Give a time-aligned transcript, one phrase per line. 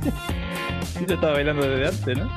[0.00, 2.30] Te estaba bailando desde antes, ¿no?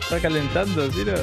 [0.00, 1.20] Está calentando, Ciros.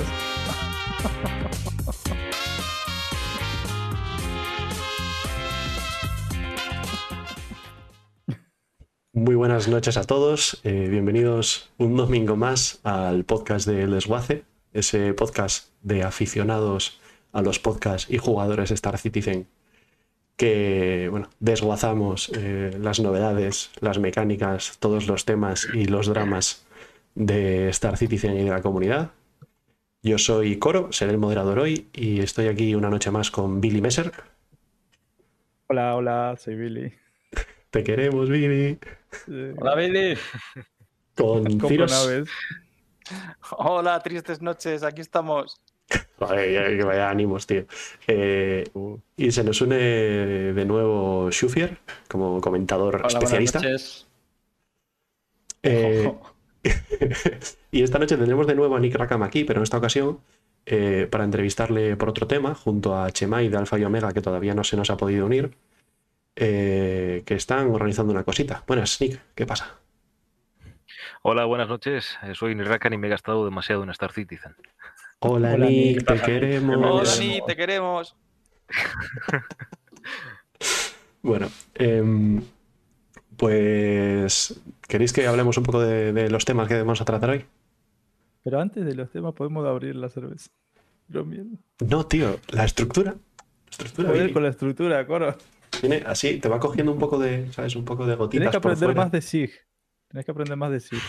[9.13, 14.45] Muy buenas noches a todos, eh, bienvenidos un domingo más al podcast de El Desguace,
[14.77, 16.99] ese podcast de aficionados
[17.31, 19.47] a los podcasts y jugadores de Star Citizen
[20.37, 26.65] que bueno, desguazamos eh, las novedades, las mecánicas, todos los temas y los dramas
[27.15, 29.09] de Star Citizen y de la comunidad.
[30.03, 33.81] Yo soy Coro, seré el moderador hoy y estoy aquí una noche más con Billy
[33.81, 34.11] Messer.
[35.67, 36.93] Hola, hola, soy Billy.
[37.71, 38.77] Te queremos, Billy.
[39.57, 40.17] Hola, Billy.
[41.15, 42.29] Con naves.
[43.51, 45.61] Hola, tristes noches, aquí estamos.
[46.19, 47.65] Joder, que vaya ánimos, tío.
[48.07, 48.65] Eh,
[49.15, 51.77] y se nos une de nuevo Schufier
[52.07, 53.59] como comentador Hola, especialista.
[53.59, 54.07] buenas noches.
[55.63, 56.13] Eh,
[57.71, 60.19] y esta noche tendremos de nuevo a Nick Rackham aquí, pero en esta ocasión
[60.69, 64.53] eh, para entrevistarle por otro tema, junto a Chemai de Alfa y Omega, que todavía
[64.53, 65.55] no se nos ha podido unir,
[66.35, 68.63] eh, que están organizando una cosita.
[68.67, 69.79] Buenas, Nick, ¿qué pasa?
[71.29, 72.17] Hola, buenas noches.
[72.23, 74.55] Eh, Soy Nirakan y me he gastado demasiado en Star Citizen.
[75.19, 76.77] Hola, Hola, Nick, Nick, te queremos.
[76.77, 78.15] Hola, Dani, te queremos.
[81.21, 82.41] Bueno, em,
[83.35, 87.45] pues ¿queréis que hablemos un poco de, de los temas que vamos a tratar hoy?
[88.43, 90.49] Pero antes de los temas podemos abrir la cerveza.
[91.11, 91.27] Pero.
[91.89, 93.15] No, tío, la estructura.
[93.15, 95.35] La estructura Joder, Billy, con la estructura, coro.
[95.81, 97.75] viene así, te va cogiendo un poco de, ¿sabes?
[97.75, 99.01] Un poco de Tienes gotitas que por aprender fuera.
[99.01, 99.66] más de SIG.
[100.09, 101.01] Tienes que aprender más de SIG.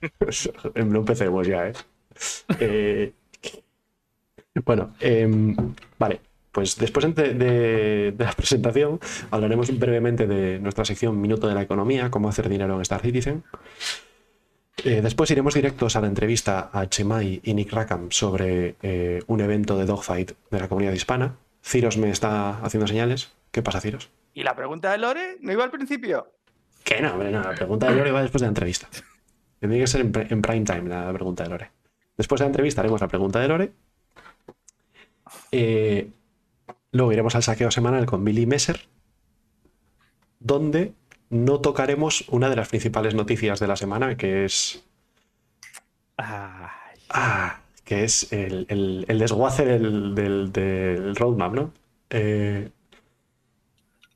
[0.86, 1.72] No empecemos ya, ¿eh?
[2.60, 3.12] Eh,
[4.64, 5.54] bueno, em,
[5.98, 6.20] vale.
[6.50, 8.98] Pues después de, de- de la presentación
[9.30, 13.44] hablaremos brevemente de nuestra sección Minuto de la Economía, cómo hacer dinero en Star Citizen.
[14.84, 19.40] Eh, después iremos directos a la entrevista a Chemai y Nick Rackham sobre eh, un
[19.40, 21.36] evento de dogfight de la comunidad hispana.
[21.62, 23.32] Ciros me está haciendo señales.
[23.52, 24.10] ¿Qué pasa, Ciros?
[24.34, 25.36] ¿Y la pregunta de Lore?
[25.40, 26.32] ¿No iba al principio?
[26.88, 27.42] Que no, hombre, no.
[27.42, 28.88] La pregunta de Lore va después de la entrevista.
[29.60, 31.70] Tiene que ser en, prime time la pregunta de Lore.
[32.16, 33.72] Después de la entrevista haremos la pregunta de Lore.
[35.52, 36.10] Eh,
[36.92, 38.80] luego iremos al saqueo semanal con Billy Messer,
[40.40, 40.94] donde
[41.30, 44.82] no tocaremos una de las principales noticias de la semana, que es.
[46.16, 51.72] Ah, que es el, el- el desguace del, del- del roadmap, ¿no?
[52.10, 52.70] Eh,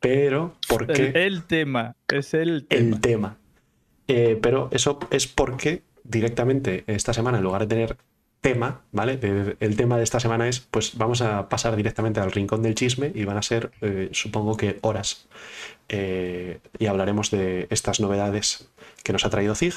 [0.03, 1.07] pero, ¿por qué?
[1.07, 1.97] el, el tema.
[2.09, 2.83] Es el tema.
[2.83, 3.37] el tema.
[4.09, 7.97] Eh, pero eso es porque directamente esta semana, en lugar de tener
[8.43, 9.21] tema, ¿vale?
[9.61, 13.12] El tema de esta semana es, pues vamos a pasar directamente al rincón del chisme
[13.15, 15.29] y van a ser, eh, supongo que horas.
[15.89, 18.69] Eh, y hablaremos de estas novedades
[19.05, 19.75] que nos ha traído ZIG,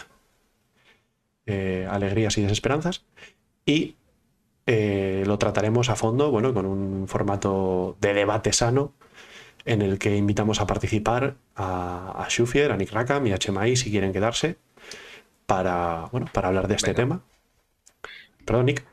[1.46, 3.06] eh, alegrías y desesperanzas.
[3.66, 3.96] Y
[4.68, 8.94] lo trataremos a fondo, bueno, con un formato de debate sano
[9.66, 13.76] en el que invitamos a participar a, a Schufier, a Nick Rackham y a Chemai
[13.76, 14.58] si quieren quedarse
[15.46, 16.98] para, bueno, para hablar de este Venga.
[17.02, 17.22] tema.
[18.46, 18.84] Perdón, Nick,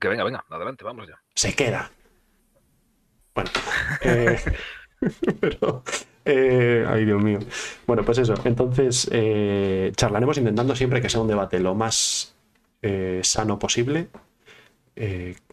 [0.00, 1.20] Que venga, venga, adelante, vamos ya.
[1.34, 1.90] se queda.
[3.34, 3.50] Bueno,
[4.02, 4.38] eh,
[5.40, 5.82] pero,
[6.24, 7.38] eh, ay Dios mío.
[7.86, 12.34] Bueno, pues eso, entonces eh, charlaremos intentando siempre que sea un debate lo más
[12.82, 14.08] eh, sano posible.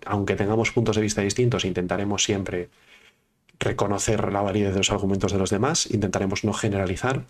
[0.05, 2.69] Aunque tengamos puntos de vista distintos, intentaremos siempre
[3.59, 7.25] reconocer la validez de los argumentos de los demás, intentaremos no generalizar,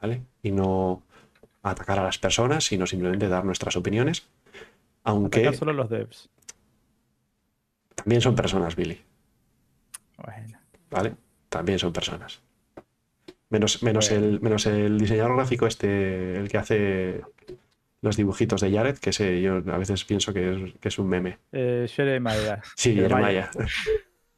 [0.00, 0.22] ¿vale?
[0.42, 1.02] Y no
[1.62, 4.26] atacar a las personas, sino simplemente dar nuestras opiniones.
[5.04, 6.28] Aunque Atacar solo los devs.
[7.94, 9.00] también son personas, Billy.
[10.18, 10.58] Bueno.
[10.90, 11.14] ¿vale?
[11.48, 12.40] También son personas.
[13.48, 14.26] Menos, menos, Bueno.
[14.26, 17.20] el, menos el diseñador gráfico este, el que hace
[18.00, 21.08] los dibujitos de Jared, que sé, yo a veces pienso que es, que es un
[21.08, 21.38] meme.
[21.52, 22.60] Eh, Jeremiah.
[22.74, 23.50] Sí, Jeremiah.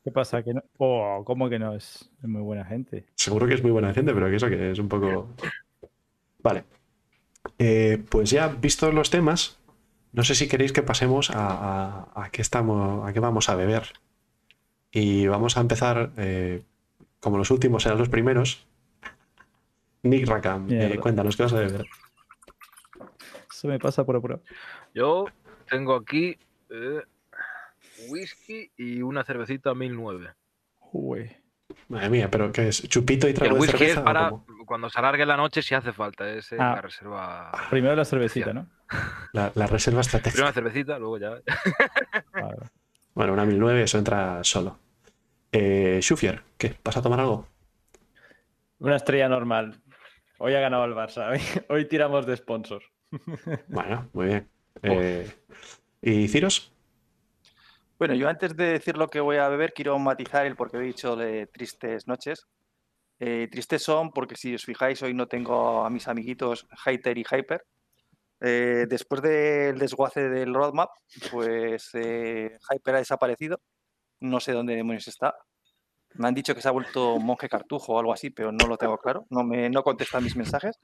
[0.05, 0.43] ¿Qué pasa?
[0.43, 0.62] ¿Que no?
[0.79, 1.75] Oh, ¿Cómo que no?
[1.75, 3.06] Es, es muy buena gente.
[3.15, 5.29] Seguro que es muy buena gente, pero que eso que es un poco...
[6.43, 6.65] Vale.
[7.59, 9.59] Eh, pues ya vistos los temas,
[10.12, 13.55] no sé si queréis que pasemos a, a- a qué estamos, a qué vamos a
[13.56, 13.89] beber.
[14.91, 16.62] Y vamos a empezar, eh,
[17.21, 18.67] como los últimos eran los primeros.
[20.05, 21.87] Nick Rackham, eh, cuéntanos qué vas a beber.
[23.50, 24.41] Eso me pasa por apuro.
[24.95, 25.27] Yo
[25.69, 26.39] tengo aquí
[26.71, 27.00] eh,
[28.11, 30.35] whisky y una cervecita 1009.
[30.93, 31.31] Uy.
[31.89, 32.83] Madre mía, pero ¿qué es?
[32.89, 33.93] ¿Chupito y El trago de whisky cerveza?
[33.93, 34.33] es o para
[34.67, 36.31] cuando se alargue la noche si hace falta.
[36.31, 36.75] Es eh, Ah.
[36.77, 37.53] la reserva.
[37.71, 38.67] Primero la cervecita, ¿no?
[39.33, 40.43] La, la reserva Primero estratégica.
[40.43, 41.31] una cervecita, luego ya.
[42.33, 42.57] Vale.
[43.15, 44.79] Bueno, una 1009, eso entra solo.
[45.53, 46.75] Eh, Schufier, ¿qué?
[46.85, 47.47] ¿Vas a tomar algo?
[48.79, 49.81] Una estrella normal.
[50.39, 51.31] Hoy ha ganado el Barça.
[51.33, 52.83] Hoy, hoy tiramos de sponsor.
[53.69, 54.49] Bueno, muy bien.
[54.83, 55.29] Eh,
[56.01, 56.73] ¿Y Ciros?
[57.99, 60.77] Bueno, yo antes de decir lo que voy a beber, quiero matizar el por qué
[60.77, 62.47] he dicho de tristes noches.
[63.19, 67.25] Eh, tristes son porque, si os fijáis, hoy no tengo a mis amiguitos Hater y
[67.25, 67.65] Hyper.
[68.41, 70.91] Eh, después del desguace del roadmap,
[71.33, 73.61] pues eh, Hyper ha desaparecido.
[74.21, 75.35] No sé dónde demonios está.
[76.15, 78.77] Me han dicho que se ha vuelto monje cartujo o algo así, pero no lo
[78.77, 79.27] tengo claro.
[79.31, 80.79] No me no contesta mis mensajes.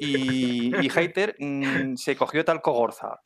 [0.00, 0.90] Y, y
[1.38, 3.20] mm, se cogió tal cogorza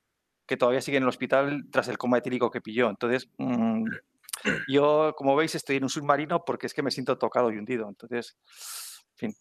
[0.51, 2.91] que todavía sigue en el hospital tras el coma etílico que pilló.
[2.91, 3.85] Entonces, mm,
[4.67, 7.89] yo, como veis, estoy en un submarino porque es que me siento tocado y hundido.
[7.89, 8.37] Entonces,
[9.13, 9.35] en fin.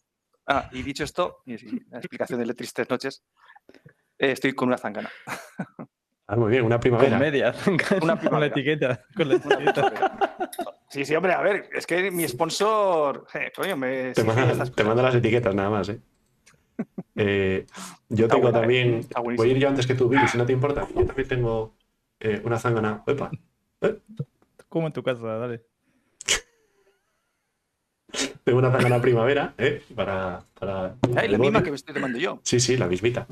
[0.46, 3.24] Ah, y dicho esto, y sí, la explicación de las tristes noches,
[4.18, 5.10] eh, estoy con una zangana.
[6.28, 7.18] Ah, muy bien, una Con primavera.
[7.18, 7.52] media.
[7.66, 8.52] Una Con la primavera.
[8.54, 9.04] etiqueta.
[9.16, 10.38] Con la etiqueta.
[10.90, 14.70] Sí, sí, hombre, a ver, es que mi sponsor, eh, coño, me Te manda, estas
[14.72, 16.00] te manda las etiquetas nada más, ¿eh?
[17.16, 17.66] Eh,
[18.08, 18.60] yo Está tengo buena, ¿eh?
[18.60, 19.06] también.
[19.36, 20.86] Voy a ir yo antes que tú, Billy, si no te importa.
[20.94, 21.74] Yo también tengo
[22.20, 23.02] eh, una zángana.
[23.06, 23.30] Epa,
[24.68, 25.64] Como en tu casa, dale.
[28.44, 29.82] tengo una zángana primavera, ¿eh?
[29.94, 30.42] Para.
[30.58, 32.40] para Ay, la misma que me estoy tomando yo.
[32.42, 33.26] Sí, sí, la mismita.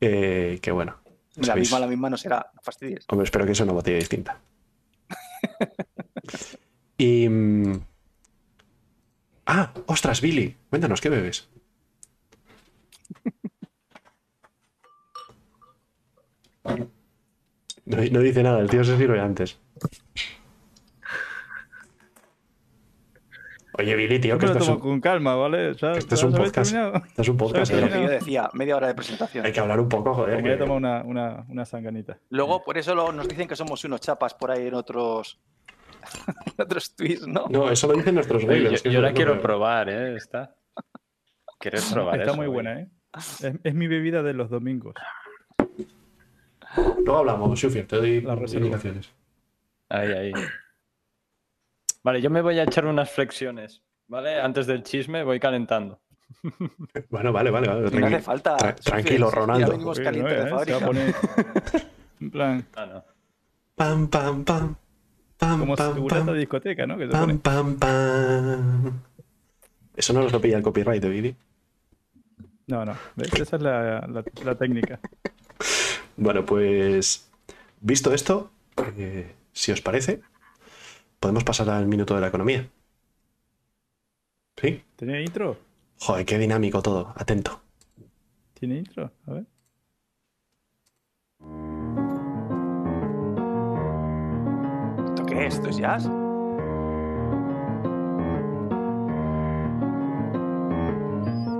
[0.00, 0.96] Eh, que bueno.
[1.36, 3.04] La sabéis- misma, la misma no será, no fastidies.
[3.08, 4.38] Hombre, espero que sea una botella distinta.
[6.98, 7.28] y.
[7.28, 7.80] mm,
[9.52, 10.54] Ah, ostras, Billy.
[10.68, 11.48] Cuéntanos, ¿qué bebes?
[16.64, 19.58] No, no dice nada, el tío se sirve antes.
[23.78, 25.70] Oye, Billy, tío, que esto es un, con calma, ¿vale?
[25.70, 26.74] Este es un podcast.
[27.06, 27.72] esto es un podcast.
[27.72, 29.46] Lo que yo decía, media hora de presentación.
[29.46, 30.36] Hay que hablar un poco, joder.
[30.36, 32.18] Me voy a tomar una, una, una sanganita.
[32.30, 35.40] Luego, por eso lo- nos dicen que somos unos chapas por ahí en otros,
[36.58, 37.46] en otros tweets, ¿no?
[37.48, 38.82] No, eso lo dicen nuestros Oye, wailers.
[38.82, 40.16] yo, yo la quiero probar, ¿eh?
[40.16, 40.54] Esta.
[41.58, 42.88] ¿Quieres probar Está eso, muy buena, ¿eh?
[43.16, 44.94] Es, es mi bebida de los domingos.
[46.76, 48.66] Luego hablamos, Shufier, te doy La reserva.
[48.66, 49.10] indicaciones.
[49.88, 50.32] Ahí, ahí.
[52.02, 54.40] Vale, yo me voy a echar unas flexiones, ¿vale?
[54.40, 56.00] Antes del chisme voy calentando.
[57.10, 57.80] Bueno, vale, vale, vale.
[57.80, 58.56] Y no tranqui- hace falta.
[58.56, 59.70] tra- Sofía, tranquilo, si ya Ronaldo.
[59.72, 60.64] venimos Oye, calientes no, de ¿eh?
[60.64, 60.86] Se va a fábrica.
[60.86, 61.14] poner...
[62.20, 63.04] En plan, Ah, no.
[63.74, 64.76] Pam, pam, pam.
[65.38, 66.26] Pam, como pam, pam.
[66.26, 66.98] de discoteca, ¿no?
[66.98, 69.00] Que se Pam, pam, pam.
[69.96, 71.34] Eso no nos lo pilla el copyright, Billy.
[72.66, 72.94] No, no.
[73.16, 73.32] ¿Ves?
[73.34, 75.00] Esa es la, la, la técnica.
[76.20, 77.30] Bueno, pues
[77.80, 78.50] visto esto,
[78.98, 80.20] eh, si os parece,
[81.18, 82.68] podemos pasar al minuto de la economía.
[84.60, 84.84] ¿Sí?
[84.96, 85.56] ¿Tiene intro?
[85.98, 87.14] Joder, qué dinámico todo.
[87.16, 87.62] Atento.
[88.52, 89.10] ¿Tiene intro?
[89.26, 89.46] A ver.
[95.06, 95.54] ¿Esto qué es?
[95.54, 96.04] ¿Esto es jazz?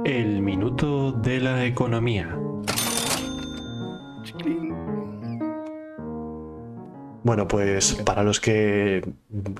[0.04, 2.36] El minuto de la economía.
[7.22, 9.04] Bueno, pues para los que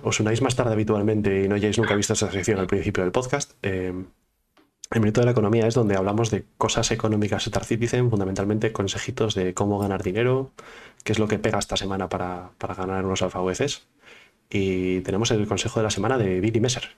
[0.02, 3.12] os unáis más tarde habitualmente y no hayáis nunca visto esta sección al principio del
[3.12, 3.92] podcast, eh,
[4.92, 9.34] el minuto de la economía es donde hablamos de cosas económicas Star Citizen, fundamentalmente consejitos
[9.34, 10.52] de cómo ganar dinero,
[11.04, 13.86] qué es lo que pega esta semana para, para ganar unos alfabeces.
[14.48, 16.88] Y tenemos el consejo de la semana de Billy Messer.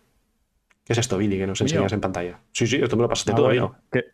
[0.85, 1.67] ¿Qué es esto, Billy, que nos Mío.
[1.67, 2.39] enseñas en pantalla?
[2.53, 3.79] Sí, sí, esto me lo pasaste Ah, todo, bueno, amigo.
[3.93, 4.05] que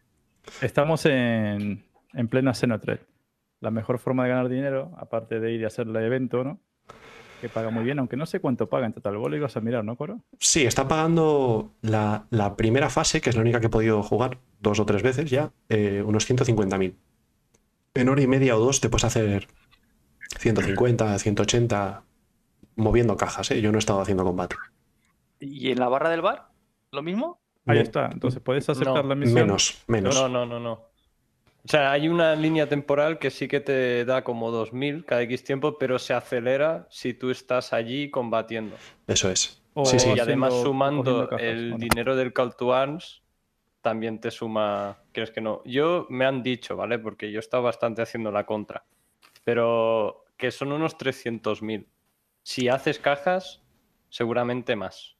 [0.67, 3.01] estamos en, en plena Xenotrade.
[3.61, 6.61] La mejor forma de ganar dinero, aparte de ir a hacer el evento, ¿no?
[7.41, 9.17] Que paga muy bien, aunque no sé cuánto paga en total.
[9.17, 10.21] Vos lo ibas a mirar, ¿no, Coro?
[10.39, 14.39] Sí, está pagando la, la primera fase, que es la única que he podido jugar
[14.61, 16.95] dos o tres veces ya, eh, unos 150.000.
[17.95, 19.47] En hora y media o dos te puedes hacer
[20.39, 22.03] 150, 180,
[22.77, 23.61] moviendo cajas, ¿eh?
[23.61, 24.57] Yo no he estado haciendo combate.
[25.41, 26.49] ¿Y en la barra del bar?
[26.91, 27.41] ¿Lo mismo?
[27.67, 28.09] Ahí está.
[28.13, 29.35] Entonces puedes aceptar No, la misión.
[29.35, 30.15] Menos, menos.
[30.15, 30.88] No, no, no, no.
[31.65, 35.45] O sea, hay una línea temporal que sí que te da como 2000 cada X
[35.45, 38.77] tiempo, pero se acelera si tú estás allí combatiendo.
[39.07, 39.61] Eso es.
[39.75, 40.09] O Sí, sí.
[40.09, 43.23] y haciendo- además sumando el dinero del Call to Arms,
[43.83, 45.63] también te suma, ¿crees que no?
[45.65, 46.99] Yo me han dicho, ¿vale?
[46.99, 48.85] Porque yo he estado bastante haciendo la contra,
[49.45, 51.87] pero que son unos 300.000.
[52.43, 53.63] Si haces cajas,
[54.09, 55.17] seguramente más.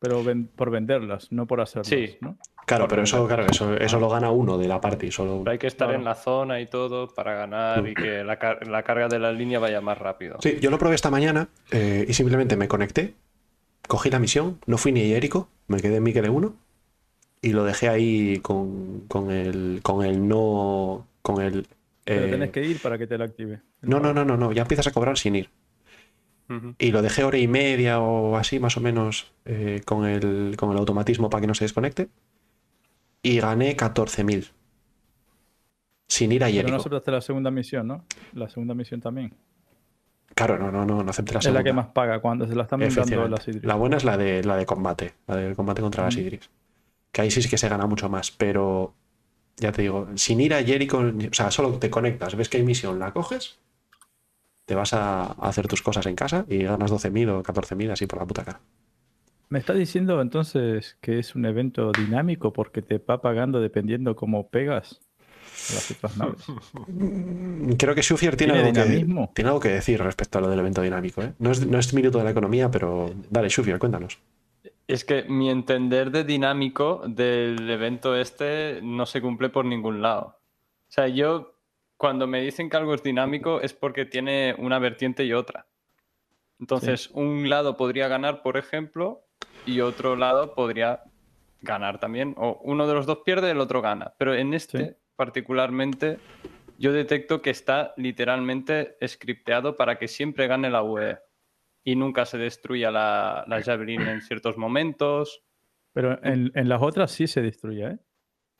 [0.00, 2.18] Pero ven- por venderlas, no por hacerlas, Sí.
[2.20, 2.36] ¿no?
[2.68, 5.44] Claro, pero eso, claro, eso, eso lo gana uno de la party, solo uno.
[5.44, 5.98] Pero hay que estar Claro.
[5.98, 9.32] en la zona y todo para ganar y que la, car- la carga de la
[9.32, 10.36] línea vaya más rápido.
[10.40, 13.14] Sí, yo lo probé esta mañana eh, y simplemente me conecté,
[13.88, 16.54] cogí la misión, no fui ni a Jericho, me quedé en Mikel 1
[17.40, 21.06] y lo dejé ahí con, con el, con el no.
[21.22, 21.66] Con el.
[22.04, 23.60] Pero eh, tenés que ir para que te lo active.
[23.82, 25.50] no, no, no, no, no, ya empiezas a cobrar sin ir.
[26.78, 30.70] Y lo dejé hora y media o así, más o menos, eh, con, el, con
[30.72, 32.08] el automatismo para que no se desconecte.
[33.22, 34.50] Y gané 14.000.
[36.08, 36.76] Sin ir a Pero no Jericho.
[36.80, 38.04] aceptaste la segunda misión, ¿no?
[38.32, 39.34] La segunda misión también.
[40.34, 41.72] Claro, no, no, no, no acepté la es la que segunda.
[41.72, 43.64] más paga cuando se la están dando las Idris.
[43.64, 46.20] La buena es la de, la de combate, la del combate contra las Mm.
[46.20, 46.50] Idris.
[47.12, 48.94] Que ahí sí es que se gana mucho más, pero
[49.56, 52.62] ya te digo, sin ir a Jericho, o sea, solo te conectas, ves que hay
[52.62, 53.58] misión, la coges,
[54.66, 58.06] te vas a, a hacer tus cosas en casa y ganas 12.000 o 14.000 así
[58.06, 58.60] por la puta cara.
[59.50, 64.48] Me está diciendo entonces que es un evento dinámico porque te va pagando dependiendo cómo
[64.48, 65.00] pegas
[65.70, 66.44] a las otras naves.
[67.78, 69.32] Creo que Shufier tiene, ¿Tiene algo que, dinamismo?
[69.34, 71.22] tiene algo que decir respecto a lo del evento dinámico.
[71.22, 71.32] ¿eh?
[71.38, 74.18] No, es, no es minuto de la economía, pero dale, Shufier, cuéntanos.
[74.86, 80.38] Es que mi entender de dinámico del evento este no se cumple por ningún lado.
[80.88, 81.58] O sea, yo
[81.96, 85.66] cuando me dicen que algo es dinámico es porque tiene una vertiente y otra.
[86.60, 89.27] Entonces, un lado podría ganar, por ejemplo,
[89.68, 91.02] y otro lado podría
[91.60, 92.34] ganar también.
[92.36, 94.14] O uno de los dos pierde, el otro gana.
[94.18, 94.94] Pero en este, Sí.
[95.16, 96.18] particularmente,
[96.78, 101.18] yo detecto que está literalmente scripteado para que siempre gane la UE
[101.84, 105.42] y nunca se destruya la, la Javelin en ciertos momentos.
[105.92, 107.98] Pero en, en las otras sí se destruye, ¿eh?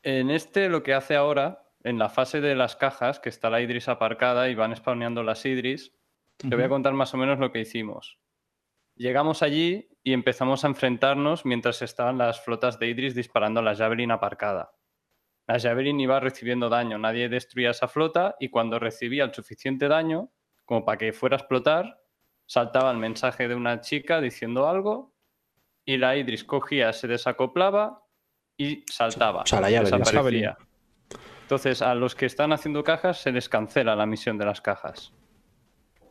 [0.02, 3.60] En este lo que hace ahora, en la fase de las cajas, que está la
[3.60, 5.92] Idris aparcada y van spawneando las Idris,
[6.38, 8.18] te voy a contar más o menos lo que hicimos.
[8.98, 13.76] Llegamos allí y empezamos a enfrentarnos mientras estaban las flotas de Idris disparando a la
[13.76, 14.72] Javelin aparcada.
[15.46, 20.32] La Javelin iba recibiendo daño, nadie destruía esa flota y cuando recibía el suficiente daño,
[20.64, 22.02] como para que fuera a explotar,
[22.44, 25.14] saltaba el mensaje de una chica diciendo algo
[25.84, 28.02] y la Idris cogía, se desacoplaba
[28.56, 29.42] y saltaba.
[29.42, 30.00] O sea, la Javelin.
[30.00, 30.58] desaparecía.
[31.42, 35.14] Entonces, a los que están haciendo cajas se les cancela la misión de las cajas.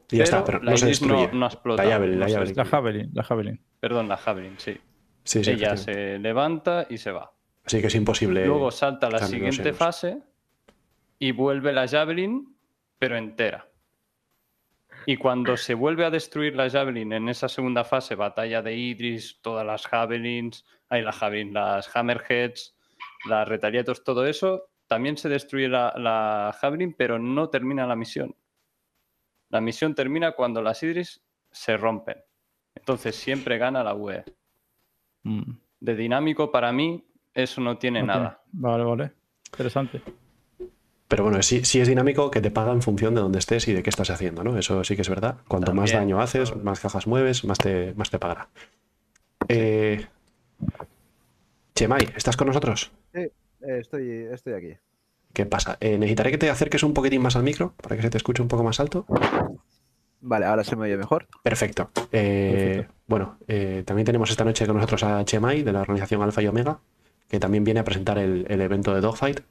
[0.10, 1.28] Y ya está, pero la no se Idris destruye.
[1.28, 1.84] no, no explota.
[1.84, 2.40] La Javelin, la Javelin.
[2.56, 2.70] La destruye.
[2.70, 3.62] Javelin, la Javelin.
[3.80, 4.78] Perdón, la Javelin, sí.
[5.24, 7.34] Sí, sí, Ella se levanta y se va.
[7.66, 8.46] Así que es imposible.
[8.46, 10.20] Luego salta a la siguiente fase
[11.20, 12.56] y vuelve la Javelin,
[12.98, 13.68] pero entera.
[15.06, 19.40] Y cuando se vuelve a destruir la Javelin en esa segunda fase, batalla de Idris,
[19.42, 22.76] todas las Javelins, hay las Javelin, las Hammerheads,
[23.30, 28.36] las Retaliatos, todo eso, también se destruye la, la Javelin, pero no termina la misión.
[29.50, 32.18] La misión termina cuando las Idris se rompen.
[32.76, 34.24] Entonces siempre gana la UE.
[35.24, 38.42] Mm, De dinámico, para mí, eso no tiene nada.
[38.52, 39.12] Vale, vale.
[39.52, 40.02] Interesante.
[41.08, 43.74] Pero bueno, sí, sí es dinámico que te paga en función de dónde estés y
[43.74, 44.58] de qué estás haciendo, ¿no?
[44.58, 45.38] Eso sí que es verdad.
[45.48, 48.50] Cuanto más daño haces, más cajas mueves, más te, más te pagará.
[49.48, 50.06] Eh,
[51.76, 52.92] Chemay, ¿estás con nosotros?
[53.14, 54.74] Eh, estoy, estoy aquí.
[55.38, 55.78] ¿Qué pasa?
[55.82, 58.42] Eh, necesitaré que te acerques un poquitín más al micro para que se te escuche
[58.42, 59.06] un poco más alto.
[60.20, 61.28] Vale, ahora se me oye mejor.
[61.44, 61.92] Perfecto.
[62.12, 62.94] Eh, Perfecto.
[63.06, 66.48] Bueno, eh, también tenemos esta noche con nosotros a Chemay de la organización Alfa y
[66.48, 66.80] Omega,
[67.30, 69.42] que también viene a presentar el, el evento de Dogfight.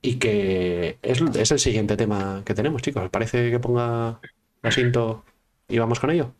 [0.00, 3.02] Y que es, es el siguiente tema que tenemos, chicos.
[3.02, 4.20] ¿Os parece que ponga
[4.62, 5.24] la cinto
[5.66, 6.32] y vamos con ello?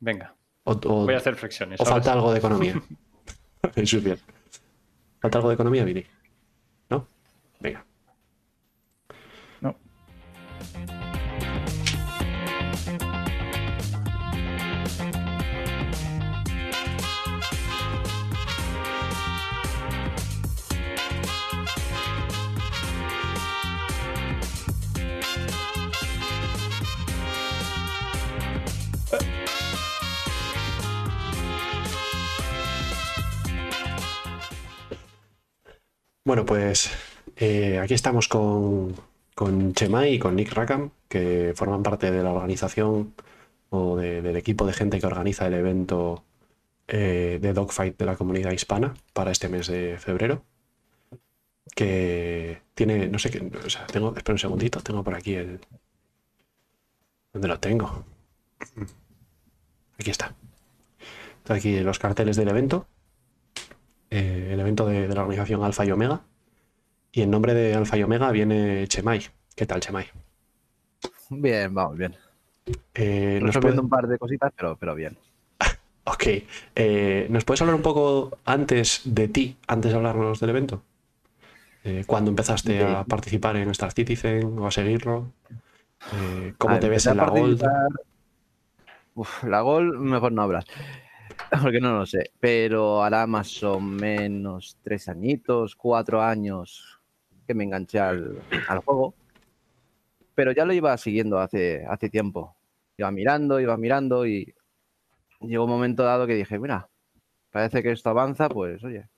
[0.00, 1.78] Venga, ¿O, o- voy a hacer flexiones.
[1.78, 2.16] o falta sí.
[2.16, 2.82] algo de economía?
[3.76, 4.18] Eso es bien.
[5.20, 6.06] ¿Falta algo de economía, Vini?
[7.60, 7.68] ¿No?
[7.68, 7.84] Venga.
[9.60, 9.74] No.
[36.24, 36.90] Bueno, pues
[37.38, 38.94] eh, aquí estamos con,
[39.34, 43.14] con Chemay y con Nick Rackham, que forman parte de la organización
[43.70, 46.24] o de- del equipo de gente que organiza el evento
[46.88, 50.44] eh, de Dogfight de la comunidad hispana para este mes de febrero.
[51.74, 55.60] Que tiene, no sé qué, o sea, tengo, espera un segundito, tengo por aquí el...
[57.32, 58.04] ¿Dónde lo tengo?
[59.98, 60.34] Aquí está.
[61.48, 62.86] Aquí los carteles del evento
[64.10, 66.22] eh, el evento de, de la organización Alfa y Omega.
[67.18, 69.20] Y en nombre de Alfa y Omega viene Chemay.
[69.56, 70.06] ¿Qué tal, Chemay?
[71.30, 72.14] Bien, vamos, bien.
[72.94, 75.18] Eh, ¿nos, Resolviendo puede- un par de cositas, pero, pero bien.
[76.04, 76.24] Ok.
[76.76, 80.80] Eh, ¿nos puedes hablar un poco antes de ti, antes de hablarnos del evento?
[81.82, 85.32] Eh, ¿Cuándo empezaste a participar en Star Citizen o a seguirlo?
[86.14, 87.60] Eh, ¿Cómo A te ves en la Gold?
[87.60, 88.04] participar-
[89.16, 90.66] Uf, la Gol, mejor no hablas.
[91.62, 92.30] Porque no lo sé.
[92.38, 96.94] Pero hará más o menos tres añitos, cuatro años
[97.48, 99.14] que me enganché al, al juego.
[100.36, 102.54] Pero ya lo iba siguiendo hace, hace tiempo.
[102.96, 104.54] Iba mirando, iba mirando y
[105.40, 106.88] llegó un momento dado que dije, mira,
[107.50, 109.08] parece que esto avanza, pues oye,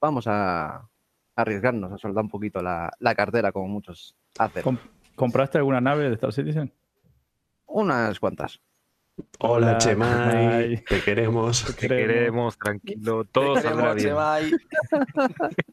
[0.00, 0.88] vamos a
[1.36, 4.62] arriesgarnos a soltar un poquito la, la cartera como muchos hacen.
[4.62, 4.78] Com-
[5.16, 6.72] ¿Compraste alguna nave de Star Citizen?
[7.66, 8.60] Unas cuantas.
[9.38, 10.84] Hola, Hola, Chemay, Chemay.
[10.84, 11.64] te queremos.
[11.76, 14.08] Te queremos, tranquilo, todo Te saldrá queremos, bien.
[14.08, 14.50] Chemay.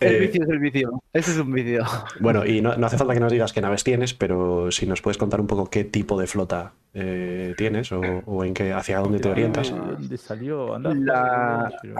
[0.00, 1.02] El Eh, vicio es el vicio.
[1.12, 1.84] Ese es un vicio.
[2.18, 5.00] Bueno, y no, no hace falta que nos digas qué naves tienes, pero si nos
[5.00, 8.98] puedes contar un poco qué tipo de flota eh, tienes o, o en qué, hacia
[8.98, 9.72] dónde te orientas.
[9.72, 10.74] ¿De dónde salió?
[10.74, 11.94] Anda, La- pero-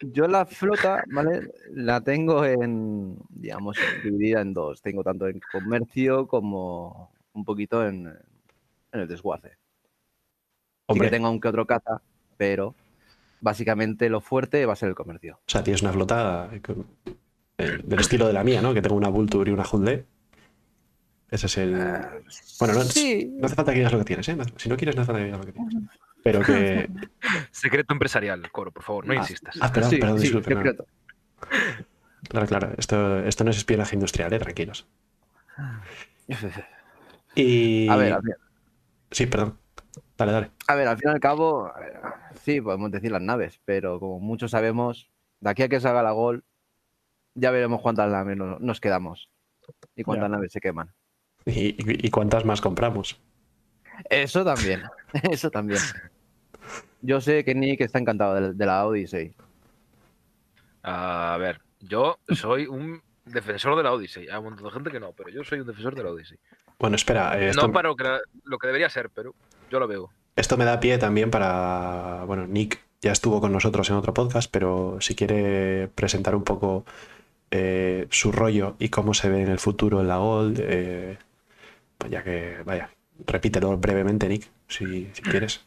[0.00, 1.52] Yo la flota, ¿vale?
[1.72, 4.82] La tengo en, digamos, dividida en dos.
[4.82, 9.50] Tengo tanto en comercio como un poquito en, en el desguace.
[9.50, 9.56] Sí
[10.86, 12.00] Hombre, que tengo un que otro caza,
[12.36, 12.74] pero
[13.40, 15.36] básicamente lo fuerte va a ser el comercio.
[15.36, 16.50] o sea, tienes una flota
[17.58, 18.72] eh, del estilo de la mía, ¿no?
[18.74, 20.04] Que tengo una Vulture y una Hyundai.
[21.30, 21.72] Ese es el...
[22.58, 23.34] Bueno, no, sí.
[23.38, 24.36] no hace falta que digas lo que tienes, ¿eh?
[24.36, 25.74] No- Si no quieres, no hace falta que digas lo que tienes.
[26.24, 26.88] Pero que...
[27.50, 29.56] Secreto empresarial, Coro, por favor, no insistas.
[29.60, 30.54] Ah, perdón, sí, perdón, sí, disculpe.
[30.54, 30.60] no.
[30.62, 30.86] secreto.
[32.30, 32.72] Claro, claro.
[32.78, 34.38] Esto, esto no es espionaje industrial, ¿eh?
[34.38, 34.86] Tranquilos.
[37.42, 37.88] Y...
[37.88, 38.34] A ver, al fin-
[39.10, 39.58] Sí, perdón.
[40.16, 40.50] Dale, dale.
[40.66, 42.00] a ver, al fin y al cabo, ver,
[42.42, 45.08] sí, podemos decir las naves, pero como muchos sabemos,
[45.40, 46.42] de aquí a que salga la gol,
[47.34, 49.30] ya veremos cuántas naves no- nos quedamos
[49.94, 50.36] y cuántas Ya.
[50.36, 50.92] naves se queman.
[51.46, 53.20] ¿Y, y- y cuántas más compramos?
[54.10, 54.82] Eso también,
[55.30, 55.80] eso también.
[57.00, 59.34] Yo sé que Nick está encantado de, de la Odyssey.
[60.82, 64.28] A ver, yo soy un defensor de la Odyssey.
[64.28, 66.38] Hay un montón de gente que no, pero yo soy un defensor de la Odyssey.
[66.78, 67.38] Bueno, espera.
[67.40, 68.04] eh, Esto, No para lo que,
[68.44, 69.34] lo que debería ser, pero
[69.70, 70.10] yo lo veo.
[70.36, 72.24] esto me da pie también para...
[72.26, 76.84] Bueno, Nick ya estuvo con nosotros en otro podcast, pero si quiere presentar un poco
[77.50, 81.18] eh, su rollo y cómo se ve en el futuro en la Gold, eh,
[81.96, 82.90] pues ya que, vaya,
[83.26, 85.64] repítelo brevemente, Nick, si, si quieres.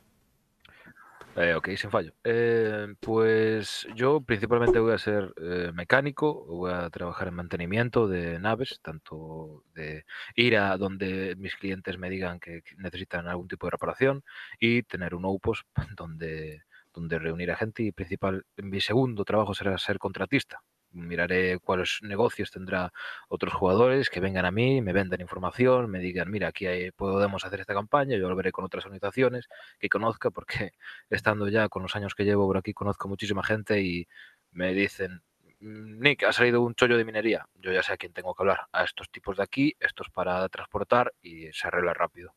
[1.35, 2.13] Eh, ok, sin fallo.
[2.25, 8.37] Eh, pues yo principalmente voy a ser eh, mecánico, voy a trabajar en mantenimiento de
[8.37, 13.71] naves, tanto de ir a donde mis clientes me digan que necesitan algún tipo de
[13.71, 14.23] reparación
[14.59, 15.63] y tener un outpost
[15.97, 16.63] donde,
[16.93, 20.61] donde reunir a gente y principal, mi segundo trabajo será ser contratista.
[20.93, 22.91] Miraré cuáles negocios tendrá
[23.30, 27.45] otros jugadores que vengan a mí, me vendan información, me digan, mira, aquí hay- podemos
[27.45, 29.47] hacer esta campaña, yo lo veré con otras organizaciones
[29.80, 30.71] que conozca, porque
[31.10, 34.08] estando ya con los años que llevo por aquí, conozco muchísima gente y
[34.51, 35.21] me dicen,
[35.60, 37.47] "Mm, Nick, ha salido un chollo de minería.
[37.56, 38.67] Yo ya sé a quién tengo que hablar.
[38.71, 42.36] A estos tipos de aquí, estos para transportar y se arregla rápido.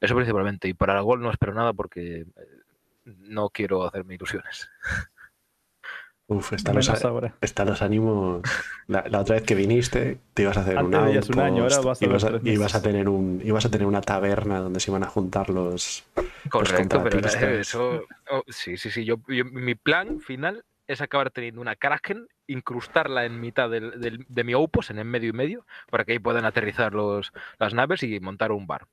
[0.00, 0.68] Eso principalmente.
[0.68, 2.26] Y para el gol no espero nada porque eh,
[3.04, 4.70] no quiero hacerme ilusiones.
[6.26, 6.88] Uf, están los,
[7.42, 8.40] están los ánimos.
[8.86, 11.62] La, la otra vez que viniste, te ibas a hacer un Antes veías un año,
[11.64, 14.90] ahora vas a ibas, a, ibas tener un, ibas a tener una taberna donde se
[14.90, 16.04] iban a juntar los,
[16.48, 17.18] Correcto, pero
[17.60, 18.04] eso.
[18.30, 19.04] oh, sí, sí, sí.
[19.04, 24.24] Yo, yo- mi plan final es acabar teniendo una Kraken, incrustarla en mitad del- del-
[24.28, 27.74] de mi Opus, en el medio y medio, para que ahí puedan aterrizar los, las
[27.74, 28.86] naves y montar un bar.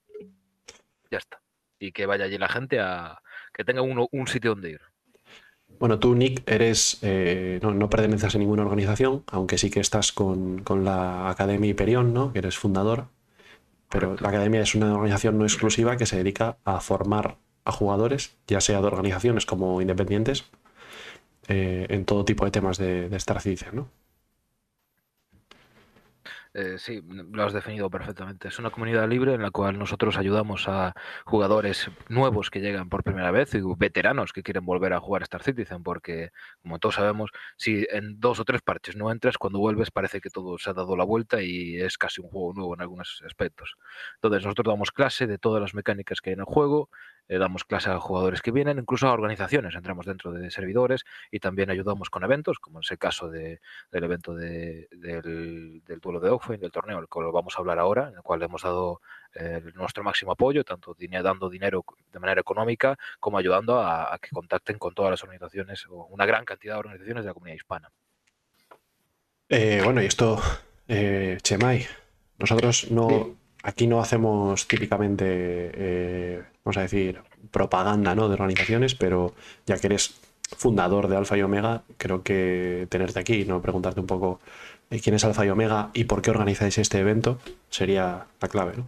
[1.09, 1.41] Ya está.
[1.79, 3.21] Y que vaya allí la gente a.
[3.53, 4.81] que tenga uno, un sitio donde ir.
[5.81, 6.99] Bueno, tú, Nick, eres.
[7.01, 11.71] eh, no, no perteneces a ninguna organización, aunque sí que estás con, con la Academia
[11.71, 12.31] Hyperion, ¿no?
[12.31, 13.07] Que eres fundador.
[13.89, 18.35] Pero la Academia es una organización no exclusiva que se dedica a formar a jugadores,
[18.47, 20.45] ya sea de organizaciones como independientes,
[21.47, 23.17] eh, en todo tipo de temas de, de
[23.73, 23.89] ¿no?
[26.53, 28.49] Eh, sí, lo has definido perfectamente.
[28.49, 30.93] Es una comunidad libre en la cual nosotros ayudamos a
[31.25, 35.43] jugadores nuevos que llegan por primera vez y veteranos que quieren volver a jugar Star
[35.43, 39.91] Citizen, porque, como todos sabemos, si en dos o tres parches no entras, cuando vuelves
[39.91, 42.81] parece que todo se ha dado la vuelta y es casi un juego nuevo en
[42.81, 43.75] algunos aspectos.
[44.15, 46.89] Entonces, nosotros damos clase de todas las mecánicas que hay en el juego,
[47.31, 51.39] eh, damos clase a jugadores que vienen, incluso a organizaciones, entramos dentro de servidores y
[51.39, 56.19] también ayudamos con eventos, como es el caso de, del evento de- del, del duelo
[56.19, 58.99] de Dogfight, del torneo, el cual vamos a hablar ahora, en el cual hemos dado
[59.33, 64.29] eh, nuestro máximo apoyo, tanto dando dinero de manera económica como ayudando a, a que
[64.31, 67.89] contacten con todas las organizaciones o una gran cantidad de organizaciones de la comunidad hispana.
[69.47, 70.41] Eh, bueno, y esto,
[70.87, 71.85] eh, Chemay,
[72.39, 77.21] nosotros no, aquí no hacemos típicamente, eh, vamos a decir,
[77.51, 78.27] propaganda ¿no?
[78.27, 79.33] de organizaciones, pero
[79.65, 80.19] ya que eres
[80.57, 83.61] fundador de Alfa y Omega, creo que tenerte aquí, ¿no?
[83.61, 84.39] preguntarte un poco
[84.89, 88.73] eh, quién es Alfa y Omega y por qué organizáis este evento sería la clave.
[88.77, 88.87] ¿no?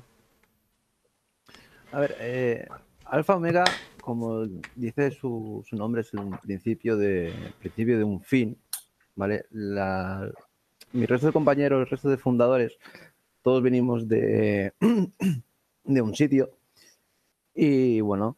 [1.92, 2.68] A ver, eh,
[3.06, 3.64] Alfa Omega,
[4.02, 8.58] como dice su, nombre, es un principio de, principio de un fin,
[9.16, 9.46] ¿vale?
[9.52, 10.30] La,
[10.92, 12.78] mi resto de compañeros, el resto de fundadores,
[13.44, 14.74] todos venimos de,
[15.84, 16.52] de un sitio
[17.54, 18.38] y bueno,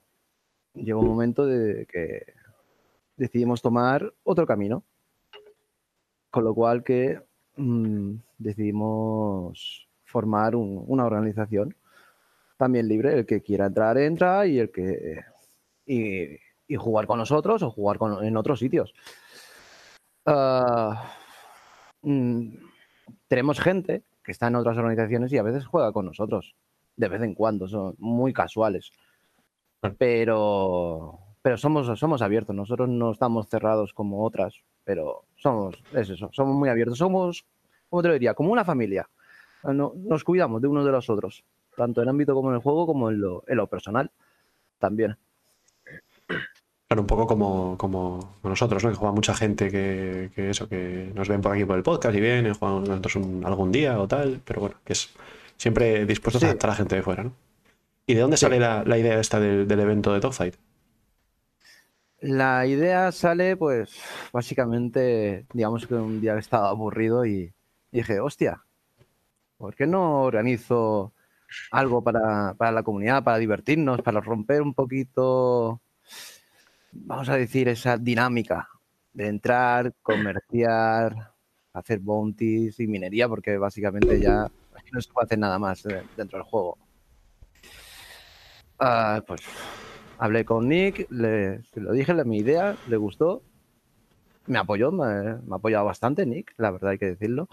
[0.73, 2.33] llegó un momento de que
[3.17, 4.83] decidimos tomar otro camino.
[6.29, 7.21] Con lo cual que
[7.55, 11.75] mm, decidimos formar un- una organización
[12.57, 13.13] también libre.
[13.13, 15.21] El que quiera entrar, entra y el que
[15.85, 16.37] y,
[16.77, 18.93] jugar con nosotros o jugar con- en otros sitios.
[20.25, 21.13] Ah,
[22.01, 22.49] mm,
[23.27, 26.55] tenemos gente que está en otras organizaciones y a veces juega con nosotros.
[26.97, 28.91] De vez en cuando, son muy casuales.
[29.97, 32.55] Pero, pero somos, somos abiertos.
[32.55, 36.97] Nosotros no estamos cerrados como otras, pero somos, es eso, somos muy abiertos.
[36.97, 37.45] Somos,
[37.89, 38.33] ¿cómo te lo diría?
[38.33, 39.07] Como una familia.
[39.63, 41.43] No- nos cuidamos de unos de los otros,
[41.75, 44.11] tanto en ámbito como en el juego, como en lo, en lo personal
[44.79, 45.17] también.
[46.87, 48.91] Claro, un poco como, como nosotros, ¿no?
[48.91, 52.15] Que juega mucha gente que, que eso, que nos ven por aquí por el podcast
[52.15, 55.11] y vienen, juegan nosotros un- algún día o tal, pero bueno, que es
[55.57, 56.49] siempre dispuestos a Sí.
[56.49, 57.31] aceptar a la gente de fuera, ¿no?
[58.07, 58.37] ¿Y de dónde Sí.
[58.37, 60.55] sale la, la idea esta del, del evento de Dogfight?
[62.21, 63.95] La idea sale, pues,
[64.33, 67.53] básicamente, digamos que un día estaba aburrido y
[67.91, 68.63] dije, hostia,
[69.57, 71.13] ¿por qué no organizo
[71.71, 75.81] algo para, para la comunidad, para divertirnos, para romper un poquito,
[76.91, 78.69] vamos a decir, esa dinámica
[79.13, 81.33] de entrar, comerciar,
[81.73, 84.47] hacer bounties y minería, porque básicamente ya
[84.91, 86.77] no se puede hacer nada más eh, dentro del juego.
[88.79, 89.41] Ah, pues
[90.17, 93.41] hablé con Nick, le, lo dije, le- mi idea, le gustó,
[94.47, 97.47] me apoyó, me, me ha apoyado bastante Nick, la verdad hay que decirlo.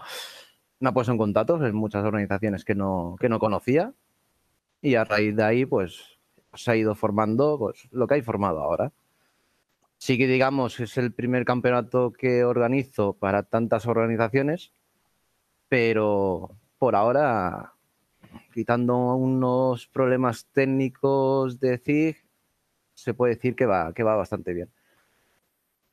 [0.79, 3.93] Me ha puesto en contacto en muchas organizaciones que no, que no conocía
[4.81, 6.19] y a raíz de ahí pues
[6.53, 8.91] se ha ido formando pues, lo que hay formado ahora.
[9.97, 14.73] Sí que digamos es el primer campeonato que organizo para tantas organizaciones,
[15.69, 17.72] pero por ahora,
[18.53, 22.17] quitando unos problemas técnicos de CIG,
[22.93, 24.69] se puede decir que va, que va bastante bien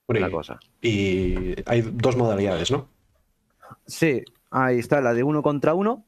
[0.06, 0.58] Bueno, la y- cosa.
[0.82, 2.88] Y hay dos modalidades, ¿no?
[3.86, 6.04] Sí, ahí está la de uno contra uno,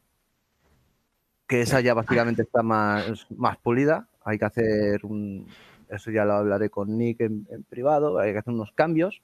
[1.46, 4.08] que esa ya básicamente está más, más pulida.
[4.24, 5.46] Hay que hacer un.
[5.88, 9.20] Eso ya lo hablaré con Nick en, en privado, hay que hacer unos cambios.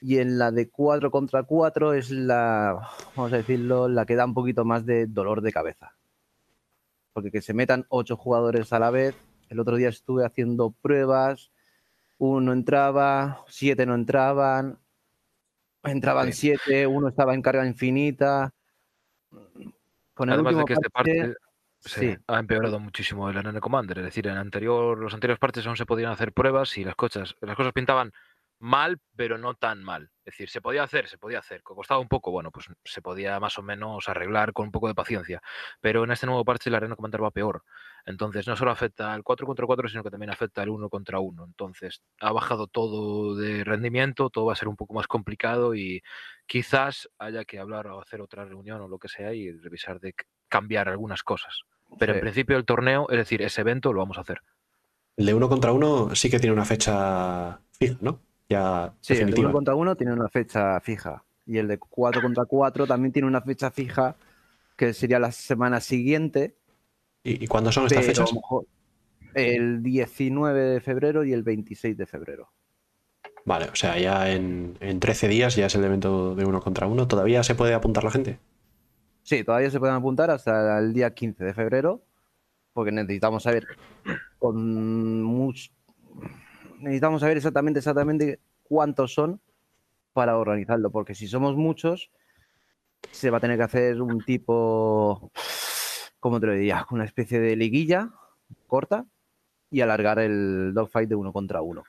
[0.00, 2.78] Y en la de 4 contra 4 es la,
[3.16, 5.92] vamos a decirlo, la que da un poquito más de dolor de cabeza.
[7.18, 9.16] Porque que se metan ocho jugadores a la vez.
[9.48, 11.50] El otro día estuve haciendo pruebas,
[12.18, 14.78] uno entraba, siete no entraban,
[15.82, 18.54] entraban siete, uno estaba en carga infinita.
[20.14, 21.34] Con el Además de que este parche, parte
[21.80, 21.90] sí.
[21.90, 23.98] se ha empeorado muchísimo el NN Commander.
[23.98, 27.34] Es decir, en anterior, los anteriores partes aún se podían hacer pruebas y las cosas,
[27.40, 28.12] las cosas pintaban
[28.58, 30.10] mal, pero no tan mal.
[30.24, 31.62] Es decir, se podía hacer, se podía hacer.
[31.62, 34.94] Costaba un poco, bueno, pues se podía más o menos arreglar con un poco de
[34.94, 35.40] paciencia.
[35.80, 37.62] Pero en este nuevo parche la Arena Commander va peor.
[38.04, 41.20] Entonces, no solo afecta al 4 contra 4, sino que también afecta al 1 contra
[41.20, 41.44] 1.
[41.44, 46.02] Entonces, ha bajado todo de rendimiento, todo va a ser un poco más complicado y
[46.46, 50.14] quizás haya que hablar o hacer otra reunión o lo que sea y revisar de
[50.48, 51.62] cambiar algunas cosas.
[51.98, 54.42] Pero en principio el torneo, es decir, ese evento lo vamos a hacer.
[55.16, 58.27] El de uno contra uno sí que tiene una fecha fija, ¿no?
[58.48, 59.48] Ya Sí, el de definitiva.
[59.48, 61.24] uno contra uno tiene una fecha fija.
[61.46, 64.16] Y el de 4 contra 4 también tiene una fecha fija,
[64.76, 66.56] que sería la semana siguiente.
[67.24, 68.30] ¿Y, y cuándo son estas fechas?
[69.34, 72.50] el 19 de febrero y el 26 de febrero.
[73.44, 76.86] Vale, o sea, ya en, en 13 días ya es el evento de uno contra
[76.86, 77.06] uno.
[77.06, 78.38] ¿Todavía se puede apuntar la gente?
[79.22, 82.02] Sí, todavía se pueden apuntar hasta el día 15 de febrero,
[82.72, 83.66] porque necesitamos saber
[84.38, 85.70] con much-
[86.78, 89.40] necesitamos saber exactamente exactamente cuántos son
[90.12, 92.10] para organizarlo, porque si somos muchos
[93.12, 95.30] se va a tener que hacer un tipo,
[96.20, 96.84] ¿cómo te lo diría?
[96.90, 98.10] Una especie de liguilla
[98.66, 99.06] corta
[99.70, 101.84] y alargar el dogfight de uno contra uno.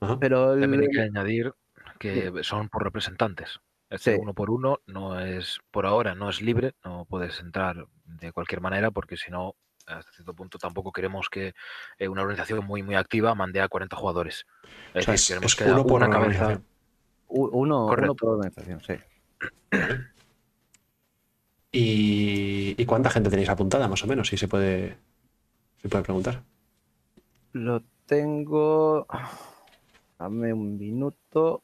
[0.00, 0.18] Ajá.
[0.18, 1.52] Pero el- También hay que añadir
[1.98, 3.60] que son por representantes.
[3.90, 4.20] Este Sí.
[4.20, 8.60] uno por uno no es, por ahora, no es libre, no puedes entrar de cualquier
[8.60, 9.54] manera porque si no,
[9.86, 11.54] hasta cierto punto tampoco queremos que
[11.98, 14.46] eh, una organización muy, muy activa mande a 40 jugadores.
[14.94, 16.60] O Es sea, decir, es, queremos es que uno por una cabeza.
[17.28, 18.14] uno, uno Correcto.
[18.16, 18.94] por organización, sí.
[21.72, 24.28] ¿Y, y cuánta gente tenéis apuntada, más o menos?
[24.28, 24.96] Si se puede,
[25.82, 26.42] se puede preguntar.
[27.52, 29.06] Lo tengo.
[30.18, 31.62] Dame un minuto.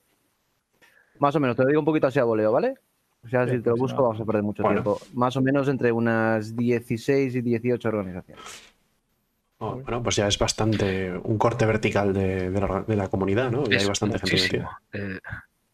[1.21, 2.75] Más o menos, te lo digo un poquito así a voleo, ¿vale?
[3.25, 4.03] O sea, si te lo pues, busco, no.
[4.09, 4.83] vamos a perder mucho Bueno.
[4.83, 5.01] tiempo.
[5.15, 8.45] Más o menos entre unas 16 y 18 organizaciones.
[9.59, 13.51] Oh, bueno, pues ya es bastante un corte vertical de, de la, de la comunidad,
[13.51, 13.65] ¿no?
[13.65, 14.71] Ya hay Es bastante gente muchísimo.
[14.95, 15.19] Eh,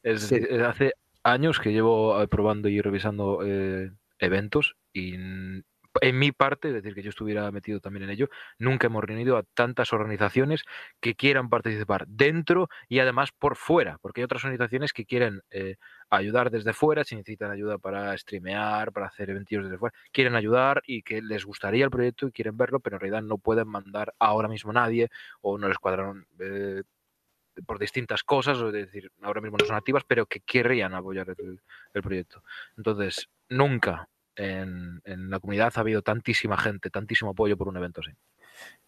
[0.03, 0.35] es, Sí.
[0.37, 5.15] eh, hace años que llevo eh, probando y revisando eh, eventos y
[6.01, 8.29] en mi parte, es decir, que yo estuviera metido también en ello,
[8.59, 10.63] nunca hemos reunido a tantas organizaciones
[11.01, 15.77] que quieran participar dentro y además por fuera, porque hay otras organizaciones que quieren eh,
[16.11, 20.83] ayudar desde fuera, si necesitan ayuda para streamear, para hacer eventos desde fuera, quieren ayudar
[20.87, 24.15] y que les gustaría el proyecto y quieren verlo, pero en realidad no pueden mandar
[24.19, 25.09] ahora mismo nadie
[25.41, 26.83] o no les cuadraron eh,
[27.67, 31.61] por distintas cosas, es decir, ahora mismo no son activas, pero que querrían apoyar el,
[31.95, 32.43] el proyecto.
[32.77, 38.01] Entonces, nunca en, en la comunidad ha habido tantísima gente, tantísimo apoyo por un evento
[38.01, 38.13] así.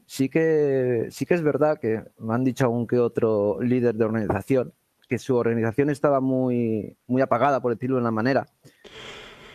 [0.07, 4.05] Sí que, sí que es verdad que me han dicho algún que otro líder de
[4.05, 4.73] organización
[5.09, 8.47] que su organización estaba muy, muy apagada, por decirlo de una manera.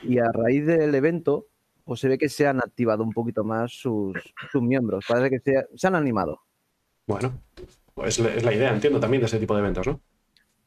[0.02, 1.48] Y a raíz del evento,
[1.86, 4.18] pues se ve que se han activado un poquito más sus,
[4.52, 5.06] sus miembros.
[5.08, 6.42] Parece que se, se han animado.
[7.06, 7.34] Bueno,
[7.94, 10.02] pues es la idea, entiendo, también de ese tipo de eventos, ¿no?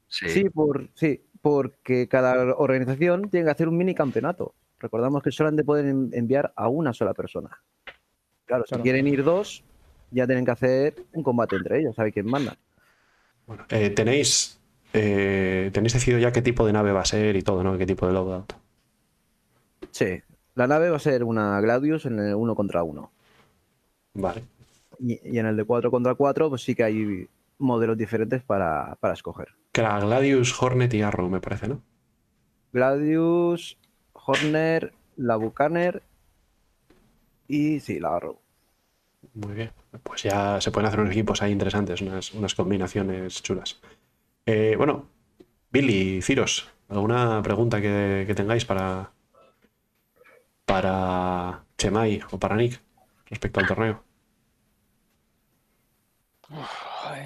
[0.07, 4.55] Sí, Sí, por, sí, porque cada organización tiene que hacer un mini campeonato.
[4.79, 7.51] Recordamos que solamente pueden en- enviar a una sola persona.
[8.45, 9.65] Claro, si quieren ir dos,
[10.11, 12.57] ya tienen que hacer un combate entre ellos, sabe quién manda.
[13.47, 14.61] Bueno, eh, tenéis,
[14.93, 17.77] eh, tenéis decidido ya qué tipo de nave va a ser y todo, ¿no?
[17.79, 18.53] ¿Qué tipo de loadout?
[19.91, 20.21] Sí,
[20.55, 23.11] la nave va a ser una Gladius en el uno contra uno.
[24.15, 24.45] Vale.
[24.99, 28.97] Y, y en el de 4 contra 4, pues sí que hay modelos diferentes para,
[29.01, 29.49] para escoger.
[29.73, 31.83] Que era Gladius, Hornet y Arrow, me parece, ¿no?
[32.73, 33.79] Gladius,
[34.27, 36.03] Horner, la Bucaner
[37.49, 38.41] y sí, la Arrow.
[39.35, 39.73] Muy bien.
[40.03, 43.81] Pues ya se pueden hacer unos equipos ahí interesantes, unas, unas combinaciones chulas.
[44.45, 45.09] Eh, bueno,
[45.71, 49.13] Billy, Ciros, ¿alguna pregunta que, que tengáis para,
[50.65, 52.81] para Chemai o para Nick
[53.27, 54.05] respecto al torneo?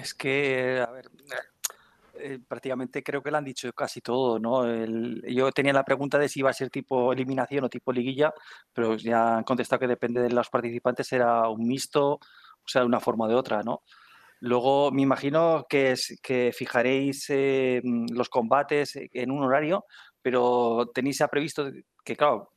[0.01, 1.11] Es que, a ver,
[2.21, 4.65] eh, prácticamente creo que lo han dicho casi todo, ¿no?
[4.65, 8.33] El- yo tenía la pregunta de si iba a ser tipo eliminación o tipo liguilla,
[8.73, 12.19] pero ya han contestado que depende de los participantes, será un mixto, o
[12.67, 13.83] sea, de una forma de otra, ¿no?
[14.39, 17.81] Luego me imagino que, es- que fijaréis eh,
[18.11, 19.85] los combates en un horario,
[20.21, 21.69] pero tenéis ya previsto
[22.03, 22.53] que, claro,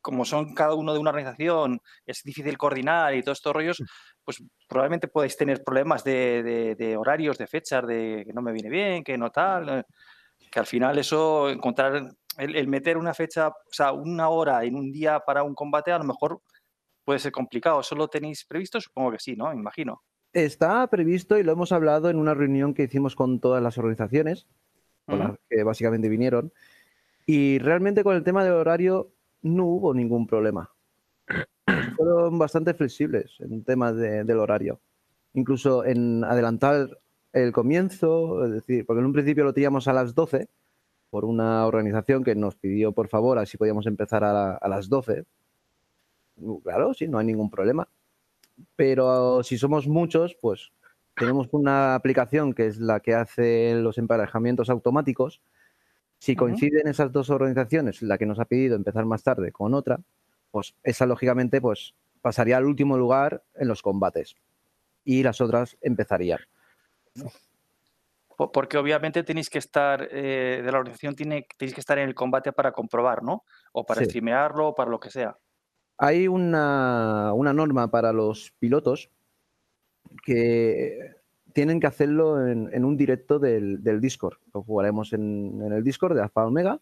[0.00, 3.82] como son cada uno de una organización, es difícil coordinar y todos estos rollos,
[4.24, 8.52] pues probablemente podéis tener problemas de, de- de horarios, de fechas, de que no me
[8.52, 9.84] viene bien, que no tal, eh,
[10.50, 14.74] que al final eso, encontrar, el, el meter una fecha, o sea, una hora en
[14.74, 16.40] un día para un combate, a lo mejor
[17.04, 17.80] puede ser complicado.
[17.80, 18.80] ¿Eso lo tenéis previsto?
[18.80, 19.52] Supongo que sí, ¿no?
[19.52, 20.02] Imagino.
[20.32, 24.46] Está previsto y lo hemos hablado en una reunión que hicimos con todas las organizaciones,
[25.06, 25.28] con Ujú.
[25.28, 26.52] las que básicamente vinieron,
[27.26, 29.10] y realmente con el tema del horario
[29.42, 30.70] no hubo ningún problema.
[31.96, 34.80] Fueron bastante flexibles en temas de- del horario.
[35.34, 36.98] Incluso en adelantar
[37.32, 40.48] el comienzo, es decir, porque en un principio lo teníamos a las 12
[41.10, 44.88] por una organización que nos pidió por favor a si podíamos empezar a, a las
[44.88, 45.24] 12.
[46.64, 47.86] Claro, sí, no hay ningún problema.
[48.76, 50.70] Pero si somos muchos, pues
[51.16, 55.40] tenemos una aplicación que es la que hace los emparejamientos automáticos.
[56.20, 59.98] Si coinciden esas dos organizaciones, la que nos ha pedido empezar más tarde con otra,
[60.50, 64.36] pues esa lógicamente pues pasaría al último lugar en los combates
[65.02, 66.40] y las otras empezarían.
[68.36, 72.06] Po- Porque obviamente tenéis que estar, eh, de la organización tiene, tenéis que estar en
[72.08, 73.44] el combate para comprobar, ¿no?
[73.72, 74.06] O para Sí.
[74.06, 75.36] streamearlo, o para lo que sea.
[75.96, 79.10] Hay una, una norma para los pilotos
[80.24, 81.14] que
[81.52, 84.38] tienen que hacerlo en, en un directo del, del Discord.
[84.54, 86.80] Lo jugaremos en, en el Discord de Alfa Omega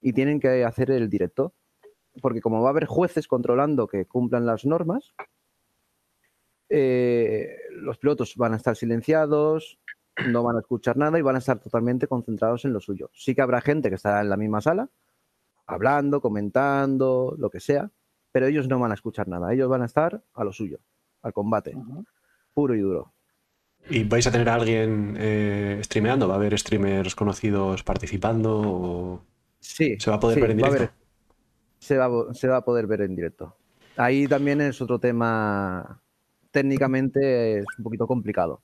[0.00, 1.54] y tienen que hacer el directo.
[2.20, 5.14] Porque como va a haber jueces controlando que cumplan las normas,
[6.68, 9.78] eh, los pilotos van a estar silenciados,
[10.26, 13.10] no van a escuchar nada y van a estar totalmente concentrados en lo suyo.
[13.12, 14.90] Sí que habrá gente que estará en la misma sala,
[15.66, 17.90] hablando, comentando, lo que sea,
[18.32, 19.52] pero ellos no van a escuchar nada.
[19.52, 20.80] Ellos van a estar a lo suyo,
[21.22, 21.76] al combate,
[22.52, 23.12] puro y duro.
[23.90, 26.28] ¿Y vais a tener a alguien eh, streameando?
[26.28, 28.60] ¿Va a haber streamers conocidos participando?
[28.60, 29.24] O...
[29.60, 29.96] Sí.
[29.98, 30.92] ¿Se va a poder sí, ver en directo?
[31.78, 33.56] se, va, a vo- se va a poder ver en directo.
[33.96, 36.00] Ahí también es otro tema,
[36.50, 38.62] técnicamente es un poquito complicado.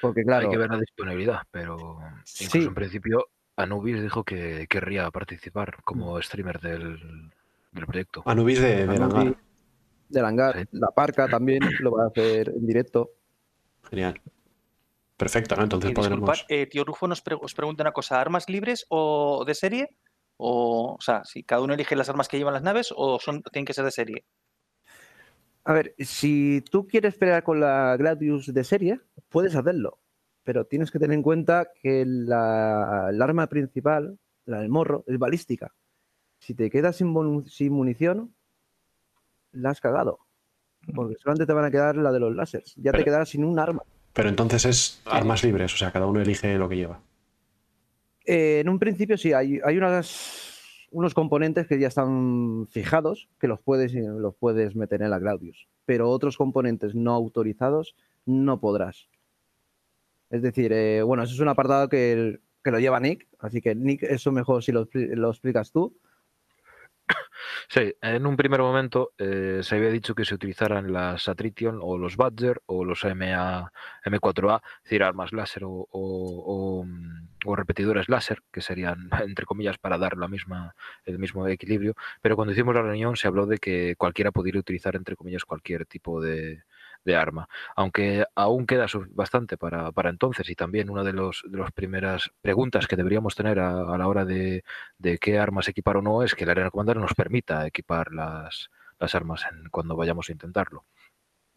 [0.00, 1.98] Porque claro, Hay que ver la disponibilidad, pero
[2.40, 2.64] incluso Sí.
[2.64, 7.30] en principio Anubis dijo que querría participar como streamer del,
[7.72, 8.22] del proyecto.
[8.26, 9.36] Anubis de, de Anubis, Langar.
[10.10, 10.68] del hangar, Sí.
[10.72, 13.12] la parca también lo va a hacer en directo.
[13.90, 14.20] Genial.
[15.16, 15.62] Perfecto, ¿no?
[15.62, 16.44] Entonces podremos.
[16.48, 19.96] eh, tío Rufo nos pre- os pregunta una cosa, ¿armas libres o de serie?
[20.36, 23.42] O, o sea, si cada uno elige las armas que llevan las naves o son,
[23.42, 24.24] tienen que ser de serie.
[25.64, 29.98] A ver, si tú quieres pelear con la Gladius de serie, puedes hacerlo.
[30.44, 35.18] Pero tienes que tener en cuenta que la, el arma principal, la del morro, es
[35.18, 35.74] balística.
[36.38, 38.34] Si te quedas sin munición,
[39.52, 40.25] la has cagado.
[40.94, 42.74] Porque solamente te van a quedar la de los láseres.
[42.76, 43.82] Ya te quedarás sin un arma.
[44.12, 47.00] Pero entonces es armas libres, o sea, cada uno elige lo que lleva.
[48.24, 53.46] Eh, en un principio sí, hay, hay unas, unos componentes que ya están fijados que
[53.46, 57.94] los puedes, los puedes meter en la Gladius, pero otros componentes no autorizados
[58.24, 59.06] no podrás.
[60.30, 63.60] Es decir, eh, bueno, eso es un apartado que, el- que lo lleva Nick, así
[63.60, 65.94] que Nick, eso mejor si lo, lo explicas tú.
[67.68, 71.96] Sí, en un primer momento eh, se había dicho que se utilizaran las Atrition o
[71.98, 73.70] los Badger o los MA,
[74.04, 79.78] M4A, es decir, armas láser o, o- o, mm, repetidores láser, que serían, entre comillas,
[79.78, 81.94] para dar la misma, el mismo equilibrio.
[82.20, 85.86] Pero cuando hicimos la reunión se habló de que cualquiera podría utilizar, entre comillas, cualquier
[85.86, 86.62] tipo de,
[87.06, 87.48] de arma.
[87.76, 92.30] Aunque aún queda bastante para, para entonces y también una de las de las primeras
[92.42, 94.64] preguntas que deberíamos tener a, la hora de,
[94.98, 98.70] de qué armas equipar o no es que la Arena Commander nos permita equipar las,
[98.98, 100.84] las armas en- cuando vayamos a intentarlo.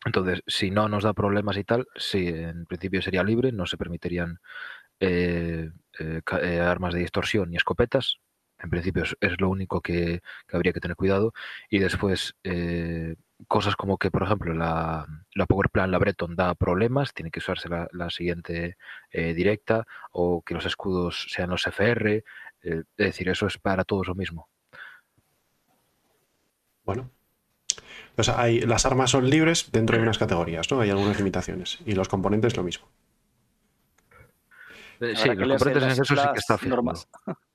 [0.05, 3.77] Entonces, si no nos da problemas y tal, sí, en principio sería libre, no se
[3.77, 4.39] permitirían
[4.99, 8.19] eh, eh, eh, armas de distorsión ni escopetas.
[8.61, 11.33] En principio es, es lo único que, que habría que tener cuidado.
[11.69, 13.15] Y después, eh,
[13.47, 17.39] cosas como que, por ejemplo, la, la Power Plan, la Breton da problemas, tiene que
[17.39, 18.77] usarse la, la siguiente
[19.11, 22.17] eh, directa, o que los escudos sean los FR.
[22.17, 22.23] eh,
[22.61, 24.49] es decir, eso es para todos lo mismo.
[26.83, 27.11] Bueno.
[28.17, 30.81] O sea, hay, las armas son libres dentro de unas categorías, ¿no?
[30.81, 31.79] Hay algunas limitaciones.
[31.85, 32.89] Y los componentes lo mismo.
[34.99, 36.93] Sí, los componentes en eso sí que está fijado.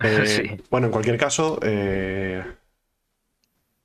[0.00, 0.62] Eh, Sí.
[0.70, 1.58] Bueno, en cualquier caso.
[1.62, 2.42] eh,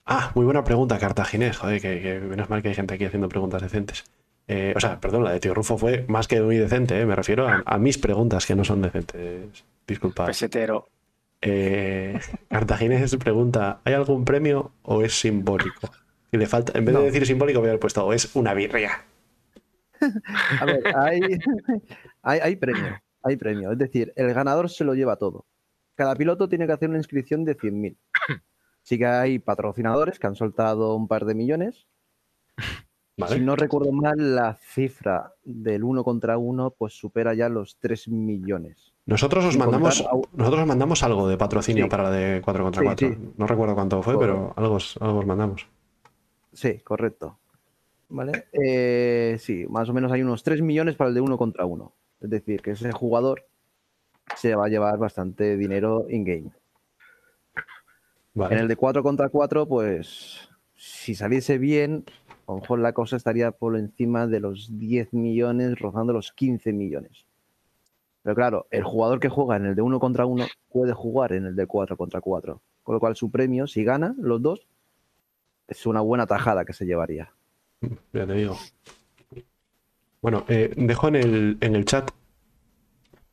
[0.05, 1.57] Ah, muy buena pregunta, Cartaginés.
[1.57, 4.03] Joder, que, que menos mal que hay gente aquí haciendo preguntas decentes.
[4.49, 7.05] Eh, o sea, perdón, la de Tío Rufo fue más que muy decente, ¿eh?
[7.05, 9.63] me refiero a, a mis preguntas que no son decentes.
[9.87, 10.25] Disculpad.
[10.25, 10.89] Pesetero.
[11.41, 15.89] Eh, Cartaginés pregunta: ¿hay algún premio o es simbólico?
[16.33, 16.99] Y le falta, en vez No.
[16.99, 19.05] de decir simbólico, voy a haber puesto: o es una birria.
[20.59, 21.21] A ver, hay,
[22.23, 23.71] hay, hay premio, hay premio.
[23.71, 25.45] Es decir, el ganador se lo lleva todo.
[25.95, 27.95] Cada piloto tiene que hacer una inscripción de 100.000.
[28.85, 31.87] Sí que hay patrocinadores que han soltado un par de millones.
[33.17, 33.35] ¿Vale?
[33.35, 38.09] Si no recuerdo mal, la cifra del uno contra uno pues supera ya los 3
[38.09, 38.91] millones.
[39.05, 40.03] Nosotros os mandamos,
[40.33, 41.89] nosotros os mandamos algo de patrocinio Sí.
[41.89, 43.07] para la de 4 contra Sí, 4.
[43.09, 43.17] sí.
[43.37, 45.65] No recuerdo cuánto fue, pero algo, os- algo os mandamos.
[46.51, 47.37] Sí, correcto.
[48.09, 48.47] ¿Vale?
[48.51, 51.93] Eh, sí, más o menos hay unos 3 millones para el de uno contra uno.
[52.19, 53.45] Es decir, que ese jugador
[54.35, 56.51] se va a llevar bastante dinero in-game.
[58.33, 58.55] Vale.
[58.55, 62.03] En el de 4 contra 4, pues si saliese bien,
[62.47, 66.73] a lo mejor la cosa estaría por encima de los 10 millones, rozando los 15
[66.73, 67.25] millones.
[68.23, 71.45] Pero claro, el jugador que juega en el de 1 contra 1 puede jugar en
[71.45, 72.61] el de 4 contra 4.
[72.83, 74.67] Con lo cual su premio, si gana los dos,
[75.67, 77.33] es una buena tajada que se llevaría.
[78.13, 78.57] Ya te digo.
[80.21, 82.11] Bueno, eh, dejo en el, en el chat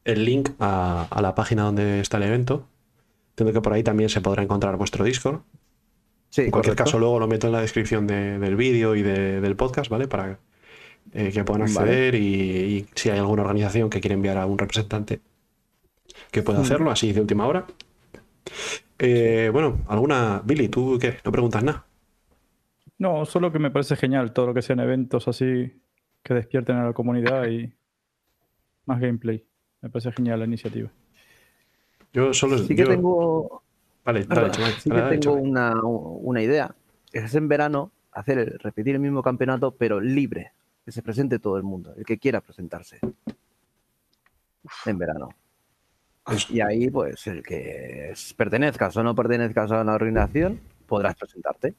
[0.05, 2.67] el link a, a la página donde está el evento.
[3.31, 5.41] Entiendo que por ahí también se podrá encontrar vuestro Discord.
[6.31, 6.85] Sí, En cualquier correcto.
[6.85, 10.07] caso, luego lo meto en la descripción de- del vídeo y de- del podcast, ¿vale?
[10.09, 10.39] Para
[11.13, 11.73] eh, que puedan Vale.
[11.91, 15.21] acceder y, y si hay alguna organización que quiere enviar a un representante
[16.31, 16.63] que pueda Mm.
[16.63, 17.67] hacerlo así de última hora.
[18.99, 20.43] Eh, bueno, alguna.
[20.45, 21.17] Billy, ¿tú qué?
[21.25, 21.87] ¿No preguntas nada?
[22.99, 25.73] No, solo que me parece genial todo lo que sean eventos así
[26.23, 27.73] que despierten a la comunidad y
[28.85, 29.43] más gameplay.
[29.83, 30.91] Me parece genial la iniciativa.
[32.13, 32.59] Yo solo.
[32.59, 33.63] Sí que yo- tengo,
[34.05, 36.75] Vale, dale, chaval, sí que dale, tengo una, una idea.
[37.13, 40.53] Es en verano hacer el- repetir el mismo campeonato, pero libre.
[40.85, 42.99] Que se presente todo el mundo, el que quiera presentarse.
[44.87, 45.29] En verano.
[46.51, 51.75] Y ahí, pues, el que es- pertenezcas o no pertenezcas a una organización, podrás presentarte.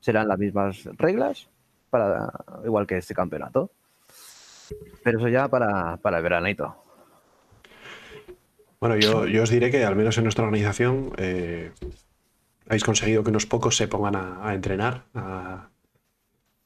[0.00, 1.48] Serán las mismas reglas,
[1.90, 2.30] para,
[2.64, 3.70] igual que este campeonato.
[5.02, 6.74] Pero eso ya para, para el veranito.
[8.80, 11.72] Bueno, yo, yo os diré que al menos en nuestra organización eh,
[12.66, 15.68] habéis conseguido que unos pocos se pongan a, a entrenar, a,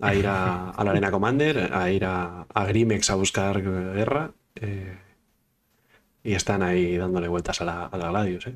[0.01, 4.33] a ir a, a la Arena Commander, a ir a, a Grimex a buscar guerra.
[4.57, 4.99] eh,
[6.23, 8.47] y están ahí dándole vueltas a la, a la Gladius.
[8.49, 8.55] ¿eh?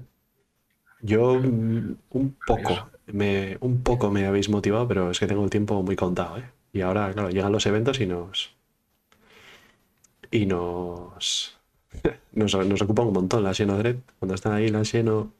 [1.01, 5.83] Yo un poco, me, un poco me habéis motivado, pero es que tengo el tiempo
[5.83, 6.39] muy contado.
[6.39, 6.45] ¿eh?
[6.73, 8.55] Y ahora, claro, llegan los eventos y nos...
[10.35, 11.57] Y nos...
[12.32, 13.99] Nos, nos ocupa un montón la Xeno Dread.
[14.18, 15.32] Cuando están ahí la Xeno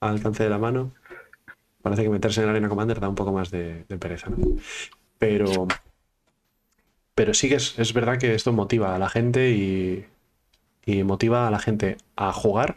[0.00, 0.92] al alcance de la mano.
[1.80, 4.36] parece que meterse en el Arena Commander da un poco más de, de pereza, ¿no?
[5.18, 5.66] Pero,
[7.14, 10.04] pero sí que es, es verdad que esto motiva a la gente y,
[10.84, 12.76] y motiva a la gente a jugar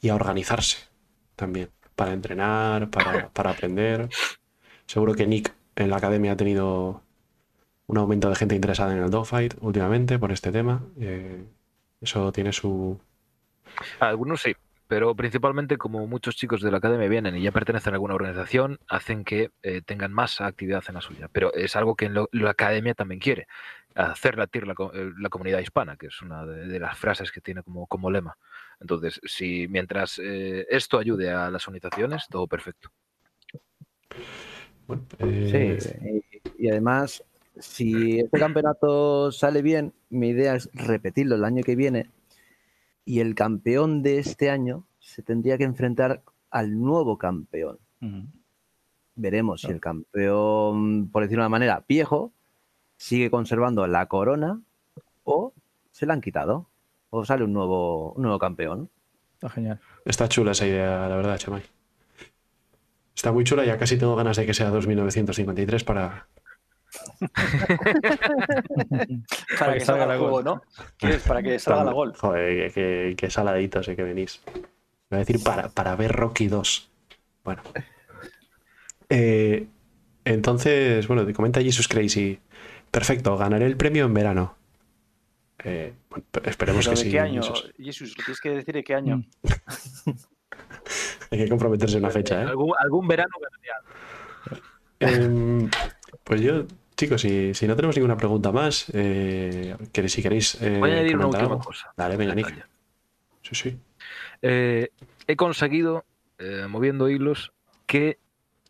[0.00, 0.78] y a organizarse
[1.36, 4.08] también, para entrenar, para, para aprender.
[4.86, 7.02] Seguro que Nick en la academia ha tenido
[7.90, 10.84] un aumento de gente interesada en el dogfight últimamente por este tema.
[11.00, 11.44] Eh,
[12.00, 13.00] eso tiene su...
[13.98, 14.54] Algunos sí,
[14.86, 18.78] pero principalmente como muchos chicos de la academia vienen y ya pertenecen a alguna organización,
[18.88, 21.28] hacen que eh, tengan más actividad en la suya.
[21.32, 23.48] Pero es algo que en lo- la academia también quiere,
[23.96, 27.40] hacer latir la, eh, la comunidad hispana, que es una de, de las frases que
[27.40, 28.36] tiene como, como lema.
[28.80, 32.90] Entonces, si mientras eh, esto ayude a las organizaciones, todo perfecto.
[34.86, 36.22] Bueno, eh, Sí,
[36.56, 37.22] y, y además,
[37.58, 42.08] si este campeonato sale bien, mi idea es repetirlo el año que viene
[43.04, 47.78] y el campeón de este año se tendría que enfrentar al nuevo campeón.
[49.14, 52.32] Veremos si el campeón, por decirlo de una manera, viejo,
[52.96, 54.60] sigue conservando la corona
[55.24, 55.52] o
[55.90, 56.68] se la han quitado
[57.10, 58.88] o sale un nuevo, un nuevo campeón.
[59.34, 59.80] Está genial.
[60.04, 61.62] Está chula esa idea, la verdad, Chamay.
[63.14, 66.28] Está muy chula, ya casi tengo ganas de que sea 2953 para...
[69.58, 70.62] Para que salga el juego, ¿no?
[70.96, 71.22] ¿Quieres?
[71.22, 72.14] Para que salga la gol.
[72.16, 74.40] Joder, que, saladitos eh, que venís.
[75.10, 76.90] Voy a decir para, para ver Rocky 2.
[77.44, 77.62] Bueno.
[79.08, 79.66] Eh,
[80.24, 82.38] entonces, bueno, te comenta Jesus Crazy.
[82.90, 84.56] Perfecto, ganaré el premio en verano.
[85.62, 87.10] Eh, bueno, esperemos ¿Pero que de sí.
[87.10, 87.42] qué año?
[87.42, 87.72] Jesus.
[87.76, 89.16] Jesús, lo tienes que decir de qué año.
[89.16, 90.10] Mm.
[91.30, 92.46] Hay que comprometerse en una fecha, ¿eh?
[92.46, 93.74] Algún, algún verano ganaría.
[95.00, 95.70] Em,
[96.24, 96.64] pues yo,
[97.00, 100.60] chicos, si, si no tenemos ninguna pregunta más, eh, que si queréis.
[100.60, 101.60] eh, Voy a añadir una última algo.
[101.60, 101.92] cosa.
[101.96, 102.68] Dale, venga, Nick.
[103.42, 103.78] Sí, sí.
[104.42, 104.90] Eh,
[105.26, 106.04] he conseguido,
[106.68, 107.52] moviendo hilos,
[107.86, 108.18] que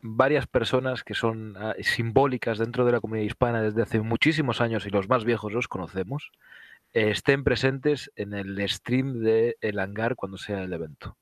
[0.01, 4.87] varias personas que son ah, simbólicas dentro de la comunidad hispana desde hace muchísimos años
[4.87, 6.31] y los más viejos los conocemos,
[6.93, 11.17] estén presentes en el stream de El Hangar cuando sea el evento.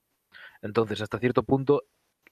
[0.61, 1.85] Entonces, hasta cierto punto,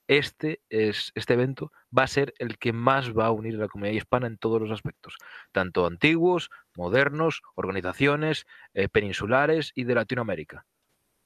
[0.07, 3.67] este, es, este evento va a ser el que más va a unir a la
[3.67, 5.15] comunidad hispana en todos los aspectos,
[5.51, 10.65] tanto antiguos, modernos, organizaciones, eh, peninsulares y de Latinoamérica.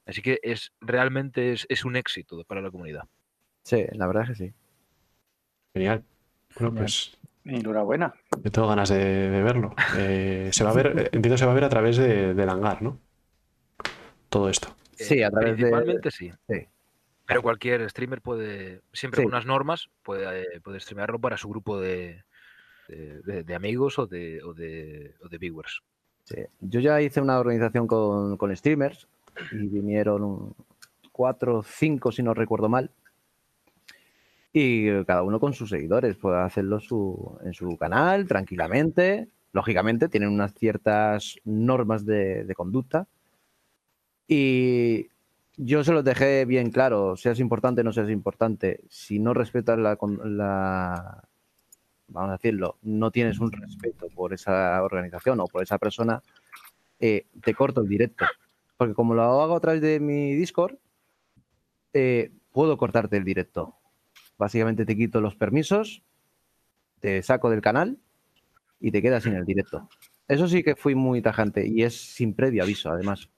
[0.06, 3.04] Así que es realmente es, es un éxito para la comunidad.
[3.64, 4.54] Sí, la verdad es que sí.
[5.74, 6.04] Genial.
[6.60, 8.14] Bueno, pues Enhorabuena.
[8.44, 9.74] yo tengo ganas de, de verlo.
[9.98, 12.82] Eh, se va a ver, entiendo se va a ver a través de- del hangar,
[12.82, 13.00] ¿no?
[14.30, 14.76] Todo esto.
[14.96, 16.32] Sí, a través de- Principalmente sí.
[16.48, 16.66] sí.
[17.32, 19.24] Pero cualquier streamer puede, siempre Sí.
[19.24, 22.24] con unas normas, puede, eh, puede streamearlo para su grupo de,
[22.88, 25.82] de, de- de amigos o de, o de, o de viewers.
[26.26, 26.36] Sí.
[26.60, 29.08] Yo ya hice una organización con, con streamers
[29.52, 30.54] y vinieron
[31.12, 32.92] cuatro o cinco, si no recuerdo mal.
[34.54, 39.30] Y cada uno con sus seguidores puede hacerlo su- en su canal tranquilamente.
[39.54, 43.08] Lógicamente tienen unas ciertas normas de, de conducta.
[44.28, 45.08] Y
[45.64, 48.82] yo se los dejé bien claro, seas importante o no seas importante.
[48.90, 51.24] Si no respetas la, la-
[52.08, 56.22] vamos a decirlo, no tienes un respeto por esa organización o por esa persona,
[57.00, 58.26] eh, te corto el directo.
[58.78, 60.78] Porque como lo hago a través de mi Discord,
[61.94, 63.76] eh, puedo cortarte el directo.
[64.38, 66.04] Básicamente te quito los permisos,
[67.00, 67.98] te saco del canal
[68.80, 69.90] y te quedas sin el directo.
[70.28, 73.30] Eso sí que fui muy tajante y es sin previo aviso, además.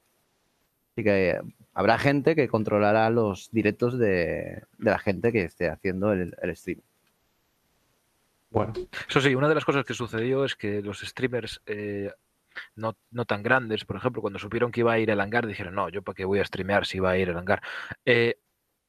[0.95, 1.39] Así que
[1.74, 6.82] habrá gente que controlará los directos de, la gente que esté haciendo el, stream.
[8.49, 8.74] Bueno,
[9.09, 12.11] Eso sí, una de las cosas que sucedió es que los streamers eh,
[12.76, 15.74] no, no tan grandes, por ejemplo, cuando supieron que iba a ir el hangar, dijeron,
[15.74, 17.63] no, yo para qué voy a streamear si va a ir el hangar.
[18.05, 18.36] Eh,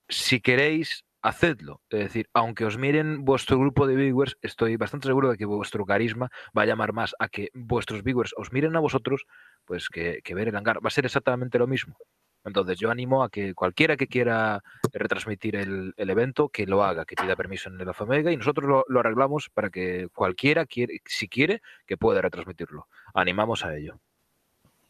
[0.09, 1.81] si queréis, hacedlo.
[1.89, 5.87] Es decir, aunque os miren vuestro grupo de viewers, estoy bastante seguro de que vuestro
[5.87, 9.25] carisma va a llamar más a que vuestros viewers os miren a vosotros,
[9.65, 10.85] pues que, que ver el hangar.
[10.85, 11.97] Va a ser exactamente lo mismo.
[12.45, 17.05] Entonces yo animo a que cualquiera que quiera retransmitir el, el evento, que lo haga,
[17.05, 21.01] que pida permiso en el Afamega y nosotros lo, lo arreglamos para que cualquiera, quiere,
[21.07, 22.87] si quiere, que pueda retransmitirlo.
[23.15, 23.99] Animamos a ello.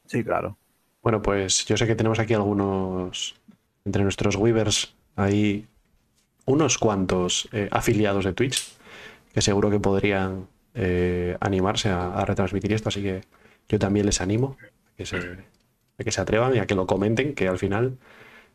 [0.07, 0.59] Sí, claro.
[1.03, 3.37] bueno, pues yo sé que tenemos aquí algunos,
[3.85, 5.67] entre nuestros Weavers, hay
[6.47, 8.77] unos cuantos eh, afiliados de Twitch
[9.33, 13.23] que seguro que podrían eh, animarse a, a retransmitir esto, así que
[13.69, 15.39] yo también les animo a que, se,
[15.99, 17.99] a que se atrevan y a que lo comenten, que al final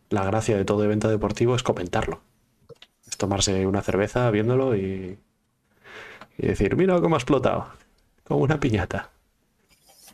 [0.10, 2.22] la gracia de todo evento deportivo es comentarlo.
[3.08, 5.18] Es tomarse una cerveza viéndolo y,
[6.38, 7.68] y decir, mira cómo ha explotado,
[8.24, 9.12] como una piñata.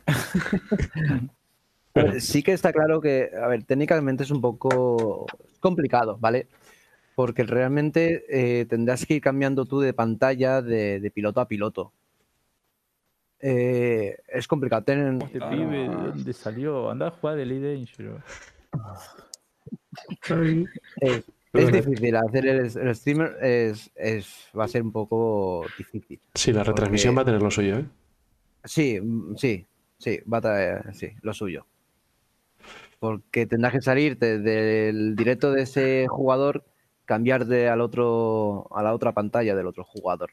[2.20, 5.24] Sí que está claro que, a ver, técnicamente es un poco
[5.60, 6.46] complicado, ¿vale?
[7.16, 11.94] porque realmente eh, tendrás que ir cambiando tú de pantalla de piloto a piloto.
[13.40, 14.82] Eh, es complicado.
[14.82, 16.90] Ten- Este pibe, ¿de dónde salió?
[16.90, 18.22] Anda a jugar de Elite Dangerous.
[21.00, 26.20] es, es difícil hacer el, el streamer, es, es- va a ser un poco difícil.
[26.34, 27.86] Sí, la retransmisión Porque- va a tener lo suyo, ¿eh?
[28.64, 29.66] Sí, mm, sí,
[29.98, 31.66] sí, va a traer, sí, lo suyo.
[32.98, 36.64] Porque tendrás que salirte del directo de ese jugador,
[37.04, 40.30] cambiar de al otro, a la otra pantalla del otro jugador.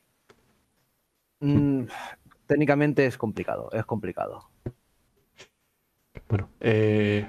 [1.41, 1.83] Mm,
[2.53, 4.47] técnicamente es complicado, es complicado.
[6.29, 7.25] Bueno, eh,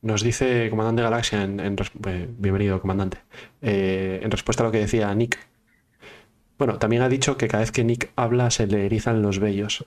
[0.00, 3.18] nos dice Comandante Galaxia, en, eh, bienvenido comandante,
[3.60, 5.38] Eh, en respuesta a lo que decía Nick.
[6.56, 9.84] Bueno, también ha dicho que cada vez que Nick habla se le erizan los vellos.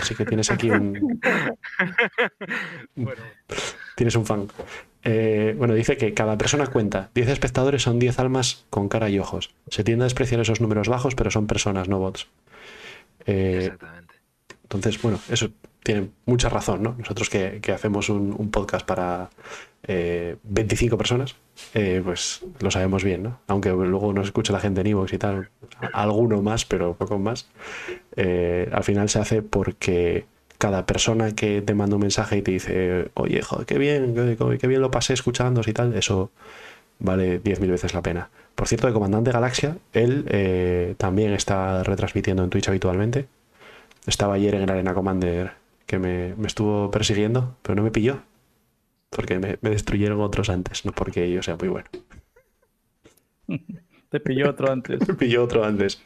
[0.00, 1.18] Así que tienes aquí un,
[2.94, 3.22] Bueno,
[3.96, 4.46] tienes un fan.
[5.02, 7.10] Eh, bueno, dice que cada persona cuenta.
[7.14, 9.52] 10 espectadores son 10 almas con cara y ojos.
[9.66, 12.28] Se tiende a despreciar esos números bajos, pero son personas, no bots.
[13.26, 14.14] Eh, exactamente.
[14.64, 15.50] Entonces, bueno, eso
[15.82, 16.94] tiene mucha razón, ¿no?
[16.98, 19.30] Nosotros que, que hacemos un, un podcast para
[19.84, 21.36] eh, 25 personas,
[21.74, 23.40] eh, pues lo sabemos bien, ¿no?
[23.48, 25.50] Aunque luego nos escucha la gente en Evox y tal,
[25.92, 27.48] alguno más, pero poco más.
[28.16, 30.26] eh, al final se hace porque
[30.58, 34.58] cada persona que te manda un mensaje y te dice, oye, joder, qué bien, qué,
[34.58, 36.30] qué bien lo pasé escuchando y tal, eso
[37.00, 38.30] vale 10.000 veces la pena.
[38.54, 43.26] Por cierto, el comandante Galaxia, él eh, también está retransmitiendo en Twitch habitualmente.
[44.06, 45.52] Estaba ayer en el Arena Commander
[45.86, 48.22] que me, me estuvo persiguiendo, pero no me pilló.
[49.10, 51.88] Porque me, me destruyeron otros antes, no porque yo sea muy bueno.
[54.10, 55.00] Te pilló otro antes.
[55.08, 56.02] Me pilló otro antes.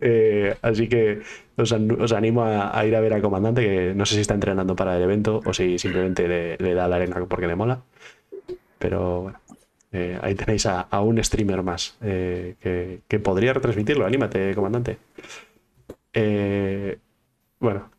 [0.00, 1.20] Eh, así que
[1.56, 4.22] os, an- os animo a, a ir a ver al comandante, que no sé si
[4.22, 7.56] está entrenando para el evento o si simplemente le, le da la arena porque le
[7.56, 7.82] mola.
[8.78, 9.40] Pero bueno,
[9.96, 12.56] eh, ahí tenéis a, un streamer más eh,
[13.06, 14.04] que, podría retransmitirlo.
[14.04, 14.98] Anímate, comandante.
[16.12, 16.98] Eh,
[17.60, 17.90] bueno,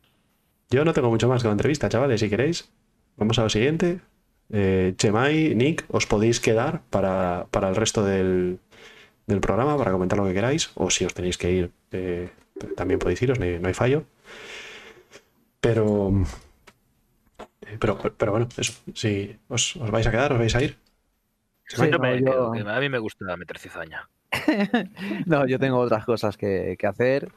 [0.69, 2.19] yo no tengo mucho más que la entrevista, chavales.
[2.19, 2.69] Si queréis,
[3.15, 4.01] vamos a lo siguiente.
[4.51, 8.59] Chemai, Nick, os podéis quedar para, para el resto del,
[9.25, 11.71] del programa para comentar lo que queráis, o si os tenéis que ir,
[12.75, 14.03] también podéis iros, no hay, no hay fallo.
[15.61, 16.25] Pero,
[17.79, 20.84] pero, pero bueno, eso, si os, os vais a quedar, os vais a ir.
[21.67, 24.07] Sí, Yo no, me yo- quedo, que a mí me gusta meter cizaña.
[25.25, 27.29] No, yo tengo otras cosas que, que hacer.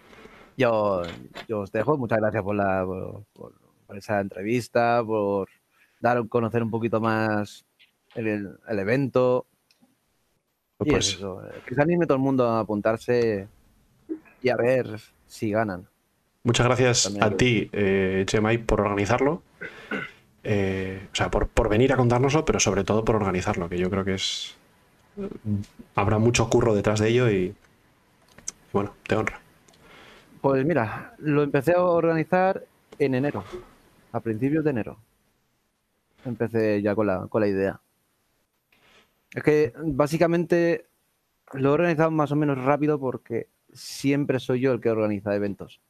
[0.57, 1.03] Yo,
[1.49, 1.97] yo os dejo.
[1.97, 3.55] Muchas gracias por, la, por, por-
[3.87, 5.49] por esa entrevista, por
[6.01, 7.65] dar a conocer un poquito más
[8.15, 9.47] el, el evento.
[10.81, 13.49] Y Pues, eso, eh, que se anime todo el mundo a apuntarse
[14.43, 15.89] y a ver si ganan.
[16.45, 19.43] muchas gracias También a ti, eh, Chemai, por organizarlo.
[20.45, 23.91] Eh, o sea, por, por venir a contárnoslo, pero sobre todo por organizarlo, que yo
[23.91, 24.57] creo que es.
[25.95, 27.55] Habrá mucho curro detrás de ello y.
[28.73, 29.41] Bueno, te honra.
[30.41, 32.65] Pues mira, lo empecé a organizar
[32.99, 33.43] en enero,
[34.13, 34.97] a principios de enero.
[36.25, 37.81] Empecé ya con la, con la idea.
[39.35, 40.87] Es que básicamente
[41.53, 45.81] lo he organizado más o menos rápido porque siempre soy yo el que organiza eventos.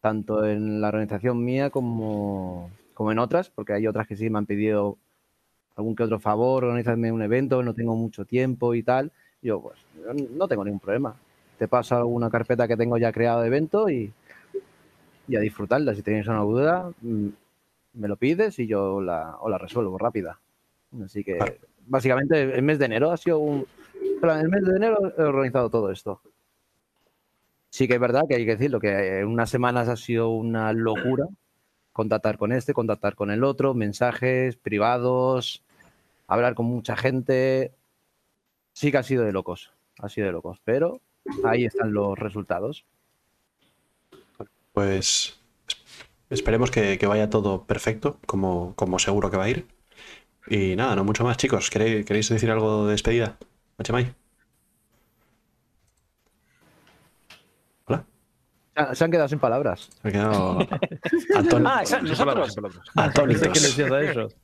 [0.00, 4.38] Tanto en la organización mía como, como en otras, porque hay otras que sí me
[4.38, 4.98] han pedido
[5.76, 9.12] algún que otro favor, organizarme un evento, no tengo mucho tiempo y tal.
[9.40, 9.78] Yo, pues,
[10.32, 11.14] no tengo ningún problema
[11.58, 14.12] te paso alguna carpeta que tengo ya creado de evento y,
[15.28, 15.94] y a disfrutarla.
[15.94, 17.28] Si tenéis una duda, mm,
[17.94, 20.38] me lo pides y yo la, os la resuelvo rápida.
[21.04, 21.38] Así que
[21.86, 23.66] básicamente el mes de enero ha sido un...
[24.22, 26.20] El mes de enero he organizado todo esto.
[27.70, 30.72] Sí que es verdad que hay que decirlo, que en unas semanas ha sido una
[30.72, 31.26] locura
[31.96, 35.62] contactar con este, contactar con el otro, mensajes privados,
[36.28, 37.72] hablar con mucha gente.
[38.74, 41.00] Sí que ha sido de locos, ha sido de locos, pero
[41.42, 42.84] ahí están los resultados.
[44.74, 45.38] Pues
[45.68, 45.80] es-
[46.28, 49.66] esperemos que, vaya todo perfecto, como, seguro que va a ir.
[50.48, 51.70] Y nada, no mucho más, chicos.
[51.70, 53.38] ¿Queréis, queréis decir algo de despedida?
[53.78, 54.14] Machemai.
[58.94, 59.88] Se han- quedado sin palabras.
[60.02, 60.58] Me he quedado
[61.64, 62.58] Ah, esa- nosotros.
[62.94, 63.48] atónitos.
[63.48, 64.36] qué le decías a ellos.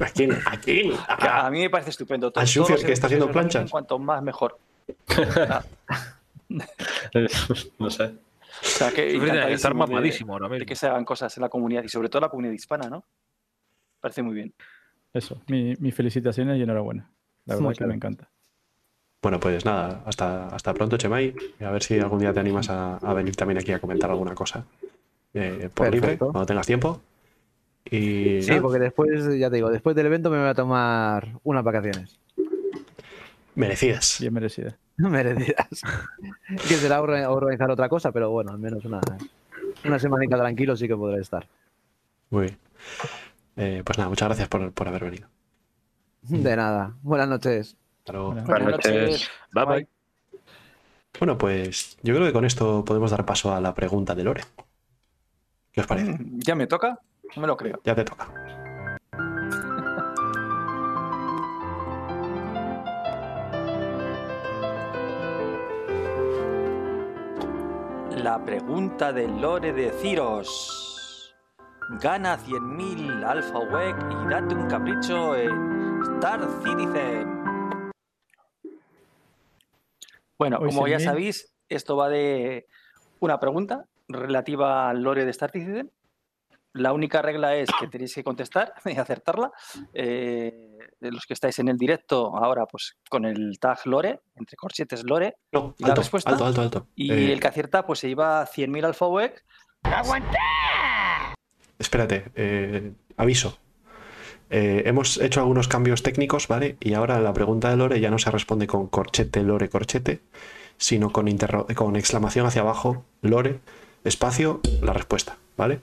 [0.00, 0.32] ¿A quién?
[0.46, 0.92] ¿A quién?
[1.20, 2.32] Que a mí me parece estupendo.
[2.34, 3.70] ¿A Schufer, que está haciendo planchas?
[3.70, 4.58] Cuanto más mejor.
[7.78, 8.04] no sé.
[8.04, 10.66] O sea, que Sufrir tiene que estar mamadísimo ahora mismo.
[10.66, 13.04] que se hagan cosas en la comunidad y sobre todo la comunidad hispana, ¿no?
[14.00, 14.54] Parece muy bien.
[15.12, 17.10] Eso, mi- mis felicitaciones y enhorabuena.
[17.46, 18.28] La verdad Muchas que me encanta.
[19.22, 21.34] Bueno, pues nada, hasta, hasta pronto, Chemai.
[21.60, 24.10] Y a ver si algún día te animas a, a venir también aquí a comentar
[24.10, 24.64] alguna cosa.
[25.34, 26.32] eh, por libre, Perfecto.
[26.32, 27.00] cuando tengas tiempo.
[27.84, 31.62] Y Sí, porque después, ya te digo, después del evento me voy a tomar unas
[31.64, 32.18] vacaciones.
[33.54, 34.16] Merecidas.
[34.20, 34.76] Bien merecida.
[34.96, 35.82] merecidas.
[36.68, 39.00] que será orga- organizar otra cosa, pero bueno, al menos una,
[39.84, 41.46] una semanita tranquilo sí que podré estar.
[42.30, 42.58] Muy bien.
[43.56, 45.28] Eh, pues nada, muchas gracias por, por haber venido.
[46.22, 46.94] De nada.
[47.02, 47.76] Buenas noches.
[48.02, 48.32] Hasta luego.
[48.32, 48.92] Buenas noches.
[48.92, 49.30] noches.
[49.52, 49.88] Bye bye.
[51.20, 54.42] Bueno, pues yo creo que con esto podemos dar paso a la pregunta de Lore.
[55.70, 56.10] ¿Qué os parece?
[56.10, 56.98] Mm, ¿Ya me toca?
[57.36, 57.80] No me lo creo.
[57.84, 58.28] Ya te toca.
[68.16, 71.34] La pregunta del lore de Ciros.
[72.00, 77.41] Gana 100.000 Alpha WEC y date un capricho en Star Citizen.
[80.38, 81.04] Bueno, Hoy como ya 100.000.
[81.04, 82.66] sabéis, esto va de
[83.20, 85.90] una pregunta relativa al lore de Star Citizen.
[86.74, 89.52] La única regla es que tenéis que contestar y acertarla.
[89.92, 94.56] Eh, de los que estáis en el directo ahora, pues con el tag lore, entre
[94.56, 96.30] corchetes lore, No, ¿Y la respuesta?
[96.30, 96.86] alto, alto, alto.
[96.94, 99.44] y Eh, el que acierta, pues se lleva 100.000 Alpha WEC
[101.78, 103.58] Espérate, eh, aviso.
[104.54, 106.76] Eh, hemos hecho algunos cambios técnicos, ¿vale?
[106.80, 110.20] Y ahora la pregunta de Lore ya no se responde con corchete, Lore, corchete,
[110.76, 113.60] sino con, interro- con exclamación hacia abajo, Lore,
[114.04, 115.80] espacio, la respuesta, ¿vale?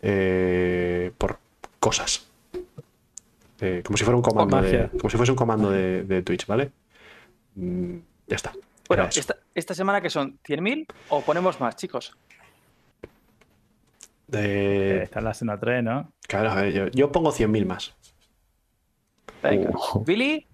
[0.00, 1.38] Eh, por
[1.80, 2.26] cosas.
[3.60, 6.46] Eh, como si fuera un comando de, como si fuese un comando de, de Twitch,
[6.46, 6.70] ¿vale?
[7.56, 7.96] Mm,
[8.26, 8.52] ya está.
[8.88, 12.16] Bueno, esta, esta semana que son 100.000 o ponemos más, chicos.
[14.32, 16.12] Eh, Eh, está en la Sena 3, ¿no?
[16.26, 17.94] claro, yo, yo pongo 100.000 más.
[19.42, 19.70] Venga.
[19.70, 20.04] Uh.
[20.04, 20.46] Billy,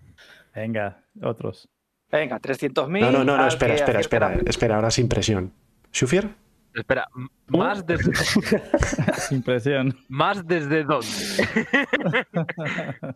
[0.55, 1.69] Venga, otros.
[2.11, 3.01] venga, 300.000.
[3.01, 5.53] No, no, no, no, al espera, que espera, espera, espera, ahora sin presión.
[5.93, 6.29] ¿Shufier?
[6.75, 7.07] Espera,
[7.47, 8.11] ¿más desde,
[9.31, 9.97] Impresión.
[10.09, 11.07] ¿más desde dónde?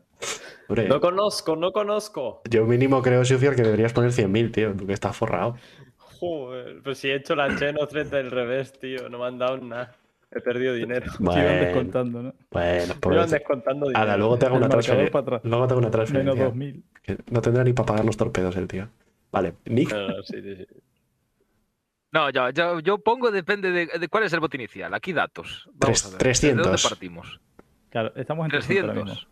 [0.69, 2.43] No conozco, no conozco.
[2.51, 5.57] Yo mínimo creo, Sufier, que deberías poner 100.000, tío, porque está forrado.
[5.97, 9.57] Joder, pues si he hecho la Cheno 30 del revés, tío, no me han dado
[9.59, 9.97] nada.
[10.31, 11.11] He perdido dinero.
[11.19, 12.35] Te iban descontando, ¿no?
[12.51, 14.01] bueno, Me iban descontando dinero.
[14.01, 15.21] Ahora, luego te hago El una transferencia.
[15.45, 16.45] Luego te hago una Menos transferencia.
[16.45, 16.85] 2000.
[17.03, 18.89] que no tendrá ni para pagar los torpedos el tío.
[19.33, 20.67] Vale, Nick, No, no, sí, sí, sí.
[22.13, 24.93] No, yo, yo, yo pongo, depende de, de cuál es el voto inicial.
[24.95, 25.69] Aquí datos.
[25.75, 26.19] Vamos Tres- a ver.
[26.19, 26.57] 300.
[26.65, 27.41] ¿De dónde partimos?
[27.91, 29.29] Claro, estamos en 300 ahora 300.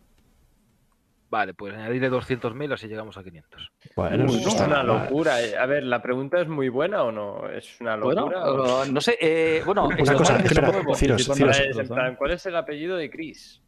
[1.28, 3.70] Vale, pues añadirle 200.000 así llegamos a 500.
[3.96, 4.86] bueno, Uy, no es una mal.
[4.86, 5.42] locura.
[5.42, 5.56] eh.
[5.56, 7.48] A ver, ¿la pregunta es muy buena o no?
[7.48, 8.44] ¿Es una Bueno, locura?
[8.52, 10.72] o- no sé, eh, bueno, Una cosa, espera.
[10.94, 13.60] Ciros, Ciros, plan, ¿Cuál es el apellido de Chris?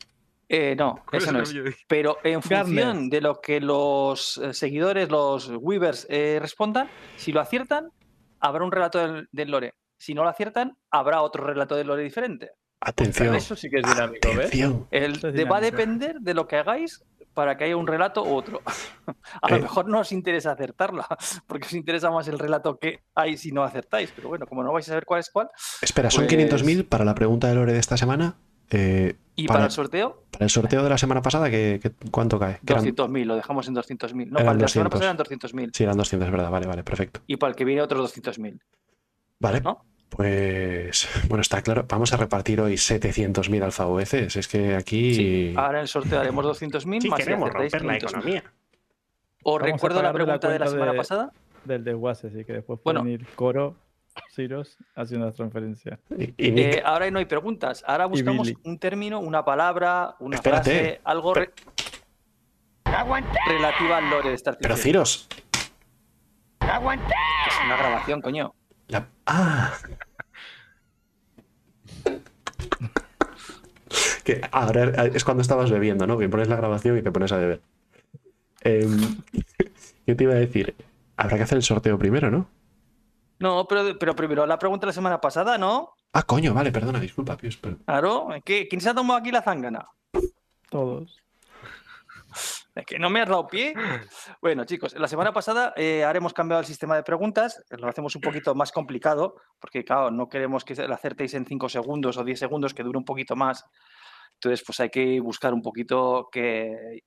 [0.48, 1.76] Eh, no, ¿Cuál eso es no el es.
[1.88, 2.64] Pero en Garner.
[2.64, 7.90] función de lo que los seguidores, los Weavers, eh, respondan, si lo aciertan,
[8.40, 9.74] habrá un relato del, del lore.
[9.98, 12.52] Si no lo aciertan, habrá otro relato del lore diferente.
[12.80, 13.34] atención.
[13.34, 14.46] Eso sí que es dinámico, ¿ves?
[14.46, 14.86] Atención.
[14.92, 17.04] El, Eso es de- va a depender de lo que hagáis
[17.38, 18.60] para que haya un relato u otro.
[19.42, 19.60] A lo Eh.
[19.60, 21.06] mejor no os interesa acertarla,
[21.46, 24.10] porque os interesa más el relato que hay si no acertáis.
[24.16, 25.48] Pero bueno, como no vais a saber cuál es cuál,
[25.80, 28.34] Espera, son Pues- 500.000 para la pregunta de Lore de esta semana.
[28.70, 31.92] Eh, y Para- para, el sorteo, para el sorteo de la semana pasada, ¿qué, qué-
[32.10, 32.58] cuánto cae?
[32.66, 34.30] Que eran- 200.000, lo dejamos en 200.000.
[34.30, 34.90] No, para la semana 200.
[34.90, 35.70] pasada eran 200.000.
[35.72, 36.50] Sí, eran 200, es verdad.
[36.50, 37.20] Vale, vale, perfecto.
[37.28, 38.60] Y para el que viene otros 200.000.
[39.38, 39.84] Vale, ¿No?
[40.10, 41.84] Pues bueno, está claro.
[41.88, 44.36] Vamos a repartir hoy 700.000 alfa VCs.
[44.36, 45.14] Es que aquí.
[45.14, 45.54] Sí.
[45.56, 48.02] Ahora en el sorteo haremos 200.000 Sí más queremos romper la 500.000.
[48.02, 48.44] economía.
[49.44, 51.32] Os Vamos recuerdo la pregunta de la semana de- pasada.
[51.64, 53.00] Del desguace, así que después Bueno.
[53.00, 53.76] pueden ir Coro,
[54.34, 55.98] Ciros, haciendo las transferencias.
[56.16, 57.84] Y, y Nick, Eh, ahora no hay preguntas.
[57.86, 60.70] Ahora buscamos un término, una palabra, una Espérate.
[60.70, 61.52] frase, algo re-
[63.46, 64.92] relativa al lore de Star pero Citizen.
[64.92, 65.28] Ciros.
[66.58, 68.54] Que es una grabación, coño.
[68.88, 69.72] La- Ah.
[74.24, 76.18] que ahora es cuando estabas bebiendo, ¿no?
[76.18, 77.62] Que pones la grabación y te pones a beber.
[78.60, 78.98] Em,
[80.06, 80.74] yo te iba a decir,
[81.16, 82.48] habrá que hacer el sorteo primero, ¿no?
[83.38, 85.94] No, pero, pero primero la pregunta de la semana pasada, ¿no?
[86.12, 89.42] Ah, coño, vale, perdona, disculpa, Pius, pero- Claro, ¿qué- ¿quién se ha tomado aquí la
[89.42, 89.88] zángana?
[90.70, 91.17] Todos.
[92.86, 93.74] Que no me has dado pie.
[94.40, 98.14] Bueno, chicos, la semana pasada eh, ahora hemos cambiado el sistema de preguntas, lo hacemos
[98.14, 102.24] un poquito más complicado, porque claro, no queremos que la acertéis en 5 segundos o
[102.24, 103.64] 10 segundos, que dure un poquito más.
[104.34, 107.00] Entonces, pues hay que buscar un poquito que,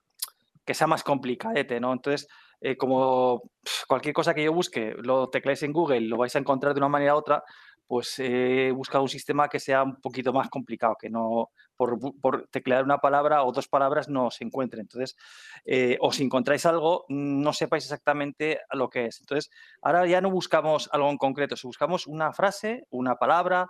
[0.65, 1.93] que sea más complicadete, ¿no?
[1.93, 2.27] Entonces,
[2.59, 3.41] eh, como
[3.87, 6.89] cualquier cosa que yo busque, lo tecleáis en Google, lo vais a encontrar de una
[6.89, 7.43] manera u otra,
[7.91, 11.99] pues eh, he buscado un sistema que sea un poquito más complicado, que no por,
[12.21, 14.79] por teclear una palabra o dos palabras no se encuentre.
[14.79, 15.17] Entonces,
[15.65, 19.19] eh, o si encontráis algo, no sepáis exactamente lo que es.
[19.19, 23.67] Entonces, ahora ya no buscamos algo en concreto, si buscamos una frase, una palabra,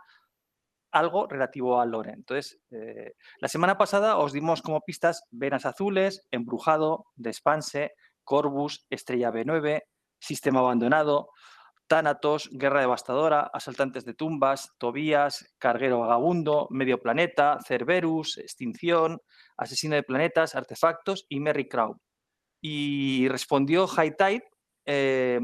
[0.91, 2.11] algo relativo al lore.
[2.11, 7.93] Entonces, eh, la semana pasada os dimos como pistas venas azules, embrujado, despanse,
[8.24, 9.82] Corvus, Estrella B9,
[10.19, 11.30] Sistema Abandonado,
[11.91, 19.19] Thanatos, Guerra Devastadora, Asaltantes de Tumbas, Tobías, Carguero Vagabundo, Medio Planeta, Cerberus, Extinción,
[19.57, 21.97] Asesino de Planetas, Artefactos y Merry Crow.
[22.61, 24.43] Y respondió High Tide,
[24.85, 25.41] eh,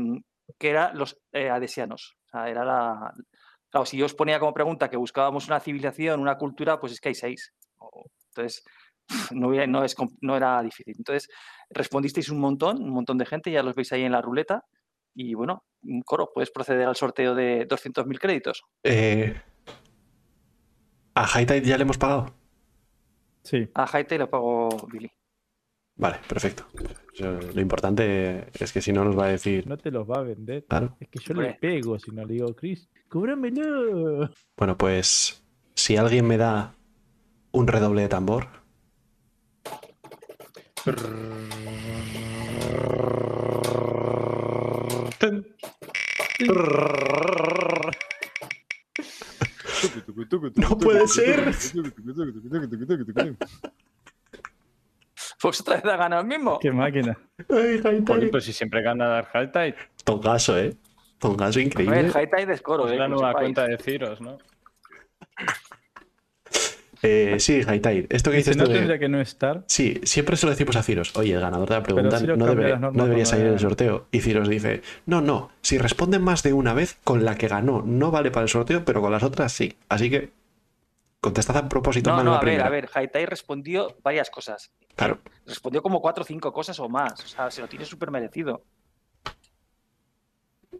[0.57, 2.15] que era los eh, adesianos.
[2.27, 3.11] O sea, era la...
[3.69, 7.01] Claro, si yo os ponía como pregunta que buscábamos una civilización, una cultura, pues es
[7.01, 7.53] que hay seis.
[8.29, 8.63] Entonces,
[9.31, 9.51] no,
[10.21, 10.95] no era difícil.
[10.97, 11.27] Entonces,
[11.69, 14.63] respondisteis un montón, un montón de gente, ya los veis ahí en la ruleta.
[15.13, 15.65] Y bueno,
[16.05, 18.63] Coro, puedes proceder al sorteo de 200.000 créditos.
[18.83, 19.35] Eh,
[21.15, 22.33] ¿A Hightide ya le hemos pagado?
[23.43, 23.69] Sí.
[23.73, 25.09] A Haite lo pago Billy.
[25.95, 26.65] Vale, perfecto.
[27.15, 29.65] Yo- lo importante es que si no nos va a decir.
[29.65, 30.65] No te los va a vender.
[30.65, 30.95] Claro.
[30.99, 34.29] Es que yo le pego si no le digo, Chris, cóbramelo.
[34.57, 35.43] Bueno, pues
[35.75, 36.75] si alguien me da
[37.51, 38.47] un redoble de tambor.
[50.55, 51.53] No puede ser.
[55.41, 56.59] Pues otra vez ha ganado el mismo.
[56.59, 57.17] Qué máquina.
[57.49, 57.81] Ay,
[58.31, 60.75] pues si siempre gana Dark Hightide, Tongaso, ¿eh?
[61.19, 62.11] Tongaso A ver, increíble.
[62.13, 62.87] Haite es Coro.
[62.87, 64.37] es eh, la lo nueva cuenta de Ciros, ¿no?
[67.03, 68.07] Eh, sí, Hightide.
[68.09, 69.63] Esto que Dice, dices no de- tendría que no estar.
[69.67, 71.15] Sí, siempre se lo decimos a Ciros.
[71.15, 74.07] Oye, el ganador de la pregunta no, debe- no debería salir en el sorteo.
[74.11, 77.81] Y Ciros dice, no, no, si responden más de una vez, con la que ganó
[77.85, 79.75] no vale para el sorteo, pero con las otras sí.
[79.89, 80.31] Así que
[81.21, 82.67] contestad a propósito No, mal no, la a ver, primera.
[82.67, 84.71] a ver, Haitai respondió varias cosas.
[84.95, 85.19] Claro.
[85.45, 87.13] Respondió como cuatro o cinco cosas o más.
[87.23, 88.63] O sea, se lo tiene súper merecido.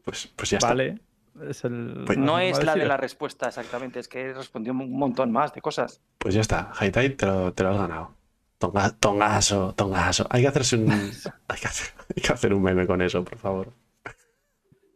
[0.03, 0.69] Pues, pues ya está.
[0.69, 0.99] Vale.
[1.47, 5.31] Es el, Pues- No es la de la respuesta exactamente, es que respondió un montón
[5.31, 6.01] más de cosas.
[6.17, 6.71] Pues ya está.
[6.73, 8.13] Hightide te lo, te lo has ganado.
[8.59, 10.25] Tonga- tongaso, tongaso.
[10.29, 10.89] Hay que hacerse un.
[11.47, 13.73] hay, que hacer, hay que hacer un meme con eso, por favor.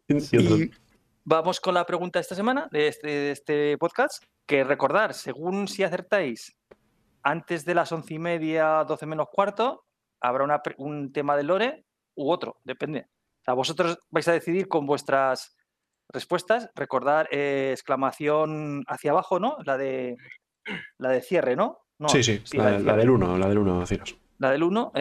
[0.08, 0.72] Y
[1.24, 5.68] vamos con la pregunta de esta semana, de este, de este podcast, que recordar, según
[5.68, 6.56] si acertáis
[7.24, 9.86] antes de las once y media, doce menos cuarto,
[10.20, 11.86] habrá una un tema de Lore
[12.16, 13.08] u otro, depende.
[13.42, 15.56] O sea, vosotros vais a decidir con vuestras
[16.12, 19.58] respuestas, recordar eh, exclamación hacia abajo, ¿no?
[19.66, 20.18] La de
[20.98, 21.80] la de cierre, ¿no?
[21.98, 24.18] No, sí, sí, la, del 1, la del 1, Ciros.
[24.40, 24.92] La del 1,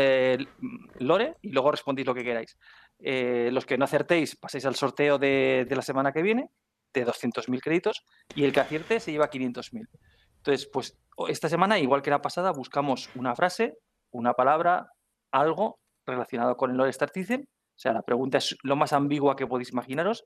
[0.98, 2.58] Lore, y luego respondéis lo que queráis.
[2.98, 6.50] Eh, los que no acertéis, pasáis al sorteo de, de la semana que viene,
[6.92, 8.04] de 200.000 créditos,
[8.34, 9.88] y el que acierte se lleva 500.000.
[10.36, 10.98] Entonces, pues
[11.28, 13.78] esta semana, igual que la pasada, buscamos una frase,
[14.11, 14.90] una palabra,
[15.30, 17.48] algo relacionado con el Lore Star Citizen.
[17.48, 20.24] O sea, la pregunta es lo más ambigua que podéis imaginaros.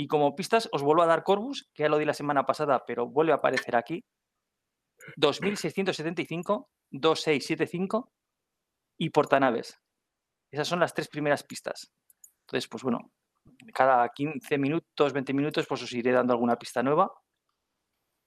[0.00, 2.86] Y como pistas, os vuelvo a dar Corvus, que ya lo di la semana pasada,
[2.86, 4.02] pero vuelve a aparecer aquí.
[5.16, 8.10] 2675, 2675
[8.96, 9.78] y portanaves.
[10.50, 11.92] Esas son las tres primeras pistas.
[12.46, 13.12] Entonces, pues bueno,
[13.74, 17.12] cada 15 minutos, 20 minutos, pues os iré dando alguna pista nueva.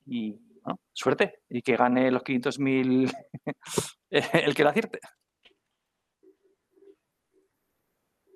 [0.05, 1.41] Y bueno, suerte.
[1.49, 3.11] Y que gane los 500.000
[4.11, 4.99] el que lo acierte.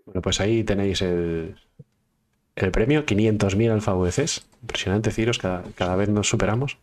[0.06, 1.67] Bueno, pues ahí tenéis el,
[2.58, 4.46] el premio, 500.000 alfa UECs.
[4.62, 6.78] Impresionante, Ciros, cada, cada vez nos superamos.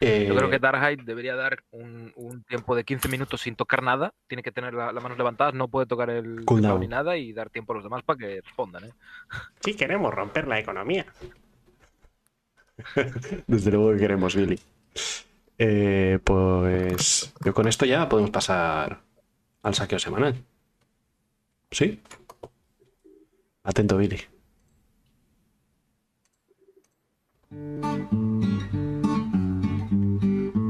[0.00, 3.82] Yo creo Eh, que Darkheit debería dar un, un tiempo de 15 minutos sin tocar
[3.82, 4.14] nada.
[4.28, 6.80] Tiene que tener la- las manos levantadas, no puede tocar el Cool teclado down.
[6.80, 8.84] ni nada y dar tiempo a los demás para que respondan.
[8.84, 8.92] ¿eh?
[9.64, 11.04] Sí queremos romper la economía.
[13.46, 14.58] Desde luego que queremos, Billy.
[15.58, 19.00] Eh, pues yo con esto ya podemos pasar
[19.64, 20.36] al saqueo semanal.
[21.72, 22.00] ¿Sí?
[23.68, 24.20] Atento, Billy.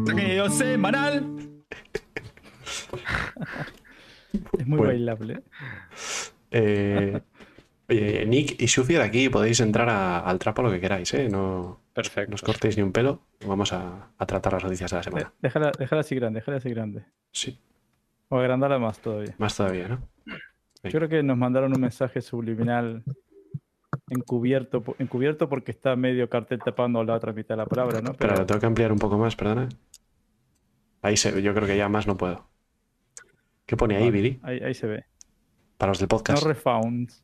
[0.07, 1.25] Saqueo semanal.
[4.59, 4.85] es muy Bueno.
[4.93, 5.43] bailable.
[6.51, 7.21] Eh,
[7.89, 11.29] oye, Nick y Shufi de aquí podéis entrar a- al trapo lo que queráis, ¿eh?
[11.29, 12.31] No, Perfecto.
[12.31, 13.23] no os cortéis ni un pelo.
[13.47, 15.33] Vamos a, a tratar las noticias de la semana.
[15.43, 17.05] Déjala, déjala así grande, déjala así grande.
[17.33, 17.59] Sí,
[18.29, 19.35] O agrandarla más todavía.
[19.39, 19.99] más todavía, ¿no?
[20.85, 23.03] Yo creo que nos mandaron un mensaje subliminal
[24.11, 28.15] encubierto, encubierto porque está medio cartel tapando la otra mitad de la palabra, ¿no?
[28.15, 29.69] Pero lo tengo que ampliar un poco más, perdona.
[31.03, 32.47] Ahí se, yo creo que ya más no puedo.
[33.67, 34.41] ¿Qué pone ahí, Vale, Billy?
[34.43, 35.05] ahí, ahí se ve.
[35.77, 36.43] Para los del No podcast.
[36.45, 37.23] refounds.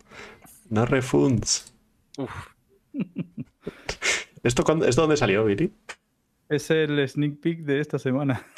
[0.71, 1.75] No refunds.
[2.19, 2.31] Uf,
[4.43, 5.73] ¿Esto, cuándo- ¿Esto dónde salió, Billy?
[6.49, 8.45] Es el sneak peek de esta semana.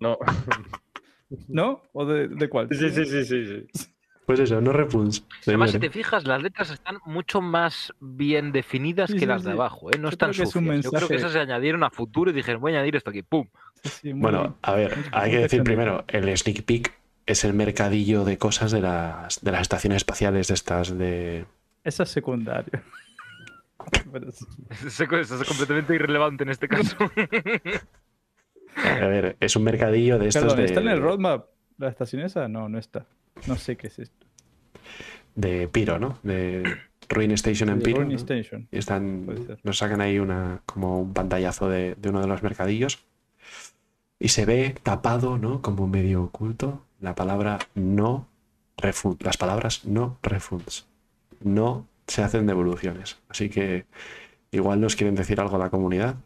[0.00, 0.18] No.
[1.48, 1.82] ¿No?
[1.92, 2.68] ¿O de, de cuál?
[2.70, 3.88] Sí, sí, sí, sí, sí.
[4.26, 5.24] Pues eso, no refunds.
[5.46, 9.44] Además, si te fijas, las letras están mucho más bien definidas Sí, que sí, las
[9.44, 9.54] de sí.
[9.54, 9.98] abajo, ¿eh?
[9.98, 10.84] No Yo están es sucias.
[10.84, 13.22] Yo creo que esas se añadieron a futuro y dijeron, voy a añadir esto aquí,
[13.22, 13.46] ¡pum!
[14.14, 14.54] Bueno, bien.
[14.62, 16.94] a ver, hay que decir primero, el sneak peek
[17.26, 21.44] es el mercadillo de cosas de las, de las estaciones espaciales de estas de...
[21.82, 22.80] Eso es secundario.
[24.84, 26.96] Eso es completamente irrelevante en este caso.
[28.76, 31.46] A ver, es un mercadillo de estos Perdón, de, ¿está en el roadmap
[31.78, 32.48] la estación esa?
[32.48, 33.06] No, no está.
[33.46, 34.26] No sé qué es esto.
[35.34, 36.18] de Piro, ¿no?
[36.22, 36.62] De
[37.08, 38.04] Ruin Station en Piro.
[38.04, 38.14] ¿no?
[38.14, 38.68] Station.
[38.70, 39.26] Y están,
[39.62, 43.04] nos sacan ahí una, como un pantallazo de, de uno de los mercadillos.
[44.18, 45.60] Y se ve tapado, ¿no?
[45.60, 48.28] Como medio oculto, la palabra no
[48.76, 49.22] refund.
[49.22, 50.86] Las palabras no refunds.
[51.42, 53.18] No se hacen devoluciones.
[53.28, 53.86] Así que
[54.50, 56.16] igual nos quieren decir algo a la comunidad.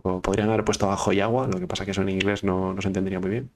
[0.00, 2.80] Podrían haber puesto abajo y agua, lo que pasa que eso en inglés no, no
[2.82, 3.50] se entendería muy bien.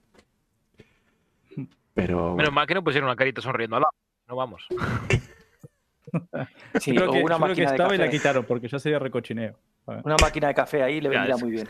[1.94, 3.92] Pero Menos bueno, mal que no pusieron una carita sonriendo al lado.
[4.28, 4.66] No vamos.
[6.80, 8.16] Sí, creo o que, una yo creo que máquina de estaba y la café.
[8.16, 9.58] quitaron porque ya sería recochineo.
[10.04, 11.68] Una máquina de café ahí le vendría muy bien.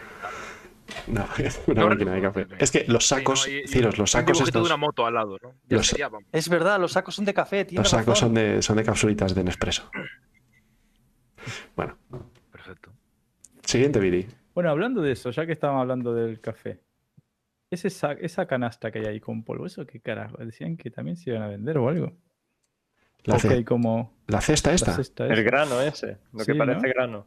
[1.07, 1.27] no,
[1.67, 2.47] una No, máquina de café.
[2.59, 4.77] Es que los sacos, Sí, no, y- Ciros, los un sacos dibujito de estos, una
[4.77, 5.55] moto al lado, ¿no?
[5.69, 6.11] Los- sería.
[6.33, 8.29] Es verdad, los sacos son de café, tienes los sacos razón.
[8.29, 9.91] son de, son de capsulitas de Nespresso.
[11.77, 11.97] Bueno,
[12.53, 12.91] Perfecto.
[13.65, 14.27] siguiente, Billy.
[14.57, 16.81] Bueno, hablando de eso, ya que estábamos hablando del café.
[17.71, 20.39] Esa canasta que hay ahí con polvo, ¿eso qué carajo?
[20.39, 22.15] Decían que también se iban a vender o algo.
[23.25, 24.93] La, Ok, ce- como la cesta la esta.
[24.95, 26.95] cesta El grano ese, lo que parece ¿no?
[26.95, 27.27] grano.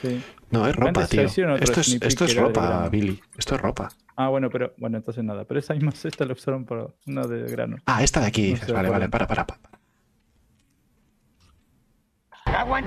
[0.00, 0.18] Sí.
[0.50, 1.24] No, es ropa, tío.
[1.24, 2.88] Esto es, esto es ropa.
[2.88, 3.20] Billy.
[3.36, 3.90] Esto es ropa.
[4.16, 5.44] Ah, bueno, pero bueno, entonces nada.
[5.44, 7.76] Pero esa misma cesta la usaron para una de grano.
[7.84, 9.60] Ah, esta de aquí No vale, vale, para, para, para.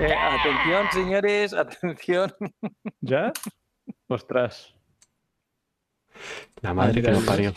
[0.00, 2.32] Eh, atención, señores, atención.
[3.00, 3.32] ¿Ya?
[4.08, 4.72] Ostras.
[6.62, 7.52] La madre que de parió.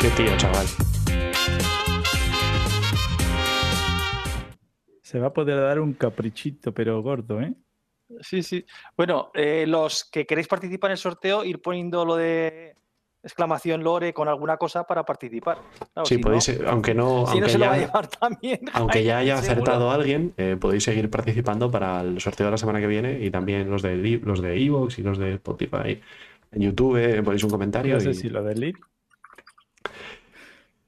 [0.00, 0.66] Qué tío, chaval.
[5.02, 7.52] Se va a poder dar un caprichito, pero gordo, ¿eh?
[8.20, 8.64] Sí, sí.
[8.96, 12.74] Bueno, eh, los que queréis participar en el sorteo, ir poniendo lo de
[13.22, 15.58] exclamación lore con alguna cosa para participar.
[15.92, 17.86] Claro, Sí, si podéis, no, aunque no, si no aunque se lo va a ya,
[17.86, 18.60] llevar también.
[18.72, 19.52] aunque ya haya Seguro.
[19.62, 23.30] acertado alguien, eh, podéis seguir participando para el sorteo de la semana que viene y
[23.30, 26.00] también los de los de Evox y los de Spotify.
[26.52, 27.94] En YouTube eh, ponéis un comentario.
[27.94, 28.74] No sé y- si lo del lead.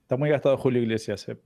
[0.03, 1.29] Está muy gastado Julio Iglesias.
[1.29, 1.37] Eh.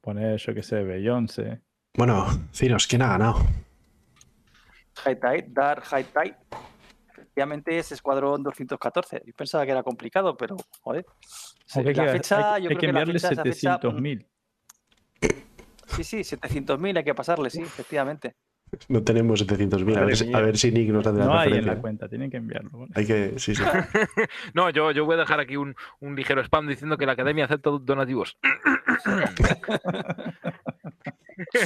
[0.00, 1.60] Poner, yo que sé, Beyoncé.
[1.94, 3.38] Bueno, Ciros, ¿quién ha ganado?
[5.04, 6.36] High Tide, Dark High Tide.
[7.12, 9.22] Efectivamente es Escuadrón 214.
[9.24, 11.04] Yo pensaba que era complicado, pero joder.
[11.74, 14.26] Hay la que, fecha, hay- yo hay creo que enviarle fecha, esa fecha, 700.000.
[15.86, 18.36] Sí, sí, 700.000 hay que pasarle, sí, efectivamente.
[18.88, 20.34] No tenemos 700.000.
[20.34, 22.36] A, a ver si Nick nos hace la No hay en la cuenta, tienen que
[22.38, 22.70] enviarlo.
[22.80, 22.92] ¿vale?
[22.94, 23.62] Hay que, sí, sí.
[24.54, 27.44] No, yo, yo voy a dejar aquí un, un ligero spam diciendo que la academia
[27.46, 28.36] acepta donativos.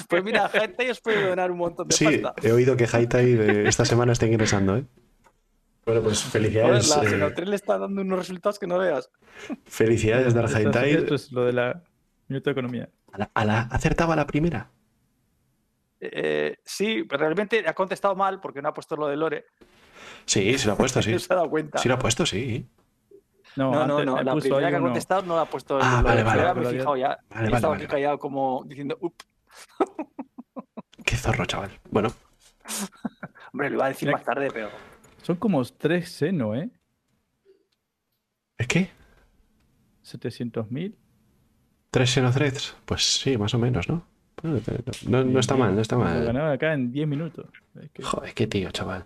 [0.08, 2.34] Pues mira, gente os puede donar un montón de Sí, pasta.
[2.46, 4.84] he oído que Haitai de esta semana está ingresando, ¿eh?
[5.86, 6.88] Bueno, pues felicidades.
[7.18, 9.10] la eh, le está dando unos resultados que no veas.
[9.64, 10.90] felicidades, es- Haitai.
[10.92, 11.82] Esto es lo de la
[12.28, 12.88] minuto de economía.
[13.12, 14.70] A la, a la- acertaba la primera.
[16.04, 19.46] Eh, sí, realmente ha contestado mal porque no ha puesto lo de Lore.
[20.24, 21.12] Sí, sí lo ha puesto, sí.
[21.12, 21.78] No se ha dado cuenta.
[21.78, 22.66] Sí lo ha puesto, sí.
[23.54, 24.22] No, No, no, antes no.
[24.22, 26.54] La primera que ha contestado no la ha puesto Ah, vale, vale.
[26.54, 27.08] Me he fijado ya.
[27.08, 27.84] Vale, Yo vale, estaba vale.
[27.84, 29.14] aquí callado como diciendo, up.
[31.04, 31.70] Qué zorro, chaval.
[31.90, 32.08] Bueno,
[33.52, 34.70] Hombre, lo iba a decir Mira- más tarde, pero.
[35.22, 36.70] Son como tres seno, ¿eh?
[38.58, 38.90] ¿es qué?
[40.04, 40.96] 700.000.
[41.90, 42.76] ¿Tres Xenothreads?
[42.86, 44.06] Pues sí, más o menos, ¿no?
[44.42, 46.24] No, no está mal, no está Lo mal.
[46.24, 47.46] ganaron acá en 10 minutos.
[47.80, 49.04] Es que- Joder, qué tío, chaval.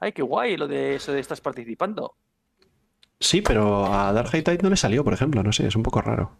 [0.00, 2.14] Ay, qué guay lo de eso de estás participando.
[3.18, 5.42] Sí, pero a Dark Haitai no le salió, por ejemplo.
[5.42, 6.30] No sé, es un poco raro.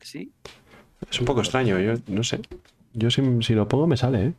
[0.00, 0.30] Sí.
[1.10, 2.40] Es un poco extraño, yo no sé.
[2.92, 4.32] Yo si, si lo pongo me sale, ¿eh?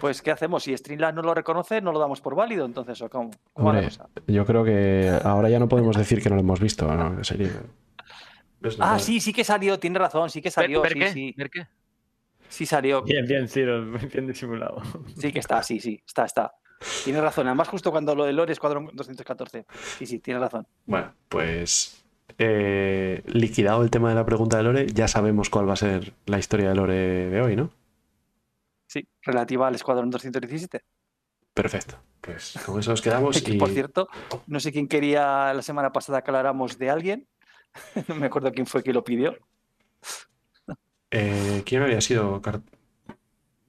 [0.00, 0.62] Pues, ¿qué hacemos?
[0.62, 3.30] Si Streamlabs no lo reconoce, no lo damos por válido, entonces, ¿o cómo?
[3.52, 4.08] ¿Cómo Hombre, cosa?
[4.26, 7.22] yo creo que ahora ya no podemos decir que no lo hemos visto, ¿no?
[7.24, 7.50] Sería...
[8.78, 11.12] Ah, sí, sí que salió, tiene razón, sí que salió, ¿Ver sí, qué?
[11.12, 11.34] sí.
[11.36, 11.66] ¿Ver qué?
[12.48, 13.02] Sí salió.
[13.02, 14.82] Bien, bien, Ciro, bien disimulado.
[15.16, 16.52] Sí que está, sí, sí, está, está.
[17.04, 19.66] Tienes razón, además justo cuando lo de Lore Escuadrón 214.
[19.98, 20.66] Sí, sí, tienes razón.
[20.86, 22.02] Bueno, pues
[22.38, 26.14] eh, liquidado el tema de la pregunta de Lore, ya sabemos cuál va a ser
[26.26, 26.94] la historia de Lore
[27.30, 27.70] de hoy, ¿no?
[28.86, 30.80] Sí, relativa al Escuadrón 217.
[31.54, 31.96] Perfecto.
[32.20, 34.08] Pues con eso nos quedamos Que, y por cierto,
[34.46, 37.28] no sé quién quería la semana pasada que habláramos de alguien.
[38.08, 39.36] no me acuerdo quién fue quien lo pidió.
[41.12, 42.40] Eh, ¿Quién había sido?
[42.42, 42.62] Car-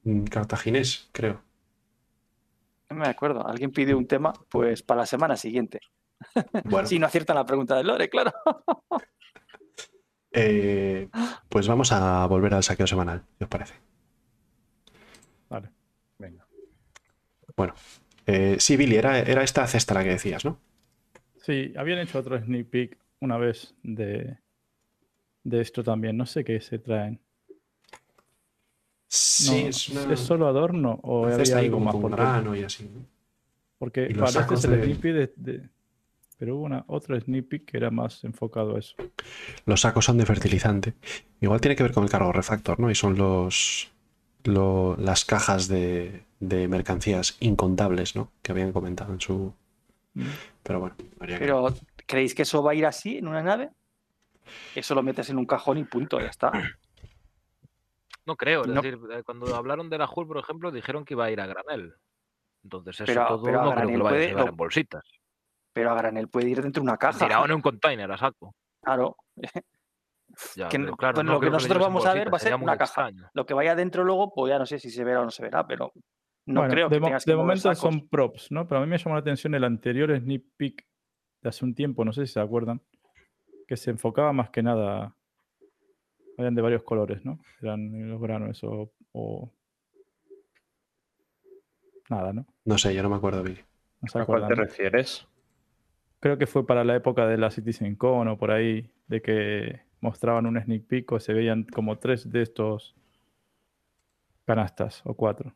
[0.04, 1.42] mm, Cartaginés, creo.
[2.90, 3.46] No me acuerdo.
[3.46, 5.80] Alguien pidió un tema, pues para la semana siguiente.
[6.64, 8.32] Bueno, Si no aciertan la pregunta del Lore, claro.
[10.32, 11.08] eh,
[11.48, 13.74] pues vamos a volver al saqueo semanal, ¿qué os parece?
[15.48, 15.72] Vale.
[16.18, 16.46] Venga.
[17.56, 17.74] Bueno,
[18.26, 20.58] eh, sí, Billy, era, era esta cesta la que decías, ¿no?
[21.36, 24.36] Sí, habían hecho otro sneak peek una vez de,
[25.44, 26.16] de esto también.
[26.16, 27.18] No sé qué se traen.
[29.08, 32.56] Sí, No, es una ¿Es solo adorno o había algo como más con por grano
[32.56, 32.84] y así.
[32.84, 33.04] ¿no?
[33.78, 35.68] Porque y este es el de- sneak de, de-
[36.38, 38.94] Pero hubo una, otro sneak peek que era más enfocado a eso.
[39.66, 40.94] Los sacos son de fertilizante.
[41.40, 42.90] Igual tiene que ver con el cargo refactor, ¿no?
[42.90, 43.90] Y son los,
[44.44, 48.30] lo- las cajas de, de mercancías incontables, ¿no?
[48.40, 49.52] Que habían comentado en su.
[50.14, 50.22] Mm.
[50.62, 51.74] Pero bueno, habría que- Pero,
[52.12, 53.70] ¿creéis que eso va a ir así en una nave?
[54.74, 56.52] Eso lo metes en un cajón y punto, ya está.
[58.26, 58.82] No creo, es No.
[58.82, 61.46] decir, eh, cuando hablaron de la Hull, por ejemplo, dijeron que iba a ir a
[61.46, 61.94] granel.
[62.62, 64.44] Entonces eso Pero- todo pero a no creo que granel lo vayas a puede- llevar
[64.44, 65.02] lo- en bolsitas.
[65.72, 67.18] Pero a granel puede ir dentro de una caja.
[67.26, 68.54] Tirado en un container a saco.
[68.82, 69.16] Claro.
[70.56, 72.40] Ya, Que pero no- claro, bueno, no lo que nosotros vamos a ver va a
[72.40, 72.84] ser una caja.
[73.08, 73.28] extraño.
[73.34, 75.42] Lo que vaya dentro luego, pues ya no sé si se verá o no se
[75.42, 75.92] verá, pero
[76.46, 77.78] no Bueno, creo que de, mo- tengas que de momento sacos.
[77.80, 78.66] son props, ¿no?
[78.66, 80.86] Pero a mí me llamó la atención el anterior sneak peek
[81.42, 82.80] de hace un tiempo, no sé si se acuerdan,
[83.66, 85.14] que se enfocaba más que nada.
[86.38, 87.38] Habían de varios colores, ¿no?
[87.60, 89.50] Eran los granos o, o-
[92.08, 92.46] Nada, ¿no?
[92.64, 93.60] No sé, yo no me acuerdo, Billy.
[94.00, 94.62] No se ¿A cuál te ¿no?
[94.62, 95.26] refieres?
[96.20, 100.46] Creo que fue para la época de la CitizenCon o por ahí, de que mostraban
[100.46, 102.94] un sneak peek o se veían como tres de estos
[104.46, 105.54] canastas o cuatro.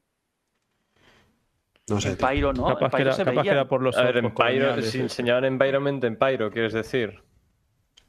[1.88, 2.10] No sé.
[2.10, 2.16] En.
[2.16, 2.68] Pyro, ¿no?
[2.68, 3.52] En capaz que era, se capaz que veía.
[3.52, 4.98] era por los A ver, en Pyro, si eso.
[4.98, 7.22] enseñaban Environment en Pyro, quieres decir.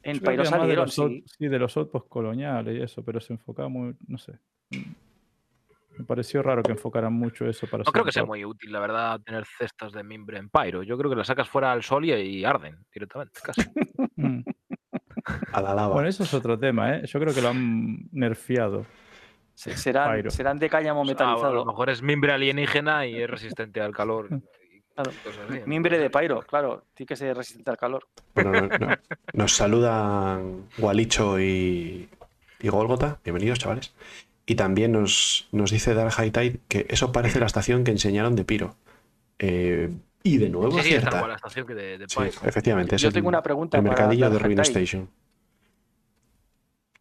[0.03, 1.23] En Pyro más de salieron, los sí.
[1.25, 4.33] sí, de los outposts coloniales y eso, pero se enfocaba muy, no sé.
[5.97, 8.79] Me pareció raro que enfocaran mucho eso para No creo que sea muy útil, la
[8.79, 10.83] verdad, tener cestas de mimbre en Pyro.
[10.83, 13.61] Yo creo que las sacas fuera al sol y, y arden directamente, casi.
[14.19, 14.41] Mm.
[15.51, 15.93] A la lava.
[15.93, 17.05] Bueno, eso es otro tema, ¿eh?
[17.05, 18.85] Yo creo que lo han nerfeado.
[19.57, 20.29] Se- Serán, Pyro.
[20.29, 21.53] serán de cáñamo O sea, a metalizado.
[21.55, 24.29] lo mejor es mimbre alienígena y es resistente al calor.
[24.97, 25.11] Claro.
[25.67, 26.85] Mimbre de Pyro, claro.
[26.95, 28.07] Tiene que ser resistente al calor.
[28.33, 28.95] Bueno, no- no-
[29.33, 32.09] nos saludan Gualicho y,
[32.59, 33.19] y Golgota.
[33.23, 33.93] Bienvenidos, chavales.
[34.47, 38.35] Y también nos, nos dice Dark High Tide que eso parece la estación que enseñaron
[38.35, 38.75] de Piro.
[39.37, 39.91] Eh,
[40.23, 42.95] y de nuevo Sí, sí, es igual la estación que de, de Sí, efectivamente.
[42.95, 44.59] Es Yo el, tengo una pregunta el para mercadillo de Ruin.
[44.61, 45.07] Station.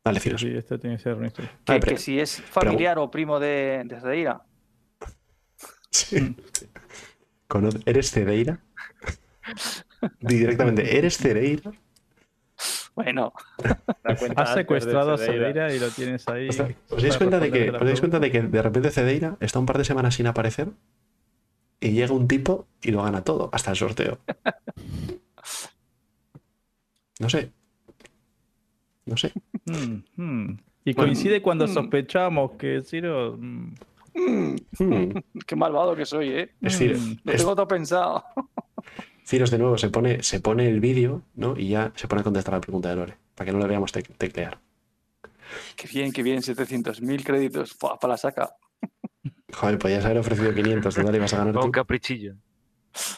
[0.06, 3.82] Dale, Sí, este tiene que ser un instru- Que, si es familiar o primo de,
[3.84, 4.40] de Cedeira.
[5.90, 6.36] Sí.
[7.48, 8.60] Conoce- ¿Eres Cedeira?
[10.20, 11.72] Di directamente, ¿eres Cedeira?
[12.94, 13.32] Bueno,
[14.36, 15.74] Has secuestrado a Cedeira.
[15.74, 16.48] Y lo tienes ahí.
[16.48, 19.36] O sea, ¿Os dais cuenta de que, os dais cuenta de que de repente Cedeira
[19.40, 20.68] está un par de semanas sin aparecer
[21.80, 24.18] y llega un tipo y lo gana todo, hasta el sorteo?
[27.18, 27.50] No sé.
[29.06, 29.32] No sé.
[29.64, 30.58] Mm, mm.
[30.84, 31.68] Y coincide cuando mm.
[31.74, 33.36] sospechamos que Ciro.
[33.38, 33.74] mm,
[34.14, 35.12] mm, Hmm.
[35.46, 36.54] qué malvado que soy, ¿eh?
[36.60, 37.16] Es Ciro, Mm.
[37.24, 38.24] Lo es- tengo todo pensado.
[39.24, 41.56] Ciros de nuevo se pone, se pone el vídeo, ¿no?
[41.58, 43.92] Y ya se pone a contestar la pregunta de Lore, para que no le veamos
[43.92, 44.60] tec- teclear.
[45.74, 48.54] Qué bien, qué bien, 700.000 créditos para la saca.
[49.52, 52.34] Joder, podías haber ofrecido 500, total ibas a ganar Con caprichillo.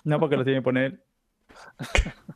[0.04, 1.04] No, porque lo tiene que poner.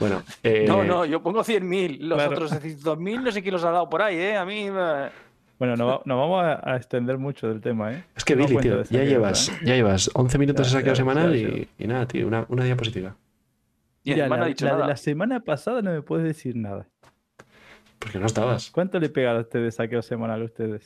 [0.00, 1.98] Bueno, eh, No, no, yo pongo 100.000.
[2.00, 2.32] Los Claro.
[2.32, 4.36] otros 700.000 no sé quién los ha dado por ahí, ¿eh?
[4.36, 4.66] A mí...
[4.68, 5.10] eh,
[5.58, 8.02] Bueno, no, va- no vamos a, a extender mucho del tema, ¿eh?
[8.16, 9.52] es que No Billy, tío, de ya llevas, ¿eh?
[9.62, 13.14] ya llevas 11 minutos de saqueo semanal ya, y, y nada, tío, una, una diapositiva.
[14.02, 14.88] Y Mira, no la, ha dicho la de nada.
[14.88, 16.88] la semana pasada no me puedes decir nada.
[17.98, 18.70] Porque no estabas.
[18.70, 20.82] ¿Cuánto le pega a ustedes saqueo semanal a ustedes?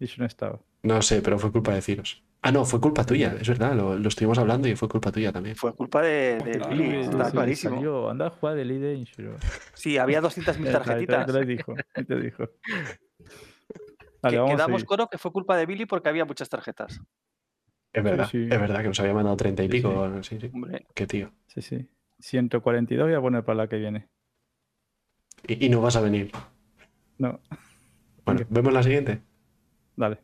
[0.00, 0.58] Y yo no estaba.
[0.82, 2.22] No sé, pero fue culpa de Ciros.
[2.44, 5.30] Ah, no, fue culpa tuya, es verdad, lo, lo estuvimos hablando y fue culpa tuya
[5.32, 5.54] también.
[5.54, 7.74] Fue culpa de, de Claro, Billy, está Sí, clarísimo.
[7.76, 9.36] Salió, anda a jugar ID Danger.
[9.74, 11.26] Sí, había 200.000 tarjetitas.
[11.26, 12.48] Te lo dijo, te dijo.
[14.22, 17.00] Vale, Que- quedamos coro que fue culpa de Billy porque había muchas tarjetas.
[17.92, 18.42] Es verdad, sí.
[18.50, 20.22] es verdad que nos había mandado 30 y Sí, pico.
[20.22, 20.50] Sí, sí.
[20.52, 21.30] Hombre, Qué tío.
[21.46, 21.88] Sí, sí.
[22.20, 24.08] 142 voy a poner para la que viene.
[25.46, 26.30] Y, y no vas a venir.
[27.18, 27.38] No,
[28.24, 28.46] Bueno, Ok.
[28.50, 29.20] ¿vemos la siguiente?
[29.96, 30.18] dale.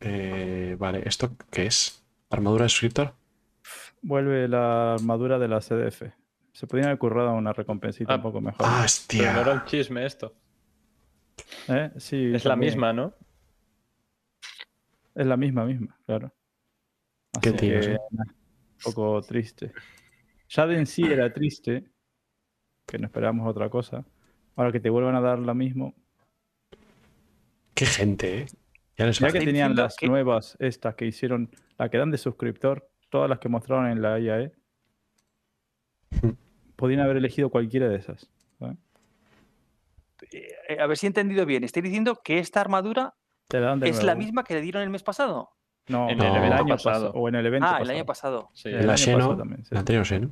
[0.00, 2.04] Eh, vale, ¿esto qué es?
[2.30, 3.14] ¿Armadura de suscriptor?
[4.02, 6.02] Vuelve la armadura de la CDF.
[6.52, 8.64] Se podría haber currado una recompensita Ah, un poco mejor.
[8.66, 9.52] ¡Ah, Pero no era hostia!
[9.54, 10.34] un chisme esto.
[11.68, 11.90] ¿Eh?
[11.98, 13.14] Sí, Es la misma, ¿no?
[15.14, 16.32] Es la misma, misma, claro.
[17.42, 17.98] Qué que, ¿eh?
[18.10, 18.34] nah, un
[18.82, 19.72] poco triste.
[20.48, 21.84] Ya de en sí era triste,
[22.86, 24.04] que no esperábamos otra cosa.
[24.56, 25.94] Ahora que te vuelvan a dar lo mismo.
[27.74, 28.46] Qué gente, ¿eh?
[28.98, 33.30] Ya que tenían las que- nuevas, estas que hicieron, la que dan de suscriptor, todas
[33.30, 34.52] las que mostraron en la IAE,
[36.10, 36.30] Hmm.
[36.76, 38.30] podían haber elegido cualquiera de esas.
[38.58, 38.76] ¿sabes?
[40.32, 41.62] Eh, a ver si he entendido bien.
[41.64, 43.14] Estoy diciendo que esta armadura
[43.82, 45.50] es la misma que le dieron el mes pasado.
[45.88, 47.12] No, En el evento año pasado.
[47.14, 47.84] O en el evento Ah, pasado.
[47.84, 48.50] el año pasado.
[48.52, 48.68] Sí.
[48.68, 49.68] El La año Xeno, pasado también, sí.
[49.74, 50.30] la anterior sí, ¿no?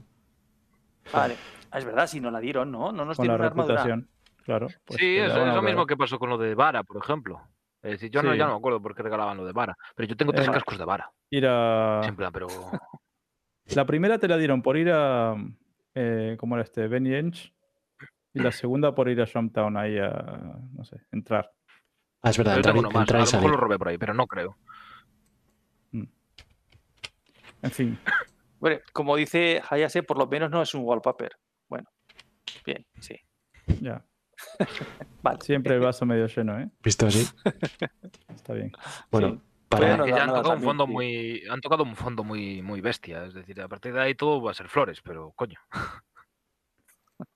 [1.13, 1.37] Vale.
[1.71, 2.93] Ah, es verdad, si no la dieron, ¿no?
[2.93, 3.75] No nos Con la dieron una armadura.
[3.85, 4.09] reputación.
[4.45, 4.69] Claro.
[4.85, 7.41] pues sí, es lo mismo que pasó con lo de Vara, por ejemplo.
[7.87, 10.09] Es decir, yo no, ya no me acuerdo por qué regalaban lo de Vara, pero
[10.09, 11.11] yo tengo tres Eh, cascos de Vara.
[11.31, 12.01] Ir a...
[12.05, 12.49] En plan, pero
[13.75, 15.35] La primera te la dieron por ir a.
[15.95, 16.87] Eh, ¿Cómo era este?
[16.87, 17.53] Benny Ench.
[18.33, 20.11] Y la segunda por ir a Jumptown ahí a.
[20.73, 21.51] No sé, entrar.
[22.23, 23.01] Ah, es verdad, yo entrar, tengo uno más.
[23.01, 24.57] A entrar y lo mejor lo robé por ahí, pero no creo.
[27.63, 27.99] En fin,
[28.61, 31.37] Bueno, como dice Hayase, por lo menos no es un wallpaper.
[31.69, 31.89] Bueno,
[32.65, 33.17] bien, sí.
[33.81, 34.05] ya.
[35.23, 35.39] Vale.
[35.43, 36.69] Siempre el vaso medio lleno, ¿eh?
[36.83, 37.27] ¿Visto así?
[38.29, 38.73] Está bien.
[39.11, 39.41] Bueno, Sí.
[39.69, 41.43] para, ya han tocado un fondo muy.
[41.51, 43.25] Han tocado un fondo muy, muy bestia.
[43.25, 45.59] Es decir, a partir de ahí todo va a ser flores, pero coño.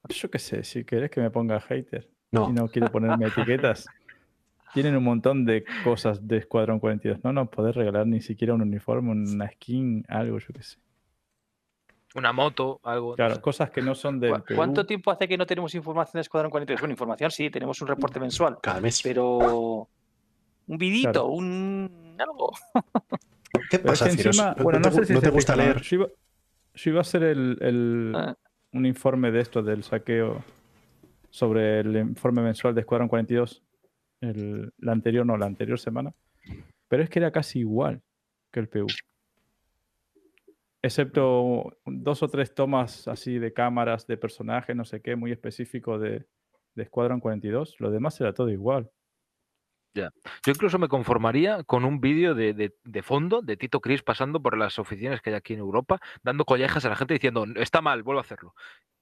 [0.09, 3.87] Yo qué sé, si querés que me ponga hater no, y no quiero ponerme etiquetas.
[4.73, 7.25] Tienen un montón de cosas de Escuadrón 42.
[7.25, 10.79] No nos podés regalar ni siquiera un uniforme, una skin, algo, yo qué sé.
[12.15, 13.11] Una moto, algo.
[13.11, 13.41] no Claro, sé.
[13.41, 14.57] cosas que no son del ¿Cu- Perú.
[14.57, 16.81] ¿Cuánto tiempo hace que no tenemos información de Escuadrón 42?
[16.81, 19.01] Bueno, información sí, tenemos un reporte mensual, cada mes.
[19.03, 19.89] pero
[20.67, 21.27] un vidito, Claro.
[21.29, 22.53] un algo.
[23.71, 24.27] ¿Qué es pasa, que Ciros?
[24.39, 25.81] encima, ¿No, bueno, te, no sé si no se te gusta leer?
[25.83, 26.07] Yo iba,
[26.75, 28.37] yo iba a hacer el, el- Ah.
[28.73, 30.43] un informe de esto, del saqueo,
[31.31, 33.63] sobre el informe mensual de Escuadrón 42,
[34.21, 36.13] el, la anterior, no, la anterior semana,
[36.89, 38.03] pero es que era casi igual
[38.53, 38.87] que el PU.
[40.83, 45.99] Excepto dos o tres tomas así de cámaras, de personajes, no sé qué, muy específico
[45.99, 46.27] de,
[46.75, 47.77] de Escuadrón 42.
[47.81, 48.91] Lo demás era todo igual.
[49.93, 50.09] Yo
[50.47, 54.57] incluso me conformaría con un vídeo de, de- de fondo de Tito Cris pasando por
[54.57, 58.03] las oficinas que hay aquí en Europa, dando collejas a la gente diciendo, está mal,
[58.05, 58.55] vuelvo a hacerlo.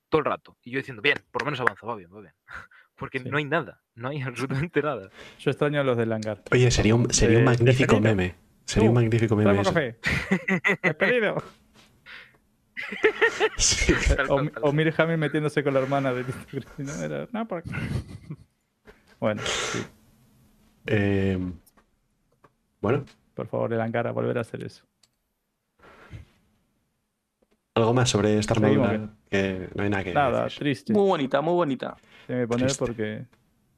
[0.09, 0.57] Todo el rato.
[0.65, 2.33] Y yo diciendo, bien, por lo menos avanza, va bien, va bien.
[2.97, 3.29] Porque Sí.
[3.29, 5.11] no hay nada, no hay absolutamente nada.
[5.39, 6.43] Yo extraño a los del hangar.
[6.51, 8.35] Oye, sería un, sería un magnífico meme.
[8.65, 9.63] Sería un Tú, magnífico meme.
[10.83, 11.43] Despedido.
[13.57, 13.93] Sí.
[14.17, 16.25] Tal O, tal o Mir Hamil metiéndose con la hermana de
[16.79, 16.93] ¿no?
[17.03, 17.71] Era, "No, por aquí".
[19.21, 19.85] Bueno, sí,
[20.87, 21.39] Eh,
[22.81, 24.85] bueno, por favor, el hangar a volver a hacer eso.
[27.75, 29.11] algo más sobre esta armadura.
[29.31, 30.59] Que no hay nada que Nada, decir.
[30.59, 30.93] triste.
[30.93, 31.97] Muy bonita, muy bonita.
[32.27, 32.85] Tengo que poner triste.
[32.85, 33.25] porque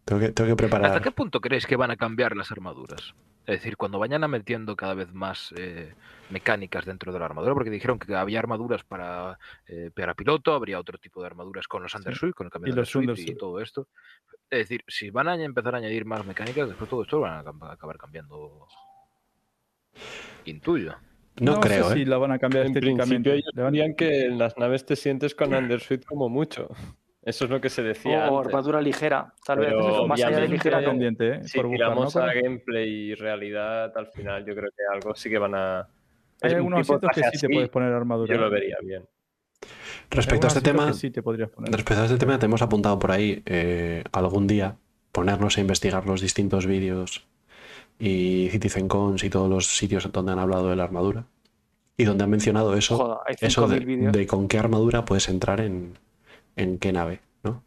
[0.04, 0.86] Tengo que, tengo que preparar.
[0.86, 3.14] ¿Hasta qué punto creéis que van a cambiar las armaduras?
[3.50, 5.92] Es decir, cuando vayan a metiendo cada vez más eh,
[6.30, 10.78] mecánicas dentro de la armadura, porque dijeron que había armaduras para, eh, para piloto, habría
[10.78, 13.34] otro tipo de armaduras con los undersuit, con el cambio Y de los undersuit y
[13.34, 13.88] todo esto.
[14.48, 17.44] Es decir, si van a empezar a añadir más mecánicas, después todo esto lo van
[17.44, 18.68] a acabar cambiando.
[20.44, 20.94] Intuyo.
[21.40, 21.96] No, creo, sé ¿eh?
[21.98, 23.30] si la van a cambiar En estéticamente.
[23.30, 26.68] principio ellos que en las naves te sientes con Undersuit como mucho.
[27.22, 28.48] Eso es lo que se decía O antes.
[28.48, 29.68] armadura ligera, tal vez.
[29.68, 31.44] Pero más allá de ligera, pendiente, ¿eh?
[31.44, 31.94] Si por buscar, ¿no?
[31.94, 35.54] tiramos a Pero gameplay y realidad, al final yo creo que algo sí que van
[35.54, 35.88] a...
[36.42, 38.34] Hay algunos asientos que sí te puedes poner armadura.
[38.34, 39.04] Yo lo vería bien.
[40.10, 41.70] Respecto a este tema, sí te podrías poner.
[41.70, 44.76] respecto a este tema, te hemos apuntado por ahí eh, algún día
[45.12, 47.26] ponernos a investigar los distintos vídeos
[47.98, 51.26] y CitizenCons y todos los sitios donde han hablado de la armadura
[51.96, 54.12] y donde han mencionado eso, Joder, eso de, 5.000 vídeos.
[54.12, 55.98] de con qué armadura puedes entrar en,
[56.60, 57.62] en qué nave, ¿no?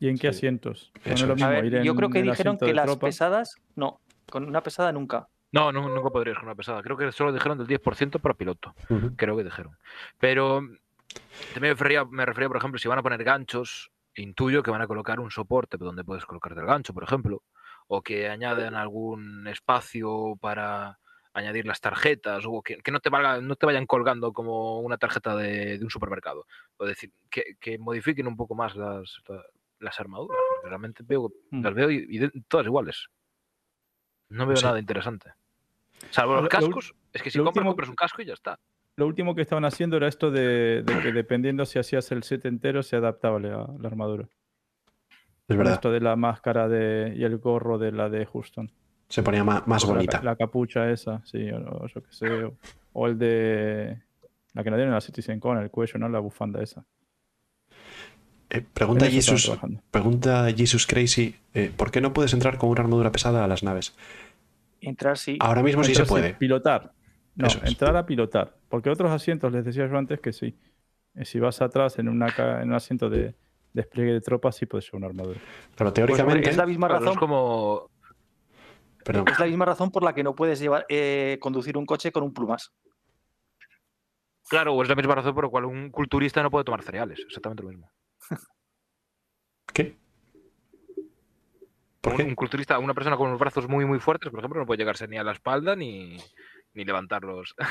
[0.00, 0.38] ¿Y en qué Sí.
[0.38, 0.92] asientos?
[0.94, 1.36] No es Eso lo es.
[1.36, 3.06] mismo A ver, ir en yo creo que dijeron que las tropa.
[3.06, 4.00] pesadas, no,
[4.30, 5.28] con una pesada nunca.
[5.52, 6.82] No, no, nunca podrías con una pesada.
[6.82, 8.74] Creo que solo dijeron del 10% para piloto.
[9.16, 9.76] Creo que dijeron.
[10.18, 10.60] Pero
[11.52, 14.80] también me refería, me refería, por ejemplo, si van a poner ganchos, intuyo que van
[14.82, 17.42] a colocar un soporte donde puedes colocarte el gancho, por ejemplo,
[17.86, 20.98] o que añaden algún espacio para
[21.34, 24.98] añadir las tarjetas, o que, que no, te valga- no te vayan colgando como una
[24.98, 26.46] tarjeta de, de un supermercado.
[26.76, 29.44] O decir, que, que modifiquen un poco más las, la-
[29.80, 31.62] las armaduras, porque realmente veo, Mm.
[31.64, 33.06] las veo y, y de- todas iguales.
[34.28, 34.64] No veo Sí.
[34.64, 35.32] nada interesante.
[36.10, 38.26] Salvo Lo- los lo cascos, es que si lo compras, último- compras un casco y
[38.26, 38.58] ya está.
[38.96, 42.44] Lo último que estaban haciendo era esto de, de que dependiendo si hacías el set
[42.44, 44.28] entero, se adaptable a la armadura.
[45.48, 48.70] Es verdad, Esto de la máscara de, y el gorro de la de Houston.
[49.12, 50.22] Se ponía más la, bonita.
[50.22, 52.44] la capucha esa, sí, o, o yo qué sé.
[52.44, 52.54] O,
[52.94, 53.98] o el de.
[54.54, 56.08] La que nos dieron en la Citizen Con, el cuello, ¿no?
[56.08, 56.84] La bufanda esa.
[58.50, 59.50] Eh, pregunta, Jesus,
[59.90, 63.62] pregunta Jesus Crazy, eh, ¿por qué no puedes entrar con una armadura pesada a las
[63.62, 63.94] naves?
[64.80, 65.36] Entrar sí.
[65.40, 66.34] Ahora mismo sí se puede.
[66.34, 66.92] Pilotar.
[67.34, 67.58] No, es.
[67.64, 68.54] entrar a pilotar.
[68.68, 70.54] Porque otros asientos, les decía yo antes que sí.
[71.14, 72.26] Eh, Si vas atrás en, una,
[72.60, 73.34] en un asiento de,
[73.72, 75.40] despliegue de tropas sí puedes llevar una armadura.
[75.76, 76.38] Pero Pues, teóricamente.
[76.38, 77.14] hombre, es la misma razón.
[77.16, 77.90] como.
[79.04, 79.24] Perdón.
[79.28, 82.22] Es la misma razón por la que no puedes llevar, eh, conducir un coche con
[82.22, 82.72] un plumas.
[84.48, 87.20] Claro, o es la misma razón por la cual un culturista no puede tomar cereales.
[87.26, 87.90] Exactamente lo mismo.
[89.72, 89.96] ¿Qué?
[92.00, 92.24] ¿Por un, qué?
[92.24, 95.06] un culturista, una persona con los brazos muy, muy fuertes, por ejemplo, no puede llegarse
[95.08, 96.16] ni a la espalda ni,
[96.74, 97.54] ni levantarlos.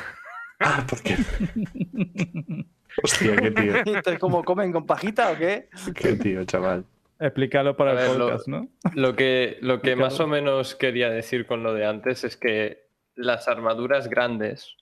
[0.64, 1.18] Ah, ¿por qué?
[3.04, 3.76] Hostia, qué tío.
[3.78, 5.70] Entonces, ¿cómo comen con pajita o qué?
[5.96, 6.86] Qué tío, chaval.
[7.22, 8.68] Explícalo para el ver, lo- podcast, ¿no?
[8.96, 10.02] Lo que, lo que Ricardo.
[10.10, 14.76] más o menos quería decir con lo de antes es que las armaduras grandes,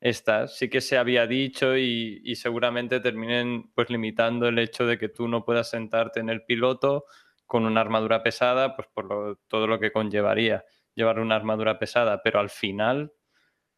[0.00, 4.96] estas, sí que se había dicho y, y seguramente terminen pues limitando el hecho de
[4.98, 7.04] que tú no puedas sentarte en el piloto
[7.46, 10.64] con una armadura pesada, pues por lo- todo lo que conllevaría
[10.94, 12.22] llevar una armadura pesada.
[12.22, 13.12] Pero al final,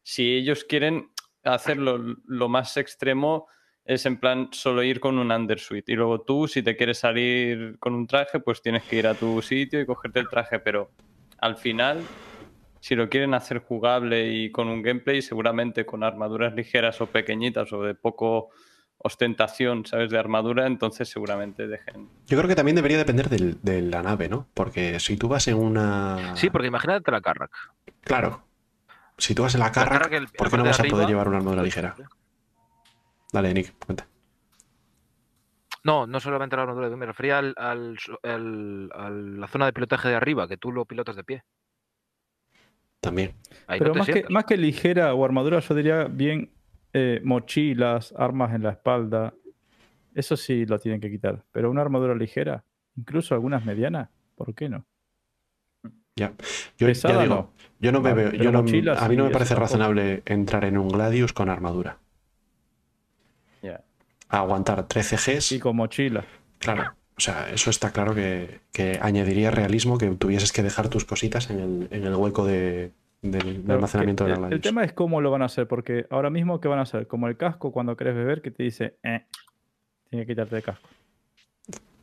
[0.03, 1.11] si ellos quieren
[1.43, 3.47] hacerlo lo más extremo,
[3.85, 5.87] es en plan solo ir con un undersuit.
[5.89, 9.15] Y luego tú, si te quieres salir con un traje, pues tienes que ir a
[9.15, 10.59] tu sitio y cogerte el traje.
[10.59, 10.91] Pero
[11.39, 12.01] al final,
[12.79, 17.71] si lo quieren hacer jugable y con un gameplay, seguramente con armaduras ligeras o pequeñitas
[17.73, 18.49] o de poco
[19.03, 20.11] ostentación, ¿sabes?
[20.11, 22.07] De armadura, entonces seguramente dejen.
[22.27, 24.47] Yo creo que también debería depender del- de la nave, ¿no?
[24.53, 26.35] Porque si tú vas en una.
[26.35, 27.51] Sí, porque imagínate la Carrack.
[28.01, 28.43] Claro.
[29.17, 31.27] Si tú vas en la La Carrack, el- ¿por qué no vas a poder llevar
[31.27, 31.95] una armadura ligera?
[33.31, 34.07] Dale, Nick, cuenta.
[35.83, 40.09] No, no solamente la armadura, me refería al, al, al- a la zona de pilotaje
[40.09, 41.43] de arriba, que tú lo pilotas de pie.
[42.99, 43.33] También.
[43.67, 46.51] Ahí Pero no más que, más que ligera o armadura, yo diría bien
[46.93, 49.33] eh, mochilas, armas en la espalda.
[50.13, 51.43] Eso sí lo tienen que quitar.
[51.51, 52.63] Pero una armadura ligera,
[52.95, 54.85] incluso algunas medianas, ¿por qué no?
[56.15, 56.33] Ya.
[56.77, 57.53] Yo Pesada ya digo, no.
[57.79, 60.89] yo no me veo, yo no- a mí no me parece razonable entrar en un
[60.89, 61.97] Gladius con armadura.
[64.31, 66.23] Aguantar 13 Gs, Y con mochila.
[66.59, 66.93] claro.
[67.17, 71.51] O sea, eso está claro que, que añadiría realismo que tuvieses que dejar tus cositas
[71.51, 74.93] en el, en el hueco de, del almacenamiento que- de la el, el tema es
[74.93, 77.05] cómo lo van a hacer, porque ahora mismo, ¿qué van a hacer?
[77.07, 79.25] Como el casco cuando querés beber, que te dice, eh,
[80.09, 80.87] tienes que quitarte el casco.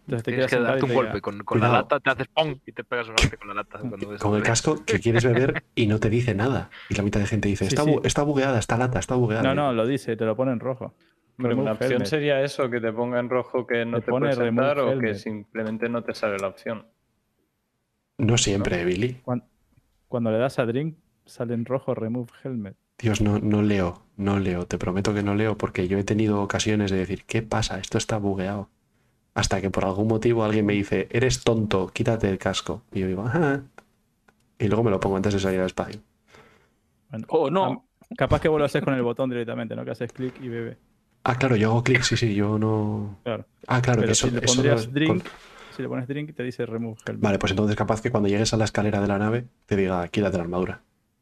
[0.06, 2.28] Entonces te Tienes quedas que darte un te golpe con, con la lata, te haces
[2.28, 2.54] ¡pum!
[2.64, 3.78] y te pegas un golpe con la lata.
[3.80, 6.70] Cuando ves Con el casco que quieres beber y no te dice nada.
[6.88, 7.90] Y la mitad de gente dice, Sí, está, sí.
[7.90, 9.42] bu- está bugueada, está lata, está bugueada.
[9.42, 10.94] No, no, lo dice, te lo pone en rojo.
[11.38, 12.08] Remove una opción helmet.
[12.08, 14.78] sería eso, que te ponga en rojo que no Te te, pone puedes remove sentar
[14.80, 16.86] o que simplemente no te sale la opción.
[18.18, 19.20] No siempre, Billy.
[19.24, 19.44] Cuan-
[20.08, 20.96] Cuando, le das a drink,
[21.26, 22.76] sale en rojo remove helmet.
[22.98, 26.42] Dios, no, no leo, no leo, te prometo que no leo porque yo he tenido
[26.42, 27.78] ocasiones de decir, ¿qué pasa?
[27.78, 28.68] Esto está bugueado.
[29.34, 32.82] Hasta que por algún motivo alguien me dice, eres tonto, quítate el casco.
[32.92, 33.60] Y yo digo, ah.
[34.58, 36.00] Y luego me lo pongo antes de salir al espacio.
[37.10, 37.84] Bueno, O no.
[38.16, 39.84] capaz que haces con el botón directamente, ¿no?
[39.84, 40.76] Que haces clic y bebe.
[41.30, 43.18] Ah, claro, yo hago clic, sí, sí, yo no.
[43.22, 43.44] Claro.
[43.66, 45.32] Ah, claro, Pero eso, si le eso pondrías no- drink, con-
[45.76, 47.22] si le pones drink, te dice remove helmet.
[47.22, 50.08] Vale, pues entonces capaz que cuando llegues a la escalera de la nave te diga,
[50.08, 50.80] quítate la armadura.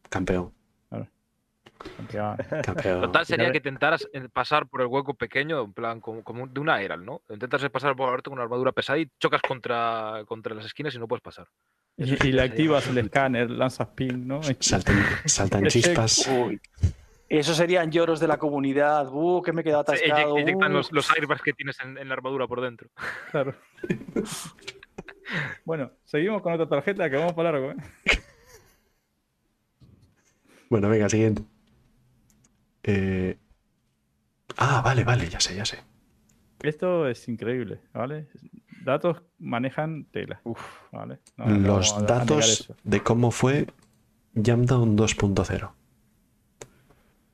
[0.09, 0.53] Campeón,
[1.97, 2.37] Campeón.
[2.65, 3.01] campeón.
[3.01, 6.61] Total sería que intentaras eh, pasar por el hueco pequeño, en plan, como, como de
[6.61, 7.23] una Herald, ¿no?
[7.29, 10.99] Intentas pasar por ahorita con una armadura pesada y chocas contra, contra las esquinas y
[10.99, 11.49] no puedes pasar.
[11.97, 14.41] Y, y le activas el escáner, lanzas ping, ¿no?
[14.61, 16.29] Saltan, saltan chispas.
[16.29, 16.61] Uy.
[17.29, 19.09] Esos serían lloros de la comunidad.
[19.13, 20.37] Uh, que me he quedado atascado.
[20.37, 20.77] eyec- eyectan uh.
[20.77, 22.89] los, los airbags que tienes en, en la armadura por dentro.
[23.33, 23.55] Claro.
[25.65, 27.77] bueno, seguimos con otra tarjeta que vamos para largo, ¿eh?
[30.69, 31.43] Bueno, venga, siguiente.
[32.83, 33.39] Eh,
[34.59, 35.79] Ah, vale, vale, ya sé, ya sé.
[36.63, 38.27] Esto es increíble, ¿vale?
[38.85, 40.41] Datos manejan tela.
[40.93, 41.19] ¿vale?
[41.37, 42.75] No, no Los datos eso.
[42.83, 43.67] de cómo fue
[44.35, 45.71] Jamdown 2.0.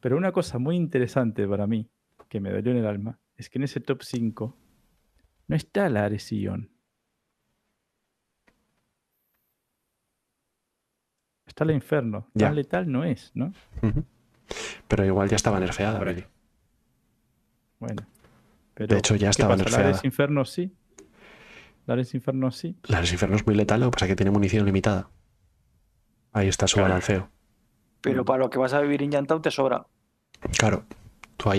[0.03, 1.89] Pero una cosa muy interesante para mí,
[2.29, 4.57] que me dolió en el alma, es que en ese top 5
[5.47, 6.71] no está la Aresillón.
[11.47, 12.29] Está la Inferno.
[12.35, 12.49] Ya.
[12.49, 13.53] Tan letal no es, ¿no?
[14.89, 16.01] Pero igual ya estaba nerfeada.
[16.03, 16.25] Billy.
[17.79, 18.03] Bueno.
[18.75, 19.51] Pero, De hecho, ya ¿qué estaba?
[19.57, 19.85] La nerfeada.
[19.91, 20.75] Ares Inferno sí.
[21.87, 22.77] La Ares Inferno sí.
[22.89, 25.11] La infiernos es muy letal, lo que pasa es que tiene munición limitada.
[26.33, 26.89] Ahí está su Claro.
[26.89, 27.29] balanceo.
[28.01, 29.87] Pero para lo que vas a vivir en Yantown te sobra.
[30.59, 30.85] Claro.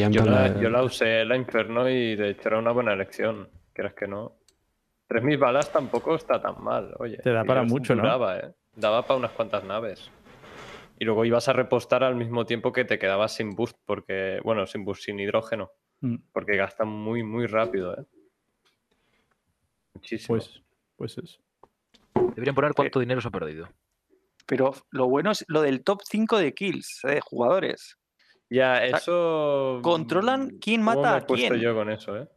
[0.09, 3.49] Yo la, la- yo la usé la Inferno y de hecho era una buena elección.
[3.73, 4.37] Creas que no.
[5.09, 7.17] 3.000 balas tampoco está tan mal, oye.
[7.17, 8.01] Te da para mucho, ¿no?
[8.03, 8.53] duraba, ¿eh?
[8.75, 10.09] Daba para unas cuantas naves.
[10.97, 14.65] Y luego ibas a repostar al mismo tiempo que te quedabas sin boost, porque, bueno,
[14.65, 18.05] sin boost, sin hidrógeno, Mm, porque gasta muy, muy rápido, ¿eh?
[19.93, 20.37] Muchísimo.
[20.37, 20.61] Pues,
[20.95, 21.39] pues eso.
[22.35, 23.69] Deberían poner cuánto dinero se ha perdido.
[24.45, 27.97] Pero lo bueno es lo del top 5 de kills, eh, de jugadores.
[28.53, 29.79] Ya, sea, eso.
[29.81, 31.61] controlan quién ¿cómo mata me a he puesto quién?
[31.61, 32.27] yo con eso, ¿eh?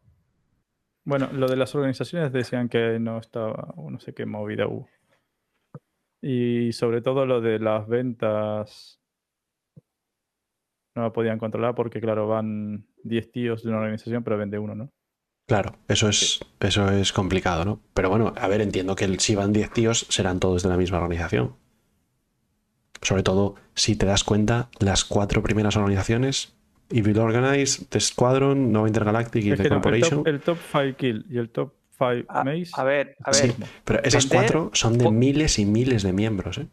[1.05, 4.89] Bueno, lo de las organizaciones decían que no estaba, no sé qué movida hubo.
[6.21, 9.01] Y sobre todo lo de las ventas
[10.97, 14.75] no la podían controlar porque, claro, van 10 tíos de una organización, pero vende uno,
[14.75, 14.91] ¿no?
[15.47, 17.81] Claro, eso es, eso es complicado, ¿no?
[17.95, 20.99] Pero bueno, a ver, entiendo que si van 10 tíos serán todos de la misma
[20.99, 21.57] organización.
[23.03, 26.55] Sobre todo, si te das cuenta, las cuatro primeras organizaciones,
[26.91, 30.59] Evil Organize, The Squadron, Nova Intergalactic y Es The no, el, Corporation, top, el top
[30.73, 32.71] 5 kill y el top 5 A, maze.
[32.75, 33.49] a ver, a Sí.
[33.49, 36.67] ver, pero esas vender- cuatro son de miles y miles de miembros, ¿eh?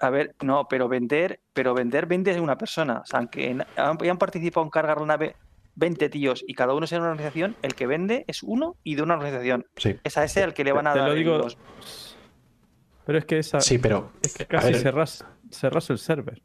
[0.00, 2.98] a ver, no, pero vender, pero vender vende una persona.
[2.98, 5.34] O sea, aunque en- han, hayan participado en cargar la nave
[5.76, 9.02] 20 tíos y cada uno sea una organización, el que vende es uno y de
[9.02, 9.66] una organización.
[9.76, 11.56] Sí, Es a ese al que le van a Te lo dar digo- los-
[13.06, 13.60] Pero es que esa.
[13.60, 14.80] sí, pero es que casi ver.
[14.80, 16.42] cerras, cerras el server.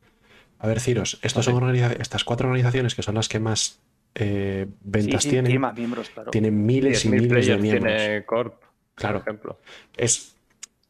[0.60, 1.54] A ver, Ciros, estos Ok.
[1.60, 3.80] son estas cuatro organizaciones que son las que más
[4.16, 6.32] eh, ventas sí, tienen, tiene más miembros, claro.
[6.32, 7.96] tienen miles y 10.000 miles de miembros.
[7.96, 9.58] tiene Corp, por Claro, ejemplo.
[9.96, 10.36] es,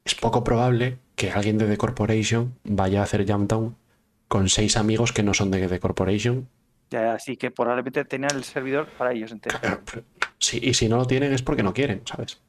[0.06, 3.76] es poco probable que alguien de The Corporation vaya a hacer Jamtown
[4.28, 6.48] con seis amigos que no son de The Corporation.
[6.90, 9.60] Ya, así que probablemente tenían el servidor para ellos entero.
[10.40, 12.42] Sí, y si no lo tienen es porque no quieren, ¿sabes?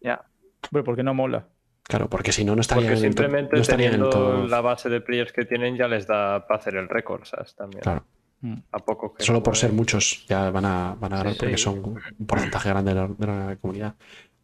[0.00, 0.24] Ya.
[0.70, 1.48] Bueno, porque no mola.
[1.88, 4.60] Claro, porque si no, no estarían Porque en simplemente no estarían en teniendo top- la
[4.60, 7.54] base de players que tienen ya les da para hacer el récord, ¿sabes?
[7.54, 7.82] También.
[7.82, 8.04] Claro.
[8.40, 8.54] Mm.
[8.72, 11.56] A poco que Solo por ser muchos ya van a, van a ganar Sí, porque
[11.56, 11.62] sí.
[11.64, 11.78] son
[12.18, 13.94] un porcentaje grande de la, de la comunidad.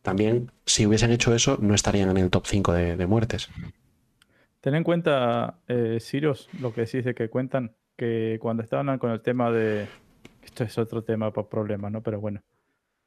[0.03, 3.49] También, si hubiesen hecho eso, no estarían en el top 5 de, de muertes.
[4.61, 5.99] Ten en cuenta, eh,
[6.61, 9.87] lo que decís de que cuentan, que cuando estaban con el tema de.
[10.43, 12.01] Esto es otro tema para problemas, ¿no?
[12.03, 12.41] Pero bueno.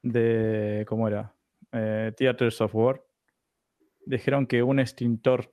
[0.04, 0.86] De.
[0.88, 1.34] ¿Cómo era?
[1.72, 3.02] Eh, Theaters of War.
[4.06, 5.52] Dijeron que un extintor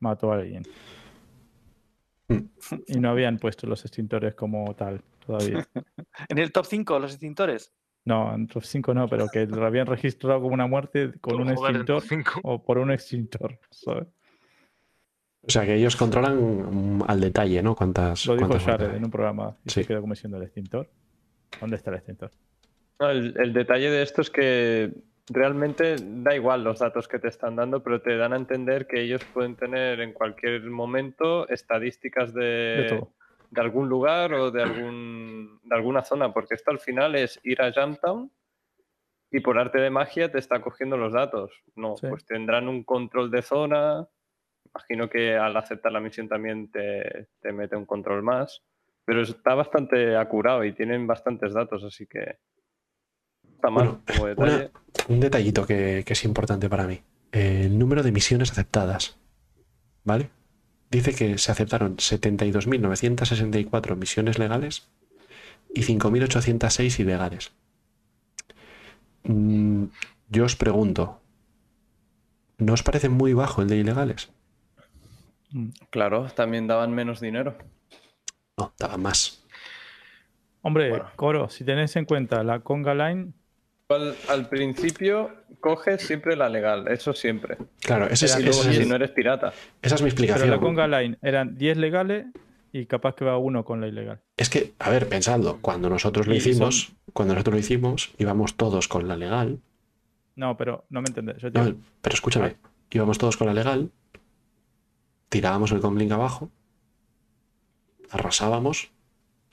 [0.00, 0.62] mató a alguien.
[2.28, 2.36] Mm.
[2.86, 5.66] Y no habían puesto los extintores como tal todavía.
[6.28, 7.72] En el top 5, los extintores.
[8.04, 11.54] No, en top 5 no, pero que lo habían registrado como una muerte con un
[11.54, 13.58] Joder, en top extintor o por un extintor.
[13.70, 14.08] ¿sabes?
[15.42, 17.74] O sea, que ellos controlan mm, al detalle, ¿no?
[17.74, 18.26] Cuántas.
[18.26, 19.82] Lo dijo cuántas Jared en un programa y Sí.
[19.82, 20.90] se quedó como diciendo el extintor.
[21.60, 22.30] ¿Dónde está el extintor?
[23.00, 24.92] No, el, el detalle de esto es que
[25.28, 29.00] realmente da igual los datos que te están dando, pero te dan a entender que
[29.00, 33.00] ellos pueden tener en cualquier momento estadísticas De
[33.50, 37.60] de, algún lugar o de, algún, de alguna zona, porque esto al final es ir
[37.60, 38.30] a Jamtown
[39.30, 41.52] y por arte de magia te está cogiendo los datos.
[41.76, 42.06] No, Sí.
[42.08, 44.06] pues tendrán un control de zona.
[44.74, 48.62] Imagino que al aceptar la misión también te, te mete un control más.
[49.04, 52.38] Pero está bastante acurado y tienen bastantes datos, así que
[53.62, 54.70] está mal Bueno, como una- detalle.
[55.08, 57.00] Un detallito que, que es importante para mí.
[57.30, 59.16] El número de misiones aceptadas.
[60.04, 60.28] ¿Vale?
[60.90, 64.88] Dice que se aceptaron 72.964 misiones legales
[65.74, 67.52] y 5.806 ilegales.
[69.24, 69.84] Mm,
[70.28, 71.20] yo os pregunto,
[72.58, 74.30] ¿no os parece muy bajo el de ilegales?
[75.52, 75.68] Mm.
[75.90, 77.56] Claro, también daban menos dinero.
[78.58, 79.42] No, daba más.
[80.62, 81.06] Hombre, Bueno.
[81.16, 83.32] Coro, si tenéis en cuenta la Conga Line,
[83.94, 87.56] Al, al principio coges siempre la legal, eso siempre.
[87.80, 89.52] Claro, ese es- luego si no eres pirata.
[89.80, 90.50] esa es mi pero explicación.
[90.50, 92.26] la Conga Line eran 10 legales
[92.72, 94.20] y capaz que va uno con la ilegal.
[94.36, 98.88] Es que, a ver, pensadlo, cuando nosotros lo hicimos, cuando nosotros lo hicimos, íbamos todos
[98.88, 99.60] con la legal.
[100.36, 101.36] No, pero no me entendés.
[101.38, 102.56] Yo No, digo, pero escúchame,
[102.90, 103.90] íbamos todos con la legal,
[105.28, 106.50] tirábamos el comlink abajo,
[108.10, 108.90] arrasábamos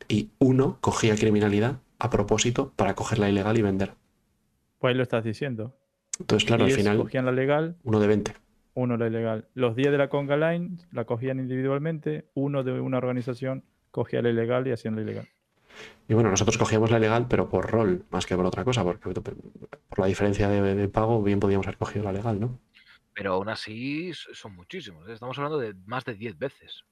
[0.08, 3.94] y uno cogía criminalidad a propósito para coger la ilegal y vender.
[4.80, 5.76] Pues ahí lo estás diciendo.
[6.20, 8.34] Entonces, claro, al 10 final, cogían la legal, uno de 20.
[8.74, 9.48] uno la ilegal.
[9.54, 14.30] Los 10 de la Conga Line la cogían individualmente, uno de una organización cogía la
[14.30, 15.28] ilegal y hacían la ilegal.
[16.08, 19.14] Y bueno, nosotros cogíamos la ilegal, pero por rol, más que por otra cosa, porque
[19.14, 22.60] por la diferencia de, de pago, bien podíamos haber cogido la legal, ¿no?
[23.14, 25.08] Pero aún así son muchísimos.
[25.08, 25.14] ¿eh?
[25.14, 26.84] Estamos hablando de más de 10 veces.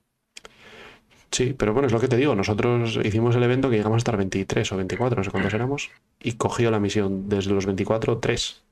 [1.32, 2.36] Sí, pero bueno, es lo que te digo.
[2.36, 5.92] Nosotros hicimos el evento que llegamos a estar 23 o 24, no sé cuántos éramos,
[6.20, 7.28] y cogió la misión.
[7.30, 8.64] Desde los 24, 3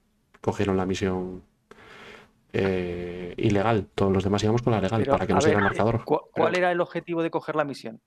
[0.41, 1.43] cogieron la misión
[2.53, 3.87] eh, ilegal.
[3.95, 6.03] Todos los demás íbamos con la legal Pero, para que a nos diera el marcador.
[6.05, 7.99] ¿cu- ¿Cuál Pero era el objetivo de coger la misión?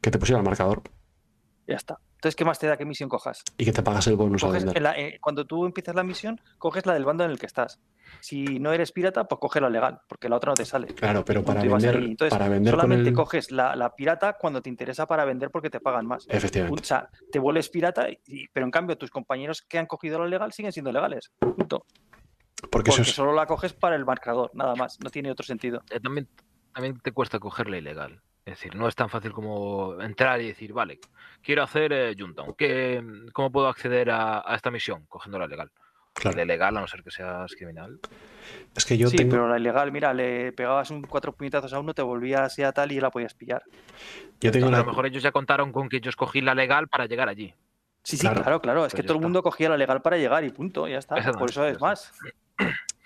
[0.00, 0.82] Que te pusiera el marcador
[1.66, 1.98] Ya está.
[2.16, 3.42] Entonces, ¿qué más te da qué misión cojas?
[3.56, 4.82] y que te pagas el bonus Coges vender.
[4.82, 7.78] la- eh, cuando tú empiezas la misión, coges la del bando en el que estás.
[8.20, 10.86] Si no eres pirata, pues coge la legal, porque la otra no te sale.
[10.88, 11.96] Claro, pero para vender.
[11.96, 13.14] Entonces, para vender solamente el...
[13.14, 16.26] coges la, la pirata cuando te interesa para vender porque te pagan más.
[16.28, 16.80] Efectivamente.
[16.80, 20.26] O sea, te vuelves pirata, y- pero en cambio tus compañeros que han cogido la
[20.26, 21.32] legal siguen siendo legales.
[21.38, 21.86] Punto.
[22.70, 23.14] Porque eso Porque es...
[23.14, 24.98] solo la coges para el marcador, nada más.
[25.02, 25.82] No tiene otro sentido.
[25.90, 26.28] Eh, también,
[26.72, 28.22] también te cuesta coger la ilegal.
[28.46, 30.98] Es decir, no es tan fácil como entrar y decir, vale,
[31.42, 32.54] quiero hacer eh, Juntown.
[32.56, 33.02] ¿qué-
[33.32, 35.04] ¿Cómo puedo acceder a, a esta misión?
[35.08, 35.70] Cogiendo la legal.
[36.14, 36.36] Claro.
[36.38, 37.98] La legal, a no ser que seas criminal.
[38.76, 39.30] Es que yo sí, tengo.
[39.30, 42.92] pero la ilegal, mira, le pegabas un cuatro puñetazos a uno, te volvías a tal
[42.92, 43.62] y la podías pillar.
[44.40, 46.88] Yo tengo Pero a lo mejor ellos ya contaron con que yo escogí la legal
[46.88, 47.54] para llegar allí.
[48.02, 48.42] Sí, sí, Claro.
[48.42, 48.80] claro, claro.
[48.86, 50.98] Es Pues que ya todo el mundo cogía la legal para llegar y punto, ya
[50.98, 51.16] está.
[51.32, 52.12] Por eso es ya más.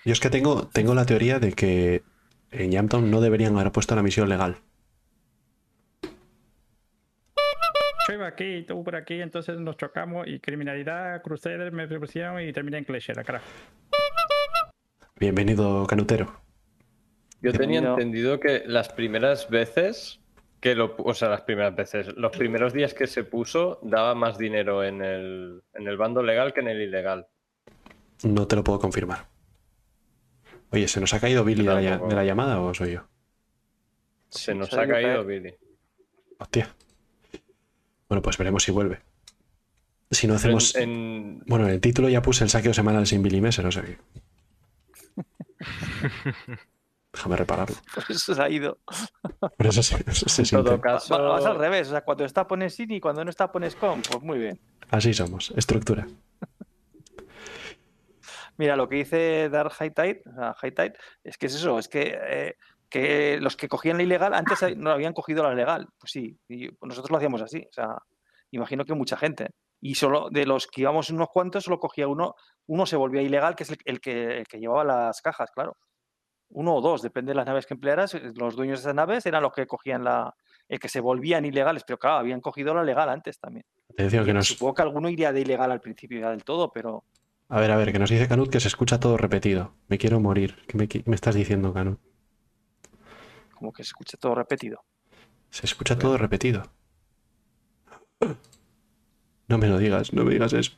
[0.05, 2.03] Yo es que tengo, tengo la teoría de que
[2.51, 4.57] en Jamptown no deberían haber puesto la misión legal.
[8.09, 12.51] Yo iba aquí, tú por aquí, entonces nos chocamos y criminalidad, Crusader, me propusieron y
[12.51, 13.45] terminé en Clasher, carajo.
[15.19, 16.41] Bienvenido, Canutero.
[17.43, 20.19] Yo tenía entendido que las primeras veces
[20.59, 24.39] que lo, o sea, las primeras veces, los primeros días que se puso daba más
[24.39, 27.27] dinero en el, en el bando legal que en el ilegal.
[28.23, 29.27] No te lo puedo confirmar.
[30.71, 33.07] Oye, ¿se nos ha caído Billy de la, de la llamada o soy yo?
[34.29, 35.25] Se nos se ha caído caer.
[35.25, 35.55] Billy.
[36.39, 36.75] Hostia.
[38.09, 38.99] Bueno, pues veremos si vuelve.
[40.11, 40.75] Si no hacemos.
[40.75, 43.83] en- Bueno, en el título ya puse el saqueo semanal sin Billy Messer, o sea
[43.83, 43.97] que.
[47.13, 47.75] Déjame repararlo.
[47.93, 48.77] Por eso se ha ido.
[49.39, 51.87] Por eso se, eso se en todo caso, Va- Vas al revés.
[51.87, 54.01] O sea, cuando está pones sin y cuando no está pones con.
[54.01, 54.59] Pues muy bien.
[54.91, 56.07] Así somos, estructura.
[58.57, 61.79] Mira, lo que dice Dark High Tide, o sea, High Tide, es que es eso,
[61.79, 62.55] es que, eh,
[62.89, 65.87] que los que cogían la ilegal antes no habían cogido la legal.
[65.99, 67.59] Pues sí, y nosotros lo hacíamos así.
[67.69, 67.97] O sea,
[68.51, 69.49] imagino que mucha gente.
[69.81, 72.35] Y solo de los que íbamos unos cuantos, solo cogía uno,
[72.67, 75.77] uno se volvía ilegal, que es el, el que, el que llevaba las cajas, claro.
[76.51, 78.15] Uno o dos, depende de las naves que emplearas.
[78.15, 80.33] eh, Los dueños de esas naves eran los que cogían la.
[80.67, 83.65] El que se volvían ilegales, pero claro, habían cogido la legal antes también.
[83.95, 84.47] Que nos.
[84.47, 87.03] Supongo que alguno iría de ilegal al principio ya del todo, pero
[87.49, 89.75] A ver, a ver, que nos dice Canut que se escucha todo repetido.
[89.87, 90.57] Me quiero morir.
[90.67, 91.99] ¿Qué me, qué me estás diciendo, Canut?
[93.59, 94.79] Como que se escucha todo repetido.
[95.51, 96.71] Se escucha todo repetido.
[99.49, 100.71] No me lo digas, no me digas eso.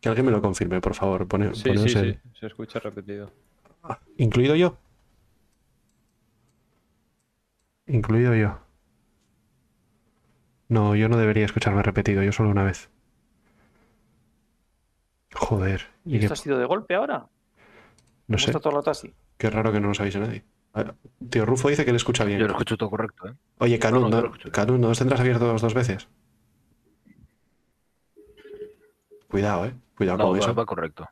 [0.00, 1.26] Que alguien me lo confirme, por favor.
[1.26, 3.32] Pone, sí, sí, el- sí, se escucha repetido.
[3.82, 4.76] Ah, ¿Incluido yo?
[7.88, 8.60] Incluido yo.
[10.68, 12.88] No, yo no debería escucharme repetido, yo solo una vez.
[15.34, 17.28] Joder, y ¿Y qué, esto ha sido de golpe ahora?
[18.28, 19.12] no ¿Cómo sé, está todo el rato así?
[19.38, 20.44] qué raro que no nos avise nadie.
[20.78, 20.92] Ah,
[21.30, 22.38] Tío Rufo dice que le escucha bien.
[22.38, 23.34] Yo lo escucho todo correcto, ¿eh?
[23.58, 24.32] Oye, Canut, No, no, ¿no.
[24.52, 26.06] Canut, ¿no los tendrás abiertos dos veces?
[29.28, 29.74] Cuidado, eh.
[29.96, 30.54] Cuidado No, con va, eso.
[30.54, 31.08] va correcto.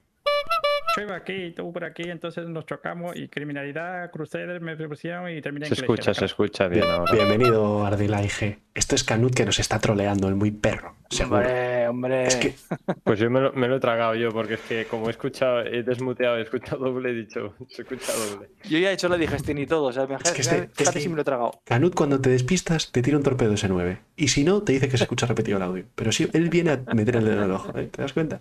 [0.96, 5.40] Yo iba aquí, tú por aquí, entonces nos chocamos y criminalidad, Crusader, me propusieron y
[5.42, 7.12] terminé Se en escucha, se escucha bien ahora.
[7.12, 8.60] bienvenido, Ardila IG.
[8.74, 11.38] Esto es Canut que nos está troleando, el muy perro, seguro.
[11.38, 12.26] Hombre, hombre.
[12.28, 12.54] Es que
[13.02, 15.60] Pues yo me lo, me lo he tragado yo, porque es que como he escuchado,
[15.62, 18.50] he desmuteado, he escuchado doble, he dicho, se escucha doble.
[18.68, 19.84] Yo ya he hecho la digestión y todo.
[19.86, 21.60] O sea, que este- es que- si me lo he tragado.
[21.64, 23.98] Canut cuando te despistas te tira un torpedo S9.
[24.16, 25.86] Y si no, te dice que se escucha repetido el audio.
[25.96, 27.88] Pero si él viene a meter el dedo en el ojo, ¿eh?
[27.90, 28.40] ¿te das cuenta?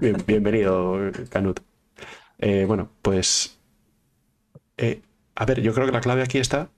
[0.00, 0.98] Bien, bienvenido,
[1.30, 1.60] Canut.
[2.38, 3.58] Eh, bueno, pues...
[4.76, 5.02] eh,
[5.34, 6.70] a ver, yo creo que la clave aquí está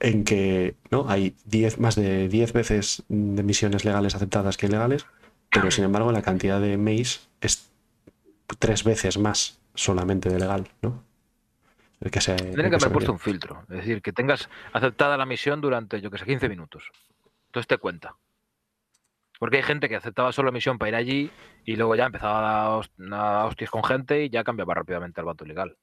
[0.00, 5.06] en que no hay 10, más de 10 veces de misiones legales aceptadas que ilegales,
[5.50, 7.70] pero sin embargo la cantidad de mails es
[8.58, 11.04] tres veces más solamente de legal, ¿no?
[12.00, 13.62] El que el Tiene que haber puesto un filtro.
[13.68, 16.90] Es decir, que tengas aceptada la misión durante, yo que sé, 15 minutos.
[17.48, 18.16] Entonces te cuenta.
[19.40, 21.30] Porque hay gente que aceptaba solo la misión para ir allí
[21.64, 25.18] y luego ya empezaba a dar hos- a hostias con gente y ya cambiaba rápidamente
[25.20, 25.76] al bando ilegal.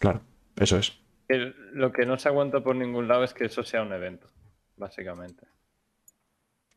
[0.00, 0.20] Claro,
[0.56, 1.00] eso es.
[1.28, 4.28] El- lo que no se aguanta por ningún lado es que eso sea un evento,
[4.76, 5.46] básicamente.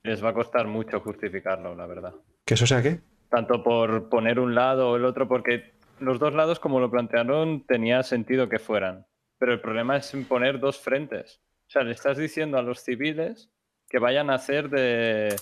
[0.04, 2.14] Les va a costar mucho justificarlo, la verdad.
[2.46, 3.00] ¿Que eso sea qué?
[3.30, 7.66] Tanto por poner un lado o el otro, porque los dos lados, como lo plantearon,
[7.66, 9.08] tenía sentido que fueran.
[9.40, 11.42] Pero el problema es en poner dos frentes.
[11.68, 13.50] O sea, le estás diciendo a los civiles
[13.90, 15.36] que vayan a hacer de,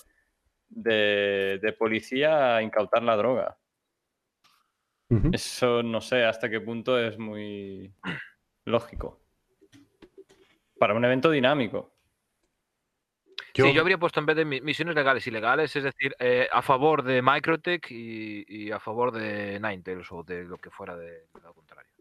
[0.71, 3.57] de, de policía a incautar la droga.
[5.33, 7.93] Eso no sé hasta qué punto es muy
[8.65, 9.19] lógico.
[10.79, 11.93] Para un evento dinámico.
[13.53, 16.15] Yo- Sí, yo habría puesto en vez de mi- misiones legales y ilegales, es decir,
[16.19, 20.69] eh, a favor de Microtech y, y a favor de Ninetales o de lo que
[20.69, 21.91] fuera de lo contrario.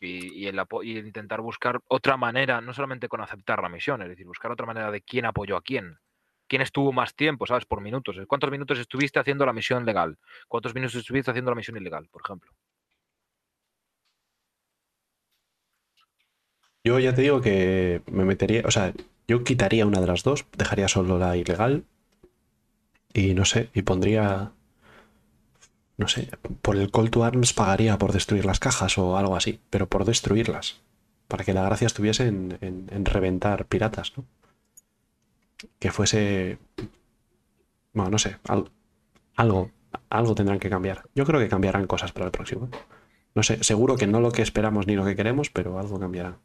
[0.00, 4.02] Y, y el apo- y intentar buscar otra manera, no solamente con aceptar la misión,
[4.02, 5.96] es decir, buscar otra manera de quién apoyó a quién.
[6.48, 7.66] ¿Quién estuvo más tiempo, sabes?
[7.66, 8.16] Por minutos.
[8.26, 10.18] ¿Cuántos minutos estuviste haciendo la misión legal?
[10.48, 12.50] ¿Cuántos minutos estuviste haciendo la misión ilegal, por ejemplo?
[16.84, 18.92] Yo ya te digo que me metería, o sea,
[19.26, 21.84] yo quitaría una de las dos, dejaría solo la ilegal
[23.14, 24.52] y no sé, y pondría,
[25.96, 26.28] no sé,
[26.62, 30.04] por el call to arms pagaría por destruir las cajas o algo así, pero por
[30.04, 30.80] destruirlas,
[31.28, 34.24] para que la gracia estuviese en, en- en reventar piratas, ¿no?
[35.78, 36.58] Que fuese.
[37.92, 38.70] Bueno, no sé, al-
[39.36, 39.70] algo,
[40.10, 41.04] algo tendrán que cambiar.
[41.14, 42.68] Yo creo que cambiarán cosas para el próximo.
[43.34, 46.38] No sé, seguro que no lo que esperamos ni lo que queremos, pero algo cambiará.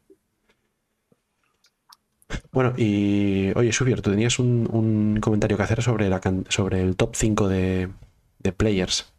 [2.52, 6.96] Bueno, y oye, Subier, tú tenías un, un comentario que hacer sobre, la, sobre el
[6.96, 7.90] top 5 de,
[8.40, 9.12] de players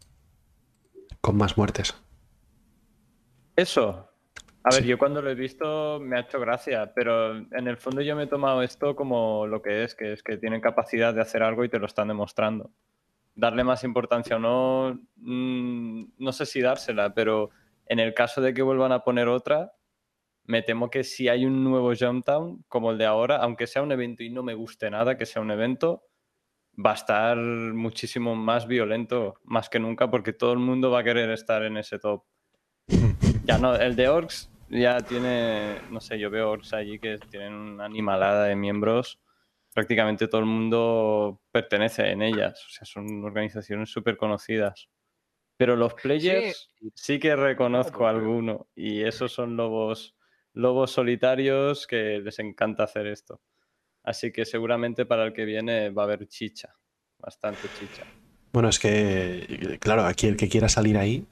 [1.21, 1.93] con más muertes.
[3.55, 4.10] Eso.
[4.63, 4.89] A ver, Sí.
[4.89, 8.23] yo cuando lo he visto me ha hecho gracia, pero en el fondo yo me
[8.23, 11.63] he tomado esto como lo que es, que es que tienen capacidad de hacer algo
[11.63, 12.71] y te lo están demostrando.
[13.33, 17.49] Darle más importancia o no, mm, no sé si dársela, pero
[17.87, 19.73] en el caso de que vuelvan a poner otra,
[20.43, 23.91] me temo que si hay un nuevo Jumptown como el de ahora, aunque sea un
[23.91, 26.03] evento y no me guste nada que sea un evento,
[26.83, 31.03] va a estar muchísimo más violento, más que nunca, porque todo el mundo va a
[31.03, 32.23] querer estar en ese top.
[33.43, 37.53] Ya no, el de Orcs ya tiene, no sé, yo veo Orcs allí que tienen
[37.53, 39.19] una animalada de miembros.
[39.73, 42.65] Prácticamente todo el mundo pertenece en ellas.
[42.65, 44.89] O sea, son organizaciones súper conocidas.
[45.57, 48.67] Pero los players sí, que reconozco porque- alguno.
[48.75, 50.15] Y esos son lobos,
[50.53, 53.41] lobos solitarios que les encanta hacer esto.
[54.03, 56.73] Así que seguramente para el que viene va a haber chicha.
[57.19, 58.03] Bastante chicha.
[58.51, 61.25] Bueno, es que, claro, aquí el que quiera salir ahí,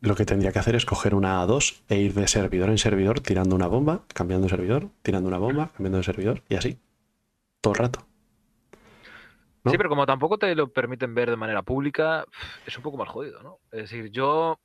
[0.00, 3.20] lo que tendría que hacer es coger una A2 e ir de servidor en servidor
[3.20, 6.78] tirando una bomba, cambiando de servidor, tirando una bomba, cambiando de servidor y así.
[7.60, 8.06] Todo el rato.
[9.66, 12.24] Sí, pero como tampoco te lo permiten ver de manera pública,
[12.64, 13.58] es un poco más jodido, ¿no?
[13.70, 14.58] Es decir, yo,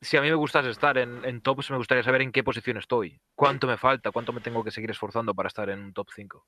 [0.00, 2.78] si a mí me gustase estar en, en tops, me gustaría saber en qué posición
[2.78, 6.08] estoy, cuánto me falta, cuánto me tengo que seguir esforzando para estar en un top
[6.12, 6.44] 5.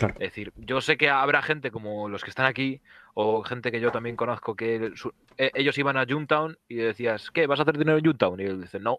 [0.00, 2.80] Es decir, yo sé que habrá gente como los que están aquí,
[3.14, 4.92] o gente que yo también conozco, que
[5.38, 7.46] eh, ellos iban a Junetown y decías, ¿qué?
[7.46, 8.40] ¿Vas a hacer dinero en Junetown?
[8.40, 8.98] Y él dice, no.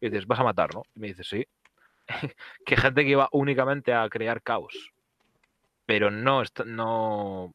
[0.00, 0.82] Y dices, ¿vas a matar, no?
[0.94, 1.46] Y me dice, sí.
[2.66, 4.92] que gente que iba únicamente a crear caos.
[5.86, 7.54] Pero no, no,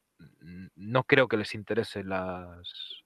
[0.76, 2.99] no creo que les interese las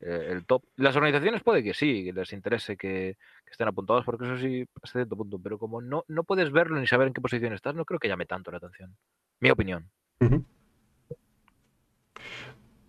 [0.00, 0.64] eh, el top.
[0.76, 4.66] Las organizaciones puede que sí, que les interese que, que estén apuntados, porque eso sí,
[4.82, 5.38] hasta cierto punto.
[5.38, 8.08] Pero como no, no puedes verlo ni saber en qué posición estás, no creo que
[8.08, 8.96] llame tanto la atención.
[9.40, 9.90] Mi opinión.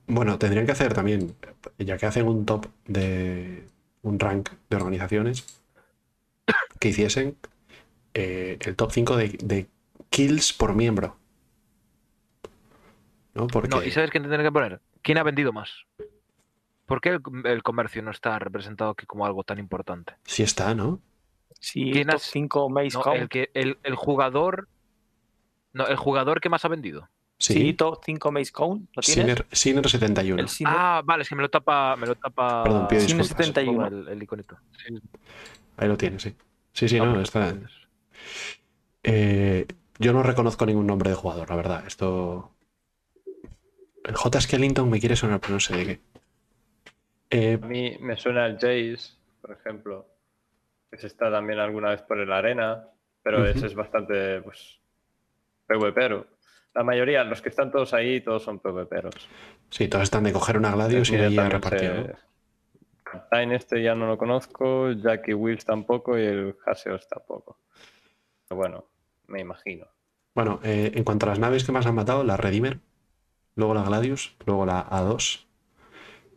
[0.07, 1.35] Bueno, tendrían que hacer también,
[1.77, 3.65] ya que hacen un top de
[4.01, 5.63] un rank de organizaciones,
[6.79, 7.37] que hiciesen
[8.13, 9.67] eh, el top 5 de, de
[10.09, 11.17] kills por miembro.
[13.33, 13.47] ¿No?
[13.47, 14.81] Porque No, ¿y sabes quién tendría que poner?
[15.01, 15.85] ¿Quién ha vendido más?
[16.91, 20.13] ¿Por qué el, com- el comercio no está representado aquí como algo tan importante?
[20.25, 20.99] sí está, ¿no?
[21.57, 23.21] Sí, ¿Quién top has- 5 Maze No, Count.
[23.21, 24.67] el, que, el, el jugador.
[25.73, 27.07] No, el jugador que más ha vendido.
[27.37, 28.89] Sí, Sí, top 5 Maze Count.
[28.95, 29.23] ¿Lo tienes?
[29.23, 30.41] Sinner, Sinner 71.
[30.41, 30.73] El Sinner.
[30.77, 31.95] Ah, vale, es que me lo tapa.
[31.95, 32.63] Me lo tapa.
[32.63, 33.47] Perdón, pido Sinner disculpas.
[33.47, 33.87] 71.
[33.87, 34.57] El, el iconito.
[34.85, 34.95] Sí,
[35.77, 36.35] Ahí lo tienes, sí.
[36.73, 37.55] Sí, sí, no, está.
[39.03, 39.65] Eh,
[39.99, 41.83] yo no reconozco ningún nombre de jugador, la verdad.
[41.87, 42.51] Esto.
[44.03, 44.41] El J.
[44.41, 45.99] Skellington me quiere sonar, pero no sé de qué.
[47.31, 50.05] Eh, A mí me suena el Jace, por ejemplo,
[50.91, 52.87] que se está también alguna vez por el arena,
[53.23, 54.79] pero ese es bastante, pues,
[55.65, 56.27] PvPero.
[56.73, 59.15] La mayoría, los que están todos ahí, todos son PvPeros.
[59.69, 62.15] sí, todos están de coger una Gladius y ahí a repartir.
[63.03, 67.57] Captain este ya no lo conozco, Jackie Wills tampoco y el Haseos tampoco.
[68.47, 68.85] Pero bueno,
[69.27, 69.87] me imagino.
[70.33, 72.79] Bueno, eh, en cuanto a las naves que más han matado, la Redeemer,
[73.55, 75.45] luego la Gladius, luego la A2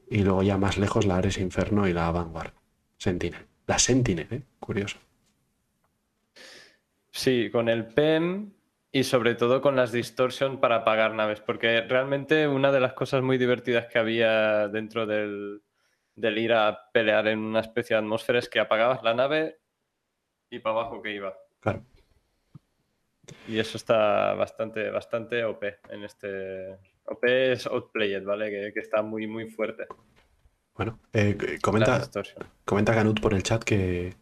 [0.09, 2.53] y luego ya más lejos la Ares Inferno y la Vanguard.
[2.97, 3.47] Sentinel.
[3.67, 4.43] La Sentinel, ¿eh?
[4.61, 4.99] Curioso.
[7.11, 8.53] Sí, con el PEM
[8.91, 13.23] y sobre todo con las distortion para apagar naves, porque realmente una de las cosas
[13.23, 15.63] muy divertidas que había dentro del,
[16.17, 19.59] del ir a pelear en una especie de atmósfera es que apagabas la nave
[20.51, 21.35] y para abajo que iba.
[21.61, 21.85] Claro.
[23.49, 26.79] Y eso está bastante, bastante OP en este.
[27.07, 28.51] OP es Outplayed, ¿vale?
[28.51, 29.85] Que, que está muy, muy fuerte.
[30.77, 32.11] Bueno, eh, la comenta,
[32.65, 34.15] comenta Canut por el chat que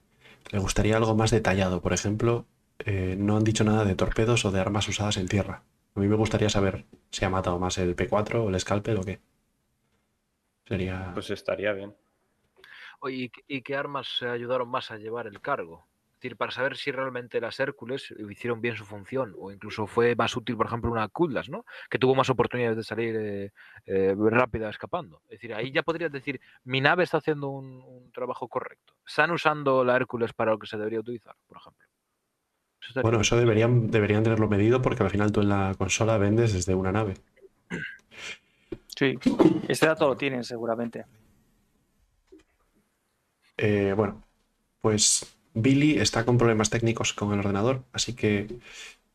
[0.51, 1.81] le gustaría algo más detallado.
[1.81, 2.47] Por ejemplo,
[2.81, 5.63] eh, no han dicho nada de torpedos o de armas usadas en tierra.
[5.95, 9.03] A mí me gustaría saber si ha matado más el P4 o el Scalpel o
[9.03, 9.21] qué.
[10.67, 11.11] Sería.
[11.15, 11.95] Pues estaría bien.
[13.01, 15.87] Oye, ¿y qué- ¿y qué armas se ayudaron más a llevar el cargo?
[16.23, 20.15] Es decir, para saber si realmente las Hércules hicieron bien su función, o incluso fue
[20.15, 21.65] más útil, por ejemplo, una Kudlas, ¿no?
[21.90, 23.51] Que tuvo más oportunidades de salir eh,
[23.86, 25.23] eh, rápida escapando.
[25.24, 28.94] Es decir, ahí ya podrías decir, mi nave está haciendo un, un trabajo correcto.
[29.05, 31.89] Están usando la Hércules para lo que se debería utilizar, por ejemplo.
[32.89, 36.53] Eso Bueno, eso deberían, deberían tenerlo medido porque al final tú en la consola vendes
[36.53, 37.15] desde una nave.
[38.86, 39.19] Sí,
[39.66, 41.05] este dato lo tienen seguramente.
[43.57, 44.23] Eh, bueno,
[44.81, 48.49] pues Billy está con problemas técnicos con el ordenador, así que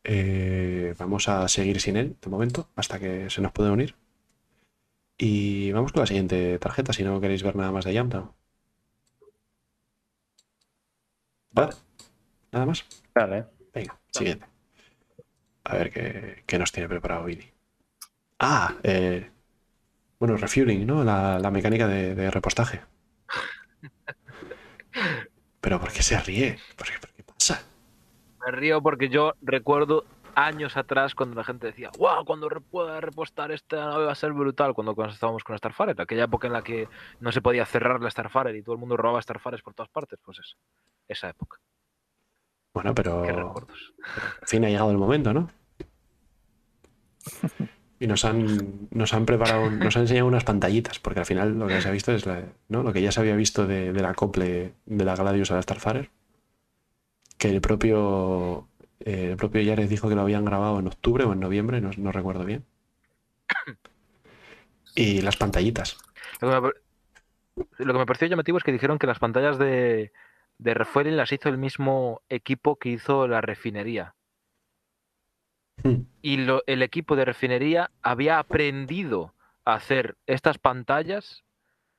[0.04, 3.96] eh, vamos a seguir sin él de momento hasta que se nos pueda unir.
[5.18, 8.32] Y vamos con la siguiente tarjeta, si no queréis ver nada más de Yamta.
[11.50, 11.74] ¿Vale?
[12.52, 12.86] ¿Nada más?
[13.14, 13.46] Vale.
[13.74, 14.46] Venga, siguiente.
[15.64, 17.52] A ver qué, qué nos tiene preparado Billy.
[18.40, 19.30] Ah, eh,
[20.20, 21.04] bueno, refueling, ¿no?
[21.04, 22.82] La, la mecánica de, de repostaje.
[25.60, 26.58] Pero ¿por qué se ríe?
[26.76, 27.62] ¿Por qué, por qué pasa?
[28.44, 30.04] Me río porque yo recuerdo
[30.34, 34.14] años atrás cuando la gente decía, wow, cuando re- pueda repostar esta nave va a
[34.14, 37.66] ser brutal, cuando, cuando estábamos con Starfire, aquella época en la que no se podía
[37.66, 40.56] cerrar la Starfire y todo el mundo robaba Starfires por todas partes, pues eso,
[41.08, 41.58] esa época.
[42.72, 43.92] Bueno, pero Qué al recuerdos.
[44.44, 45.50] fin ha llegado el momento, ¿no?
[48.00, 51.66] Y nos han, nos han preparado, nos han enseñado unas pantallitas, porque al final lo
[51.66, 54.74] que se ha visto es la- lo que ya se había visto de, del acople
[54.86, 56.10] de la Gladius a la Starfarer,
[57.38, 58.68] que el propio,
[59.00, 62.12] eh, el propio Yares dijo que lo habían grabado en octubre o en noviembre, no,
[62.12, 62.64] recuerdo bien.
[64.94, 65.96] Y las pantallitas.
[66.40, 66.74] Lo que, me, par-
[67.78, 70.12] lo que me pareció llamativo es que dijeron que las pantallas de,
[70.58, 74.14] de refueling las hizo el mismo equipo que hizo la refinería.
[75.82, 76.02] Hmm.
[76.22, 79.34] Y lo- el equipo de refinería había aprendido
[79.64, 81.44] a hacer estas pantallas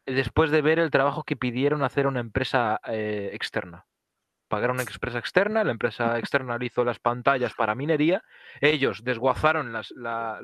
[0.06, 3.86] después de ver el trabajo que pidieron hacer a una empresa eh, externa.
[4.48, 8.24] Pagaron una empresa externa, la empresa externa le hizo las pantallas para minería,
[8.60, 10.40] ellos desguazaron las- la,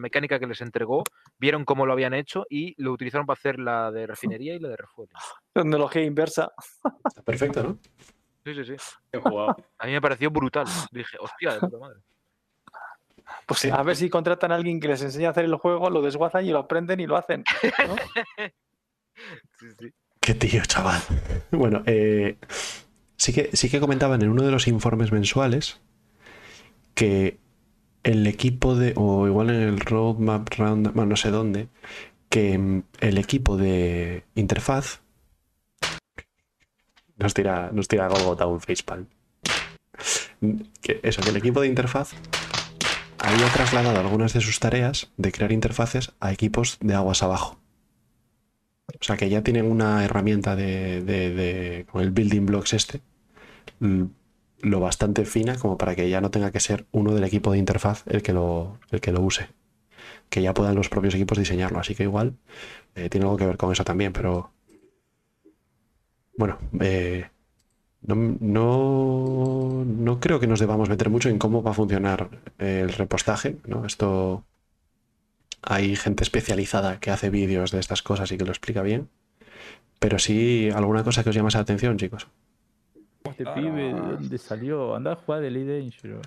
[0.00, 1.02] mecánica que les entregó,
[1.38, 4.68] vieron cómo lo habían hecho y lo utilizaron para hacer la de refinería y la
[4.68, 5.12] de refueling.
[5.52, 6.52] Tecnología inversa.
[7.04, 7.78] Está perfecto, ¿no?
[8.44, 8.76] Sí, sí, sí.
[9.78, 10.66] A mí me pareció brutal.
[10.92, 12.00] Dije, hostia, de puta madre.
[13.46, 13.70] Pues Sí.
[13.70, 16.44] a ver si contratan a alguien que les enseñe a hacer el juego, lo desguazan
[16.46, 17.44] y lo aprenden y lo hacen.
[17.88, 17.96] ¿no?
[19.60, 19.92] Sí, sí.
[20.20, 21.00] Qué tío, chaval.
[21.52, 22.36] Bueno, eh,
[23.16, 25.80] sí, que, sí que comentaban en uno de los informes mensuales
[26.94, 27.38] que
[28.02, 31.68] el equipo de, o igual en el roadmap round, bueno, no sé dónde,
[32.28, 35.00] que mm, el equipo de interfaz
[37.16, 39.06] nos tira, nos tira Golgota un facepalm.
[40.82, 42.12] Que eso, que el equipo de interfaz
[43.26, 47.58] había trasladado algunas de sus tareas de crear interfaces a equipos de aguas abajo.
[49.00, 53.00] O sea que ya tienen una herramienta de, de- con el building blocks este,
[53.80, 54.08] l-
[54.60, 57.58] lo bastante fina como para que ya no tenga que ser uno del equipo de
[57.58, 59.48] interfaz el que lo, el que lo use.
[60.30, 61.78] Que ya puedan los propios equipos diseñarlo.
[61.80, 62.36] Así que igual
[62.94, 64.52] eh, tiene algo que ver con eso también, pero
[66.36, 67.28] bueno, eh,
[68.06, 72.28] no, no, no creo que nos debamos meter mucho en cómo va a funcionar
[72.58, 73.86] el repostaje, ¿no?
[73.86, 74.44] Esto
[75.62, 79.08] hay gente especializada que hace vídeos de estas cosas y que lo explica bien.
[79.98, 82.26] Pero sí, alguna cosa que os llama la atención, chicos.
[83.24, 84.94] Este pibe, ¿de dónde salió?
[84.94, 86.26] Andá a jugar de Dangerous.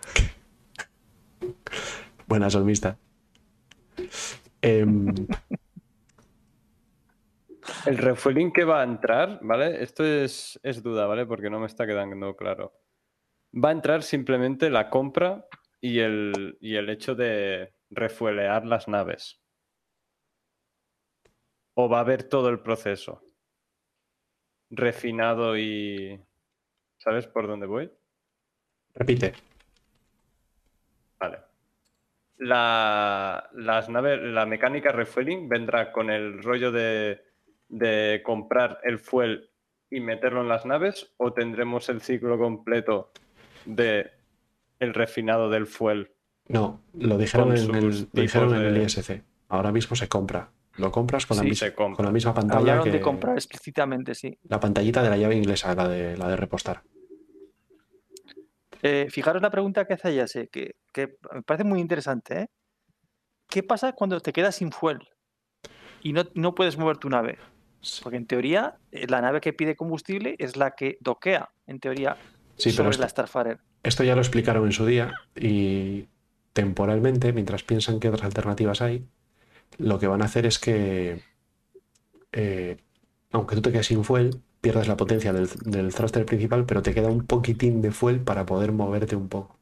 [2.28, 2.98] Buena solmista.
[4.64, 5.14] Em,
[7.86, 9.84] El refueling que va a entrar, ¿vale?
[9.84, 11.26] Esto es, es duda, ¿vale?
[11.26, 12.74] Porque no me está quedando claro.
[13.54, 15.46] Va a entrar simplemente la compra
[15.82, 19.42] y el, y el hecho de refuelear las naves.
[21.74, 23.22] ¿O va a haber todo el proceso?
[24.70, 26.20] Refinado y...
[26.98, 27.92] ¿Sabes por dónde voy?
[28.96, 29.34] repite.
[31.20, 31.38] Vale.
[32.38, 37.27] La, las naves, la mecánica refueling vendrá con el rollo de,
[37.70, 39.50] de comprar el fuel
[39.90, 43.12] y meterlo en las naves o tendremos el ciclo completo
[43.66, 44.12] de
[44.80, 46.12] el refinado del fuel.
[46.48, 49.22] No, lo dijeron, en el, dijeron en el ISC.
[49.50, 50.52] Ahora mismo se compra.
[50.78, 51.96] Lo compras con, la, Sí, mis- se compra.
[51.98, 54.38] con la misma pantalla Hablaron que de comprar explícitamente, sí.
[54.44, 56.84] la pantallita de la llave inglesa, la de, la de repostar.
[58.84, 62.42] Eh, fijaros la pregunta que hace Yase, que, que me parece muy interesante.
[62.42, 62.48] ¿eh?
[63.50, 65.00] ¿Qué pasa cuando te quedas sin fuel
[66.04, 67.38] y no, no puedes mover tu nave?
[68.04, 72.18] Porque en teoría, eh, la nave que pide combustible es la que doquea, en teoría,
[72.58, 73.60] Sí, pero sobre esto, la Starfarer.
[73.84, 76.08] esto ya lo explicaron en su día y
[76.54, 79.06] temporalmente, mientras piensan qué otras alternativas hay,
[79.78, 81.22] lo que van a hacer es que,
[82.32, 82.78] eh,
[83.32, 86.94] aunque tú te quedes sin fuel, pierdas la potencia del, del thruster principal, pero te
[86.94, 89.58] queda un poquitín de fuel para poder moverte un poco.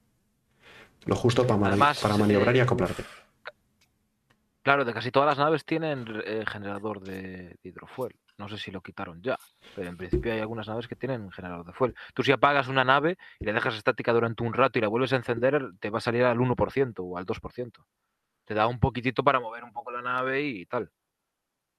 [1.05, 3.03] Lo justo para, mani- Además, para maniobrar y eh, acoplarte.
[4.65, 8.15] Claro, de casi todas las naves tienen eh, generador de, de hidrofuel.
[8.39, 9.37] No sé si lo quitaron ya,
[9.75, 11.93] pero en principio hay algunas naves que tienen generador de fuel.
[12.15, 15.13] Tú si apagas una nave y la dejas estática durante un rato y la vuelves
[15.13, 17.85] a encender, te va a salir al 1% o al 2%.
[18.43, 20.89] Te da un poquitito para mover un poco la nave y tal.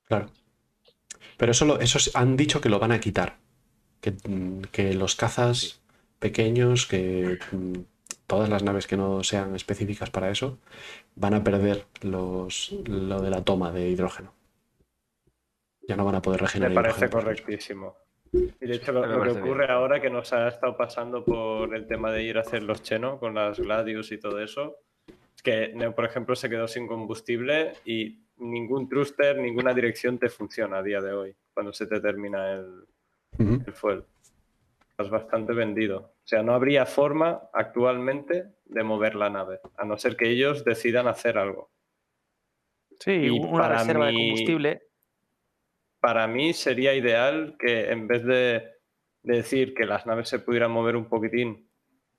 [0.05, 0.31] Claro.
[1.37, 3.39] Pero eso, lo, eso han dicho que lo van a quitar.
[4.01, 5.83] que, mm, que los cazas
[6.21, 7.81] pequeños, que mm,
[8.27, 10.59] todas las naves que no sean específicas para eso,
[11.15, 14.32] van a perder los, lo de la toma de hidrógeno.
[15.89, 16.74] Ya no van a poder Me regenerar.
[16.74, 17.23] parece sí mismos.
[17.24, 17.97] correctísimo.
[18.32, 19.70] Y de hecho lo, Me lo que parece ocurre bien.
[19.70, 23.19] ahora que nos ha estado pasando por el tema de ir a hacer los Cheno
[23.19, 24.77] con las Gladius y todo eso,
[25.35, 30.28] es que Neo, por ejemplo, se quedó sin combustible y ningún thruster, ninguna dirección te
[30.28, 34.05] funciona a día de hoy, cuando se te termina el fuel.
[34.98, 35.98] Estás bastante vendido.
[35.98, 40.64] O sea, no habría forma actualmente de mover la nave, a no ser que ellos
[40.64, 41.70] decidan hacer algo.
[42.98, 44.82] Sí, Y una reserva de combustible.
[46.01, 48.70] para mí sería ideal que en vez de,
[49.23, 51.70] de decir que las naves se pudieran mover un poquitín,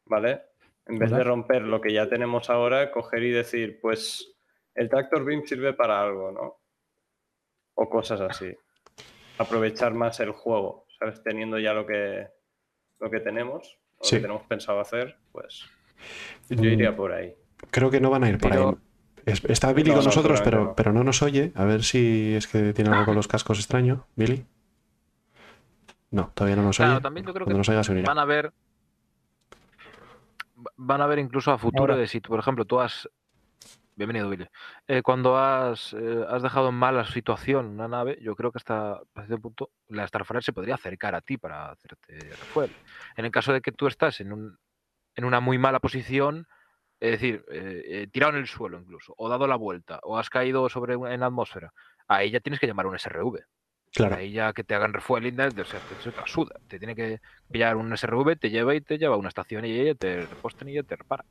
[0.06, 0.44] ¿vale?
[0.86, 4.38] En vez de romper lo que ya tenemos ahora, coger y decir, pues
[4.76, 6.62] el tractor beam sirve para algo, ¿no?
[7.74, 8.56] O cosas así.
[9.40, 11.24] Aprovechar más el juego, ¿sabes?
[11.24, 12.28] Teniendo ya lo que,
[13.00, 14.16] lo que tenemos, lo Sí.
[14.18, 15.66] que tenemos pensado hacer, pues
[16.50, 17.34] yo Mm, iría por ahí.
[17.72, 18.76] Creo que no van a ir por Pero- ahí.
[19.26, 20.76] Es- Está Billy No, con no, nosotros, pero, no.
[20.76, 21.52] pero no nos oye.
[21.56, 24.08] A ver si es que tiene algo con los cascos extraño.
[24.16, 24.46] ¿Billy?
[26.12, 27.02] No, todavía no nos Claro, oye.
[27.02, 28.54] también yo creo Cuando que nos oiga van a ver
[30.78, 31.98] van a ver incluso a futuro Ahora.
[31.98, 33.10] de si tú, por ejemplo tú has
[33.98, 34.48] bienvenido Billy
[34.88, 39.02] Eh, cuando has, eh, has dejado en mala situación una nave yo creo que hasta,
[39.16, 42.72] cierto punto la Starfire se podría acercar a ti para hacerte refuel
[43.18, 44.58] en el caso de que tú estás en un
[45.16, 46.48] en una muy mala posición
[47.00, 50.70] es decir eh, tirado en el suelo incluso o dado la vuelta o has caído
[50.70, 51.74] sobre un- en la atmósfera
[52.08, 53.44] ahí ya tienes que llamar a un SRV
[53.94, 54.18] Claro.
[54.18, 56.56] Ahí ya que te hagan refueling, o sea, te, te suda.
[56.68, 57.20] Te tiene que
[57.50, 60.70] pillar un SRV, te lleva y te lleva a una estación y ella te reposten
[60.70, 61.26] y ella te repara.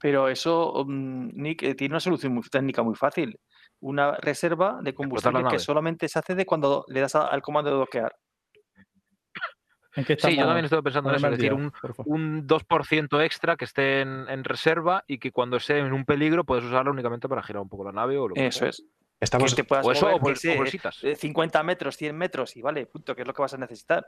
[0.00, 3.38] Pero eso, mm, Nick, eh, tiene una solución muy técnica muy fácil.
[3.80, 7.70] Una reserva de combustible que solamente se hace de cuando le das a- al comando
[7.70, 8.14] de doquear.
[9.94, 11.72] ¿En qué Sí, yo también estoy pensando en eso, es decir, un,
[12.04, 16.44] un 2% extra que esté en, en reserva y que cuando esté en un peligro
[16.44, 18.68] puedes usarlo únicamente para girar un poco la nave o lo que Eso sea.
[18.68, 18.84] es.
[19.18, 21.02] Estamos, que te puedas O eso, mover, o, bol- que sé, o bolsitas.
[21.02, 24.06] eh, 50 metros, 100 metros y vale, punto, que es lo que vas a necesitar.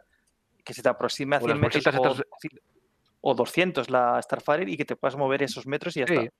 [0.62, 2.22] Que se te aproxime a O las 100 metros estas-
[3.20, 6.14] o 200 la Starfire y que te puedas mover esos metros y ya Sí.
[6.14, 6.30] está.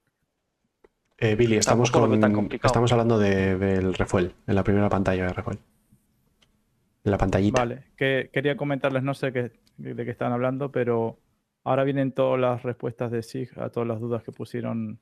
[1.21, 5.33] eh, Billy, estamos, con, tan estamos hablando de- del refuel, en la primera pantalla de
[5.33, 5.59] refuel.
[7.05, 7.59] En la pantallita.
[7.61, 11.19] Vale, que quería comentarles, no sé qué, de qué están hablando, pero
[11.65, 15.01] ahora vienen todas las respuestas de SIG a todas las dudas que pusieron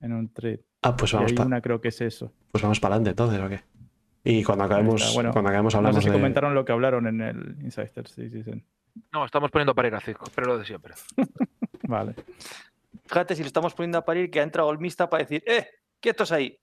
[0.00, 0.60] en un thread.
[0.82, 2.32] Ah, pues vamos para una creo que es eso.
[2.50, 3.60] pues vamos para adelante entonces, ¿o qué?
[4.24, 6.12] Y cuando acabemos, bueno, cuando acabemos No sé si de...
[6.12, 8.06] comentaron lo que hablaron en el Insider.
[8.08, 8.64] Sí, sí, sí.
[9.12, 10.94] No, estamos poniendo para ir a Cisco, pero lo de siempre.
[11.82, 12.14] Vale.
[13.06, 15.66] Fíjate si lo estamos poniendo a parir que ha entrado el Mista para decir, ¡eh!
[16.00, 16.58] ¡Quietos ahí!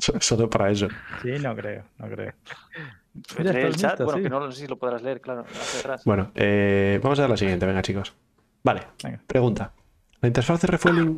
[0.00, 0.88] So- Solo para eso.
[1.22, 2.32] Sí, no creo, no creo.
[3.38, 4.22] Mira, el chat, bueno, sí.
[4.24, 5.44] que no, no sé si lo podrás leer, claro.
[6.04, 8.12] Bueno, eh, vamos a ver la siguiente, venga chicos.
[8.64, 9.20] Vale, Venga.
[9.26, 9.72] pregunta.
[10.20, 11.16] ¿La interfaz de refueling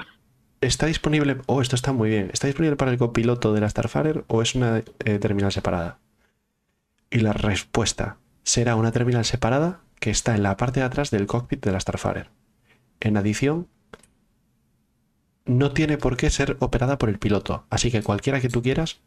[0.61, 1.39] está disponible?
[1.47, 2.29] Oh, esto está muy bien.
[2.33, 5.99] ¿Está disponible para el copiloto de la Starfire o es una eh, terminal separada?
[7.09, 11.27] Y la respuesta será una terminal separada que está en la parte de atrás del
[11.27, 12.31] cockpit de la Starfire.
[13.01, 13.67] En adición,
[15.47, 19.01] no tiene por qué ser operada por el piloto, así que cualquiera que tú quieras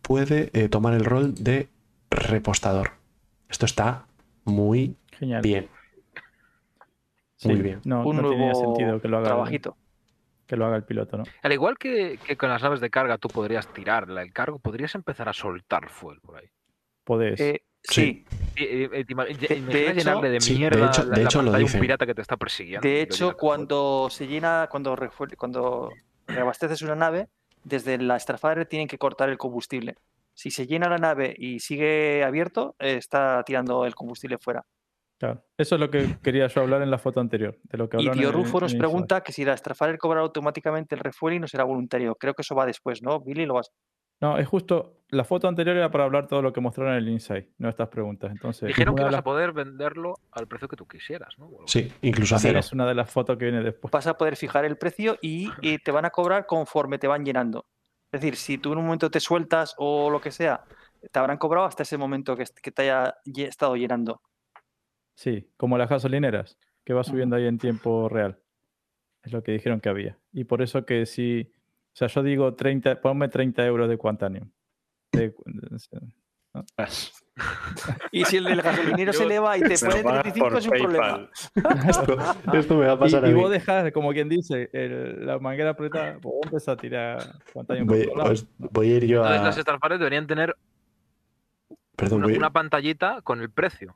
[0.00, 1.68] puede eh, tomar el rol de
[2.10, 2.92] repostador.
[3.50, 4.06] Esto está
[4.44, 5.42] muy Genial.
[5.42, 5.68] bien.
[7.36, 7.80] Sí, Muy bien.
[7.84, 9.76] No, Un no nuevo sentido que lo haga el, trabajito.
[10.46, 11.24] que lo haga el piloto, ¿no?
[11.42, 14.94] Al igual que, que con las naves de carga tú podrías tirar el cargo, podrías
[14.94, 16.48] empezar a soltar fuel por ahí.
[17.04, 17.38] Podés.
[17.40, 18.24] Eh, Sí.
[18.56, 21.42] sí, Y- y- y de hecho- llenarle de Sí, de mierda hecho- la, de hecho
[21.42, 22.86] lo un pirata que te está persiguiendo.
[22.86, 24.96] y De hecho, cuando se llena, cuando,
[25.38, 25.90] cuando
[26.26, 27.28] reabasteces una nave,
[27.64, 29.96] desde la Starfire tienen que cortar el combustible.
[30.34, 34.64] Si se llena la nave y sigue abierto, está tirando el combustible fuera.
[35.18, 35.42] Claro.
[35.58, 37.58] Eso es lo que quería yo hablar en la foto anterior.
[37.64, 40.20] De lo que Y Tío en- Rufo nos en pregunta que si la Starfire cobra
[40.20, 42.14] automáticamente el refueling no será voluntario.
[42.14, 43.20] Creo que eso va después, ¿no?
[43.20, 43.70] Billy, lo vas.
[44.20, 44.96] No, es justo.
[45.08, 47.88] La foto anterior era para hablar todo lo que mostraron en el Insight, no estas
[47.88, 48.30] preguntas.
[48.30, 51.50] Entonces, Dijeron que ibas a poder venderlo al precio que tú quisieras, ¿no?
[51.66, 52.60] Sí, incluso a cero.
[52.60, 53.90] es una de las fotos que viene después.
[53.90, 57.24] Vas a poder fijar el precio y, y te van a cobrar conforme te van
[57.24, 57.66] llenando.
[58.12, 60.64] Es decir, si tú en un momento te sueltas o lo que sea,
[61.10, 64.20] te habrán cobrado hasta ese momento que, que te haya estado llenando.
[65.14, 68.40] Sí, como las gasolineras, que va subiendo ahí en tiempo real.
[69.22, 70.18] Es lo que dijeron que había.
[70.32, 71.52] Y por eso que si.
[71.92, 74.48] O sea, yo digo 30, ponme 30 euros de Quantanium.
[75.12, 76.00] De- de-
[78.12, 80.70] Y si el del gasolinero se eleva y te pone pagas 35 por es un
[80.72, 81.30] problema.
[81.88, 82.18] Esto,
[82.54, 83.40] esto me va a pasar y, y a mí.
[83.40, 87.18] vos dejas, como quien dice, el- la manguera apretada, vos empezás a tirar
[87.52, 89.44] Quantanium por Voy, todos lados, os- voy a ir yo Entonces a...
[89.44, 90.56] las Starfire deberían tener
[91.96, 93.94] Perdón, una, pantallita con el precio.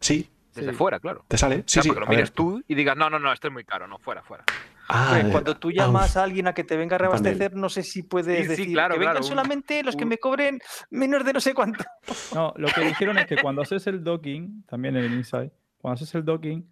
[0.00, 0.76] Sí, Desde Sí.
[0.76, 1.24] fuera, claro.
[1.28, 1.62] te sale.
[1.66, 1.88] Sí, Claro, sí.
[1.90, 3.98] para que lo mires tú y digas, no, no, no, esto es muy caro, no,
[3.98, 4.44] fuera, fuera.
[4.92, 7.82] Ah, Cuando tú ah, llamas a alguien a que te venga a reabastecer, no sé
[7.82, 10.58] si puedes Sí, sí, decir claro, que vengan un- solamente los que un- me cobren
[10.90, 11.84] menos de no sé cuánto.
[12.34, 15.94] No, lo que dijeron es que cuando haces el docking, también en el Inside, cuando
[15.94, 16.68] haces el docking,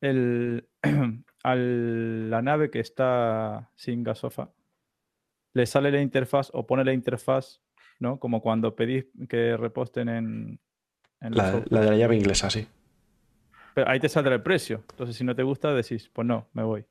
[0.00, 0.68] el,
[1.44, 4.50] a la nave que está sin gasofa,
[5.54, 7.60] le sale la interfaz o pone la interfaz,
[7.98, 8.18] ¿no?
[8.18, 10.60] Como cuando pedís que reposten en,
[11.20, 12.66] en la la de la llave inglesa, sí.
[13.74, 14.84] Pero ahí te saldrá el precio.
[14.90, 16.84] Entonces, si no te gusta, decís, pues no, me voy.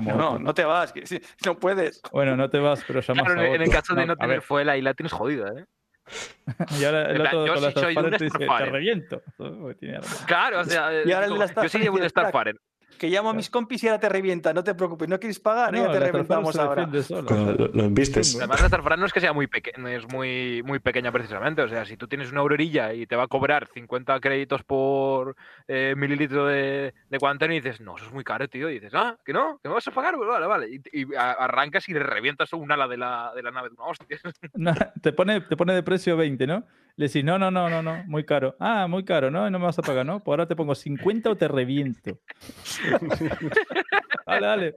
[0.00, 2.00] No, no te vas, que sí, no puedes.
[2.12, 4.16] Bueno, no te vas, pero llamas Claro, a en, en el caso de no a
[4.16, 5.64] tener ver, fuel, ahí la tienes jodida, ¿eh?
[6.80, 8.44] y ahora el plan, otro yo con sí soy de un Starfire te dice, te
[8.44, 8.70] Starfire".
[8.70, 9.22] reviento.
[10.26, 12.54] Claro, o sea, Y ahora el digo, de la yo sí llevo un Starfire.
[13.00, 15.72] Que llamo a mis compis y ahora te revienta, no te preocupes, no quieres pagar,
[15.72, 16.86] No, ya te reventamos ahora.
[16.86, 17.84] lo, lo.
[17.84, 21.62] Además, la Starfire no es que sea muy pequeña, es muy, muy pequeña precisamente.
[21.62, 25.34] O sea, si tú tienes una aurorilla y te va a cobrar 50 créditos por
[25.66, 28.68] eh, mililitro de, de cuantano y dices, no, eso es muy caro, tío.
[28.68, 30.68] Y dices, ah, que no, que me vas a pagar, Pues vale, vale.
[30.92, 34.18] Y, arrancas y le revientas un ala de la, de la nave de una hostia.
[34.52, 36.66] No, te, pone, te pone de precio 20, ¿no?
[36.96, 38.56] Le decís, no, no, no, no, no, muy caro.
[38.60, 39.48] Ah, muy caro, ¿no?
[39.48, 40.20] No me vas a pagar, ¿no?
[40.20, 42.18] Pues ahora te pongo 50 o te reviento.
[44.26, 44.74] dale, dale.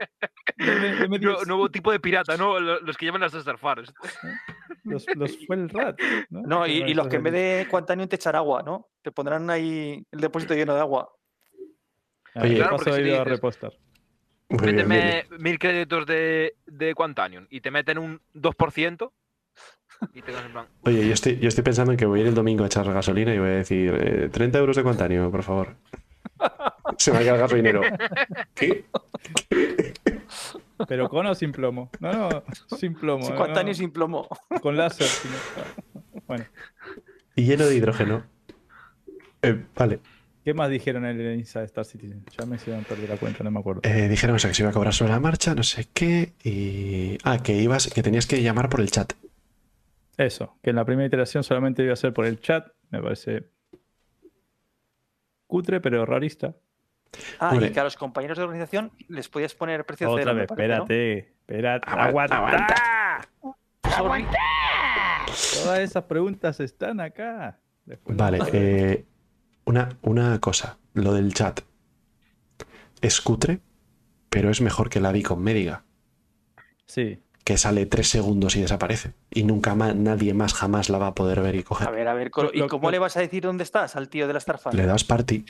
[0.57, 1.47] Deme- deme Nu- 10.
[1.47, 2.59] nuevo tipo de pirata, ¿no?
[2.59, 3.93] Lo- Los que llevan las Starfires.
[4.83, 5.99] Los, los fue el rat.
[6.29, 8.89] No, No, y, los que en vez de Quantanium te echan agua, ¿no?
[9.01, 11.09] Te pondrán ahí el depósito lleno de agua.
[12.35, 13.73] Ah, Oye, Claro, paso si a repostar.
[14.49, 19.11] Méteme mil créditos de, de Quantanium y te meten un 2%
[20.13, 20.67] y te en plan.
[20.81, 22.85] Oye, yo estoy, yo estoy pensando en que voy a ir el domingo a echar
[22.91, 25.75] gasolina y voy a decir eh, 30 euros de cuantanio, por favor.
[26.97, 27.81] Se me ha quedado el gasolinero.
[28.55, 28.85] ¿Qué?
[30.87, 31.89] Pero con o sin plomo.
[31.99, 32.43] No, no,
[32.77, 33.23] sin plomo.
[33.25, 34.27] Sin eh, Quantanium no, sin plomo.
[34.61, 35.07] Con láser.
[35.07, 36.45] si no- Bueno,
[37.35, 38.23] Y lleno de hidrógeno.
[39.41, 39.99] Eh, vale.
[40.43, 42.23] ¿qué más dijeron en el Inside Star Citizen?
[42.37, 43.81] Ya me hicieron perder la cuenta, no me acuerdo.
[43.83, 46.33] Eh, dijeron eso, que se iba a cobrar sobre la marcha, no sé qué.
[46.43, 47.17] Y.
[47.23, 49.13] Ah, que ibas, que tenías que llamar por el chat.
[50.17, 53.49] Eso, que en la primera iteración solamente iba a ser por el chat, me parece
[55.53, 56.55] cutre, pero rarista.
[57.39, 57.67] Ah, Hombre.
[57.67, 60.35] y que a los compañeros de organización les podías poner precio Otra cero.
[60.35, 60.83] vez, parece, ¿no?
[60.83, 62.75] espérate, espérate, Aguanta, aguanta.
[63.95, 64.25] Sorry.
[65.63, 67.59] Todas esas preguntas están acá.
[67.85, 69.05] Después Vale, eh,
[69.65, 70.79] una, una cosa.
[70.95, 71.59] Lo del chat.
[72.99, 73.59] Es cutre,
[74.31, 75.85] pero es mejor que la Beacon médica,
[76.87, 79.13] Sí, que sale tres segundos y desaparece.
[79.29, 81.91] Y nunca más, nadie más jamás la va a poder ver y A coger.
[81.91, 84.27] ver, a ver, ¿y Lo- cómo lo- le vas a decir dónde estás al tío
[84.27, 84.75] de la Starfire?
[84.77, 85.45] Le das party.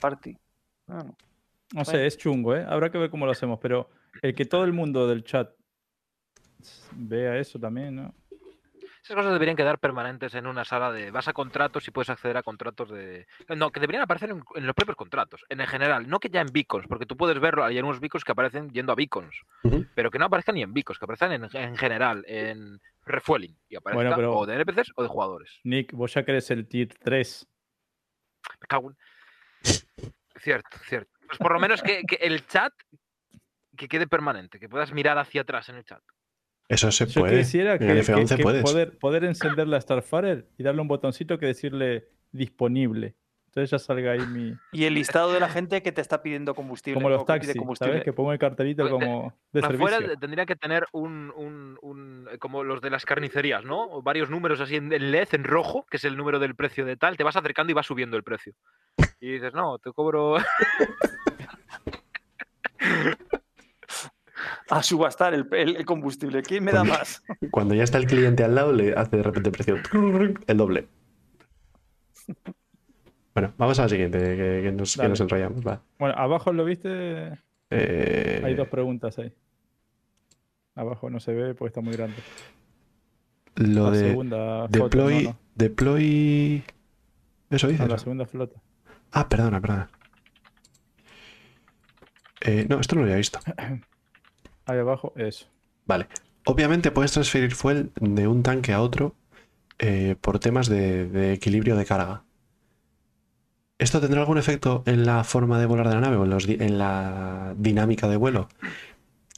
[0.00, 0.36] Party.
[0.88, 1.16] Ah, no.
[1.72, 2.64] no sé, es chungo, ¿eh?
[2.68, 3.88] Habrá que ver cómo lo hacemos, pero
[4.22, 5.50] el que todo el mundo del chat
[6.92, 8.14] vea eso también, ¿no?
[9.04, 11.10] Esas cosas deberían quedar permanentes en una sala de.
[11.10, 13.26] Vas a contratos y puedes acceder a contratos de.
[13.54, 15.44] No, que deberían aparecer en, en los propios contratos.
[15.50, 17.64] En el general, no que ya en beacons, porque tú puedes verlo.
[17.64, 19.36] Hay unos beacons que aparecen yendo a beacons,
[19.94, 23.54] pero que no aparezcan ni en beacons, que aparezcan en, en general, en refueling.
[23.68, 25.60] Y aparezcan Bueno, pero- o de NPCs o de jugadores.
[25.64, 27.46] Nick, vos ya querés el tier 3.
[28.62, 28.96] Me cago en-
[30.40, 31.10] Cierto, cierto.
[31.26, 32.72] Pues por lo menos que, que el chat
[33.76, 36.02] que quede permanente, que puedas mirar hacia atrás en el chat.
[36.68, 37.38] Eso se Yo puede.
[37.38, 38.62] quisiera que, en el que- F11 que puedes.
[38.62, 43.14] poder, poder encender la Starfire y darle un botoncito que decirle disponible.
[43.48, 44.52] Entonces ya salga ahí mi.
[44.72, 46.94] Y el listado de la gente que te está pidiendo combustible.
[46.96, 47.54] Como los que taxis.
[47.78, 48.02] ¿sabes?
[48.02, 50.18] Que pongo el cartelito Eh, como de Afuera servicio.
[50.18, 54.02] tendría que tener un, un- un- como los de las carnicerías, ¿no?
[54.02, 56.96] Varios números así en en LED, en rojo, que es el número del precio de
[56.96, 58.54] tal, te vas acercando y vas subiendo el precio.
[59.20, 60.36] Y dices, no, te cobro.
[64.70, 66.42] A subastar el, el- el combustible.
[66.42, 67.22] ¿Quién me da más?
[67.50, 69.76] Cuando ya está el cliente al lado, le hace de repente precio
[70.46, 70.88] el doble.
[73.34, 75.66] Bueno, vamos a la siguiente, que, que nos, que nos enrollamos.
[75.66, 75.82] va.
[75.98, 77.38] Bueno, abajo lo viste.
[77.70, 79.32] Eh, Hay dos preguntas ahí.
[80.76, 82.16] Abajo no se ve porque está muy grande.
[83.56, 85.24] lo la de segunda foto, deploy.
[85.24, 85.38] no, no.
[85.56, 86.64] Deploy.
[87.50, 87.88] Eso No, dices.
[87.88, 88.60] la segunda flota.
[89.12, 89.90] Ah, perdona, perdona.
[92.40, 93.38] Eh, no, esto no lo había visto.
[94.66, 95.46] Ahí abajo, eso.
[95.86, 96.06] Vale.
[96.46, 99.14] Obviamente puedes transferir fuel de un tanque a otro
[99.78, 102.22] eh, por temas de, de equilibrio de carga.
[103.78, 106.46] ¿Esto tendrá algún efecto en la forma de volar de la nave o en, los
[106.46, 108.48] di- en la dinámica de vuelo?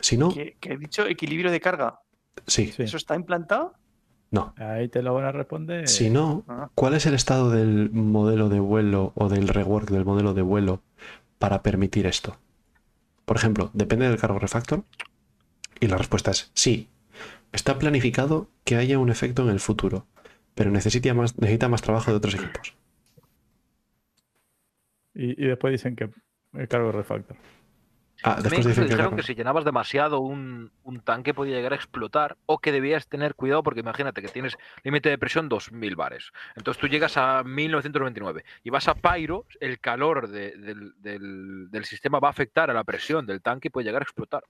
[0.01, 2.01] Si no, que, que he dicho equilibrio de carga.
[2.47, 2.82] sí, Sí.
[2.82, 3.74] ¿Eso está implantado?
[4.31, 4.55] no.
[4.59, 5.89] Ahí te lo van a responder.
[5.89, 6.69] Si no, Ah.
[6.74, 10.82] ¿cuál es el estado del modelo de vuelo o del rework del modelo de vuelo
[11.39, 12.36] para permitir esto?
[13.24, 14.85] Por ejemplo, depende del cargo refactor.
[15.81, 16.89] Y la respuesta es sí.
[17.53, 20.07] Está planificado que haya un efecto en el futuro,
[20.55, 22.74] pero necesita más, necesita más trabajo de otros equipos.
[25.15, 26.11] Y, y después dicen que
[26.55, 27.36] el cargo de refactor.
[28.23, 31.57] Ah, Me después incluso dicen que, dijeron que si llenabas demasiado un, un tanque podía
[31.57, 35.48] llegar a explotar o que debías tener cuidado porque imagínate que tienes límite de presión
[35.51, 36.32] 2000 bares.
[36.57, 41.85] Entonces tú llegas a 1999 y vas a Pyro, el calor de- del, del- del
[41.85, 44.43] sistema va a afectar a la presión del tanque y puede llegar a explotar.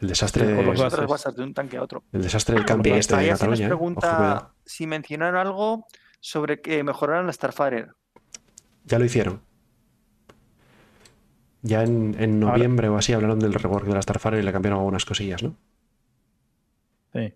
[0.00, 1.34] El desastre, por los de- gases.
[1.36, 2.02] De un tanque a otro.
[2.12, 4.38] el desastre del camping este de Ahí se nos Cataluña.
[4.38, 4.40] ¿eh?
[4.66, 5.86] Si mencionaron algo
[6.20, 7.88] sobre que mejoraran la Starfire.
[8.84, 9.40] Ya lo hicieron.
[11.62, 14.52] Ya en, en Ahora- noviembre o así hablaron del rework de la Starfire y le
[14.52, 15.56] cambiaron algunas cosillas, ¿no?
[17.14, 17.32] Sí.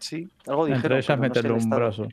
[0.00, 0.82] Sí, algo dijeron.
[0.84, 1.80] Entre ellas pero no sé meterle un estado.
[1.80, 2.08] brazo.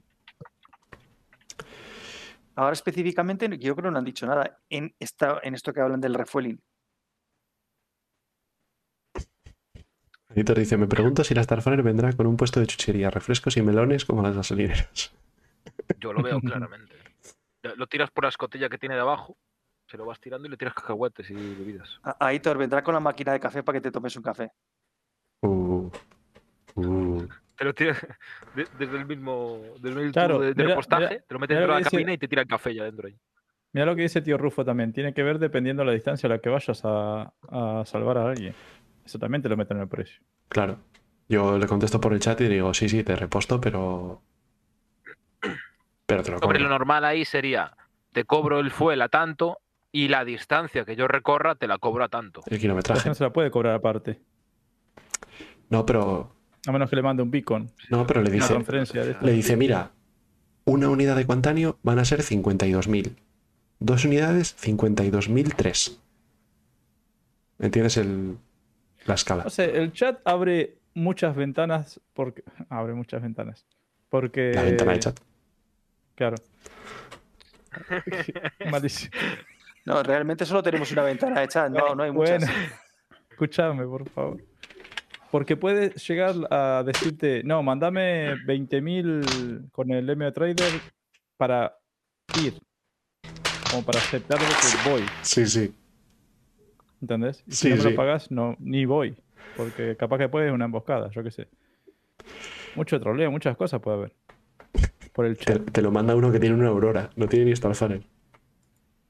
[2.56, 6.02] Ahora específicamente, yo creo que no han dicho nada en, esta, en esto que hablan
[6.02, 6.60] del refueling.
[10.36, 13.62] Editor dice, me pregunto si la Starfire vendrá con un puesto de chuchería, refrescos y
[13.62, 15.14] melones como las gasolineras.
[16.00, 16.96] Yo lo veo claramente.
[17.76, 19.38] Lo tiras por la escotilla que tiene de abajo,
[19.88, 22.00] se lo vas tirando y le tiras cacahuetes y bebidas.
[22.04, 24.52] A- Aitor vendrá con la máquina de café para que te tomes un café.
[25.42, 25.90] Uh,
[26.76, 27.28] uh.
[27.58, 27.98] Te lo tiras
[28.56, 31.58] de- desde el mismo, desde el Claro, de, de mira- repostaje, mira- te lo metes
[31.58, 33.16] dentro de la dice- cabina y te tira el café ya dentro ahí.
[33.74, 34.92] Mira lo que dice tío Rufo también.
[34.92, 38.30] Tiene que ver dependiendo de la distancia a la que vayas a, a salvar a
[38.30, 38.54] alguien.
[39.06, 40.22] Eso también te lo meten en el precio.
[40.50, 40.78] Claro.
[41.28, 44.22] Yo le contesto por el chat y digo, sí, sí, te reposto, pero...
[46.06, 46.64] Pero te lo Sobre cobro.
[46.64, 47.76] lo normal ahí sería,
[48.12, 49.60] te cobro el fuel a tanto
[49.94, 52.42] y la distancia que yo recorra te la cobro a tanto.
[52.48, 53.02] El La kilometraje.
[53.02, 54.20] gente se la puede cobrar aparte.
[55.70, 56.36] No, pero...
[56.68, 57.72] A menos que le mande un beacon.
[57.90, 58.56] No, pero le dice...
[59.22, 59.92] Le dice, mira,
[60.66, 63.16] una unidad de Quantanio van a ser 52.000.
[63.80, 65.98] Dos unidades, 52.003.
[67.60, 68.38] ¿Entiendes el,
[69.06, 69.44] la escala?
[69.44, 72.44] No sé, el chat abre muchas ventanas porque.
[72.70, 73.66] Abre muchas ventanas.
[74.10, 74.52] Porque.
[74.54, 75.20] La ventana de chat.
[76.16, 76.36] Claro.
[78.72, 79.12] Malísimo.
[79.86, 82.44] No, realmente solo tenemos una ventana de chat, no, no hay muchas.
[82.46, 82.54] Bueno,
[83.32, 84.44] escúchame, por favor.
[85.32, 90.74] Porque puedes llegar a decirte, no, mandame 20.000 con el MO Trader
[91.38, 91.76] para
[92.40, 92.62] ir.
[93.72, 95.06] Como para aceptar lo que voy.
[95.22, 95.74] Sí, sí.
[97.02, 97.44] ¿Entendés?
[97.48, 97.90] Y Sí, si no me sí.
[97.90, 99.16] lo pagas, no, ni voy.
[99.58, 101.48] Porque capaz que puedes una emboscada, yo qué sé.
[102.76, 104.14] Mucho troleo, muchas cosas puede haber.
[105.14, 107.10] Por el Te, chat, te lo manda uno que tiene una aurora.
[107.16, 108.02] No tiene ni Starfire.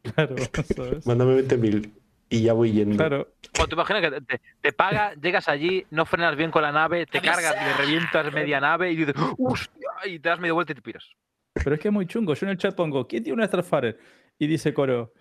[0.04, 0.36] claro.
[0.76, 1.06] ¿sabes?
[1.06, 1.92] Mándame 20.000
[2.30, 2.96] y ya voy yendo.
[2.96, 3.28] Claro,
[3.60, 7.06] O te imaginas que te, te paga, llegas allí, no frenas bien con la nave,
[7.06, 9.90] te cargas, le revientas media nave y dices, ¡hostia!
[10.06, 11.06] Y te das media vuelta y te piras.
[11.54, 12.34] pero es que es muy chungo.
[12.34, 13.98] Yo en el chat pongo, ¿quién tiene una Starfire?
[14.40, 15.12] Y dice Coro,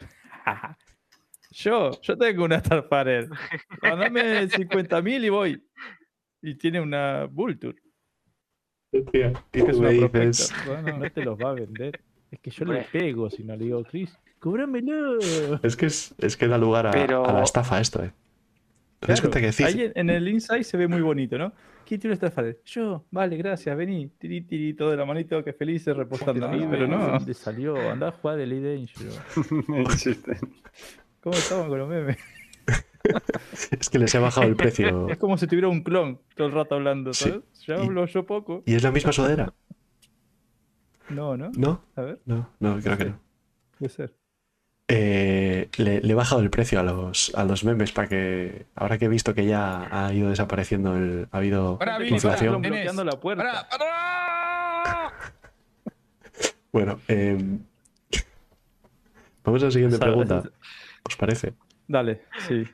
[1.51, 3.28] yo, yo tengo una Starfire.
[3.82, 5.64] Mandame 50.000 y voy.
[6.43, 7.77] Y tiene una Vulture.
[8.93, 12.01] Y que es una dices, Bueno, no te los va a vender.
[12.31, 15.18] Es que yo le pego si no le digo, Chris, cóbramelo.
[15.62, 18.12] Es que, es, es que da lugar a, Pero- a la estafa esto, ¿eh?
[19.01, 19.60] ¿Te Claro, que decís?
[19.66, 21.52] ahí en, en el inside se ve muy bonito, ¿no?
[21.86, 22.60] ¿Quién tiene esta Starfire?
[22.66, 24.09] Yo, vale, gracias, vení.
[24.18, 26.51] Tiri, tiri, todo de la manito, que felices repostando.
[26.51, 27.09] Qué Pero no.
[27.12, 27.90] ¿dónde salió?
[27.90, 29.09] Andá a jugar el Danger.
[31.20, 32.16] ¿Cómo estamos con los memes?
[33.70, 35.09] Es que les he bajado el precio.
[35.10, 37.24] Es como si tuviera un clon todo el rato hablando, Sí.
[37.30, 37.42] ¿sabes?
[37.66, 38.62] Ya Y- hablo yo poco.
[38.66, 39.52] ¿Y es la misma sudadera?
[41.09, 41.51] No, ¿no?
[41.56, 41.82] ¿No?
[41.97, 43.20] A ver, No, no, creo que no.
[43.78, 44.14] puede ser.
[44.86, 48.98] Eh, le, le he bajado el precio a los, a los memes para que, ahora
[48.98, 52.60] que he visto que ya ha ido desapareciendo, el, ha habido Para, inflación.
[52.60, 52.68] para.
[52.74, 53.66] bloqueando la puerta.
[53.70, 54.82] ¡Para!
[54.82, 55.12] ¡Para!
[56.72, 57.36] Bueno, eh,
[59.44, 60.44] vamos a la siguiente pregunta.
[61.11, 61.55] ¿Os parece?
[61.89, 62.65] Dale, sí.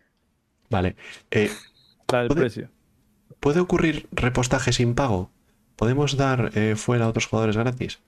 [0.69, 0.95] Vale.
[1.31, 1.51] Eh,
[2.09, 2.69] del Puede- precio.
[3.41, 5.31] ¿Puede ocurrir repostaje sin pago?
[5.77, 8.01] ¿Podemos dar eh, fuel a otros jugadores gratis?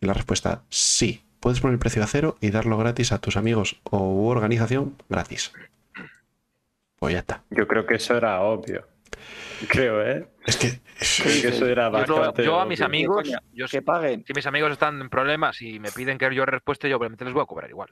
[0.00, 1.24] Y la respuesta, sí.
[1.40, 4.96] Puedes poner el precio a cero y darlo gratis a tus amigos o u organización
[5.08, 5.52] gratis.
[6.98, 7.42] Pues ya está.
[7.50, 8.86] Yo creo que eso era obvio.
[9.68, 10.28] Creo, ¿eh?
[10.46, 10.80] Es que
[11.22, 12.86] Creo que eso era Yo, yo a mis obvio.
[12.86, 14.24] amigos, yo, Que paguen.
[14.26, 17.34] si mis amigos están en problemas y me piden que yo respueste, yo obviamente les
[17.34, 17.90] voy a cobrar igual.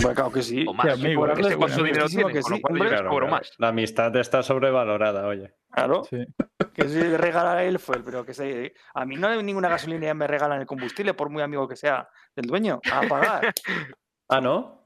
[0.00, 0.64] Claro que sí.
[0.68, 0.86] O más.
[0.86, 1.92] amigo, que con lo sí, cual yo hombre.
[1.94, 3.30] les Claro, cobro claro.
[3.30, 3.52] más.
[3.58, 5.54] La amistad está sobrevalorada, oye.
[5.70, 6.24] Claro, Sí.
[6.72, 8.74] que si le regala a él fue, pero que se...
[8.94, 12.08] A mí no hay ninguna gasolina me regalan el combustible, por muy amigo que sea
[12.36, 13.52] del dueño, a pagar.
[14.28, 14.82] Ah, ¿no?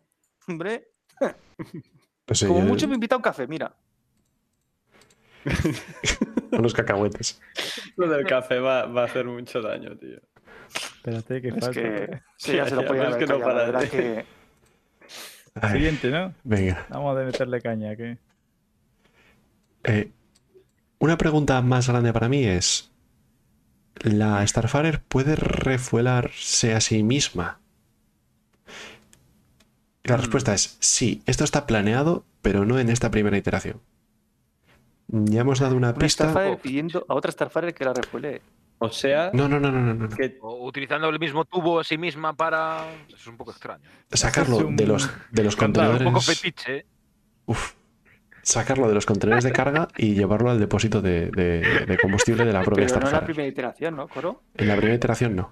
[0.49, 0.89] Hombre,
[2.33, 3.73] sé, como yo- mucho me invita a un café, mira.
[6.51, 7.41] unos cacahuetes.
[7.97, 10.19] Lo del café va, va a hacer mucho daño, tío.
[10.75, 11.73] Espérate, que Es falta.
[11.73, 12.21] que...
[12.37, 14.27] Sí, ya se lo Ya, podía es haber que no para que...
[15.63, 16.35] Ay, Siguiente, ¿no?
[16.45, 16.87] venga.
[16.91, 18.19] Vamos a meterle caña, que
[19.85, 20.11] Eh,
[20.99, 22.91] una pregunta más grande para mí es:
[24.03, 27.61] ¿la Starfarer puede refuelarse a sí misma?
[30.05, 30.21] La Mm.
[30.21, 31.23] respuesta es sí.
[31.27, 33.81] Esto está planeado, pero no en esta primera iteración.
[35.09, 36.31] Ya hemos dado una Una pista.
[36.31, 38.43] Starfire pidiendo a otra Starfire que la refuele.
[38.81, 40.09] O sea, No, no, no, no, no, no.
[40.09, 42.85] que O utilizando el mismo tubo a sí misma para.
[43.09, 43.83] Eso es un poco extraño.
[44.13, 46.41] Sacarlo Es un de los, de los cantado, Un poco contenedores.
[46.41, 46.87] fetiche, ¿eh?
[47.47, 47.75] Uf.
[48.43, 52.53] Sacarlo de los contenedores de carga y llevarlo al depósito de, de- de combustible de
[52.53, 54.43] la propia Pero no en la primera iteración, ¿no, Coro?
[54.55, 55.43] En la primera iteración no.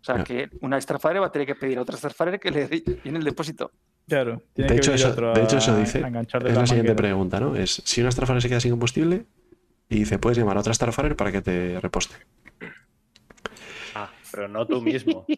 [0.00, 0.24] O sea, No.
[0.24, 2.68] que una Starfire va a tener que pedir a otra Starfire que le
[3.04, 3.72] llene el depósito.
[4.08, 4.40] Claro.
[4.54, 5.98] Tiene De que hecho, eso, otro de hecho, eso dice.
[5.98, 7.54] Es la siguiente pregunta, ¿no?
[7.54, 9.26] Es si una Starfire se queda sin combustible
[9.90, 12.14] y dice, puedes llamar a otra Starfire para que te reposte.
[13.94, 15.26] Ah, pero no tú mismo.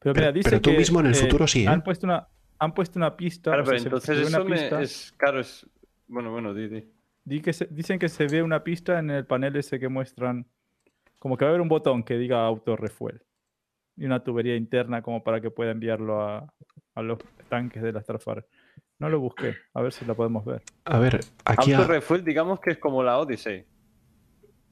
[0.00, 1.68] Pero, mira, dice pero tú que, mismo en el futuro sí, ¿eh?
[1.68, 2.28] Han puesto una,
[2.58, 3.52] han puesto una pista.
[3.52, 5.14] Claro, o sea, pero se- entonces se ve una eso me pista, es.
[5.16, 5.66] Claro, es.
[6.08, 6.84] Bueno, bueno, di, di.
[7.24, 10.46] di que se- dicen que se ve una pista en el panel ese que muestran.
[11.18, 13.22] Como que va a haber un botón que diga auto refuel.
[13.96, 16.52] Y una tubería interna como para que pueda enviarlo a,
[16.96, 17.18] a los
[17.48, 18.44] tanques de la Starfire.
[18.98, 20.62] No lo busqué, a ver si la podemos ver.
[20.84, 23.64] A ver, aquí Auto Refuel, digamos que es como la Odyssey.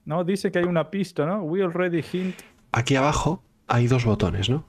[0.04, 1.42] No, dice que hay una pista, ¿no?
[1.42, 2.36] We already hint.
[2.72, 4.64] aquí abajo hay dos botones, ¿no?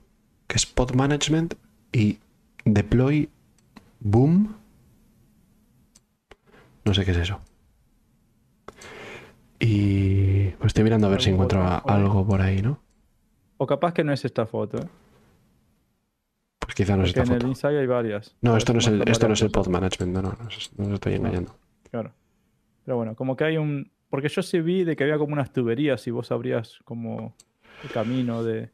[0.48, 1.56] Que es Pod Management
[1.92, 2.20] y
[2.66, 3.30] Deploy
[4.00, 4.56] Boom.
[6.86, 7.40] No sé qué es eso.
[9.60, 12.80] Y pues estoy mirando a ver si encuentro algo por ahí, ¿no?
[13.58, 14.88] O capaz que no es esta foto, ¿eh?
[16.64, 17.48] Pues quizá no es Porque esta en el.
[17.48, 18.36] Inside hay varias.
[18.42, 19.52] No, esto no es el, esto no es el.
[19.52, 20.38] Pod Management, no, no,
[20.78, 21.56] no, estoy engañando.
[21.90, 22.14] Claro.
[22.86, 23.92] Pero bueno, como que hay un.
[24.10, 27.36] Porque yo sí vi de que había como unas tuberías y vos abrías como
[27.84, 28.70] el camino de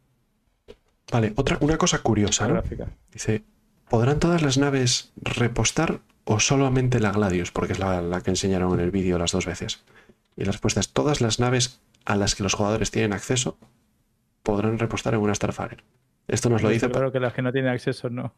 [1.11, 2.55] Vale, otra, una cosa curiosa, ¿no?
[2.55, 2.87] gráfica.
[3.11, 3.43] Dice,
[3.89, 7.51] ¿podrán todas las naves repostar o solamente la Gladius?
[7.51, 9.83] Porque es la, la que enseñaron en el vídeo las dos veces.
[10.35, 13.57] Y la respuesta es, todas las naves a las que los jugadores tienen acceso
[14.43, 15.83] podrán repostar en una Starfire.
[16.29, 16.89] Esto nos lo dice...
[16.89, 18.33] Claro que las que no tienen acceso no.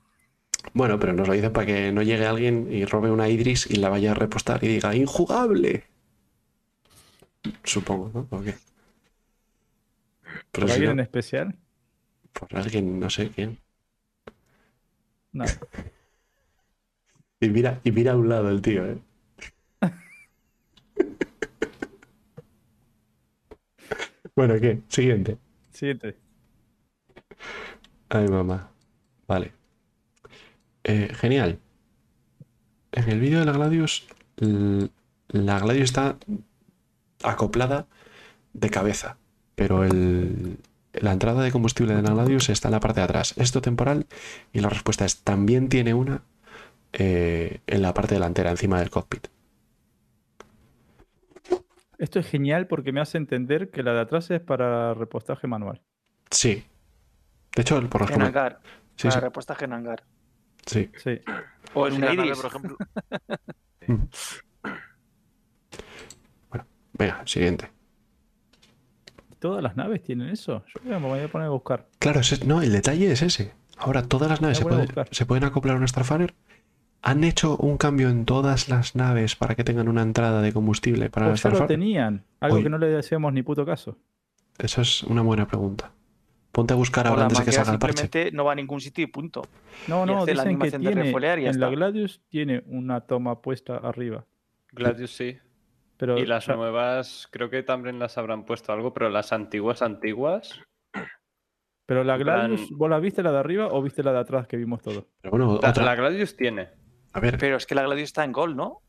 [0.73, 3.75] Bueno, pero nos lo dice para que no llegue alguien y robe una Idris y
[3.75, 5.83] la vaya a repostar y diga, ¡injugable!
[7.63, 8.37] Supongo, ¿no?
[8.37, 8.53] ¿O qué?
[10.51, 11.55] ¿Por si alguien no, en especial?
[12.33, 13.57] por alguien, no sé quién.
[15.33, 15.45] No.
[17.43, 18.99] Y mira, y mira a un lado el tío, ¿eh?
[24.35, 24.81] bueno, ¿qué?
[24.89, 25.39] Siguiente.
[25.71, 26.20] Siguiente.
[28.13, 28.69] Ay, mamá.
[29.25, 29.53] Vale.
[30.83, 31.59] Eh, genial.
[32.91, 34.05] En el vídeo de la Gladius,
[35.29, 36.17] la Gladius está
[37.23, 37.87] acoplada
[38.51, 39.15] de cabeza,
[39.55, 40.57] pero el,
[40.91, 43.33] la entrada de combustible de la Gladius está en la parte de atrás.
[43.37, 44.07] ¿Esto temporal?
[44.51, 46.21] Y la respuesta es, también tiene una
[46.91, 49.27] eh, en la parte delantera, encima del cockpit.
[51.97, 55.81] Esto es genial porque me hace entender que la de atrás es para repostaje manual.
[56.29, 56.65] Sí.
[57.55, 58.59] De hecho, por los En hangar.
[58.95, 60.03] Sí, para sí, repostaje en hangar.
[60.65, 60.89] sí.
[61.03, 61.19] Sí.
[61.73, 62.37] O en Si una la Iris.
[62.37, 62.77] por ejemplo.
[66.93, 67.71] Venga, siguiente.
[69.39, 70.63] ¿Todas las naves tienen eso?
[70.85, 71.87] Yo me voy a poner a buscar.
[71.99, 73.53] Claro, ese- no, el detalle es ese.
[73.77, 75.07] Ahora todas las naves se, pueden- buscar.
[75.11, 76.35] se pueden acoplar a una Starfire.
[77.01, 81.09] ¿Han hecho un cambio en todas las naves para que tengan una entrada de combustible
[81.09, 81.75] para la Pues ya lo Starfire?
[81.79, 82.23] tenían.
[82.39, 83.97] Algo que no le hacíamos ni puto caso.
[84.59, 85.91] Eso es una buena pregunta.
[86.51, 88.01] Ponte a buscar ahora antes de que salga el parche.
[88.01, 89.41] simplemente no va a ningún sitio y punto.
[89.87, 91.09] No, Y no, hace la dicen que animación de tiene.
[91.39, 91.69] y ya En la.
[91.69, 94.25] Gladius tiene una toma puesta arriba.
[94.71, 95.37] Gladius sí.
[95.97, 99.31] Pero Y las o sea, nuevas, creo que también las habrán puesto algo, pero las
[99.33, 100.59] antiguas, antiguas.
[101.85, 104.47] Pero la plan- Gladius, ¿vos la viste la de arriba o viste la de atrás
[104.47, 105.05] que vimos todos?
[105.21, 105.83] Pero bueno, La, otra.
[105.83, 106.69] la Gladius tiene.
[107.13, 108.81] A ver, Pero es que la Gladius está en gol, ¿no?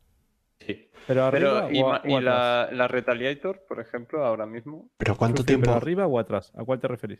[0.59, 0.89] Sí.
[1.07, 2.23] Pero arriba Pero, y, o, a- o y atrás.
[2.23, 4.89] la, la Retaliator, por ejemplo, ahora mismo.
[4.97, 5.65] pero ¿cuánto tiempo?
[5.65, 6.53] ¿Pero arriba o atrás?
[6.55, 7.19] ¿A cuál te referís?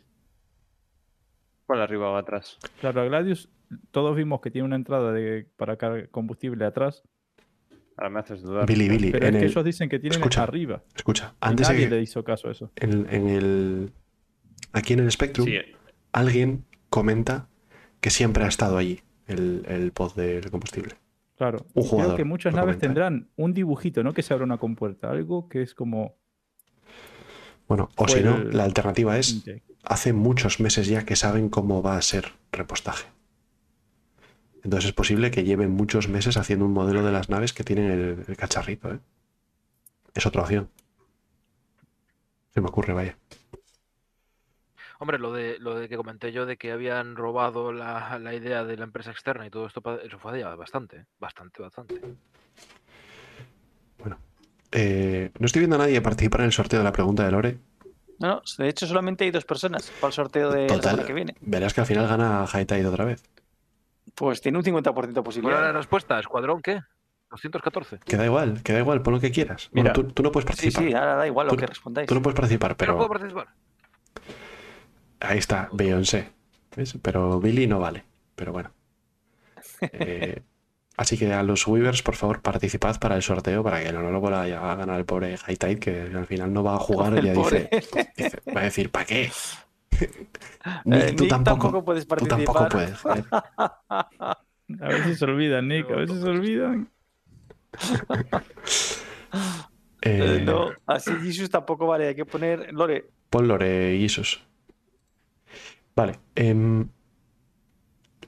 [1.66, 2.58] ¿Cuál arriba o atrás?
[2.80, 3.48] Claro, la Gladius,
[3.90, 7.02] todos vimos que tiene una entrada de, para cargar combustible atrás.
[7.96, 8.66] Ahora me haces dudar.
[8.66, 10.82] Billy, Billy, Pero en es que el- ellos dicen que tienen escucha, arriba.
[10.96, 12.70] escucha, Y antes de nadie que le hizo caso a eso.
[12.76, 13.92] en, en el
[14.72, 15.56] aquí en el Spectrum Sí,
[16.12, 17.48] alguien comenta
[18.00, 20.96] que siempre ha estado allí el, el pod del combustible.
[21.36, 21.64] Claro.
[21.74, 24.44] Un Y jugador Creo que muchas naves comenta, tendrán un dibujito, no que se abra
[24.44, 25.10] una compuerta.
[25.10, 26.16] Algo que es como.
[27.68, 29.42] Bueno, o si no, el- la alternativa es.
[29.84, 33.06] Hace muchos meses ya que saben cómo va a ser repostaje.
[34.62, 37.90] Entonces es posible que lleven muchos meses haciendo un modelo de las naves que tienen
[37.90, 38.92] el, el cacharrito.
[38.92, 38.98] ¿eh?
[40.14, 40.70] Es otra opción.
[42.54, 43.18] Se me ocurre, vaya.
[44.98, 48.64] Hombre, lo de, lo de que comenté yo de que habían robado la, la idea
[48.64, 51.04] de la empresa externa y todo esto, eso fue ya bastante, ¿eh?
[51.18, 52.00] bastante, bastante.
[54.76, 57.58] Eh, no estoy viendo a nadie participar en el sorteo de la pregunta de Lore.
[58.18, 61.12] No, no, de hecho solamente hay dos personas para el sorteo de la semana que
[61.12, 61.34] viene.
[61.40, 63.22] Verás que al final gana Haitaid otra vez.
[64.14, 65.60] Pues tiene un 50% de ¿Cuál era posibilidad.
[65.62, 66.18] la respuesta?
[66.20, 66.80] ¿Escuadrón qué?
[67.30, 67.98] 214.
[68.04, 69.68] Que da igual, que da igual, pon lo que quieras.
[69.72, 69.92] Bueno, Mira.
[69.92, 70.84] tú, tú no puedes Sí, participar.
[70.88, 72.06] sí, ahora da igual Tú- lo que respondáis.
[72.08, 73.48] Tú no puedes participar, Pero no puedo participar.
[75.20, 76.30] ahí está, Beyoncé.
[76.76, 76.96] ¿Ves?
[77.02, 78.04] Pero Billy no vale.
[78.36, 78.70] Pero bueno.
[79.80, 80.42] Eh,
[80.96, 84.20] así que a los Weavers, por favor, participad para el sorteo para que no lo
[84.20, 87.32] vuelva a ganar el pobre Haitaid, que al final no va a jugar y ya
[87.32, 87.68] dice,
[88.16, 89.30] dice- va a decir, ¿para qué?
[90.84, 91.44] Nick, Eh, tú Nick tampoco.
[91.60, 92.68] tampoco puedes Tú tampoco participar.
[92.70, 92.98] puedes.
[93.00, 93.24] joder.
[94.80, 96.88] A veces se olvidan, Nick, a veces se olvidan.
[100.06, 102.08] Eh, Eh, no, así Jesus tampoco vale.
[102.08, 102.72] Hay que poner.
[102.74, 104.42] Lore, Pon Lore y Isus.
[105.96, 106.18] Vale.
[106.34, 106.86] em,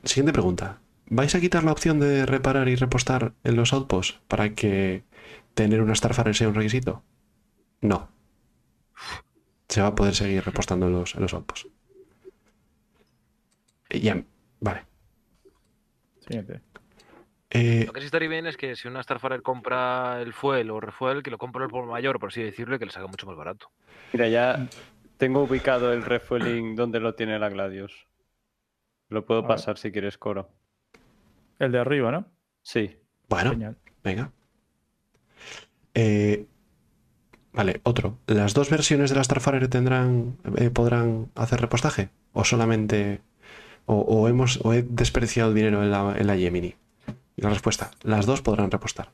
[0.02, 0.78] siguiente pregunta.
[1.08, 5.04] ¿Vais a quitar la opción de reparar y repostar en los outposts para que
[5.54, 7.02] tener una Starfire sea un requisito?
[7.80, 8.08] No.
[9.68, 11.68] Se va a poder seguir repostando en los, en los outposts.
[13.90, 14.22] Eh, Ya,
[14.60, 14.84] vale.
[16.20, 16.60] Siguiente.
[17.50, 20.80] Eh, Lo que sí estaría bien es que si una Starfarer compra el fuel o
[20.80, 23.26] refuel, que lo compre el por mayor, por así decirlo, y que le salga mucho
[23.26, 23.70] más barato.
[24.12, 24.66] Mira, ya
[25.18, 28.08] tengo ubicado el refueling donde lo tiene la Gladius.
[29.08, 29.48] Lo puedo A ver.
[29.56, 30.50] pasar si quieres, Coro.
[31.58, 32.26] El de arriba, ¿no?
[32.62, 32.96] Sí.
[33.28, 33.76] bueno, Genial.
[34.04, 34.30] venga.
[35.94, 36.46] Eh,
[37.52, 38.18] vale, otro.
[38.26, 42.10] ¿Las dos versiones de la Starfire tendrán, eh, podrán hacer repostaje?
[42.32, 43.20] ¿O solamente...
[43.88, 46.74] O, o hemos, o he despreciado dinero en la, en la Gemini?
[47.36, 49.12] Y la respuesta, las dos podrán repostar.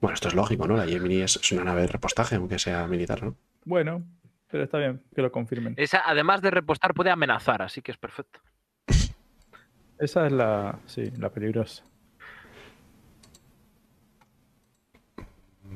[0.00, 0.76] Bueno, esto es lógico, ¿no?
[0.76, 3.36] La Gemini es, es una nave de repostaje, aunque sea militar, ¿no?
[3.64, 4.04] Bueno,
[4.50, 5.74] pero está bien que lo confirmen.
[5.76, 8.40] Esa, además de repostar, puede amenazar, así que es perfecto.
[9.98, 11.84] Esa es la, sí, la peligrosa.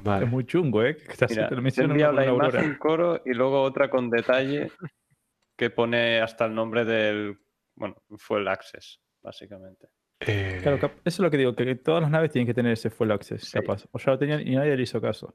[0.02, 0.24] Vale.
[0.24, 0.96] Es muy chungo, ¿eh?
[0.96, 2.60] Que Mira, te he enviado la aurora.
[2.60, 4.70] imagen, Coro, y luego otra con detalle
[5.56, 7.38] que pone hasta el nombre del.
[7.74, 9.88] Bueno, fue el Access, básicamente.
[10.20, 12.90] Eh, Claro, eso es lo que digo, que todas las naves tienen que tener ese
[12.90, 13.58] full access, Sí.
[13.58, 13.86] capaz.
[13.90, 15.34] O ya lo tenían y nadie le hizo caso.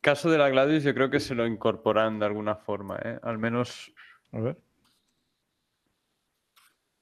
[0.00, 3.18] Caso de la Gladius, yo creo que se lo incorporan de alguna forma, ¿eh?
[3.22, 3.92] Al menos
[4.32, 4.56] A ver.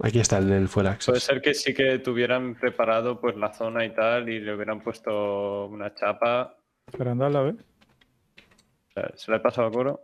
[0.02, 1.06] Aquí está el del Access.
[1.06, 4.80] puede ser que sí que tuvieran preparado pues la zona y tal y le hubieran
[4.82, 6.56] puesto una chapa.
[6.96, 7.54] Carandal, a ver.
[9.14, 10.00] ¿Se la he pasado a Coro?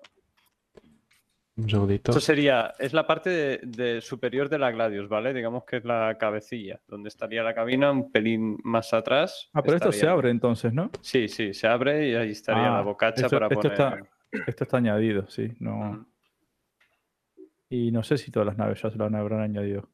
[1.56, 2.12] Un segundito.
[2.12, 5.34] Esto sería, es la parte de, de superior de la Gladius, ¿vale?
[5.34, 9.50] Digamos que es la cabecilla, donde estaría la cabina un pelín más atrás.
[9.52, 10.90] Ah, pero esto se abre entonces, ¿no?
[11.02, 13.72] Sí, sí, se abre y ahí estaría Ah, la bocacha esto- para esto poner.
[13.72, 13.98] está-
[14.46, 15.50] Esto está añadido, sí.
[15.58, 16.06] No...
[17.70, 19.88] Y no sé si todas las naves ya se lo habrán añadido.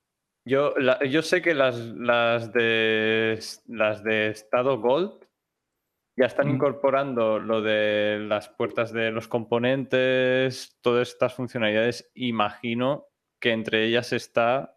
[0.45, 5.25] Yo, la- yo sé que las, las, de, las de estado Gold
[6.17, 6.55] ya están Mm.
[6.55, 12.11] incorporando lo de las puertas de los componentes, todas estas funcionalidades.
[12.15, 13.07] Imagino
[13.41, 14.77] que entre ellas está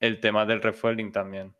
[0.00, 1.54] el tema del refueling también.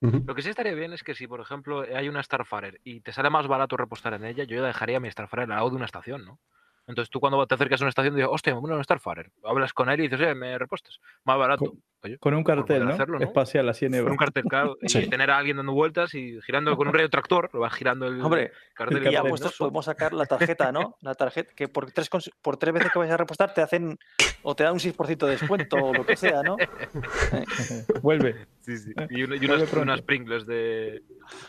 [0.00, 3.12] Lo que sí estaría bien es que si, por ejemplo, hay una Starfarer y te
[3.12, 5.84] sale más barato repostar en ella, yo ya dejaría mi Starfarer al lado de una
[5.84, 6.40] estación, ¿no?
[6.86, 9.30] Entonces tú cuando te acercas a una estación dices, hostia, a una Starfarer.
[9.44, 10.98] Hablas con él y dices, eh, me repostas.
[11.24, 11.72] Más barato.
[12.02, 12.94] Oye, Con un por cartel, ¿no?
[12.94, 13.24] hacerlo, ¿no?
[13.26, 14.10] Espacial a 100 con euros.
[14.12, 14.76] un cartel, claro.
[14.82, 18.06] Y tener a alguien dando vueltas y girando con un radio tractor, lo vas girando
[18.06, 18.98] el hombre, cartel.
[19.02, 20.96] el y ya puestos podemos sacar la tarjeta, ¿no?
[21.02, 22.08] La tarjeta que por tres,
[22.42, 23.98] por tres veces que vayas a repostar te hacen
[24.42, 26.56] o te dan un 6% de descuento o lo que sea, ¿no?
[28.02, 28.46] Vuelve.
[28.60, 28.92] Sí, sí.
[28.96, 31.02] Eh, Y, una- y unas, unas Pringles de,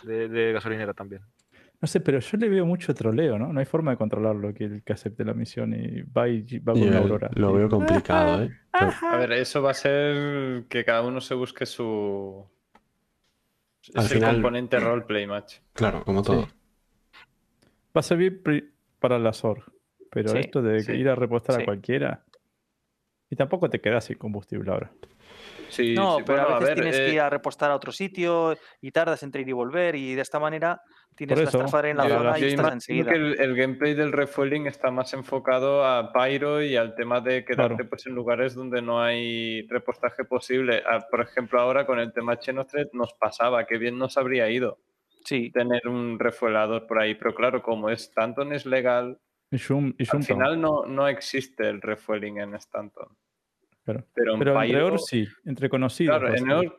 [0.03, 1.21] de, de gasolinera también.
[1.81, 3.51] No sé, pero yo le veo mucho troleo, ¿no?
[3.51, 6.73] No hay forma de controlarlo que el que acepte la misión y va, y va
[6.73, 7.29] con Yo una aurora.
[7.33, 8.51] lo veo complicado, ¿eh?
[8.71, 12.45] Pero- A ver, eso va a ser que cada uno se busque su.
[13.95, 15.55] Al es final- el componente roleplay match.
[15.73, 16.41] claro, como todo.
[17.95, 19.63] Va a servir pri- para la SOR,
[20.11, 21.61] pero Sí, esto de sí, ir a repostar sí.
[21.63, 22.23] a cualquiera.
[23.31, 24.91] Y tampoco te quedas sin combustible ahora.
[25.71, 27.75] Sí, No, sí, pero bueno, a veces ver, tienes que eh, ir a repostar a
[27.75, 30.81] otro sitio y tardas entre ir y volver y de esta manera
[31.15, 33.11] tienes Por la Starfire en la zona y Yo estás enseguida.
[33.11, 37.43] que el, el gameplay del refueling está más enfocado a Pyro y al tema de
[37.45, 37.89] quedarte Claro.
[37.89, 40.83] pues, en lugares donde no hay repostaje posible.
[40.85, 44.77] Ah, por ejemplo, ahora con el tema Chenostred nos pasaba, que bien nos habría ido
[45.23, 49.19] Sí, tener un refuelador por ahí, pero claro, como Stanton es legal,
[49.51, 53.09] Y Shum, y al final no, no existe el refueling en Stanton.
[53.83, 54.05] Claro.
[54.13, 56.17] Pero en Pero Pyro, sí, entre conocidos.
[56.17, 56.51] claro, en ser.
[56.67, 56.77] Or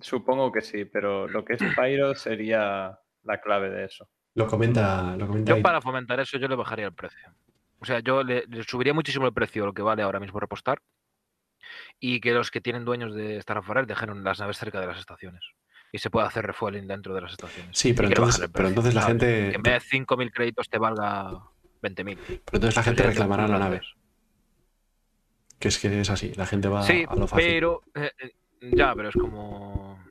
[0.00, 4.08] supongo que sí, pero lo que es Pyro sería la clave de eso.
[4.34, 5.62] Lo comenta, lo comenta Yo ahí.
[5.62, 7.34] para fomentar eso yo le bajaría el precio.
[7.78, 10.80] O sea, yo le, le subiría muchísimo el precio lo que vale ahora mismo repostar
[12.00, 15.42] y que los que tienen dueños de Starfarer dejen las naves cerca de las estaciones.
[15.94, 17.76] y se puede hacer refueling dentro de las estaciones.
[17.76, 21.30] Sí, pero entonces- pero la gente- Que en vez de 5.000 créditos te valga
[21.82, 22.16] 20.000.
[22.16, 23.82] Pero entonces la gente reclamará la nave.
[25.62, 27.46] Que es que es así, la gente va Sí, a lo fácil.
[27.46, 28.32] pero eh, eh,
[28.72, 30.04] ya, pero es como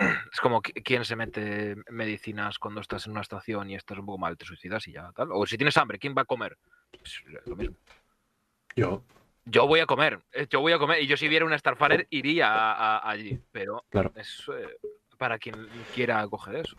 [0.32, 4.06] es como qui- quién se mete medicinas cuando estás en una estación y estás un
[4.06, 5.28] poco mal, te suicidas y ya tal.
[5.30, 6.58] O si tienes hambre, ¿quién va a comer?
[6.90, 7.76] Pues, lo mismo.
[8.74, 9.04] Yo,
[9.44, 12.08] Yo voy a comer, eh, yo voy a comer y yo si viera una Starfarer
[12.10, 14.10] iría a- a- allí, pero Claro.
[14.16, 14.76] es eh,
[15.18, 16.76] para quien quiera coger eso.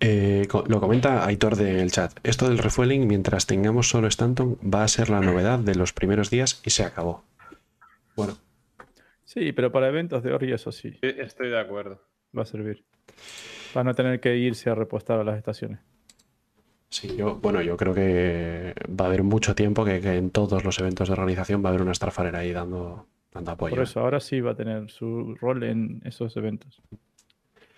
[0.00, 2.12] Eh, lo comenta Aitor del chat.
[2.22, 6.30] Esto del refueling, mientras tengamos solo Stanton, va a ser la novedad de los primeros
[6.30, 7.24] días y se acabó.
[8.16, 8.36] Bueno,
[9.32, 12.02] Sí, pero para eventos de Ori eso sí, Estoy de acuerdo.
[12.36, 12.84] va a servir.
[13.72, 15.78] Para no tener que irse a repostar a las estaciones.
[16.88, 20.64] sí, yo, bueno, yo creo que va a haber mucho tiempo que, que en todos
[20.64, 23.76] los eventos de organización va a haber una Starfarer ahí dando, dando apoyo.
[23.76, 26.82] Por eso ahora sí va a tener su rol en esos eventos.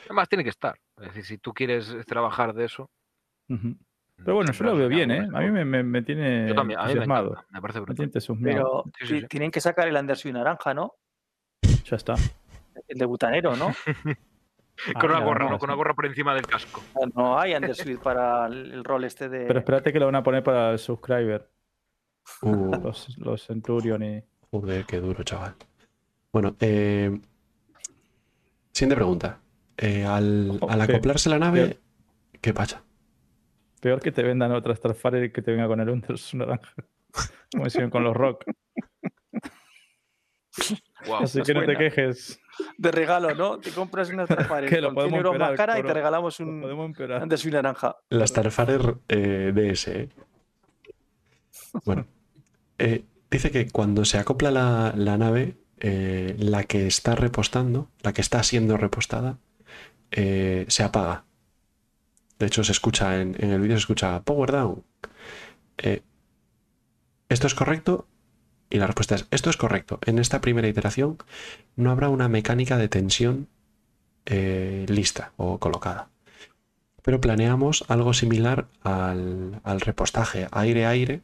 [0.06, 0.78] Además tiene que estar.
[1.02, 2.90] Es decir, si tú quieres trabajar de eso.
[3.48, 3.76] Ujú.
[4.16, 5.28] Pero bueno, yo lo veo bien, ¿eh?
[5.34, 7.84] A mí me, me- me tiene Yo también, a mí me encanta, me parece Me
[7.86, 8.10] brutal.
[8.42, 9.26] Pero Sí, sí, ti- sí.
[9.28, 10.94] tienen que sacar el Undersea naranja, ¿no?
[11.84, 12.14] Ya está.
[12.88, 13.66] El de butanero, ¿no?
[15.00, 15.58] Con una gorra.
[15.58, 16.82] Con una gorra por encima del casco.
[17.14, 19.46] No hay Undersuite para el el rol este de.
[19.46, 21.48] Pero espérate que lo van a poner para el subscriber,
[22.42, 24.22] Uh, los, los Centurion y...
[24.50, 25.54] joder, qué duro, chaval.
[26.32, 27.20] Bueno, eh,
[28.72, 29.38] siguiente pregunta.
[29.76, 31.80] Eh, al, Oh, acoplarse la nave,
[32.40, 32.84] ¿qué pasa?
[33.80, 36.74] Peor que te vendan otra Starfire y que te venga con el Unders naranja.
[37.52, 38.44] Como hicieron con los Rock.
[41.06, 41.22] Wow.
[41.22, 42.38] Así que no te quejes.
[42.76, 43.58] De regalo, ¿no?
[43.58, 46.38] Te compras una Starfire Que lo con 100 podemos euros más cara y te regalamos
[46.40, 46.62] un.
[46.62, 47.96] Undersuite naranja.
[48.10, 49.88] La Starfarer eh, DS.
[49.88, 50.08] ¿eh?
[51.84, 52.06] Bueno,
[52.78, 58.12] eh, dice que cuando se acopla la, la nave, eh, la que está repostando, la
[58.12, 59.38] que está siendo repostada,
[60.12, 61.24] eh, se apaga.
[62.38, 64.84] De hecho, se escucha en, el vídeo, se escucha Power Down.
[65.78, 66.02] Eh,
[67.28, 68.06] ¿Esto es correcto?
[68.70, 69.98] Y la respuesta es, esto es correcto.
[70.06, 71.18] En esta primera iteración
[71.76, 73.48] no habrá una mecánica de tensión
[74.26, 76.12] eh, lista o colocada
[77.02, 81.22] pero planeamos algo similar al, al repostaje aire-aire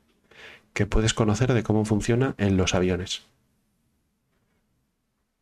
[0.75, 3.23] que puedes conocer de cómo funciona en los aviones.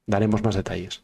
[0.06, 1.02] Daremos más detalles.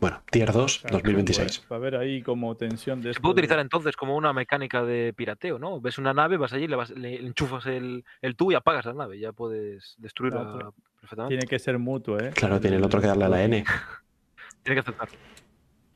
[0.00, 1.64] Bueno, Tier 2, Claro, 2026.
[1.70, 4.82] Va a haber ahí como tensión de Se puede de- utilizar entonces como una mecánica
[4.84, 5.80] de pirateo, ¿no?
[5.80, 8.92] Ves una nave, vas allí, le, vas- le enchufas el, el tú y apagas la
[8.94, 9.18] nave.
[9.18, 10.70] Ya puedes destruirla
[11.00, 11.36] perfectamente.
[11.36, 12.30] Tiene que ser mutuo, ¿eh?
[12.34, 13.64] Claro, tiene el otro que darle a la N.
[14.62, 15.08] Tiene que aceptar.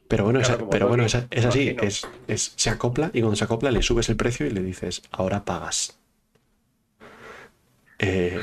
[0.08, 1.76] Pero bueno, Claro, pero bueno, dos, es, es así.
[1.82, 5.02] Es, es- se acopla y cuando se acopla le subes el precio y le dices,
[5.12, 6.00] ahora pagas.
[7.98, 8.40] Eh,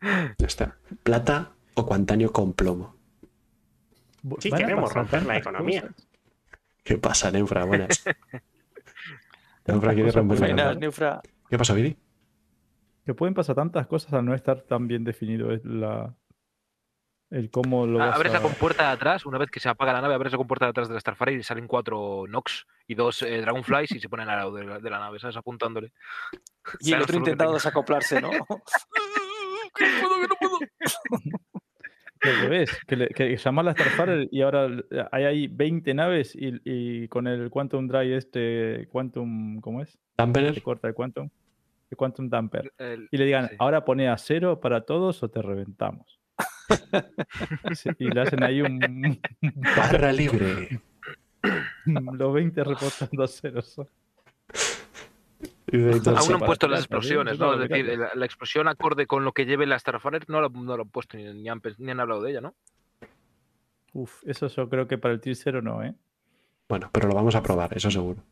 [0.38, 0.76] ya está.
[1.02, 2.93] Plata o cuantanio con plomo.
[4.38, 5.82] Sí, queremos romper la economía.
[5.82, 6.08] cosas.
[6.82, 7.64] ¿Qué pasa, Neufra?
[7.64, 8.04] Buenas.
[9.66, 10.74] Neufra quiere cosas romper la economía.
[10.74, 11.20] Neufra.
[11.48, 11.96] ¿Qué pasa, Viri?
[13.04, 16.14] Que pueden pasar tantas cosas al no estar tan bien definido la,
[17.30, 18.42] el cómo lo Ah, abres la a...
[18.42, 20.88] compuerta de atrás, una vez que se apaga la nave, abres la compuerta de atrás
[20.88, 24.36] de la Starfire y salen cuatro Nox y dos eh, Dragonflies y se ponen al
[24.38, 25.36] lado de la, de la nave, ¿sabes?
[25.36, 25.92] Apuntándole.
[26.80, 27.50] Y el otro tenga.
[27.52, 28.30] desacoplarse, ¿no?
[29.74, 30.58] que no puedo, que no puedo.
[32.24, 34.68] Que al revés, que, le, que llamar a Starfire y ahora
[35.12, 39.90] hay ahí 20 naves y, y con el Quantum Drive este, Quantum, ¿cómo es?
[39.90, 40.62] Se Dampener.
[40.62, 41.28] corta el Quantum.
[41.90, 42.72] El Quantum Damper.
[42.78, 43.56] El- Y le digan, sí.
[43.58, 46.18] ahora pone a cero para todos o te reventamos.
[47.74, 49.20] Sí, y le hacen ahí un...
[49.76, 50.80] Barra libre.
[51.84, 53.60] los 20 reportando a cero.
[53.62, 53.86] son.
[56.06, 57.62] Aún no han puesto las explosiones, Eso ¿no?
[57.62, 60.76] Es decir, la, la explosión acorde con lo que lleve la Starfire no la, no
[60.76, 62.54] la han puesto ni, ni han, pens- ni han hablado de ella, ¿no?
[63.92, 65.94] Uf, eso yo creo que para el tier 0 no, ¿eh?
[66.68, 68.22] Bueno, pero lo vamos a probar, eso seguro.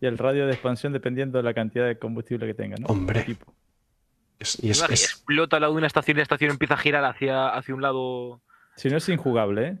[0.00, 2.86] Y el radio de expansión dependiendo de la cantidad de combustible que tenga, ¿no?
[2.86, 3.22] Hombre.
[3.22, 3.54] Tipo.
[4.38, 6.78] Es- y es- es- Explota al lado de una estación y la estación empieza a
[6.78, 8.40] girar hacia, hacia un lado.
[8.76, 9.78] Si no es injugable, ¿eh?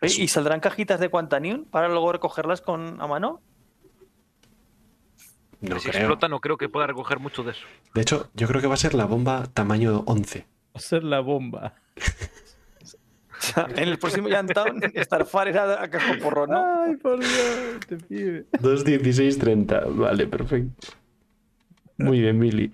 [0.00, 3.42] ¿Y saldrán cajitas de Quantanium para luego recogerlas con a mano?
[5.60, 6.00] No si creo.
[6.02, 7.66] explota, no creo que pueda recoger mucho de eso.
[7.94, 10.40] De hecho, yo creo que va a ser la bomba tamaño 11.
[10.40, 10.44] Va
[10.74, 11.74] a ser la bomba.
[13.30, 16.82] O sea, en el próximo Yantown, Starfire a, a casco porro, ¿no?
[16.82, 18.46] Ay, por Dios, te pibe.
[18.50, 19.94] 2.16.30.
[19.96, 20.88] Vale, perfecto.
[21.98, 22.72] Muy bien, Mili.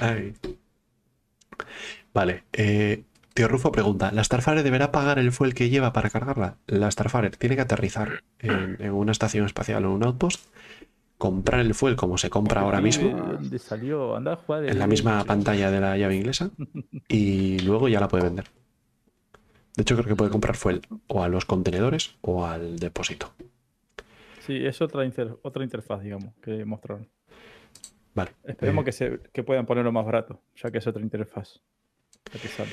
[0.00, 0.34] Ay.
[2.12, 3.04] Vale, eh,
[3.34, 6.56] Tío Rufo pregunta, ¿la Starfire deberá pagar el fuel que lleva para cargarla?
[6.68, 10.46] La Starfire tiene que aterrizar en, en una estación espacial o un outpost
[11.18, 15.96] comprar el fuel como se compra ahora mismo, de en la misma pantalla de la
[15.96, 16.50] llave inglesa,
[17.08, 18.44] y luego ya la puede vender.
[19.76, 23.32] De hecho, creo que puede comprar fuel o a los contenedores o al depósito.
[24.40, 27.08] Sí, es otra, inter- otra interfaz, digamos, que mostraron.
[28.14, 28.30] Vale.
[28.44, 31.60] Esperemos eh, que, se, que puedan ponerlo más barato, ya que es otra interfaz.
[32.32, 32.70] la que sale.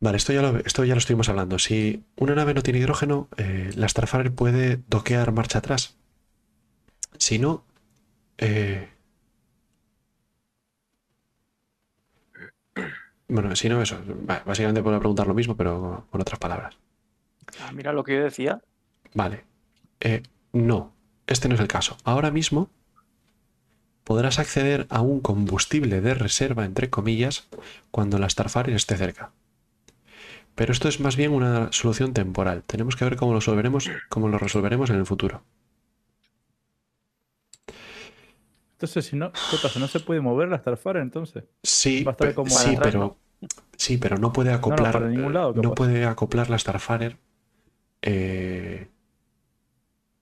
[0.00, 1.58] Vale, esto ya, lo, esto ya lo estuvimos hablando.
[1.58, 5.96] Si una nave no tiene hidrógeno, eh, la Starfarer puede doquear marcha atrás.
[7.18, 7.64] Si no,
[8.38, 8.88] eh,
[13.28, 13.98] bueno, si no, eso.
[14.46, 16.76] Básicamente puedo preguntar lo mismo, pero con otras palabras.
[17.60, 18.62] Ah, mira lo que yo decía.
[19.14, 19.44] Vale.
[20.00, 20.22] Eh,
[20.52, 20.94] no,
[21.26, 21.98] este no es el caso.
[22.04, 22.70] Ahora mismo
[24.04, 27.48] podrás acceder a un combustible de reserva, entre comillas,
[27.90, 29.32] cuando la Starfarer esté cerca.
[30.60, 32.64] Pero esto es más bien una solución temporal.
[32.64, 35.42] Tenemos que ver cómo lo resolveremos, cómo lo resolveremos en el futuro.
[38.72, 39.80] Entonces, si no, ¿qué pasa?
[39.80, 41.44] ¿No se puede mover la Starfire entonces?
[41.62, 43.16] Sí, Va a estar pe- como sí, atrás, pero
[43.78, 44.92] sí, pero no puede no, acoplar.
[44.92, 47.16] para ningún lado, no puede acoplar la Starfarer.
[48.02, 48.88] eh,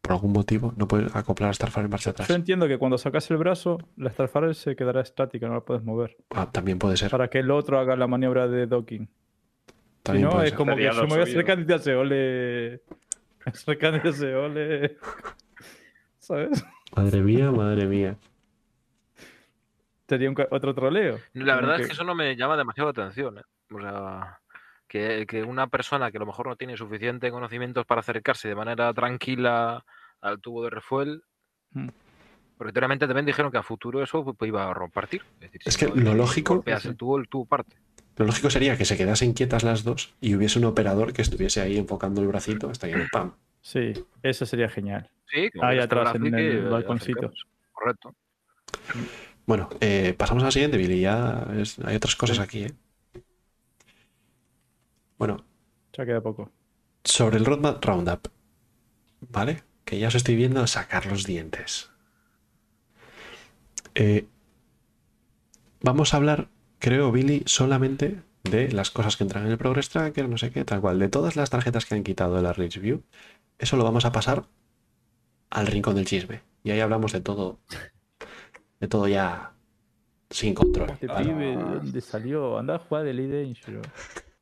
[0.02, 2.28] por algún motivo, no puede acoplar la Starfarer en marcha atrás.
[2.28, 5.82] Yo entiendo que cuando sacas el brazo, la Starfire se quedará estática, no la puedes
[5.82, 6.16] mover.
[6.30, 7.10] Ah, también puede ser.
[7.10, 9.08] Para que el otro haga la maniobra de docking.
[10.08, 11.22] Si También no, puede es como que yo me voy a suyo.
[11.22, 12.82] acercar y te hace ole.
[13.44, 14.96] Acercándose, ole.
[16.18, 16.64] ¿Sabes?
[16.96, 18.16] Madre mía, madre mía.
[20.08, 21.18] Sería un otro troleo.
[21.34, 23.38] La verdad es que eso no me llama demasiado la atención.
[23.38, 23.42] ¿eh?
[23.74, 24.38] O sea,
[24.86, 28.54] que, que una persona que a lo mejor no tiene suficiente conocimientos para acercarse de
[28.54, 29.84] manera tranquila
[30.22, 31.22] al tubo de refuel.
[31.72, 31.88] Mm.
[32.56, 35.22] Porque teóricamente también dijeron que a futuro eso pues, iba a rompartir.
[35.34, 37.76] Es, decir, Es si que no- lo lógico- golpeas el tubo, el tubo parte.
[38.18, 41.60] Lo lógico sería que se quedasen quietas las dos y hubiese un operador que estuviese
[41.60, 43.34] ahí enfocando el bracito hasta que ¡pam!
[43.60, 43.92] Sí,
[44.22, 45.08] eso sería genial.
[45.30, 47.30] Sí, Ahí atrás, en el balconcito.
[47.72, 48.14] Correcto.
[49.46, 51.00] Bueno, eh, pasamos a la siguiente, Billy.
[51.00, 52.72] Ya es- hay otras cosas aquí, ¿eh?
[55.16, 55.44] Bueno,
[55.96, 56.50] Ya queda poco.
[57.04, 58.28] sobre el Roadmap Roundup,
[59.20, 59.62] ¿vale?
[59.84, 61.90] Que ya os estoy viendo sacar los dientes.
[63.94, 64.26] Eh,
[65.80, 70.28] vamos a hablar, creo, Billy, solamente de las cosas que entran en el Progress Tracker,
[70.28, 70.98] no sé qué, tal cual.
[70.98, 73.02] De todas las tarjetas que han quitado de la Rich View,
[73.58, 74.44] eso lo vamos a pasar
[75.50, 76.42] al rincón del chisme.
[76.62, 77.60] Y ahí hablamos de todo,
[78.80, 79.52] de todo ya
[80.30, 80.90] sin control.
[80.90, 81.26] Este ¿vale?
[81.26, 82.58] pibe, ¿de dónde salió?
[82.58, 83.86] Anda a jugar de Dangerous.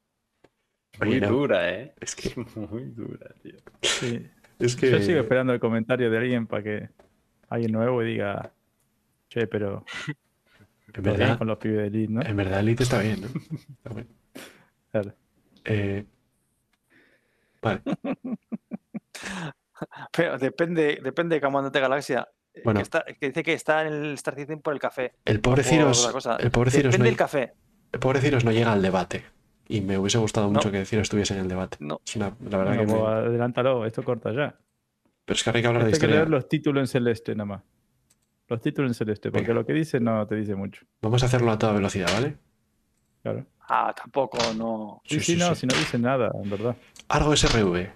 [1.00, 1.94] Muy no, dura, ¿eh?
[2.00, 2.32] Es que,
[2.70, 3.56] Muy dura, tío.
[3.82, 4.26] Sí.
[4.58, 6.88] es que Yo sigo esperando el comentario de alguien para que
[7.48, 8.52] alguien nuevo y diga,
[9.28, 9.84] che, pero
[10.94, 12.22] en verdad, con los pibes de Elite, ¿no?
[12.22, 13.26] en verdad Elite está bien, ¿no?
[13.28, 14.08] Está bien.
[14.90, 15.14] Claro.
[15.64, 16.04] Eh,
[17.60, 17.80] vale,
[20.16, 22.28] Pero depende, depende de Comandante Galaxia.
[22.54, 22.78] eh, Bueno.
[22.78, 25.12] Que, está- que dice que está en el Star Citizen por el café.
[25.24, 26.08] el pobre Ciros,
[26.38, 27.52] el pobre Ciros Depende no, del café.
[27.92, 29.24] el pobre Ciros no llega al debate.
[29.68, 30.72] Y me hubiese gustado mucho No.
[30.72, 31.76] que Ciros estuviese en el debate.
[31.80, 32.00] No.
[32.06, 34.56] Es una- la verdad Bueno, que me- pues adelántalo, esto corta ya.
[35.24, 36.16] Pero es que ahora hay que hablar de Hay que historia.
[36.16, 37.62] leer los títulos en celeste nada más.
[38.48, 39.55] Los títulos en celeste, porque Venga.
[39.60, 40.85] lo que dice no te dice mucho.
[41.02, 42.36] Vamos a hacerlo a toda velocidad, ¿vale?
[43.23, 43.44] Claro.
[43.68, 45.02] Ah, tampoco, no.
[45.05, 45.62] Sí, Sí, sí, sí, no, sí.
[45.62, 46.77] si no dice nada, en verdad.
[47.09, 47.77] Argo SRV.
[47.81, 47.90] Eh,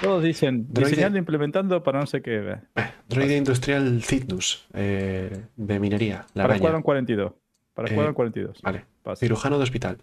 [0.00, 2.38] Todos dicen Droide- diseñando e implementando para no sé qué.
[2.76, 4.66] eh, droide industrial Cygnus.
[4.72, 6.24] eh, de minería.
[6.34, 6.56] La para.
[6.56, 7.32] Squadron 42.
[7.74, 8.62] Para Eh, Squadron 42.
[8.62, 8.84] Vale.
[9.16, 9.98] Cirujano de hospital.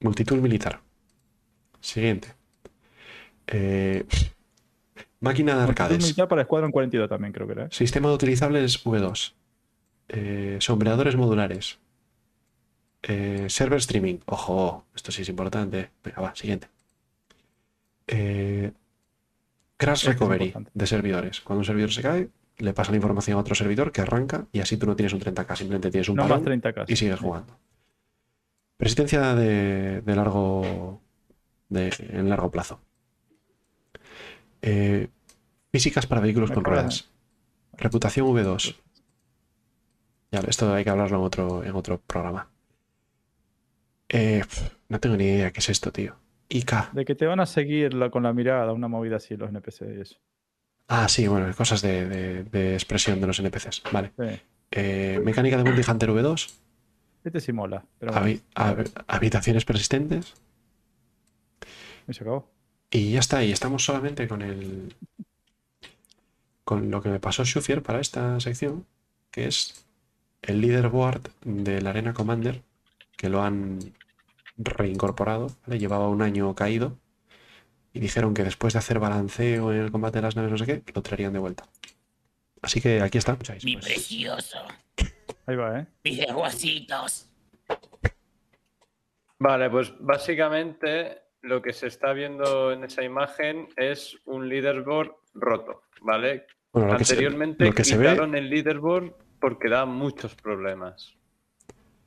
[0.00, 0.80] Multitud militar.
[1.80, 2.28] Siguiente.
[3.46, 4.04] Eh,
[5.22, 6.02] máquina de arcades.
[6.02, 7.64] militar para Squadron 42 también creo que era.
[7.64, 7.68] ¿eh?
[7.70, 9.32] Sistema de utilizables V2.
[10.08, 11.78] Eh, sombreadores modulares.
[13.02, 14.18] Eh, server streaming.
[14.26, 15.90] Ojo, esto sí es importante.
[16.04, 16.68] Venga, va, siguiente.
[19.76, 21.40] Crash recovery de servidores.
[21.40, 22.28] Cuando un servidor se cae,
[22.58, 25.20] le pasa la información a otro servidor que arranca y así tú no tienes un
[25.20, 26.84] 30k, simplemente tienes un No parón más 30k.
[26.86, 27.58] y sigues jugando.
[28.76, 31.00] Persistencia de, de largo
[31.68, 32.80] de, en largo plazo.
[34.62, 35.08] Eh,
[35.72, 37.10] físicas para vehículos con ruedas.
[37.76, 38.76] Reputación V2.
[40.30, 42.48] Ya, esto hay que hablarlo en otro, en otro programa.
[44.08, 44.42] Eh,
[44.88, 46.16] no tengo ni idea qué es esto, tío.
[46.48, 46.92] IK.
[46.92, 49.82] De que te van a seguir la- con la mirada, una movida así, los NPC
[49.96, 50.16] y eso.
[50.88, 53.82] Ah, sí, bueno, cosas de, de- de expresión de los NPCs.
[53.92, 54.12] Vale.
[54.18, 54.40] Sí.
[54.72, 56.54] Eh, mecánica de Bounty Hunter V2.
[57.24, 57.84] Este sí mola.
[57.98, 60.34] Pero bueno, habi- hab- habitaciones persistentes.
[62.08, 62.50] y se acabó.
[62.94, 64.94] Y ya está, y estamos solamente con el.
[66.62, 68.86] con lo que me pasó Schufier para esta sección,
[69.30, 69.86] que es
[70.42, 72.62] el leaderboard de la Arena Commander,
[73.16, 73.94] que lo han
[74.58, 75.78] reincorporado, ¿vale?
[75.78, 76.98] Llevaba un año caído,
[77.94, 80.66] y dijeron que después de hacer balanceo en el combate de las naves, no sé
[80.66, 81.64] qué, lo traerían de vuelta.
[82.60, 83.38] Así que aquí está.
[83.64, 84.58] Mi Pues, precioso.
[85.46, 85.86] Ahí va, ¿eh?
[86.04, 87.26] Mis desguacitos.
[89.38, 95.82] Vale, pues básicamente lo que se está viendo en esa imagen es un leaderboard roto,
[96.00, 96.46] ¿vale?
[96.72, 101.16] bueno, lo que se, Anteriormente que ve, quitaron el leaderboard porque da muchos problemas.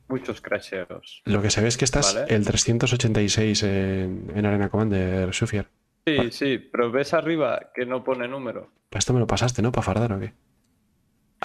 [0.07, 1.24] Muchos crasheos.
[1.26, 2.34] lo que se ve es que estás Vale.
[2.34, 5.68] el 386 en, en Arena Commander, Sufier.
[6.06, 8.70] Sí, sí, pero ves arriba que no pone número.
[8.90, 9.72] Pues esto me lo pasaste, ¿no?
[9.72, 10.34] ¿Para fardar o qué?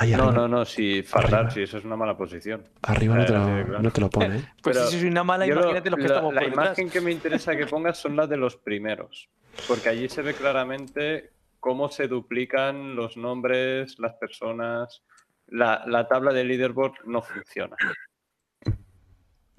[0.00, 2.64] Ahí No, no, no, si fardar, si eso es una mala posición.
[2.82, 3.82] arriba no, te Eh, lo, sí, claro.
[3.82, 4.40] no te lo pone, ¿eh?
[4.62, 6.78] Pues Pero si soy una mala, lo- imagínate los que la, estamos la por detrás.
[6.78, 9.28] imagen que me interesa que pongas son las de los primeros,
[9.68, 15.02] porque allí se ve claramente cómo se duplican los nombres, las personas.
[15.48, 17.76] La, la tabla de leaderboard no funciona.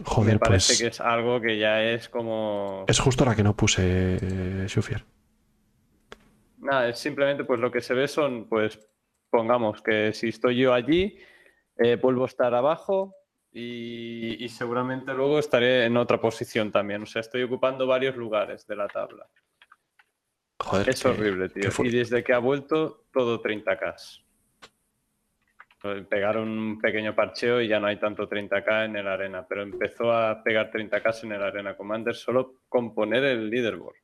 [0.04, 2.86] Joder, me parece pues que es algo que ya es como...
[2.88, 5.04] es justo la que no puse, eh, Sufier.
[6.58, 8.80] Nada, es simplemente pues lo que se ve son, pues,
[9.32, 11.18] pongamos que si estoy yo allí,
[11.78, 13.16] eh, vuelvo a estar abajo
[13.52, 17.02] y, y seguramente luego estaré en otra posición también.
[17.02, 19.28] O sea, estoy ocupando varios lugares de la tabla.
[20.64, 21.70] Joder, Es qué- horrible, tío.
[21.84, 23.96] Y desde que ha vuelto, todo 30K.
[25.84, 29.64] Eh, Pegaron un pequeño parcheo y ya no hay tanto 30K en el arena, pero
[29.64, 33.96] empezó a pegar 30K en el arena Commander solo con poner el leaderboard.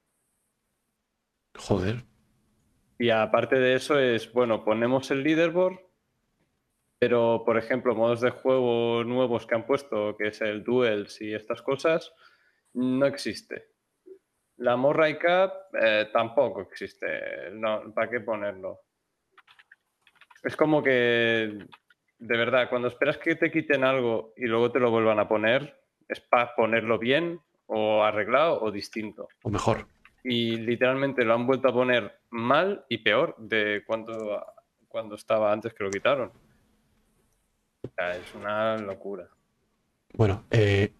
[1.60, 2.04] Joder.
[2.99, 5.80] Y aparte de eso es, bueno, ponemos el leaderboard,
[6.99, 11.34] pero por ejemplo, modos de juego nuevos que han puesto, que es el duels y
[11.34, 12.11] estas cosas,
[12.74, 13.69] no existe.
[14.57, 17.52] La Morray Cup eh, tampoco existe.
[17.52, 18.82] No, ¿Para qué ponerlo?
[20.44, 21.60] Es como que,
[22.19, 25.80] de verdad, cuando esperas que te quiten algo y luego te lo vuelvan a poner,
[26.07, 29.86] es para ponerlo bien o arreglado o distinto O mejor.
[30.30, 34.45] Y literalmente lo han vuelto a poner mal y peor de cuando,
[34.88, 36.32] cuando estaba antes que lo quitaron.
[37.84, 39.28] O sea, es una locura.
[40.14, 40.91] Bueno, eh,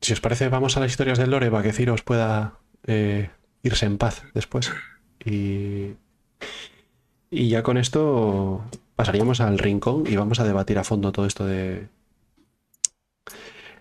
[0.00, 3.30] si os parece, vamos a las historias del Lore para que Ciros pueda eh,
[3.62, 4.72] irse en paz después.
[5.24, 5.94] Y,
[7.30, 8.64] y ya con esto
[8.96, 11.88] pasaríamos al rincón y vamos a debatir a fondo todo esto de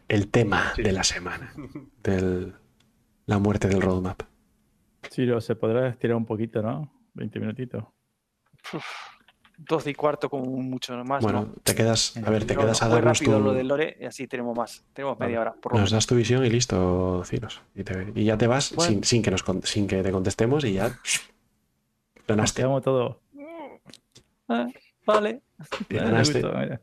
[0.07, 0.83] el tema Sí.
[0.83, 1.53] de la semana,
[2.03, 2.53] del,
[3.25, 4.21] la muerte del roadmap.
[5.09, 6.91] Ciro, se podrá estirar un poquito, ¿no?
[7.13, 7.83] 20 minutitos.
[9.57, 11.21] 12 y cuarto como mucho más.
[11.21, 11.53] Bueno, ¿no?
[11.63, 13.97] te quedas, a ver, te No, quedas no, a darnos rápido tu, lo del lore
[13.99, 14.85] y así tenemos más.
[14.93, 15.29] Tenemos Vale.
[15.31, 15.91] media hora, por lo nos menos.
[15.91, 17.61] das tu visión y listo, Ciros.
[17.75, 18.91] Y, te- y ya te vas Bueno.
[18.93, 20.97] sin, sin que nos sin que te contestemos y ya
[22.27, 22.61] ganaste.
[22.63, 23.17] todos.
[24.47, 24.67] Ah,
[25.05, 25.41] vale.
[25.89, 26.41] ganaste.
[26.43, 26.81] mira.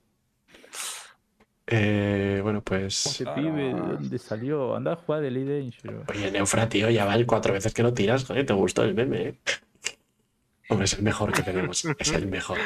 [1.68, 3.06] Eh, bueno, pues.
[3.06, 4.76] Ese pibe, ¿de dónde salió?
[4.76, 6.08] Anda a jugar de Dangerous.
[6.08, 8.24] Oye, Neufra, tío, ya van cuatro veces que lo tiras.
[8.24, 9.34] Joder, te gustó el meme, ¿eh?
[10.68, 11.84] Hombre, es el mejor que tenemos.
[11.98, 12.58] Es el mejor.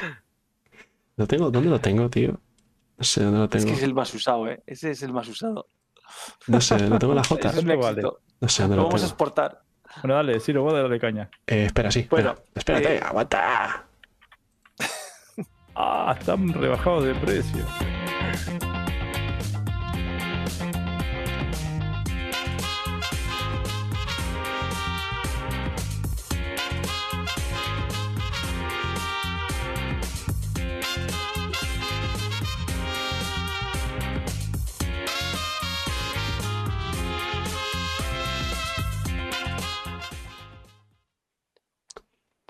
[1.16, 1.51] ¿Lo tengo?
[1.51, 2.39] ¿Dónde lo tengo, tío?
[2.98, 3.66] No sé dónde lo Es tengo.
[3.66, 4.62] que es el más usado, ¿eh?
[4.66, 5.68] Ese es el más usado.
[6.47, 7.48] No sé, lo tengo en la J.
[7.51, 8.20] Es un éxito.
[8.40, 9.62] No sé dónde Lo lo vamos a exportar.
[10.02, 11.28] Bueno, dale, Ciro, vos dale caña.
[11.47, 12.06] Eh, espera, sí.
[12.10, 12.78] Bueno, espera.
[12.78, 13.86] Espérate, eh, aguanta.
[15.74, 17.64] Ah, están rebajados de precio.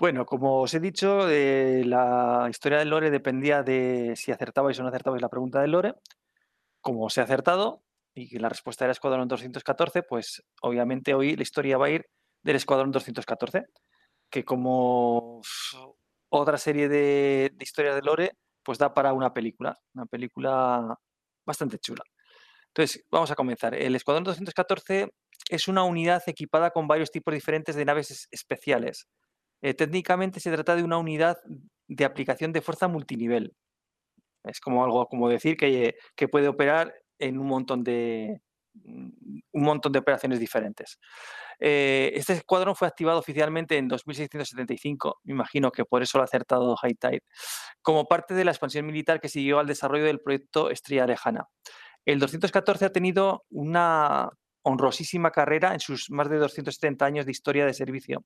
[0.03, 4.83] Bueno, como os he dicho, eh, la historia del lore dependía de si acertabais o
[4.83, 5.91] no acertabais la pregunta del lore.
[6.81, 7.83] Como os he acertado
[8.15, 12.05] y la respuesta era Escuadrón 214, pues obviamente hoy la historia va a ir
[12.43, 13.65] del Escuadrón 214,
[14.31, 15.41] que como
[16.29, 18.31] otra serie de, de historias del lore,
[18.63, 20.97] pues da para una película, una película
[21.45, 22.03] bastante chula.
[22.69, 23.75] Entonces, vamos a comenzar.
[23.75, 25.09] El Escuadrón 214
[25.49, 29.07] es una unidad equipada con varios tipos diferentes de naves es- especiales.
[29.61, 31.37] Eh, técnicamente se trata de una unidad
[31.87, 33.53] de aplicación de fuerza multinivel.
[34.43, 35.95] Es como algo como decir que,
[36.31, 38.41] puede operar en un montón de
[38.73, 40.97] un montón de operaciones diferentes.
[41.59, 46.25] Eh, este escuadrón fue activado oficialmente en 2675, me imagino que por eso lo ha
[46.25, 47.23] acertado High Tide,
[47.81, 51.47] como parte de la expansión militar que siguió al desarrollo del proyecto Estrella Lejana.
[52.05, 54.29] El 214 ha tenido una
[54.63, 58.25] honrosísima carrera en sus más de 270 años de historia de servicio.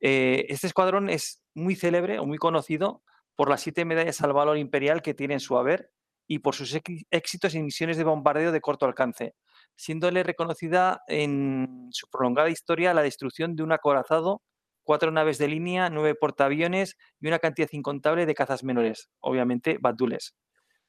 [0.00, 3.02] Eh, este escuadrón es muy célebre o muy conocido
[3.36, 5.90] por las siete medallas al valor imperial que tiene en su haber
[6.26, 6.78] y por sus
[7.10, 9.34] éxitos en misiones de bombardeo de corto alcance,
[9.76, 14.42] siéndole reconocida en su prolongada historia la destrucción de un acorazado
[14.88, 20.34] cuatro naves de línea, nueve portaaviones y una cantidad incontable de cazas menores, obviamente Badules.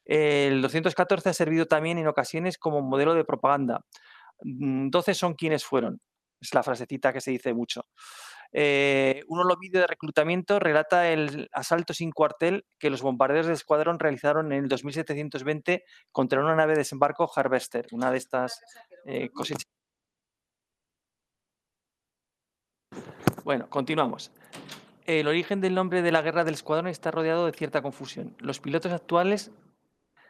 [0.06, 3.82] El 214 ha servido también en ocasiones como modelo de propaganda.
[4.42, 6.00] Mm, 12 son quienes fueron.
[6.40, 7.88] Es la frasecita que se dice mucho.
[8.52, 14.00] Eh, un vídeo de reclutamiento relata el asalto sin cuartel que los bombarderos del escuadrón
[14.00, 18.60] realizaron en el 2720 contra una nave de desembarco Harvester, una de estas
[19.06, 19.68] eh, cosechas.
[23.44, 24.32] Bueno, continuamos.
[25.06, 28.36] El origen del nombre de la guerra del escuadrón está rodeado de cierta confusión.
[28.40, 29.52] Los pilotos actuales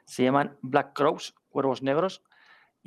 [0.06, 2.24] se llaman Black Crows, cuervos negros,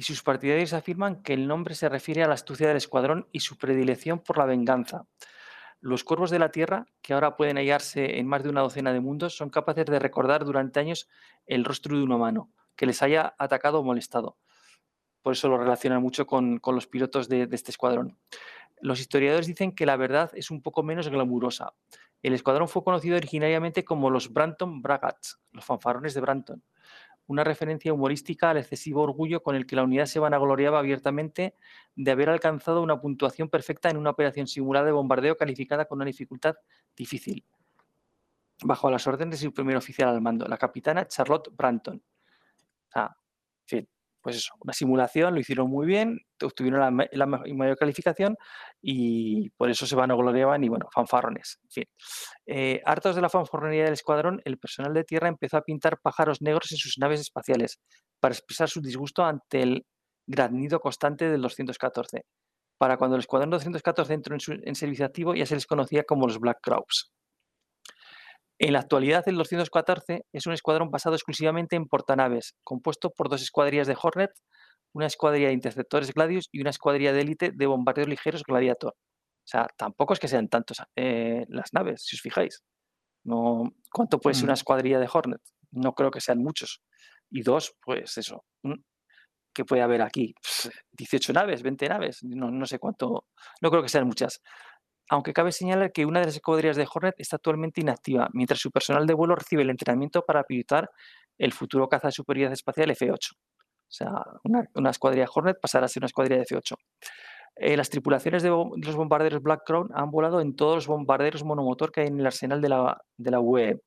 [0.03, 3.39] y sus partidarios afirman que el nombre se refiere a la astucia del escuadrón y
[3.39, 5.07] su predilección por la venganza.
[5.79, 8.99] Los cuervos de la Tierra, que ahora pueden hallarse en más de una docena de
[8.99, 11.09] mundos, son capaces de recordar durante años
[11.47, 14.39] el rostro de un humano que les haya atacado o molestado.
[15.23, 18.19] Por eso lo relacionan mucho con, con los pilotos de, de este escuadrón.
[18.81, 21.75] Los historiadores dicen que la verdad es un poco menos glamurosa.
[22.23, 26.65] El escuadrón fue conocido originariamente como los Branton Bragats, los fanfarrones de Branton,
[27.27, 31.55] una referencia humorística al excesivo orgullo con el que la unidad se vanagloriaba abiertamente
[31.95, 36.07] de haber alcanzado una puntuación perfecta en una operación simulada de bombardeo calificada con una
[36.07, 36.57] dificultad
[36.97, 37.45] difícil,
[38.65, 42.03] bajo las órdenes de su primer oficial al mando, la capitana Charlotte Branton.
[44.23, 48.37] Pues eso, una simulación, lo hicieron muy bien, obtuvieron la, ma- la ma- mayor calificación
[48.81, 51.59] y por eso se vanagloriaban y bueno, fanfarrones.
[51.65, 51.85] En fin.
[52.47, 56.41] Eh, hartos de la fanfarronería del escuadrón, el personal de tierra empezó a pintar pájaros
[56.43, 57.81] negros en sus naves espaciales
[58.21, 59.87] para expresar su disgusto ante el
[60.27, 62.25] graznido constante del 214.
[62.79, 66.05] Para cuando el escuadrón 214 entró en, su- en servicio activo, ya se les conocía
[66.05, 67.13] como los Black Crows.
[68.65, 73.43] En la actualidad, el 214 es un escuadrón basado exclusivamente en portanaves, compuesto por dos
[73.43, 74.31] escuadrillas de Hornet,
[74.95, 78.93] una escuadrilla de interceptores Gladius y una escuadrilla de élite de bombarderos ligeros Gladiator.
[78.95, 82.63] O sea, tampoco es que sean tantos eh, las naves, si os fijáis.
[83.25, 84.55] No, ¿Cuánto puede ser una Mm.
[84.55, 85.41] escuadrilla de Hornet?
[85.73, 86.83] No creo que sean muchos.
[87.31, 88.45] Y dos, pues eso.
[89.55, 90.35] ¿Qué puede haber aquí?
[90.41, 93.27] Pss, 18 naves, 20 naves, no, no sé cuánto.
[93.61, 94.41] No creo que sean muchas.
[95.13, 98.71] Aunque cabe señalar que una de las escuadrillas de Hornet está actualmente inactiva, mientras su
[98.71, 100.89] personal de vuelo recibe el entrenamiento para pilotar
[101.37, 103.33] el futuro caza de superioridad espacial F-8.
[103.35, 103.37] O
[103.91, 104.09] sea,
[104.45, 106.77] una, una escuadrilla Hornet pasará a ser una escuadrilla de F-8.
[107.57, 111.93] Eh, las tripulaciones de, los bombarderos Black Crown han volado en todos los bombarderos monomotor
[111.93, 113.83] que hay en el arsenal de la, de la UE,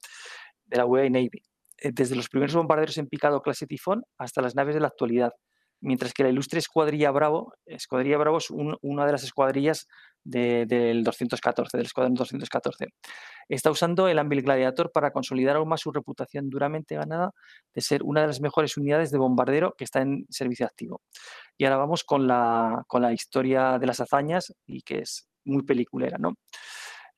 [0.66, 1.42] de la UE Navy,
[1.80, 5.32] eh, desde los primeros bombarderos en picado clase Tifón hasta las naves de la actualidad.
[5.82, 9.88] Mientras que la ilustre Escuadrilla Bravo, Escuadrilla Bravo es un- una de las escuadrillas
[10.26, 12.88] de- del 214, del Escuadrón 214.
[13.48, 17.32] Está usando el Anvil Gladiator para consolidar aún más su reputación duramente ganada
[17.74, 21.02] de ser una de las mejores unidades de bombardero que está en servicio activo.
[21.58, 25.64] Y ahora vamos con la, con la historia de las hazañas y que es muy
[25.64, 26.34] peliculera, ¿no?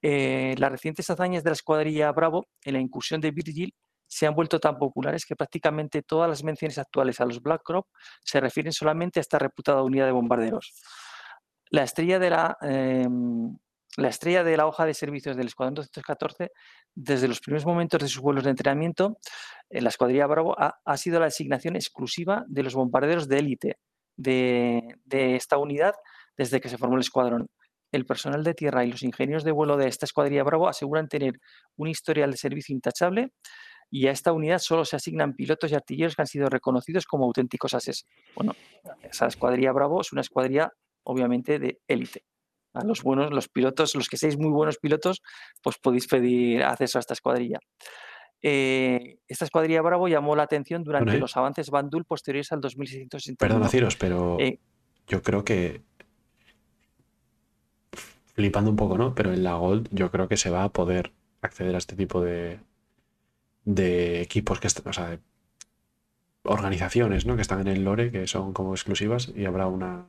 [0.01, 3.73] Eh, las recientes hazañas de la escuadrilla Bravo en la incursión de Virgil
[4.05, 7.87] se han vuelto tan populares que prácticamente todas las menciones actuales a los Black Crop
[8.23, 10.73] se refieren solamente a esta reputada unidad de bombarderos.
[11.69, 13.57] La estrella de la, em,
[13.97, 16.51] la estrella de la hoja de servicios del Escuadrón 214,
[16.95, 19.17] desde los primeros momentos de sus vuelos de entrenamiento,
[19.69, 23.77] en la escuadrilla Bravo ha, ha sido la designación exclusiva de los bombarderos de élite
[24.15, 25.93] de, de esta unidad
[26.37, 27.47] desde que se formó el escuadrón.
[27.91, 31.39] El personal de tierra y los ingenieros de vuelo de esta escuadrilla Bravo aseguran tener
[31.77, 33.31] un historial de servicio intachable
[33.89, 37.25] y a esta unidad solo se asignan pilotos y artilleros que han sido reconocidos como
[37.25, 38.05] auténticos ases.
[38.35, 38.53] Bueno,
[39.01, 40.71] esa escuadrilla Bravo es una escuadrilla
[41.07, 42.23] obviamente de élite.
[42.73, 45.21] A los buenos, los pilotos, los que seáis muy buenos pilotos,
[45.63, 47.59] pues podéis pedir acceso a esta escuadrilla.
[48.41, 51.21] Eh, esta escuadrilla Bravo llamó la atención durante Bueno, eh.
[51.21, 53.37] los avances Bandul posteriores al 2661.
[53.37, 54.59] Perdona, Ciros, pero Eh,
[55.07, 55.81] yo creo que.
[58.35, 59.15] Flipando un poco, ¿no?
[59.15, 62.21] Pero en la Gold yo creo que se va a poder acceder a este tipo
[62.21, 62.59] de,
[63.65, 65.19] de equipos que están, o sea, de
[66.43, 67.35] organizaciones, ¿no?
[67.35, 70.05] Que están en el lore, que son como exclusivas, y habrá una,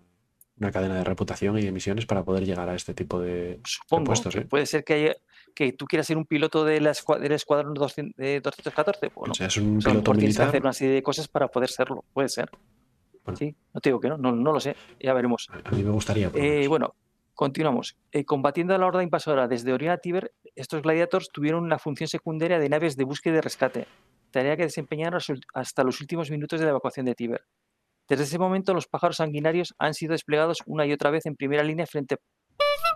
[0.61, 4.05] una cadena de reputación y de misiones para poder llegar a este tipo de, Supongo
[4.05, 4.45] puestos, que ¿eh?
[4.45, 5.17] puede ser que, haya-
[5.55, 9.11] que tú quieras ser un piloto de la del escuadrón 200 de 214.
[9.15, 10.49] Bueno, o sea, es un piloto mejor tienes que militar.
[10.49, 12.05] hacer una serie de cosas para poder serlo.
[12.13, 12.51] Puede ser.
[13.25, 13.37] Bueno.
[13.37, 14.75] Sí, no te digo que no, no, no lo sé.
[15.01, 15.49] Ya veremos.
[15.65, 16.31] A mí me gustaría.
[16.35, 16.95] Eh, bueno,
[17.35, 17.97] continuamos.
[18.11, 22.09] Eh, combatiendo a la horda invasora desde Orión a Tíber, estos gladiators tuvieron una función
[22.09, 23.87] secundaria de naves de búsqueda y de rescate,
[24.31, 25.21] tarea que desempeñaron
[25.55, 27.43] hasta los últimos minutos de la evacuación de Tíber.
[28.09, 31.63] Desde ese momento, los pájaros sanguinarios han sido desplegados una y otra vez en primera
[31.63, 32.17] línea frente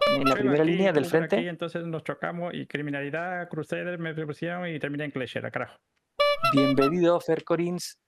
[0.08, 1.36] en la Pero primera aquí, línea del frente.
[1.36, 5.78] aquí, entonces nos chocamos y criminalidad, Crusader, me pusieron y terminé en Clechera, carajo.
[6.54, 7.98] Bienvenido, Fercorins.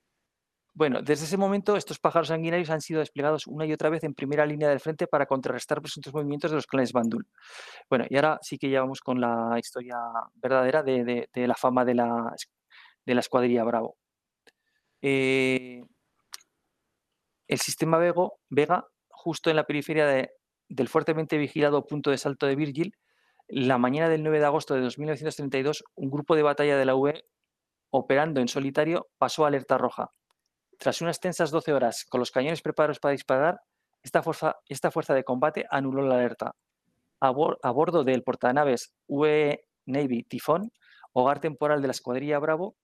[0.77, 4.13] Bueno, desde ese momento estos pájaros sanguinarios han sido desplegados una y otra vez en
[4.13, 7.27] primera línea del frente para contrarrestar presuntos movimientos de los clanes Bandul.
[7.89, 9.97] Bueno, y ahora sí que ya vamos con la historia
[10.35, 12.35] verdadera de, de- de la fama de la,
[13.07, 13.97] de la escuadrilla Bravo.
[15.01, 15.85] Eh,
[17.49, 20.31] el sistema Vega, justo en la periferia de-
[20.69, 22.97] del fuertemente vigilado punto de salto de Virgil,
[23.49, 27.25] la mañana del 9 de agosto de 2932, un grupo de batalla de la UE,
[27.91, 30.11] operando en solitario, pasó a alerta roja.
[30.79, 33.61] Tras unas tensas 12 horas con los cañones preparados para disparar,
[34.03, 36.55] esta fuerza, de combate anuló la alerta.
[37.21, 40.71] A bordo del portanaves UE Navy Tifón,
[41.13, 42.77] hogar temporal de la escuadrilla Bravo,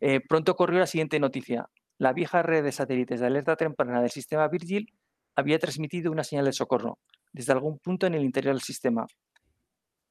[0.00, 1.68] eh, pronto corrió la siguiente noticia.
[2.02, 4.92] La vieja red de satélites de alerta temprana del sistema Virgil
[5.36, 6.98] había transmitido una señal de socorro
[7.32, 9.06] desde algún punto en el interior del sistema.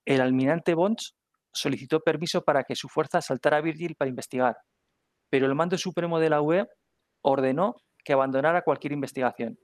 [0.06, 1.18] El almirante Bonds
[1.52, 4.56] solicitó permiso para que su fuerza saltara a Virgil para investigar,
[5.30, 6.66] pero el mando supremo de la UE
[7.24, 9.60] ordenó que abandonara cualquier investigación.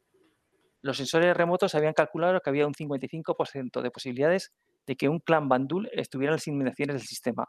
[0.81, 4.51] Los sensores remotos habían calculado que había un 55% de posibilidades
[4.85, 7.45] de que un clan Bandul estuviera en las inmediaciones del sistema,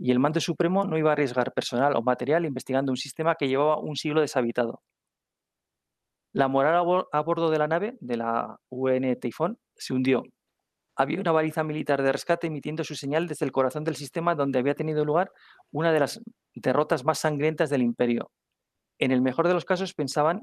[0.00, 3.48] y el mando supremo no iba a arriesgar personal o material investigando un sistema que
[3.48, 4.82] llevaba un siglo deshabitado.
[6.32, 10.22] La moral a, bor- a bordo de la nave, de la UN Typhoon, se hundió.
[10.96, 14.58] Había una baliza militar de rescate emitiendo su señal desde el corazón del sistema donde
[14.58, 15.32] había tenido lugar
[15.72, 16.20] una de las
[16.54, 18.30] derrotas más sangrientas del imperio.
[18.98, 20.42] En el mejor de los casos pensaban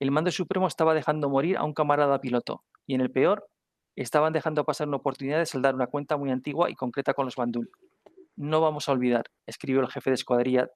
[0.00, 3.48] el mando supremo estaba dejando morir a un camarada piloto y en el peor
[3.96, 7.36] estaban dejando pasar una oportunidad de saldar una cuenta muy antigua y concreta con los
[7.36, 7.70] Bandul.
[8.38, 10.68] No vamos a olvidar, escribió el jefe de escuadrilla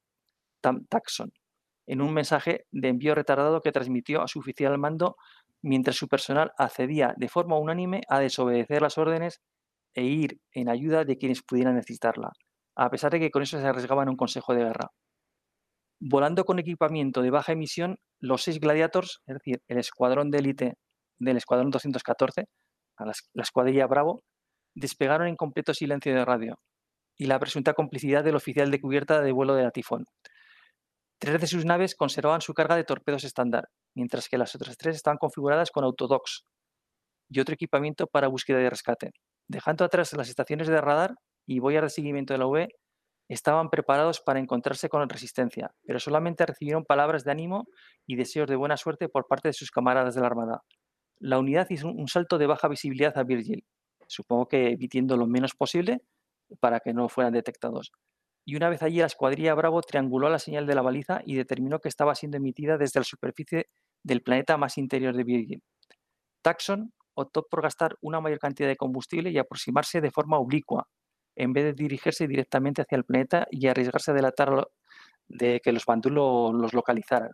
[0.61, 1.33] Tam Taxon
[1.87, 5.17] en un mensaje de envío retardado que transmitió a su oficial al mando
[5.63, 9.41] mientras su personal accedía de forma unánime a desobedecer las órdenes
[9.95, 12.33] e ir en ayuda de quienes pudieran necesitarla,
[12.77, 14.89] a pesar de que con eso se arriesgaban un consejo de guerra.
[16.01, 20.75] Volando con equipamiento de baja emisión, los seis Gladiators, es decir, el escuadrón de élite
[21.21, 22.47] del escuadrón 214,
[22.97, 24.21] a la, es- la escuadrilla Bravo,
[24.75, 26.59] despegaron en completo silencio de radio
[27.17, 30.05] y la presunta complicidad del oficial de cubierta de vuelo de la Tifón.
[31.19, 34.97] Tres de sus naves conservaban su carga de torpedos estándar, mientras que las otras tres
[34.97, 36.45] estaban configuradas con autodocs
[37.31, 39.13] y otro equipamiento para búsqueda y rescate.
[39.49, 41.15] Dejando atrás las estaciones de radar
[41.47, 42.69] y boyas de seguimiento de la UE,
[43.29, 47.67] estaban preparados para encontrarse con resistencia, pero solamente recibieron palabras de ánimo
[48.07, 50.63] y deseos de buena suerte por parte de sus camaradas de la Armada.
[51.19, 53.65] La unidad hizo un salto de baja visibilidad a Virgil,
[54.09, 56.03] supongo que evitando lo menos posible
[56.61, 57.93] para que no fueran detectados.
[58.45, 61.79] Y una vez allí, la escuadrilla Bravo trianguló la señal de la baliza y determinó
[61.81, 63.67] que estaba siendo emitida desde la superficie
[64.03, 65.63] del planeta más interior de Virgil.
[66.43, 70.89] Taxon optó por gastar una mayor cantidad de combustible y aproximarse de forma oblicua,
[71.37, 74.67] en vez de dirigirse directamente hacia el planeta y arriesgarse a delatar
[75.29, 77.31] de que los Bandul lo- los localizaran.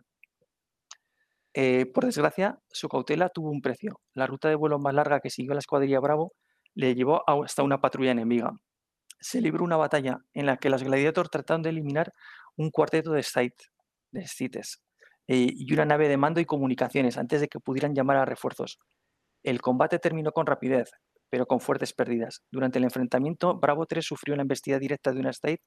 [1.53, 3.99] Eh, por desgracia, su cautela tuvo un precio.
[4.13, 6.33] La ruta de vuelo más larga que siguió la escuadrilla Bravo
[6.75, 8.51] le llevó hasta una patrulla enemiga.
[9.19, 12.13] Se libró una batalla en la que los Gladiator trataron de eliminar
[12.57, 13.69] un cuarteto de, Scythe-
[15.27, 18.79] eh, y una nave de mando y comunicaciones antes de que pudieran llamar a refuerzos.
[19.43, 20.91] El combate terminó con rapidez,
[21.29, 22.43] pero con fuertes pérdidas.
[22.51, 25.63] Durante el enfrentamiento, Bravo 3 sufrió la embestida directa de una Scythe,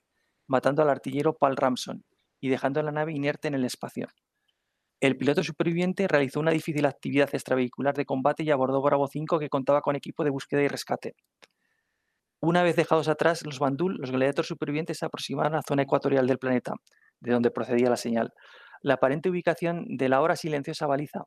[0.49, 2.05] matando al artillero Paul Ramson
[2.41, 4.09] y dejando la nave inerte en el espacio.
[5.01, 9.51] El piloto superviviente realizó una difícil actividad extravehicular de combate y abordó Bravo 5 que
[9.51, 11.15] contaba con equipo de búsqueda y rescate.
[12.45, 16.27] Una vez dejados atrás los Bandul, los gladiadores supervivientes se aproximaron a la zona ecuatorial
[16.27, 16.75] del planeta,
[17.21, 18.33] de donde procedía la señal.
[18.81, 21.23] La aparente ubicación de la ahora silenciosa baliza.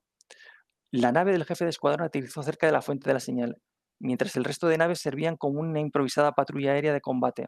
[0.92, 3.56] La nave del jefe de escuadrón aterrizó cerca de la fuente de la señal,
[3.98, 7.48] mientras el resto de naves servían como una improvisada patrulla aérea de combate.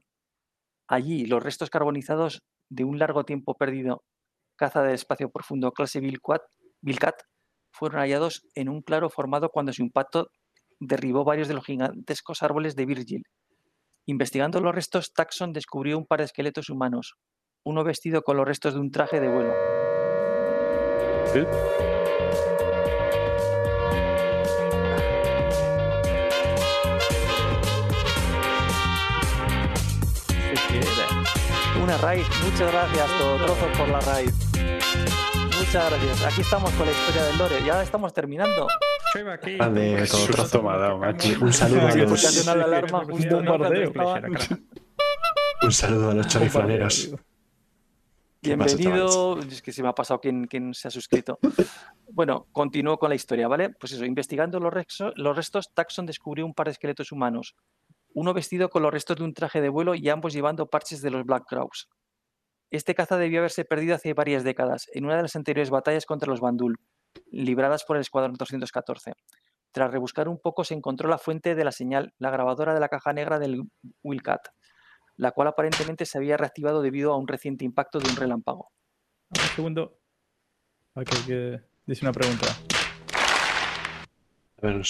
[0.88, 4.02] Allí, los restos carbonizados de un largo tiempo perdido
[4.56, 7.22] caza del espacio profundo clase Vilcat
[7.74, 10.30] fueron hallados en un claro formado cuando su impacto
[10.80, 13.24] derribó varios de los gigantescos árboles de Virgil.
[14.10, 17.16] Investigando los restos, Taxon descubrió un par de esqueletos humanos,
[17.66, 19.53] uno vestido con los restos de un traje de vuelo.
[31.84, 34.34] Una raíz, muchas gracias, todo trozo por la raíz.
[35.60, 36.24] Muchas gracias.
[36.24, 37.61] Aquí estamos con la historia del Lore.
[37.66, 38.68] Ya estamos terminando.
[39.14, 40.64] Grande, todo Susto trozo.
[40.64, 41.30] me ha dado, macho.
[41.42, 43.02] Un saludo a los, alarma
[45.61, 47.11] Un saludo a los choriflaneros.
[48.42, 49.40] ¿Qué pasa, Bienvenido.
[49.40, 51.40] Es que se me ha pasado quien, quien se ha suscrito.
[52.11, 53.72] Bueno, continúo con la historia, ¿vale?
[53.72, 57.56] Pues eso, investigando los, rexo- los restos, Taxon descubrió un par de esqueletos humanos.
[58.14, 61.11] Uno vestido con los restos de un traje de vuelo y ambos llevando parches de
[61.11, 61.90] los Black Crows.
[62.69, 66.30] Este caza debió haberse perdido hace varias décadas, en una de las anteriores batallas contra
[66.30, 66.77] los Bandul,
[67.32, 69.14] libradas por el Escuadrón 214.
[69.72, 72.90] Tras rebuscar un poco se encontró la fuente de la señal, la grabadora de la
[72.90, 73.64] caja negra del
[74.03, 74.48] Wildcat,
[75.18, 78.72] la cual aparentemente se había reactivado debido a un reciente impacto de un relámpago.
[79.30, 80.00] Un segundo.
[80.95, 82.48] Aquí que dice una pregunta.
[84.60, 84.82] A ver,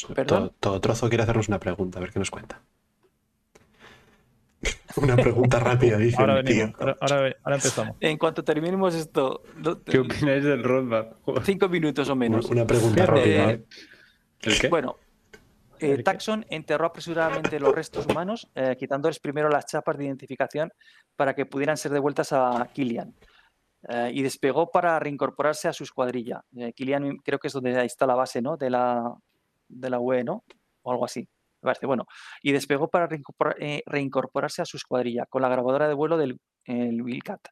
[0.59, 2.61] todo trozo quiere hacernos una pregunta, a ver qué nos cuenta.
[5.01, 6.55] una pregunta rápida, dice Ahora el tío.
[6.55, 6.79] venimos.
[6.79, 7.95] Ahora, ahora, ahora empezamos.
[7.99, 11.13] En cuanto terminemos esto, lo- ¿Qué opináis del roadmap?
[11.43, 12.45] Cinco minutos o menos.
[12.49, 13.51] una pregunta rápida.
[13.51, 13.63] ¿eh?
[14.41, 14.67] ¿El qué?
[14.69, 14.97] Bueno,
[15.79, 16.01] eh.
[16.03, 20.71] Taxon enterró apresuradamente los restos humanos, eh, quitándoles primero las chapas de identificación
[21.15, 23.13] para que pudieran ser devueltas a Killian.
[23.89, 26.43] Eh, y despegó para reincorporarse a su escuadrilla.
[26.57, 28.57] Eh, Killian creo que es donde ahí está la base ¿no?
[28.57, 29.13] de, la,
[29.69, 30.43] de la UE, ¿no?
[30.81, 31.27] O algo así.
[31.83, 32.05] Bueno,
[32.41, 33.07] y despegó para
[33.59, 37.47] eh, reincorporarse a su escuadrilla con la grabadora de vuelo del el Wildcat,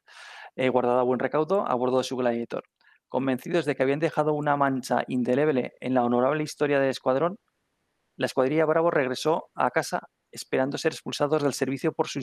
[0.56, 2.64] eh, guardada a buen recaudo a bordo de su Gladiator.
[3.08, 7.38] Convencidos de que habían dejado una mancha indeleble en la honorable historia del escuadrón,
[8.16, 10.00] la escuadrilla Bravo regresó a casa
[10.32, 12.20] esperando ser expulsados del servicio por su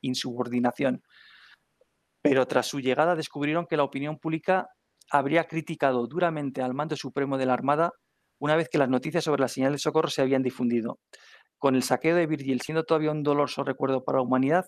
[0.00, 1.02] insubordinación.
[2.22, 4.68] Pero tras su llegada descubrieron que la opinión pública
[5.10, 7.92] habría criticado duramente al mando supremo de la Armada
[8.44, 10.98] una vez que las noticias sobre la señal de socorro se habían difundido.
[11.56, 14.66] Con el saqueo de Virgil siendo todavía un doloroso recuerdo para la humanidad,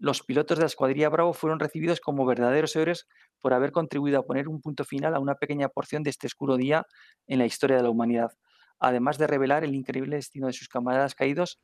[0.00, 3.06] los pilotos de la escuadrilla Bravo fueron recibidos como verdaderos héroes
[3.40, 6.56] por haber contribuido a poner un punto final a una pequeña porción de este oscuro
[6.56, 6.84] día
[7.28, 8.32] en la historia de la humanidad.
[8.80, 11.60] Además de revelar el increíble destino de sus camaradas caídos,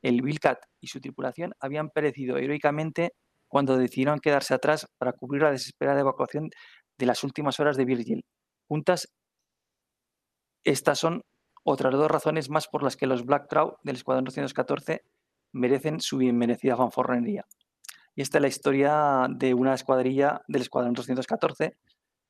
[0.00, 3.12] el Wildcat y su tripulación habían perecido heroicamente
[3.48, 6.48] cuando decidieron quedarse atrás para cubrir la desesperada evacuación
[6.96, 8.24] de las últimas horas de Virgil.
[8.66, 9.12] Juntas,
[10.64, 11.22] estas son
[11.64, 15.04] otras dos razones más por las que los Black Trout del Escuadrón 214
[15.52, 17.46] merecen su bien merecida fanforrería.
[18.14, 21.76] Y esta es la historia de una escuadrilla del Escuadrón 214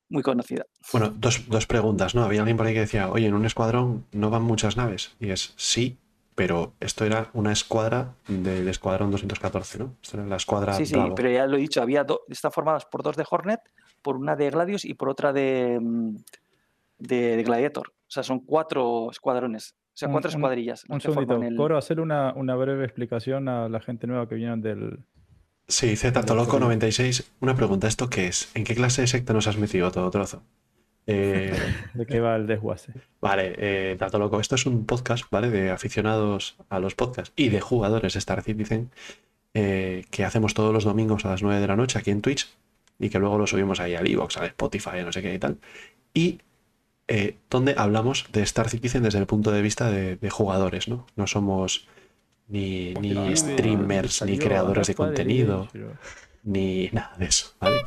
[0.09, 0.65] muy conocida.
[0.91, 2.23] Bueno, dos, dos preguntas, ¿no?
[2.23, 5.15] Había alguien por ahí que decía, oye, en un escuadrón no van muchas naves.
[5.19, 5.97] Y es sí,
[6.35, 9.95] pero esto era una escuadra del escuadrón 214, ¿no?
[10.01, 11.15] Esto era la escuadra Sí, sí, Bravo.
[11.15, 13.61] pero ya lo he dicho, había están formadas por dos de Hornet,
[14.01, 16.15] por una de Gladius y por otra de, mm,
[16.99, 17.93] de, de Gladiator.
[18.13, 20.83] O sea, son cuatro escuadrones, o sea, Un- cuatro un- escuadrillas.
[20.87, 21.51] las Un forman segundito.
[21.51, 24.99] el- Coro, hacer una, una breve explicación a la gente nueva que viene del.
[25.67, 28.51] Sí, Zetaloco96, una pregunta, ¿esto qué es?
[28.55, 30.43] ¿En qué clase de secta nos has metido todo trozo?
[31.07, 31.53] Eh,
[31.95, 32.93] de qué va el desguace.
[33.19, 35.49] vale, eh, Dato Loco, esto es un podcast, ¿vale?
[35.49, 38.89] De aficionados a los podcasts y de jugadores de Star Citizen
[39.55, 42.47] eh, que hacemos todos los domingos a las 9 de la noche aquí en Twitch
[42.99, 45.39] y que luego lo subimos ahí al Evox, al Spotify, a no sé qué y
[45.39, 45.57] tal.
[46.13, 46.39] Y
[47.15, 51.05] eh, donde hablamos de Star Citizen desde el punto de vista de, de jugadores, ¿no?
[51.15, 51.87] No somos
[52.47, 55.67] ni, ni streamers, ni creadores de contenido,
[56.43, 57.77] ni nada de eso, ¿vale?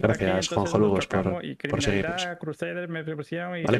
[0.00, 2.22] Gracias, Juanjo Lugos, por- por seguirnos.
[3.62, 3.78] Vale.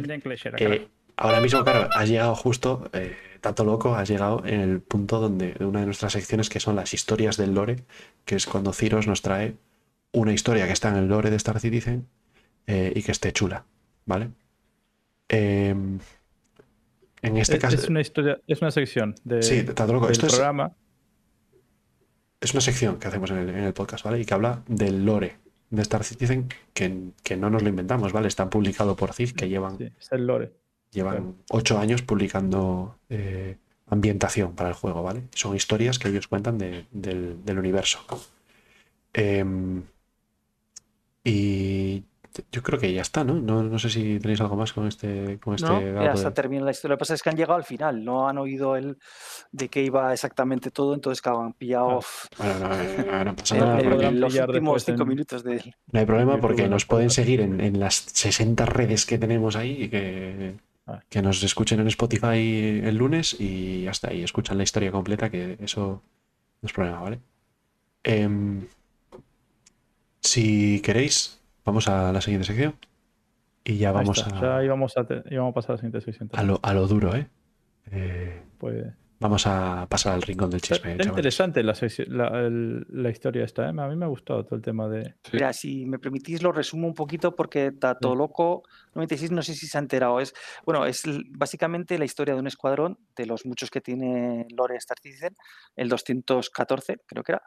[0.75, 5.19] Eh, ahora mismo, claro, has llegado justo, eh, tanto loco, has llegado en el punto
[5.21, 7.77] donde de una de nuestras secciones que son las historias del lore,
[8.25, 9.55] que es cuando Ciros nos trae
[10.13, 12.07] una historia que está en el lore de Star Citizen
[12.69, 13.65] eh, y que esté chula,
[14.07, 14.31] ¿vale?
[15.29, 15.99] Em,
[17.23, 20.13] en este es, caso, es una historia, es una sección de, sí, tanto loco, del
[20.13, 20.75] esto es, programa.
[22.41, 24.21] es una sección que hacemos en el, en el podcast, ¿vale?
[24.21, 25.37] Y que habla del lore
[25.71, 28.29] de Star Citizen, que, que no nos lo inventamos, ¿vale?
[28.29, 30.53] Está publicado por CID, que llevan Sí, es el lore.
[30.91, 31.35] Llevan Claro.
[31.51, 33.57] ocho años publicando eh,
[33.87, 35.23] ambientación para el juego, ¿vale?
[35.35, 38.01] Son historias que ellos cuentan de- del, del universo.
[39.15, 39.83] Em,
[41.25, 42.03] y
[42.51, 43.35] yo creo que ya está, ¿no?
[43.35, 43.63] ¿no?
[43.63, 46.33] no sé si tenéis algo más con este, con este No, dato ya de- está
[46.35, 46.93] terminada la historia.
[46.95, 48.97] Lo que pasa es que han llegado al final, no han oído el
[49.51, 52.01] de qué iba exactamente todo, entonces claro, han pillado
[54.13, 57.79] los últimos cinco en- minutos de no hay problema porque nos pueden seguir en, en
[57.81, 60.55] las 60 redes que tenemos ahí y que,
[60.85, 61.01] Ah.
[61.09, 65.57] que nos escuchen en Spotify el lunes y hasta ahí escuchan la historia completa, que
[65.61, 66.03] eso
[66.61, 67.21] no es problema, ¿vale?
[68.03, 68.67] Em,
[70.21, 72.75] si queréis, vamos a la siguiente sección
[73.65, 76.01] y ya vamos está, a, Ya íbamos a, te- íbamos a pasar a la siguiente
[76.01, 76.31] sección.
[76.33, 77.29] a lo, a lo duro, ¿eh?
[77.91, 78.87] Eh, Pues,
[79.21, 81.07] Vamos a pasar al rincón del chisme, está chavales.
[81.07, 81.75] interesante la,
[82.09, 83.67] la, el- la historia esta.
[83.67, 83.69] ¿eh?
[83.69, 85.15] A mí me ha gustado todo el tema de.
[85.23, 85.31] Sí.
[85.35, 88.65] Mira, si me permitís lo resumo un poquito porque Tato Loco
[88.97, 90.19] 96 no sé si se ha enterado.
[90.19, 90.35] Es,
[90.67, 94.99] bueno, es básicamente la historia de un escuadrón, de los muchos que tiene Lore Star
[95.01, 95.37] Citizen,
[95.77, 97.43] el 214 creo que era,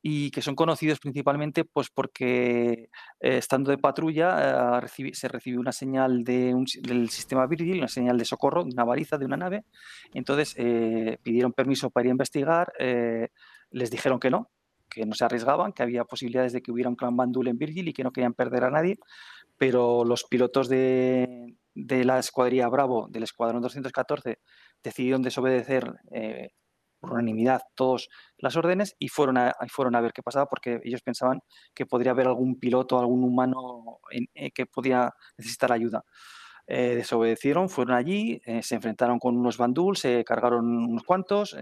[0.00, 2.88] y que son conocidos principalmente pues porque
[3.20, 8.16] eh, estando de patrulla eh, se recibió una señal de del sistema Virgil, una señal
[8.16, 9.64] de socorro, de una baliza de una nave.
[10.14, 12.72] Entonces eh, pidieron permiso para ir a investigar,
[13.70, 14.50] les dijeron que no,
[14.88, 17.88] que no se arriesgaban, que había posibilidades de que hubiera un clan Bandul en Virgil
[17.88, 18.98] y que no querían perder a nadie,
[19.58, 24.38] pero los pilotos de, de la escuadrilla Bravo, del Escuadrón 214,
[24.82, 25.92] decidieron desobedecer
[27.18, 31.40] unanimidad todas las órdenes y fueron, a, fueron a ver qué pasaba porque ellos pensaban
[31.74, 34.00] que podría haber algún piloto, algún humano
[34.34, 36.04] eh, que podía necesitar ayuda.
[36.66, 41.56] Eh, desobedecieron, fueron allí, eh, se enfrentaron con unos bandul, se cargaron unos cuantos,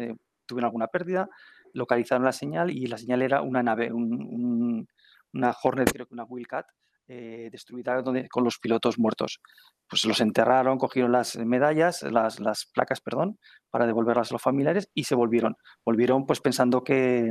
[0.46, 1.28] tuvieron alguna pérdida,
[1.72, 4.88] localizaron la señal y la señal era una nave, un- un-
[5.34, 6.66] una Hornet, creo que una Wildcat,
[7.08, 9.40] eh, destruida donde, con los pilotos muertos.
[9.88, 13.38] Pues los enterraron, cogieron las medallas, las, las placas, perdón,
[13.70, 15.56] para devolverlas a los familiares y se volvieron.
[15.84, 17.30] Volvieron pues pensando que,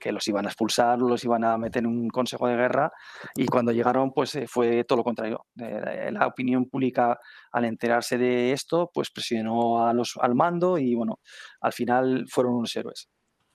[0.00, 2.90] que los iban a expulsar, los iban a meter en un consejo de guerra
[3.36, 5.46] y cuando llegaron pues eh, fue todo lo contrario.
[5.60, 7.18] Eh, la opinión pública
[7.52, 11.20] al enterarse de esto pues presionó a los, al mando y bueno,
[11.60, 13.08] al final fueron unos héroes.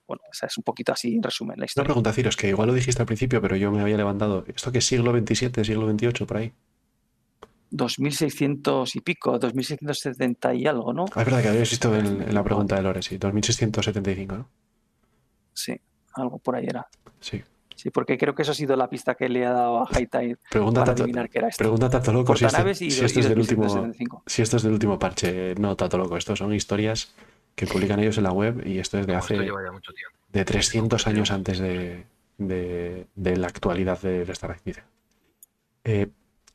[0.06, 1.86] Bueno, esa es un poquito así en resumen la Una historia.
[1.86, 4.44] pregunta, Ciros, que igual lo dijiste al principio, pero yo me había levantado.
[4.46, 6.52] ¿Esto qué es siglo XXVII, siglo XXVIII, por ahí?
[7.70, 11.04] 2600 y pico, 2670 y algo, ¿no?
[11.14, 14.48] Ah, es verdad que habías visto en, en la pregunta de Lore, sí, 2675, ¿no?
[15.52, 15.74] Sí,
[16.14, 16.86] algo por ahí era.
[17.20, 17.42] Sí.
[17.74, 20.38] Sí, porque creo que eso ha sido la pista que le ha dado a Hightail
[20.50, 21.58] Pregunta para Tato, adivinar qué era esto.
[21.62, 24.22] pregunta Tato Loco si, este- y, si esto y es del último, 2675.
[24.26, 25.54] si esto es del último parche.
[25.56, 27.12] No, Tato Loco, estos son historias
[27.56, 30.16] que publican ellos en la web y esto es de hace lleva ya mucho tiempo.
[30.28, 32.04] de 300 años antes de,
[32.38, 34.84] de- de la actualidad de, Citizen.
[35.84, 36.08] Eh,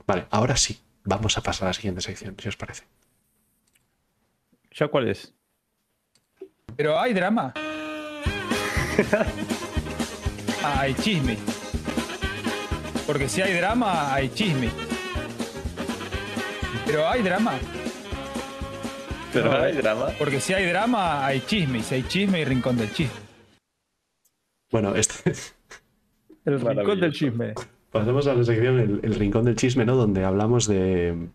[0.06, 2.84] vale, ahora sí, vamos a pasar a la siguiente sección, si os parece.
[4.74, 5.34] ¿Ya cuál es?
[6.78, 7.54] Pero hay drama.
[10.64, 11.38] hay chisme.
[13.08, 14.70] Porque si hay drama, hay chisme.
[16.86, 17.60] Pero hay drama.
[19.34, 20.08] Pero hay drama.
[20.18, 21.80] Porque si hay drama, hay chisme.
[21.80, 23.20] Y si hay chisme, hay rincón del chisme.
[24.72, 25.34] Bueno, este,
[26.46, 27.54] El rincón del chisme.
[27.92, 29.96] pasemos a la sección el, el Rincón del Chisme, ¿no?
[29.96, 31.28] Donde hablamos de...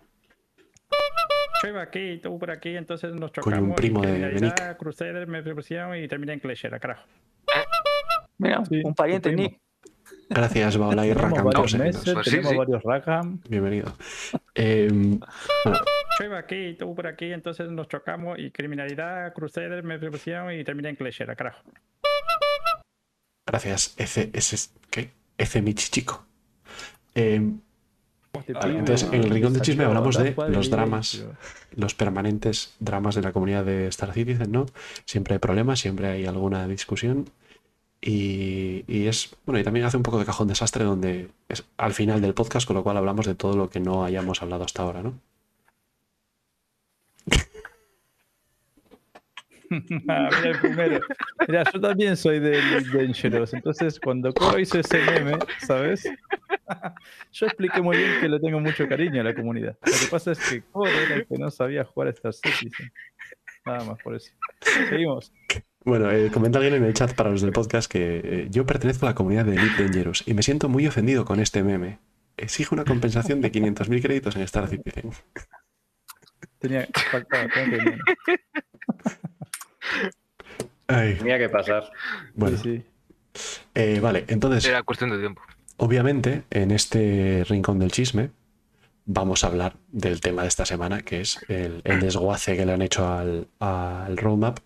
[1.62, 3.60] Yo iba aquí, tú por aquí, entonces nos chocamos.
[3.70, 4.76] un primo y de- de Nick.
[4.78, 7.05] Crusader me propusieron y terminé en Cleshera, carajo.
[8.39, 9.33] Mira, Sí, un pariente.
[9.33, 9.58] Nick.
[10.28, 12.56] Gracias, Baolai Tenemos Rakam, varios meses, Pues sí, tenemos sí.
[12.58, 13.40] varios Rackham.
[13.48, 13.92] Bienvenido.
[14.54, 14.88] Eh,
[16.18, 20.64] Yo iba aquí, tú por aquí, entonces nos chocamos y criminalidad, Crusader me propusieron y
[20.64, 21.62] terminé en Cleshera, carajo.
[23.46, 25.10] gracias, Ece, ese, ¿qué?
[25.38, 26.24] Ece Michichico.
[27.14, 27.40] Eh,
[28.52, 31.24] Vale, entonces, en el Rincón del Chisme hablamos de los y- dramas.
[31.74, 34.66] los permanentes dramas de la comunidad de Star Citizen, ¿no?
[35.06, 37.30] Siempre hay problemas, siempre hay alguna discusión.
[38.00, 42.20] Y, es, bueno, y también hace un poco de cajón desastre donde es al final
[42.20, 45.02] del podcast, con lo cual hablamos de todo lo que no hayamos hablado hasta ahora,
[45.02, 45.18] ¿no?
[49.70, 51.00] Mira el primero.
[51.49, 52.60] Mira, yo también soy de
[52.92, 56.08] Dangerous, entonces cuando Coro hizo ese meme, ¿sabes?
[57.33, 59.76] Yo expliqué muy bien que le tengo mucho cariño a la comunidad.
[59.84, 62.92] Lo que pasa es que Coro era el que no sabía jugar a Star Citizen.
[63.65, 64.31] Nada más por eso.
[64.89, 65.33] Seguimos.
[65.86, 69.06] Bueno, eh, comenta alguien en el chat para los del podcast que eh, yo pertenezco
[69.06, 72.00] a la comunidad de Elite Dangerous y me siento muy ofendido con este meme.
[72.36, 75.10] Exijo una compensación de 500.000 créditos en Star Citizen.
[76.58, 77.98] Tenía, tenía que-
[80.89, 81.90] Ay, Tenía que pasar.
[82.34, 82.84] bueno, sí,
[83.34, 83.60] sí.
[83.74, 84.65] eh, vale, entonces...
[84.66, 85.40] Era cuestión de tiempo.
[85.76, 88.31] Obviamente, en este rincón del chisme,
[89.05, 92.73] vamos a hablar del tema de esta semana, que es el, el desguace que le
[92.73, 94.58] han hecho al, al roadmap.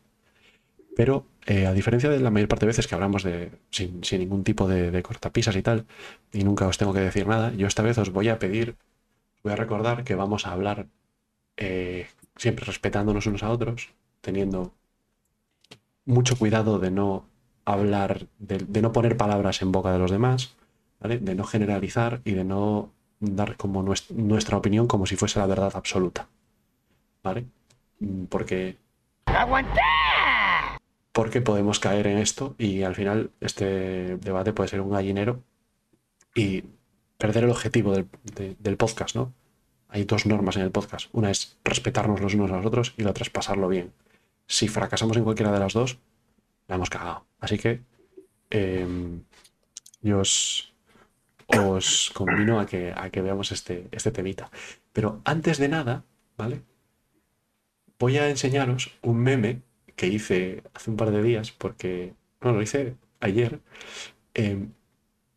[0.96, 4.44] Pero, eh, a diferencia de la mayor parte de veces que hablamos de sin, ningún
[4.44, 5.86] tipo de, cortapisas y tal,
[6.32, 8.76] y nunca os tengo que decir nada, yo esta vez os voy a pedir,
[9.42, 10.86] voy a recordar que vamos a hablar
[11.56, 14.74] eh, siempre respetándonos unos a otros, teniendo
[16.04, 17.24] mucho cuidado de no
[17.64, 20.54] hablar, de, no poner palabras en boca de los demás,
[21.00, 21.18] ¿vale?
[21.18, 25.46] De no generalizar y de no dar como nues- nuestra opinión como si fuese la
[25.46, 26.28] verdad absoluta.
[27.22, 27.44] ¿Vale?
[28.00, 28.76] Mm, Porque.
[31.20, 35.42] Porque podemos caer en esto y al final este debate puede ser un gallinero
[36.34, 36.64] y
[37.18, 39.34] perder el objetivo del, de- del podcast, ¿no?
[39.88, 41.10] Hay dos normas en el podcast.
[41.12, 43.92] Una es respetarnos los unos a los otros y la otra es pasarlo bien.
[44.46, 45.98] Si fracasamos en cualquiera de las dos,
[46.68, 47.26] la hemos cagado.
[47.38, 47.82] Así que
[48.48, 49.22] em,
[50.00, 50.72] yo os,
[51.48, 54.50] os convino a que, a que veamos este, este temita.
[54.94, 56.02] Pero antes de nada,
[56.38, 56.62] ¿vale?
[57.98, 59.60] Voy a enseñaros un meme
[60.00, 63.60] que hice hace un par de días, porque, no, lo hice ayer,
[64.34, 64.72] em,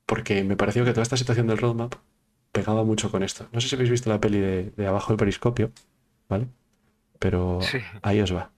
[0.08, 1.96] porque me pareció que toda esta situación del roadmap
[2.54, 3.48] pegaba mucho con esto.
[3.54, 5.72] No sé si habéis visto la peli de, de abajo del periscopio,
[6.30, 6.48] ¿vale?
[7.20, 7.80] Pero Sí.
[8.04, 8.52] ahí os va.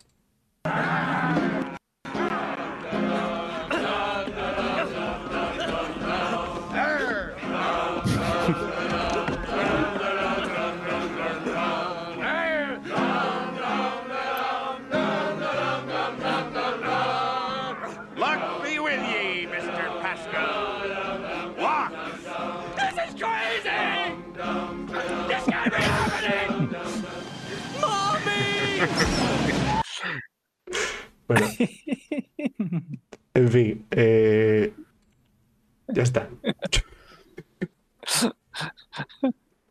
[31.27, 31.47] Bueno.
[33.33, 33.85] En fin.
[33.91, 34.73] eh,
[35.89, 36.29] ya está.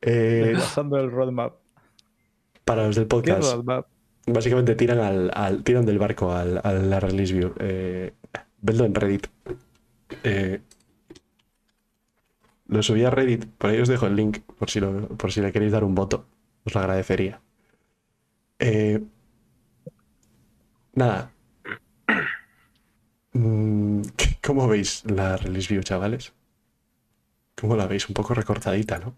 [0.06, 1.54] Eh, Desglosando el roadmap.
[2.64, 3.86] para los del ¿Qué podcast, roadmap?
[4.26, 7.54] básicamente tiran, al, al- tiran del barco al, a la release view.
[7.58, 8.12] Eh,
[8.60, 9.26] vedlo en Reddit.
[10.24, 10.60] Eh,
[12.66, 15.40] lo subí a Reddit, por ahí os dejo el link por si, lo- por si
[15.40, 16.26] le queréis dar un voto.
[16.64, 17.40] Os lo agradecería.
[18.58, 19.02] Eh,
[20.94, 21.30] nada.
[23.34, 26.32] Mm, ¿qué- ¿Cómo veis la release view, chavales?
[27.60, 28.08] ¿Cómo la veis?
[28.08, 29.14] Un poco recortadita, ¿no?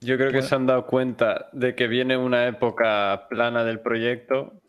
[0.00, 4.60] Yo creo que se han dado cuenta de que viene una época plana del proyecto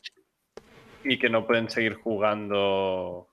[1.04, 3.28] y que no pueden seguir jugando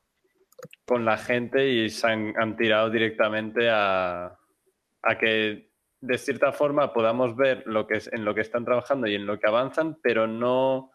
[0.87, 4.37] con la gente y se han, han tirado directamente a,
[5.03, 9.07] a que de cierta forma podamos ver lo que es, en lo que están trabajando
[9.07, 10.91] y en lo que avanzan, pero no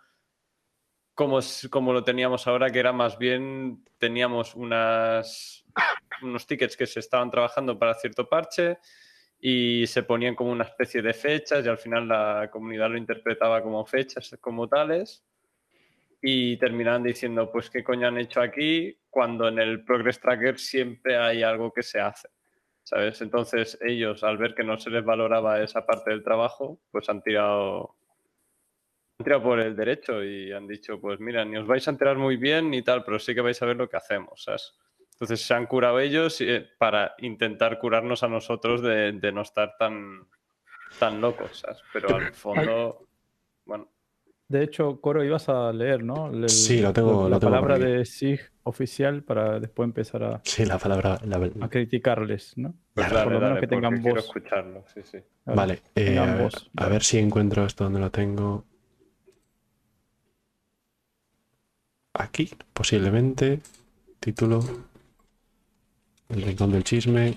[1.19, 5.65] como, como lo teníamos ahora, que era más bien teníamos unas,
[6.21, 8.77] unos tickets que se estaban trabajando para cierto parche
[9.37, 13.61] y se ponían como una especie de fechas y al final la comunidad lo interpretaba
[13.61, 15.25] como fechas como tales
[16.21, 21.17] y terminaban diciendo pues qué coño han hecho aquí cuando en el Progress Tracker siempre
[21.17, 22.29] hay algo que se hace,
[22.83, 23.19] ¿sabes?
[23.19, 27.21] Entonces ellos al ver que no se les valoraba esa parte del trabajo pues han
[27.21, 27.98] tirado
[29.23, 32.37] tirado por el derecho y han dicho pues mira ni os vais a enterar muy
[32.37, 34.73] bien ni tal pero sí que vais a ver lo que hacemos, ¿sabes?
[35.11, 39.75] Entonces se han curado ellos eh, para intentar curarnos a nosotros de, de no estar
[39.77, 40.25] tan,
[40.97, 41.79] tan locos, ¿sabes?
[41.91, 43.05] Pero al fondo,
[43.65, 43.89] bueno,
[44.47, 46.29] De hecho, Coro, ibas a leer, ¿no?
[46.31, 50.41] El- Sí, lo tengo- La, lo tengo palabra de SIG oficial para después empezar a,
[50.45, 51.19] Sí, la palabra.
[51.25, 52.73] la- a criticarles, ¿no?
[52.93, 54.25] pues Claro, por dale, lo menos dale, que tengan quiero voz.
[54.25, 55.17] escucharlo, sí, sí.
[55.45, 58.63] Vale, eh, a, ver, a ver si encuentro esto donde lo tengo.
[62.19, 63.61] Aquí, posiblemente.
[64.19, 64.59] Título.
[66.27, 67.35] El rincón del chisme.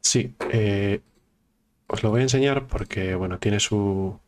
[0.00, 1.00] Sí, eh,
[1.86, 4.18] os lo voy a enseñar porque, bueno, tiene su.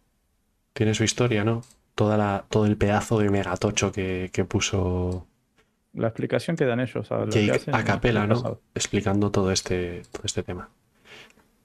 [0.72, 1.62] Tiene su historia, ¿no?
[1.96, 5.26] Toda la, todo el pedazo de megatocho que, que puso
[5.92, 7.10] La explicación que dan ellos.
[7.10, 8.36] a que Jake hacen a capela, ¿no?
[8.36, 8.60] pasado.
[8.74, 10.70] Explicando todo este, todo este tema.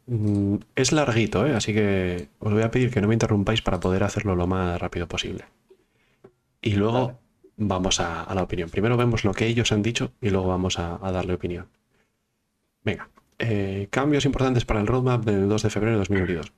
[0.08, 1.56] Mm, Es larguito, ¿eh?
[1.56, 4.82] Así que os voy a pedir que no me interrumpáis para poder hacerlo lo más
[4.82, 5.45] rápido posible.
[6.66, 7.18] Y luego Vale.
[7.58, 8.69] vamos a, a la opinión.
[8.69, 11.68] Primero vemos lo que ellos han dicho y luego vamos a, a darle opinión.
[12.84, 13.10] Venga.
[13.40, 16.53] eh, cambios importantes para el roadmap del 2 de febrero de 2022.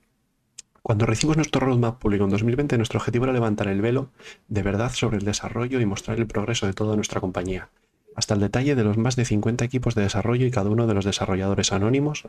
[0.82, 4.10] Cuando recibimos nuestro roadmap público en 2020, nuestro objetivo era levantar el velo
[4.48, 7.70] de verdad sobre el desarrollo y mostrar el progreso de toda nuestra compañía
[8.18, 10.94] hasta el detalle de los más de 50 equipos de desarrollo y cada uno de
[10.94, 12.24] los desarrolladores anónimos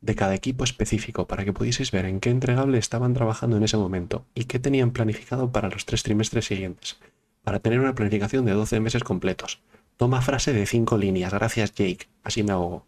[0.00, 3.76] de cada equipo específico para que pudieseis ver en qué entregable estaban trabajando en ese
[3.76, 6.98] momento y qué tenían planificado para los tres trimestres siguientes,
[7.44, 9.60] para tener una planificación de 12 meses completos.
[9.98, 12.86] Toma frase de 5 líneas, gracias Jake, así me ahogo.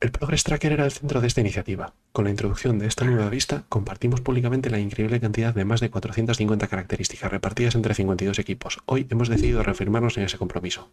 [0.00, 1.92] El Progress Tracker era el centro de esta iniciativa.
[2.12, 5.90] Con la introducción de esta nueva vista, compartimos públicamente la increíble cantidad de más de
[5.90, 8.78] 450 características repartidas entre 52 equipos.
[8.86, 10.90] Hoy hemos decidido reafirmarnos en ese compromiso.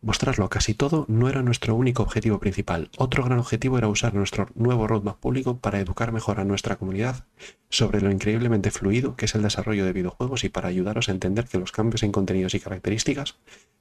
[0.00, 2.88] Mostrarlo casi todo no era nuestro único objetivo principal.
[2.98, 7.24] Otro gran objetivo era usar nuestro nuevo roadmap público para educar mejor a nuestra comunidad
[7.68, 11.46] sobre lo increíblemente fluido que es el desarrollo de videojuegos y para ayudaros a entender
[11.46, 13.38] que los cambios en contenidos y características,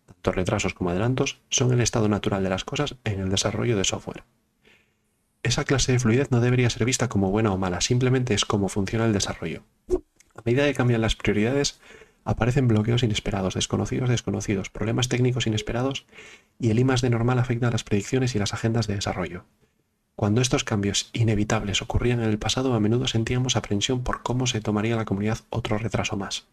[0.08, 3.84] tanto retrasos como adelantos, son el estado natural de las cosas en el desarrollo de
[3.84, 4.24] software.
[5.44, 8.69] Esa clase de fluidez no debería ser vista como buena o mala, simplemente es cómo
[8.69, 9.64] funciona el desarrollo.
[10.36, 11.80] A medida que cambian las prioridades,
[12.26, 16.06] aparecen bloqueos inesperados, desconocidos desconocidos, problemas técnicos inesperados
[16.60, 19.45] y el I de normal afecta a las predicciones y las agendas de desarrollo.
[20.18, 24.61] Cuando estos cambios inevitables ocurrían en el pasado, a menudo sentíamos aprensión por cómo se
[24.61, 26.48] tomaría la comunidad otro retraso más.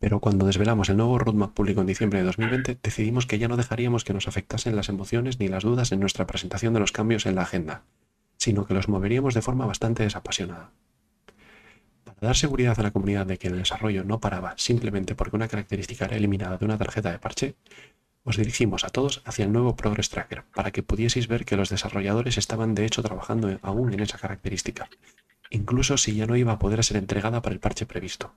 [0.00, 3.56] Pero cuando desvelamos el nuevo roadmap público en diciembre de 2020, decidimos que ya no
[3.56, 7.26] dejaríamos que nos afectasen las emociones ni las dudas en nuestra presentación de los cambios
[7.26, 7.82] en la agenda,
[8.36, 10.70] sino que los moveríamos de forma bastante desapasionada.
[12.04, 15.48] Para dar seguridad a la comunidad de que el desarrollo no paraba simplemente porque una
[15.48, 17.56] característica era eliminada de una tarjeta de parche,
[18.22, 21.70] os dirigimos a todos hacia el nuevo Progress Tracker para que pudieseis ver que los
[21.70, 24.88] desarrolladores estaban de hecho trabajando aún en esa característica,
[25.50, 28.32] incluso si ya no iba a poder ser entregada para el parche previsto.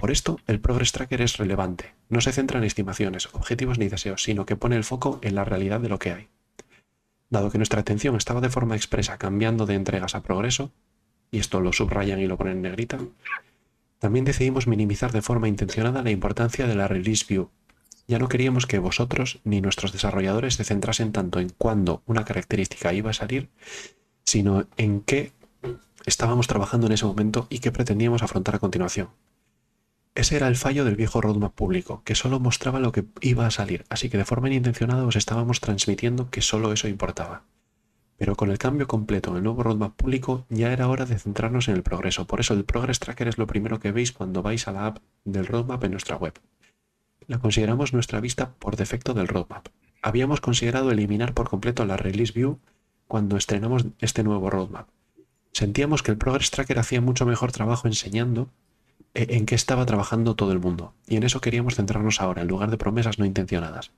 [0.00, 1.92] Por esto, el Progress Tracker es relevante.
[2.08, 5.44] No se centra en estimaciones, objetivos ni deseos, sino que pone el foco en la
[5.44, 6.28] realidad de lo que hay.
[7.28, 10.72] Dado que nuestra atención estaba de forma expresa cambiando de entregas a progreso,
[11.30, 12.98] y esto lo subrayan y lo ponen en negrita,
[13.98, 17.50] también decidimos minimizar de forma intencionada la importancia de la release view.
[18.08, 22.94] Ya no queríamos que vosotros ni nuestros desarrolladores se centrasen tanto en cuándo una característica
[22.94, 23.50] iba a salir,
[24.24, 25.32] sino en qué
[26.06, 29.10] estábamos trabajando en ese momento y qué pretendíamos afrontar a continuación.
[30.20, 33.50] Ese era el fallo del viejo roadmap público, que solo mostraba lo que iba a
[33.50, 37.44] salir, así que de forma inintencionada os estábamos transmitiendo que solo eso importaba.
[38.18, 41.68] Pero con el cambio completo en el nuevo roadmap público ya era hora de centrarnos
[41.68, 44.68] en el progreso, por eso el Progress Tracker es lo primero que veis cuando vais
[44.68, 46.34] a la app del roadmap en nuestra web.
[47.26, 49.68] La consideramos nuestra vista por defecto del roadmap.
[50.02, 52.58] Habíamos considerado eliminar por completo la Release View
[53.08, 54.86] cuando estrenamos este nuevo roadmap.
[55.52, 58.50] Sentíamos que el Progress Tracker hacía mucho mejor trabajo enseñando
[59.14, 62.70] en qué estaba trabajando todo el mundo, y en eso queríamos centrarnos ahora, en lugar
[62.70, 63.92] de promesas no intencionadas.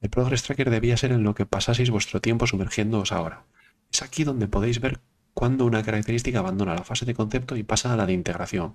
[0.00, 3.44] El Progress Tracker debía ser en lo que pasaseis vuestro tiempo sumergiéndoos ahora.
[3.92, 5.00] Es aquí donde podéis ver
[5.34, 8.74] cuando una característica abandona la fase de concepto y pasa a la de integración,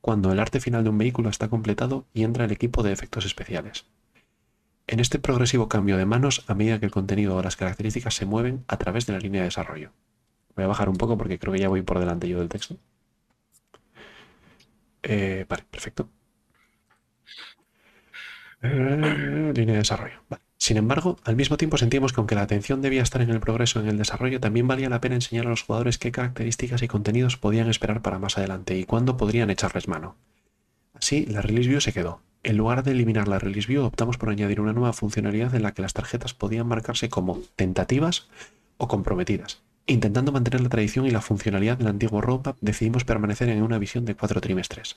[0.00, 3.24] cuando el arte final de un vehículo está completado y entra el equipo de efectos
[3.24, 3.86] especiales.
[4.86, 8.24] En este progresivo cambio de manos, a medida que el contenido o las características se
[8.24, 9.90] mueven a través de la línea de desarrollo.
[10.54, 12.76] Voy a bajar un poco porque creo que ya voy por delante yo del texto.
[15.08, 16.08] Eh, vale, perfecto.
[18.62, 20.20] Eh, línea de desarrollo.
[20.56, 23.78] Sin embargo, al mismo tiempo sentimos que aunque la atención debía estar en el progreso
[23.78, 27.36] en el desarrollo, también valía la pena enseñar a los jugadores qué características y contenidos
[27.36, 30.16] podían esperar para más adelante y cuándo podrían echarles mano.
[30.94, 32.20] Así, la Release View se quedó.
[32.42, 35.72] En lugar de eliminar la Release View, optamos por añadir una nueva funcionalidad en la
[35.72, 38.28] que las tarjetas podían marcarse como tentativas
[38.76, 39.62] o comprometidas.
[39.88, 44.04] Intentando mantener la tradición y la funcionalidad del antiguo roadmap, decidimos permanecer en una visión
[44.04, 44.96] de cuatro trimestres.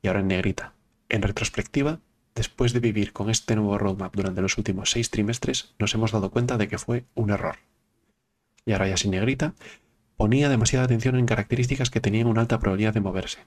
[0.00, 0.74] Y ahora en negrita.
[1.08, 1.98] En retrospectiva,
[2.36, 6.30] después de vivir con este nuevo roadmap durante los últimos seis trimestres, nos hemos dado
[6.30, 7.56] cuenta de que fue un error.
[8.64, 9.54] Y ahora ya sin negrita,
[10.16, 13.40] ponía demasiada atención en características que tenían una alta probabilidad de moverse.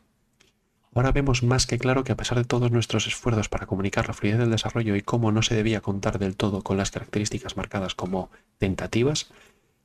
[0.93, 4.13] Ahora vemos más que claro que a pesar de todos nuestros esfuerzos para comunicar la
[4.13, 7.95] fluidez del desarrollo y cómo no se debía contar del todo con las características marcadas
[7.95, 9.31] como tentativas,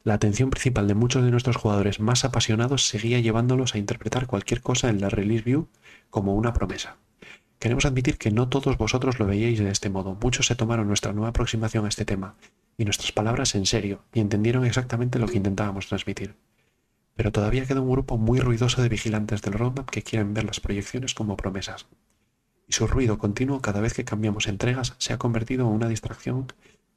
[0.05, 4.62] la atención principal de muchos de nuestros jugadores más apasionados seguía llevándolos a interpretar cualquier
[4.62, 5.68] cosa en la release view
[6.10, 6.97] como una promesa.
[7.59, 10.17] Queremos admitir que no todos vosotros lo veíais de este modo.
[10.23, 12.36] Muchos se tomaron nuestra nueva aproximación a este tema
[12.77, 16.36] y nuestras palabras en serio y entendieron exactamente lo que intentábamos transmitir.
[17.17, 20.60] Pero todavía queda un grupo muy ruidoso de vigilantes del roadmap que quieren ver las
[20.60, 21.86] proyecciones como promesas.
[22.68, 26.47] Y su ruido continuo cada vez que cambiamos entregas se ha convertido en una distracción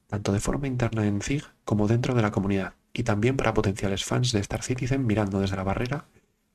[0.06, 4.06] tanto de forma interna en ZIG como dentro de la comunidad y también para potenciales
[4.06, 6.06] fans de Star Citizen mirando desde la barrera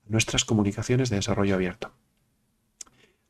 [0.07, 1.93] nuestras comunicaciones de desarrollo abierto.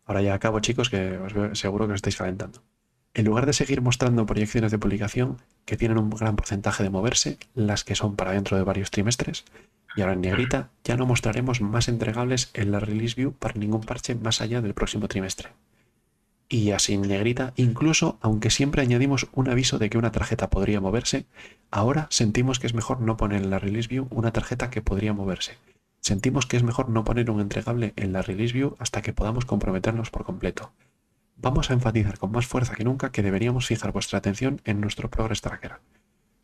[0.05, 2.63] Ahora ya acabo chicos que os seguro que os estáis calentando.
[3.15, 7.39] En lugar de seguir mostrando proyecciones de publicación que tienen un gran porcentaje de moverse,
[7.55, 9.45] las que son para dentro de varios trimestres,
[9.97, 13.81] y ahora en negrita ya no mostraremos más entregables en la release view para ningún
[13.81, 15.49] parche más allá del próximo trimestre
[16.49, 20.81] y así en negrita, incluso aunque siempre añadimos un aviso de que una tarjeta podría
[20.81, 21.27] moverse,
[21.71, 25.13] ahora sentimos que es mejor no poner en la release view una tarjeta que podría
[25.13, 25.59] moverse.
[26.01, 29.45] Sentimos que es mejor no poner un entregable en la release view hasta que podamos
[29.45, 30.73] comprometernos por completo.
[31.37, 35.11] Vamos a enfatizar con más fuerza que nunca que deberíamos fijar vuestra atención en nuestro
[35.11, 35.81] Progress Tracker,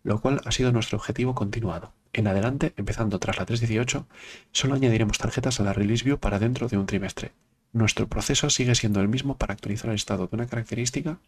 [0.02, 1.92] lo cual ha sido nuestro objetivo continuado.
[2.12, 4.04] En adelante, empezando tras la 3.18,
[4.50, 7.32] solo añadiremos tarjetas a la release view para dentro de un trimestre,
[7.72, 11.18] nuestro proceso sigue siendo el mismo para actualizar el estado de una característica.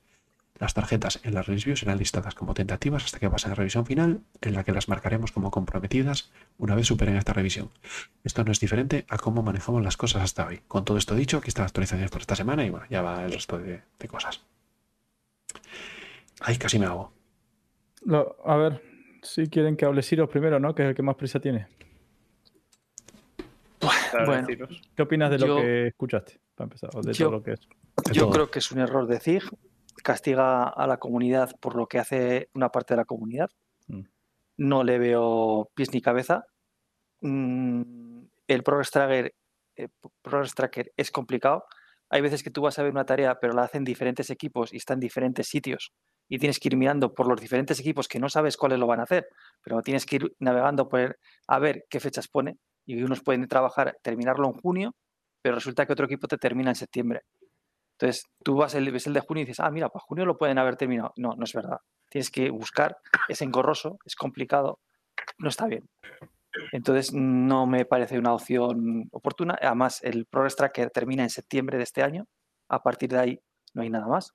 [0.59, 4.21] Las tarjetas en la review serán listadas como tentativas hasta que pasen a revisión final,
[4.41, 7.71] en la que las marcaremos como comprometidas una vez superen esta revisión.
[8.23, 10.61] Esto no es diferente a cómo manejamos las cosas hasta hoy.
[10.69, 13.25] Con todo esto dicho, aquí están las actualizaciones por esta semana y bueno, ya va
[13.25, 14.43] el resto de, cosas.
[16.41, 17.13] Ay, casi me hago.
[18.45, 18.83] a ver,
[19.23, 20.75] si quieren que hable Siros primero, ¿no?
[20.75, 21.67] Que es el que más prisa tiene.
[24.27, 24.47] Bueno,
[24.95, 26.91] ¿Qué opinas de lo que escuchaste, para empezar?
[26.91, 27.69] de yo, todo lo que es?
[28.13, 29.43] Yo creo que es un error de ZIG.
[30.03, 33.51] Castiga a la comunidad por lo que hace una parte de la comunidad.
[33.87, 34.03] Mm.
[34.59, 36.47] No le veo pies ni cabeza.
[37.21, 39.35] Mm, el Progress Tracker,
[39.77, 39.89] eh,
[40.23, 41.65] Progress Tracker es complicado.
[42.11, 44.77] Hay veces que tú vas a ver una tarea, pero la hacen diferentes equipos y
[44.77, 45.93] está en diferentes sitios.
[46.29, 49.01] Y tienes que ir mirando por los diferentes equipos que no sabes cuáles lo van
[49.01, 49.29] a hacer,
[49.63, 53.99] pero tienes que ir navegando por a ver qué fechas pone y unos pueden trabajar,
[54.03, 54.95] terminarlo en junio,
[55.43, 57.23] pero resulta que otro equipo te termina en septiembre.
[57.99, 60.37] Entonces, tú vas el, ves el de junio y dices, ah, mira, pues junio lo
[60.37, 61.13] pueden haber terminado.
[61.17, 61.79] No, no es verdad.
[62.09, 62.97] Tienes que buscar,
[63.29, 64.81] es engorroso, es complicado,
[65.39, 65.89] no está bien.
[66.73, 69.57] Entonces, no me parece una opción oportuna.
[69.61, 72.27] Además, el Progress Tracker termina en septiembre de este año.
[72.69, 73.41] A partir de ahí
[73.75, 74.35] no hay nada más.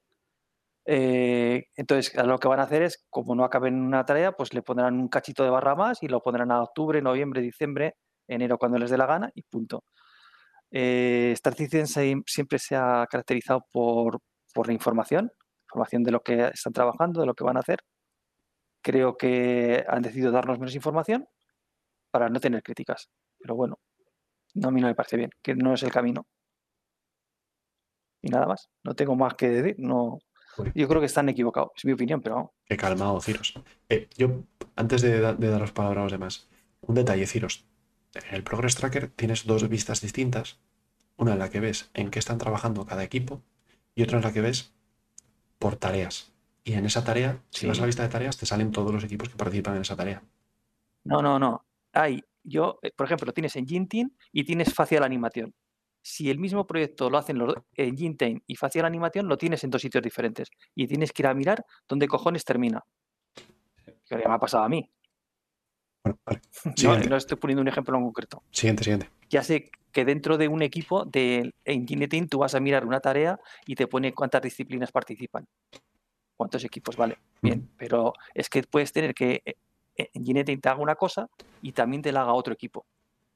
[0.86, 4.62] Eh, entonces, lo que van a hacer es, como no acaben una tarea, pues le
[4.62, 7.96] pondrán un cachito de barra más y lo pondrán a octubre, noviembre, diciembre
[8.30, 9.84] enero cuando les dé la gana y punto.
[10.72, 14.22] Eh, Star siempre se ha caracterizado por,
[14.66, 15.32] la información,
[15.68, 17.80] información de lo que están trabajando, de lo que van a hacer.
[18.82, 21.28] Creo que han decidido darnos menos información
[22.12, 23.10] para no tener críticas.
[23.40, 23.80] Pero bueno,
[24.56, 26.28] no, a mí no me parece bien, que no es el camino.
[28.22, 29.76] Y nada más, no tengo más que decir.
[29.80, 30.20] No,
[30.76, 32.52] yo creo que están equivocados, es mi opinión, pero vamos.
[32.66, 33.54] Qué calmado, Ciros.
[33.88, 34.44] Eh, yo,
[34.76, 36.50] antes de, de daros palabra a los demás,
[36.82, 37.69] un detalle, Ciros.
[38.14, 40.60] En el Progress Tracker tienes dos vistas distintas.
[41.18, 43.42] Una en la que ves en qué están trabajando cada equipo
[43.96, 44.74] y otra en la que ves
[45.60, 46.32] por tareas.
[46.64, 47.68] Y en esa tarea, si Sí.
[47.68, 49.96] vas a la vista de tareas, te salen todos los equipos que participan en esa
[49.96, 50.24] tarea.
[51.04, 51.66] No, no, no.
[51.94, 55.54] Hay, yo, eh, por ejemplo, tienes Engine Team y tienes Facial Animación.
[56.02, 59.70] Si el mismo proyecto lo hacen los Engine Team y Facial Animación, lo tienes en
[59.70, 60.50] dos sitios diferentes.
[60.76, 62.84] Y tienes que ir a mirar dónde cojones termina.
[64.06, 64.90] Que me ha pasado a mí.
[66.04, 66.42] Bueno, vale.
[67.10, 68.44] No, estoy poniendo un ejemplo en concreto.
[68.52, 69.10] siguiente, siguiente.
[69.30, 73.00] Ya sé que dentro de un equipo de Engine Team tú vas a mirar una
[73.00, 75.48] tarea y te pone cuántas disciplinas participan.
[76.36, 76.96] ¿Cuántos equipos?
[76.96, 77.70] Vale, bien.
[77.78, 81.28] Pero es que puedes tener que eh, Engine Team te haga una cosa
[81.62, 82.86] y también te la haga otro equipo.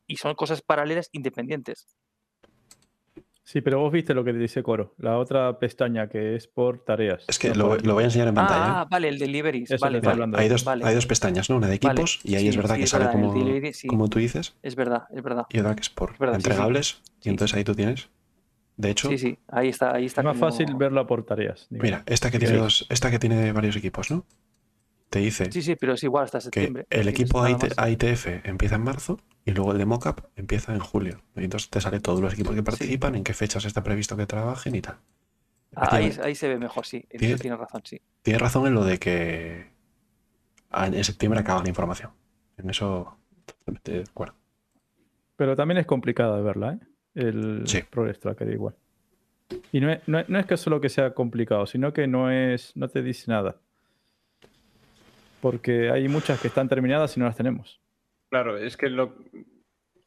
[0.08, 1.88] Y son cosas paralelas independientes.
[3.46, 4.94] Sí, pero vos viste lo que te dice Coro.
[4.98, 7.26] La otra pestaña que es por tareas.
[7.28, 8.82] Es que no lo, voy a enseñar en pantalla.
[8.82, 9.70] Ah, vale, el deliveries.
[9.70, 10.26] Eso Vale, vale.
[10.38, 10.86] hay, dos, vale.
[10.86, 11.58] hay dos pestañas, ¿no?
[11.58, 13.34] Una de Vale, equipos y ahí sí, es verdad sí, que es sale verdad, como,
[13.34, 13.88] delivery, sí.
[13.88, 15.46] como tú dices Es verdad, es verdad.
[15.50, 16.50] y otra que es por verdad, sí, sí.
[16.50, 17.02] entregables.
[17.22, 18.10] Y entonces ahí tú tienes.
[18.78, 20.22] De hecho, Sí, sí, ahí está, ahí está.
[20.22, 21.68] Es más como- fácil verla por tareas.
[21.70, 21.84] digamos.
[21.84, 22.46] mira, esta que Sí.
[22.46, 24.26] tiene dos, esta que tiene varios equipos, ¿no?
[25.14, 26.88] Te dice Sí, sí, pero es igual hasta que septiembre.
[26.90, 27.74] el no tienes equipo AIT.
[27.78, 31.22] AITF empieza en marzo y luego el de mockup empieza en julio.
[31.36, 34.26] Y entonces te sale todos los equipos que participan, en qué fechas está previsto que
[34.26, 34.96] trabajen y tal.
[35.76, 37.06] Ah, ahí, ahí se ve mejor, sí.
[37.12, 38.02] En Tiene- eso tienes razón, sí.
[38.24, 39.68] Tienes razón en lo de que
[40.72, 42.10] a- en septiembre acaba la información.
[42.58, 44.34] En eso totalmente de acuerdo.
[45.36, 46.80] Pero también es complicada de verla, ¿eh?
[47.14, 47.84] El Sí.
[47.88, 48.74] Progress Tracker igual.
[49.72, 52.32] Y no es, no es- no es que solo que sea complicado, sino que no
[52.32, 53.58] es, no te dice nada.
[55.44, 57.82] Porque hay muchas que están terminadas y no las tenemos.
[58.30, 59.14] Claro, es que lo,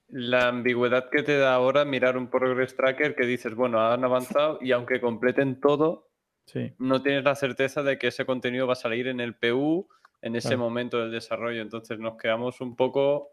[0.09, 4.59] la ambigüedad que te da ahora mirar un progress tracker que dices, bueno, han avanzado
[4.63, 6.09] y aunque completen todo,
[6.47, 6.73] Sí.
[6.79, 9.87] no tienes la certeza de que ese contenido va a salir en el PU
[10.23, 10.63] en ese Claro.
[10.63, 11.61] momento del desarrollo.
[11.61, 13.29] Entonces nos quedamos un poco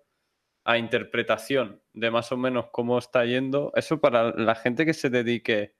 [0.65, 3.71] a interpretación de más o menos cómo está yendo.
[3.75, 5.73] Eso para la gente que se dedique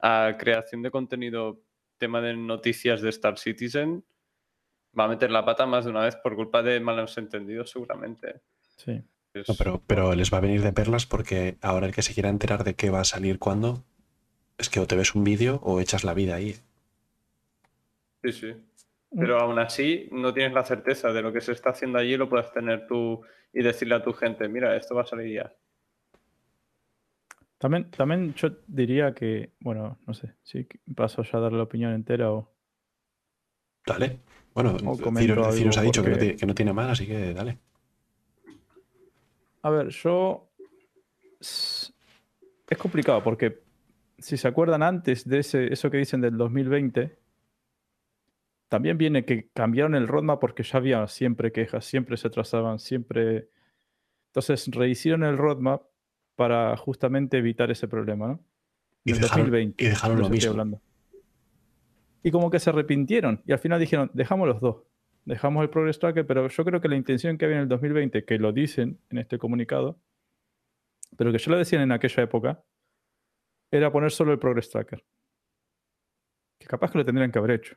[0.00, 1.60] a creación de contenido,
[1.98, 4.04] tema de noticias de Star Citizen,
[4.96, 8.40] va a meter la pata más de una vez por culpa de malos entendidos seguramente.
[8.76, 9.02] Sí.
[9.34, 12.28] No, pero, pero les va a venir de perlas porque ahora el que se quiera
[12.28, 13.84] enterar de qué va a salir cuándo,
[14.56, 16.56] es que o te ves un vídeo o echas la vida ahí.
[18.22, 18.54] Sí, sí.
[19.16, 22.28] Pero aún así no tienes la certeza de lo que se está haciendo allí, lo
[22.28, 25.54] puedes tener tú y decirle a tu gente, mira, esto va a salir ya.
[27.56, 31.92] También, también yo diría que, bueno, no sé, si paso ya a dar la opinión
[31.92, 32.52] entera o...
[33.86, 34.20] Dale.
[34.54, 34.76] Bueno,
[35.16, 37.58] Ciro, Ciro os ha dicho que no, tiene, que no tiene mal, así que dale.
[39.62, 40.48] A ver, yo...
[41.40, 41.92] Es
[42.78, 43.62] complicado porque
[44.18, 47.16] si se acuerdan antes de ese, eso que dicen del 2020,
[48.68, 53.48] también viene que cambiaron el roadmap porque ya había siempre quejas, siempre se atrasaban, siempre...
[54.26, 55.82] Entonces rehicieron el roadmap
[56.36, 58.40] para justamente evitar ese problema, ¿no?
[59.04, 59.82] Y el dejaron, 2020.
[59.84, 60.50] y dejaron de lo mismo.
[60.50, 60.80] hablando.
[62.22, 64.82] Y como que se arrepintieron y al final dijeron, dejamos los dos.
[65.24, 68.24] Dejamos el Progress Tracker, pero yo creo que la intención que había en el 2020,
[68.24, 70.00] que lo dicen en este comunicado,
[71.16, 72.64] pero que ya lo decían en aquella época,
[73.70, 75.04] era poner solo el Progress Tracker.
[76.60, 77.76] Que capaz que lo tendrían que haber hecho.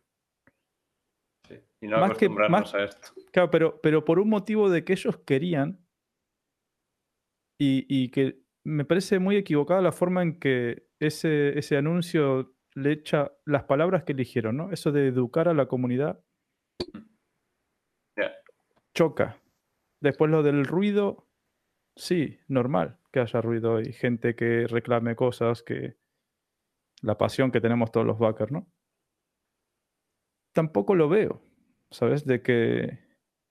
[1.47, 1.55] Sí.
[1.81, 3.09] Y no Más que- acostumbrarnos más- a esto.
[3.31, 5.77] Claro, pero, pero por un motivo de que ellos querían
[7.59, 12.91] y, y que me parece muy equivocada la forma en que ese, ese anuncio le
[12.91, 14.72] echa las palabras que eligieron, ¿no?
[14.72, 16.24] Eso de educar a la comunidad
[18.93, 19.41] choca.
[20.01, 21.27] Después lo del ruido,
[21.95, 25.98] sí, normal que haya ruido y gente que reclame cosas, que
[27.01, 28.67] la pasión que tenemos todos los backers, ¿no?
[30.53, 31.41] Tampoco lo veo,
[31.90, 32.25] ¿sabes?
[32.25, 33.00] De que,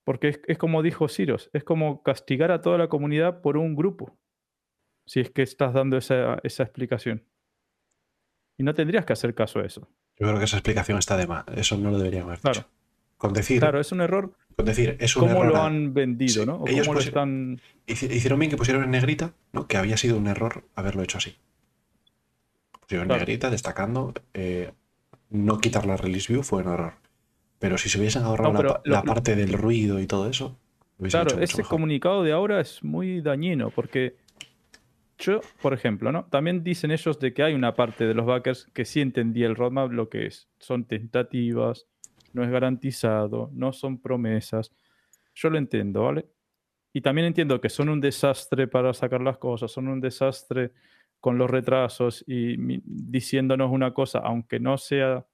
[0.04, 3.74] porque es, es como dijo Ciros, es como castigar a toda la comunidad por un
[3.74, 4.18] grupo,
[5.06, 7.26] si es que estás dando esa, esa explicación.
[8.60, 9.88] Y no tendrías que hacer caso a eso.
[10.18, 11.44] Yo creo que esa explicación está de más.
[11.56, 12.58] Eso no lo deberían haber Claro.
[12.60, 12.68] dicho.
[13.16, 14.34] Con decir, Claro, es un error.
[14.54, 15.52] con decir, es un ¿Cómo error.
[15.54, 16.56] lo han vendido, Sí, no?
[16.56, 17.58] O ellos cómo lo están...
[17.86, 19.66] Hici- Hicieron bien que pusieron en negrita, ¿no?
[19.66, 21.36] Que había sido un error haberlo hecho así.
[22.80, 23.20] Pusieron en Claro.
[23.20, 24.12] negrita, destacando.
[24.34, 24.72] eh,
[25.30, 26.94] no quitar la release view fue un error.
[27.60, 30.58] Pero si se hubiesen ahorrado No, la, lo- parte del ruido y todo eso,
[30.98, 31.70] Claro, hecho mucho ese mejor.
[31.70, 34.16] comunicado de ahora es muy dañino porque
[35.20, 36.24] yo, por ejemplo, ¿no?
[36.26, 39.54] También dicen ellos de que hay una parte de los backers que sí entendía el
[39.54, 40.48] roadmap lo que es.
[40.58, 41.86] Son tentativas,
[42.32, 44.72] no es garantizado, no son promesas.
[45.34, 46.26] Yo lo entiendo, ¿vale?
[46.92, 50.72] Y también entiendo que son un desastre para sacar las cosas, son un desastre
[51.20, 55.26] con los retrasos y diciéndonos una cosa, aunque no sea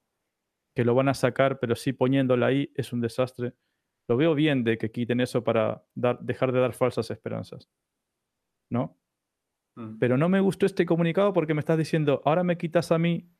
[0.74, 3.54] que lo van a sacar, pero sí poniéndola ahí, es un desastre.
[4.08, 7.68] Lo veo bien de que quiten eso para dar, dejar de dar falsas esperanzas.
[8.68, 8.98] ¿No?
[9.76, 9.98] Mm.
[9.98, 13.30] Pero no me gustó este comunicado porque me estás diciendo, ahora me quitas a mí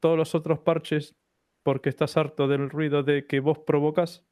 [0.00, 1.14] todos los otros parches
[1.62, 4.24] porque estás harto del ruido de que vos provocas.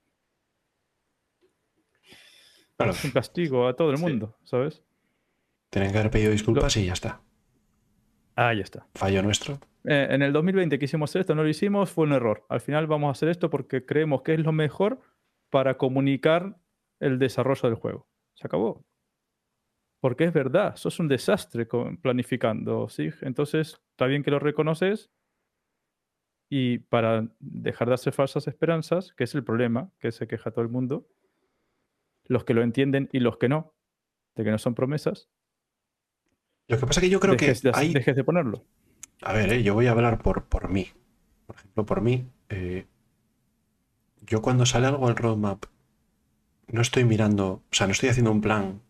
[2.77, 4.03] Claro, Es un castigo a todo el Sí.
[4.05, 4.83] mundo, ¿sabes?
[5.71, 7.23] tienen que haber pedido disculpas y ya está.
[8.35, 8.87] Ahí está.
[8.95, 9.55] Fallo nuestro.
[9.85, 12.45] Eh, en el 2020 quisimos hacer esto, no lo hicimos, fue un error.
[12.51, 15.01] Al final vamos a hacer esto porque creemos que es lo mejor
[15.49, 16.59] para comunicar
[17.01, 18.07] el desarrollo del juego.
[18.35, 18.85] Se acabó.
[20.03, 21.69] Porque es verdad, sos un desastre
[22.03, 23.11] planificando, ¿sí?
[23.21, 25.13] Entonces, está bien que lo reconoces
[26.51, 30.63] y para dejar de hacer falsas esperanzas, que es el problema, que se queja todo
[30.63, 31.07] el mundo,
[32.25, 33.77] los que lo entienden y los que no,
[34.35, 35.31] de que no son promesas,
[36.67, 38.65] Lo que pasa es que yo creo dejes, que de, hay, dejes de ponerlo.
[39.21, 40.89] A ver, eh, yo voy a hablar por, por mí.
[41.47, 42.87] Por ejemplo, por mí, eh,
[44.23, 45.67] yo cuando sale algo en roadmap,
[46.67, 48.83] no estoy mirando, o sea, no estoy haciendo un plan,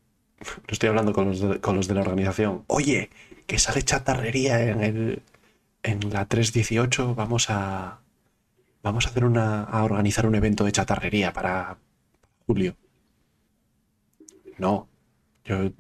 [0.56, 2.64] no estoy hablando con los de, con los de la organización.
[2.66, 3.10] Oye,
[3.46, 5.22] que sale chatarrería en, el,
[5.82, 8.00] en la 318, vamos a,
[8.82, 11.78] vamos a hacer una, a organizar un evento de chatarrería para
[12.46, 12.76] julio.
[14.58, 14.88] No,
[15.44, 15.72] yo,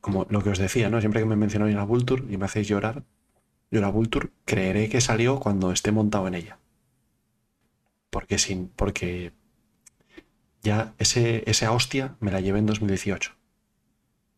[0.00, 1.00] como lo que os decía, ¿no?
[1.00, 3.04] Siempre que me mencionáis la Vulture y me hacéis llorar,
[3.70, 6.58] yo la Vulture creeré que salió cuando esté montado en ella.
[8.10, 9.32] Porque sin, porque
[10.62, 13.36] ya ese, esa hostia me la llevé en 2018.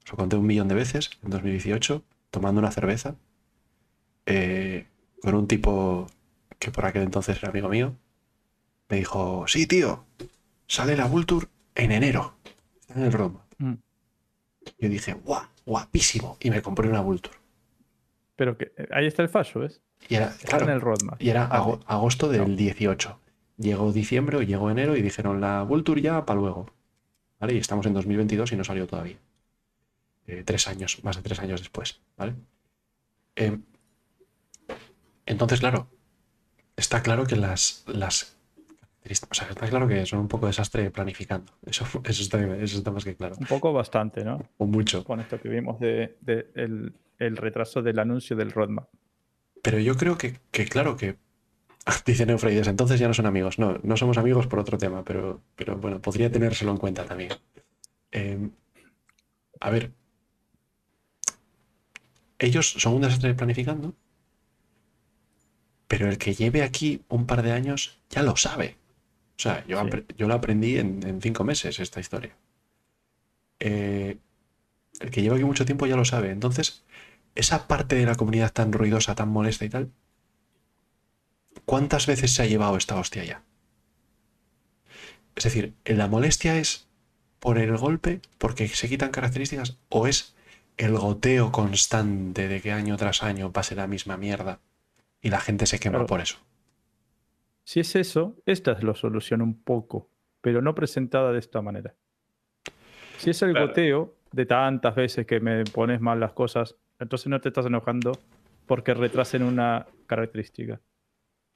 [0.09, 3.17] Os lo conté un millón de veces en 2018, tomando una cerveza,
[4.25, 4.87] eh,
[5.21, 6.07] con un tipo
[6.59, 7.95] que por aquel entonces era amigo mío.
[8.89, 10.07] Me dijo, sí, tío,
[10.67, 12.35] sale la Vulture en enero.
[12.95, 13.43] En el roadmap.
[13.59, 13.75] Mm.
[14.79, 16.39] Yo dije, guau, guapísimo.
[16.41, 17.37] Y me compré una Vulture.
[18.35, 19.83] Pero que eh, ahí está el fallo, ¿ves?
[20.09, 21.21] Y era, claro, en el roadmap.
[21.21, 22.57] y era ago- agosto del No.
[22.57, 23.21] 18.
[23.59, 26.71] Llegó diciembre o llegó enero y dijeron la Vulture ya para luego.
[27.41, 27.55] ¿Vale?
[27.55, 29.19] Y estamos en 2022 y no salió todavía.
[30.29, 32.01] Eh, tres años, más de tres años después.
[32.17, 32.35] ¿Vale?
[33.35, 33.59] Eh,
[35.27, 35.89] entonces, claro,
[36.77, 38.39] está claro que las, las
[39.31, 41.53] o sea, está claro que son un poco desastre planificando.
[41.65, 43.37] Eso, eso, está, eso está más que claro.
[43.39, 44.39] Un poco bastante, ¿no?
[44.59, 45.03] O mucho.
[45.05, 48.89] Con esto que vimos de, de el, el retraso del anuncio del roadmap.
[49.63, 51.17] Pero yo creo que, que claro que.
[52.05, 53.59] Dice Neofreides, entonces ya no son amigos.
[53.59, 57.31] No, no somos amigos por otro tema, pero, pero bueno, podría tenérselo en cuenta también.
[58.13, 58.51] Eh,
[59.61, 59.93] a ver.
[62.39, 63.95] Ellos son un desastre planificando,
[65.89, 68.77] pero el que lleve aquí un par de años ya lo sabe.
[69.39, 70.05] O sea, yo, Sí.
[70.17, 72.37] yo lo aprendí en, en cinco meses esta historia.
[73.61, 74.19] Eh,
[75.01, 76.31] el que lleva aquí mucho tiempo ya lo sabe.
[76.31, 76.85] Entonces,
[77.35, 79.91] esa parte de la comunidad tan ruidosa, tan molesta y tal,
[81.65, 83.43] ¿cuántas veces se ha llevado esta hostia ya?
[85.37, 86.87] Es decir, ¿la molestia es
[87.39, 90.35] por el golpe, porque se quitan características, o es
[90.79, 94.61] el goteo constante de que año tras año pase la misma mierda
[95.21, 96.07] y la gente se quema Claro.
[96.07, 96.39] por eso?
[97.65, 100.09] Si es eso, esta es la solución un poco,
[100.41, 101.95] pero no presentada de esta manera.
[103.19, 103.69] Si es el Claro.
[103.69, 108.13] goteo de tantas veces que me pones mal las cosas, entonces no te estás enojando
[108.67, 110.81] porque retrasen una característica.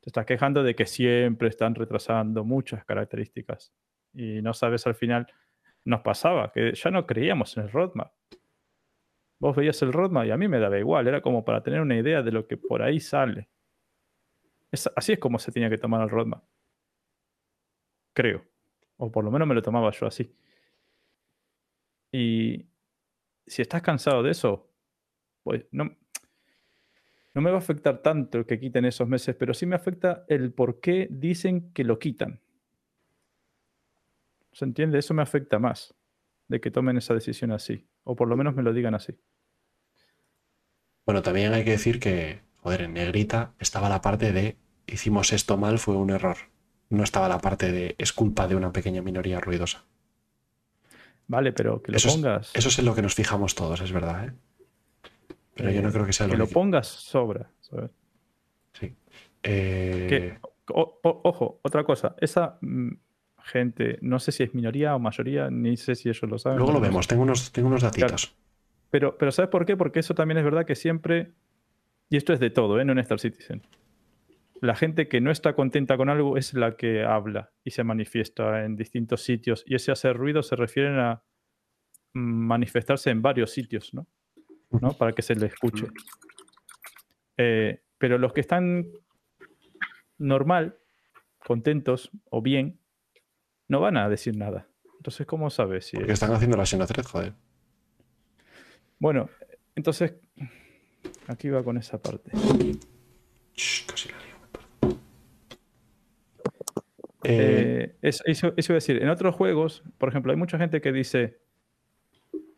[0.01, 3.73] Te estás quejando de que siempre están retrasando muchas características.
[4.13, 5.27] Y no sabes al final,
[5.85, 8.13] nos pasaba que ya no creíamos en el roadmap.
[9.43, 11.99] Vos veías el roadmap y a mí me daba igual, era como para tener una
[11.99, 13.49] idea de lo que por ahí sale.
[14.95, 16.45] Así es como se tenía que tomar el roadmap.
[18.13, 18.45] Creo.
[18.99, 20.33] O por lo menos me lo tomaba yo así.
[22.13, 22.69] Y
[23.45, 24.71] si estás cansado de eso,
[25.43, 25.91] pues no,
[27.35, 30.53] no me va a afectar tanto que quiten esos meses, pero sí me afecta el
[30.53, 32.41] por qué dicen que lo quitan.
[34.53, 35.01] ¿Se entiende?
[35.01, 35.97] Eso me afecta más
[36.47, 37.89] de que tomen esa decisión así.
[38.05, 39.19] O por lo menos me lo digan así.
[41.05, 44.57] Bueno, también hay que decir que, joder, en negrita estaba la parte de
[44.87, 46.37] hicimos esto mal, fue un error.
[46.91, 49.85] No estaba la parte de es culpa de una pequeña minoría ruidosa.
[51.27, 52.51] Vale, pero que lo Eso es- pongas.
[52.55, 54.33] Eso es en lo que nos fijamos todos, es verdad, ¿eh?
[55.55, 56.55] Pero yo no eh, creo que sea que lo lo que...
[56.55, 57.51] pongas sobra.
[57.61, 57.91] ¿sabes?
[58.75, 58.95] Sí.
[59.43, 60.39] Eh, Que-
[60.73, 62.15] o- o- ojo, otra cosa.
[62.21, 62.91] Esa mm,
[63.45, 66.59] gente, no sé si es minoría o mayoría, ni sé si ellos lo saben.
[66.59, 68.35] Luego lo vemos, tengo unos, tengo unos datitos.
[68.93, 69.77] Pero, pero ¿sabes por qué?
[69.77, 71.33] Porque eso también es verdad que siempre,
[72.11, 72.85] y esto es de todo, ¿eh?
[72.85, 73.63] no en Star Citizen,
[74.61, 78.65] la gente que no está contenta con algo es la que habla y se manifiesta
[78.65, 79.65] en distintos sitios.
[79.67, 81.23] Y ese hacer ruido se refieren a
[82.13, 84.07] manifestarse en varios sitios, ¿no?
[84.71, 84.93] ¿No?
[84.93, 85.87] Para que se le escuche.
[87.39, 88.87] Eh, pero los que están
[90.19, 90.77] normal,
[91.45, 92.79] contentos o bien,
[93.69, 94.69] no van a decir nada.
[94.99, 97.33] Entonces, ¿cómo sabes si Porque es- están haciendo la Xenothread, joder.
[99.03, 99.29] Bueno,
[99.75, 100.15] entonces,
[101.27, 102.31] aquí va con esa parte.
[103.57, 104.49] Shh, casi la lío, me.
[107.25, 110.57] Eh, Eh, es- eso, eso iba a decir, en otros juegos, por ejemplo, hay mucha
[110.57, 111.41] gente que dice,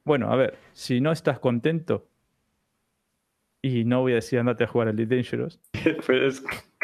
[0.05, 2.11] bueno, a ver, si no estás contento,
[3.63, 5.59] y no voy a decir andate a jugar al Elite Dangerous,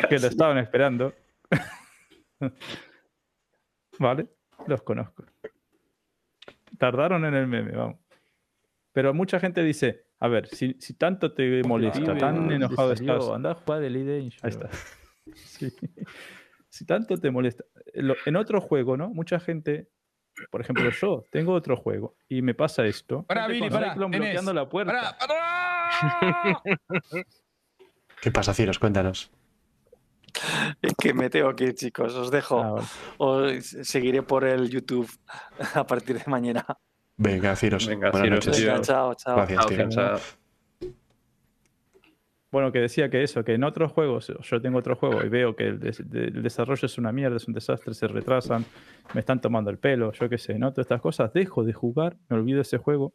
[0.09, 1.13] que lo estaban esperando,
[3.99, 4.27] ¿vale?
[4.67, 5.27] Los conozco.
[6.79, 7.99] Tardaron en el meme, vamos.
[8.93, 13.53] Pero mucha gente dice, a ver, si, si tanto te molesta, tan enojado estás, Anda
[13.53, 13.97] a jugar el.
[13.97, 14.69] Ahí está.
[15.35, 15.71] Sí.
[16.69, 17.63] Si tanto te molesta.
[17.95, 19.11] Lo- En otro juego, ¿no?
[19.11, 19.89] Mucha gente,
[20.51, 23.27] por ejemplo, yo tengo otro juego y me pasa esto.
[23.29, 23.95] Gente Billy, Enes.
[23.97, 25.17] bloqueando la puerta.
[25.19, 26.63] ¡Pará, pará!
[28.21, 28.79] ¿Qué pasa, Ciros?
[28.79, 29.31] Cuéntanos.
[30.83, 32.15] Es que me tengo que ir, chicos.
[32.15, 32.61] Os dejo.
[32.61, 32.83] Ah.
[33.19, 35.11] Os seguiré por el YouTube
[35.75, 36.65] a partir de mañana.
[37.23, 37.87] Venga, Ciros.
[37.87, 38.87] Venga, buenas Ciros, noches.
[38.87, 39.37] chao, chao.
[39.37, 39.89] Gracias, tío.
[39.91, 40.19] Chao.
[42.51, 45.55] Bueno, que decía que eso, que en otros juegos, yo tengo otro juego y veo
[45.55, 48.65] que el, des- de- el desarrollo es una mierda, es un desastre, se retrasan,
[49.15, 50.73] me están tomando el pelo, yo qué sé, ¿no?
[50.73, 53.15] Todas estas cosas, dejo de jugar, me olvido de ese juego.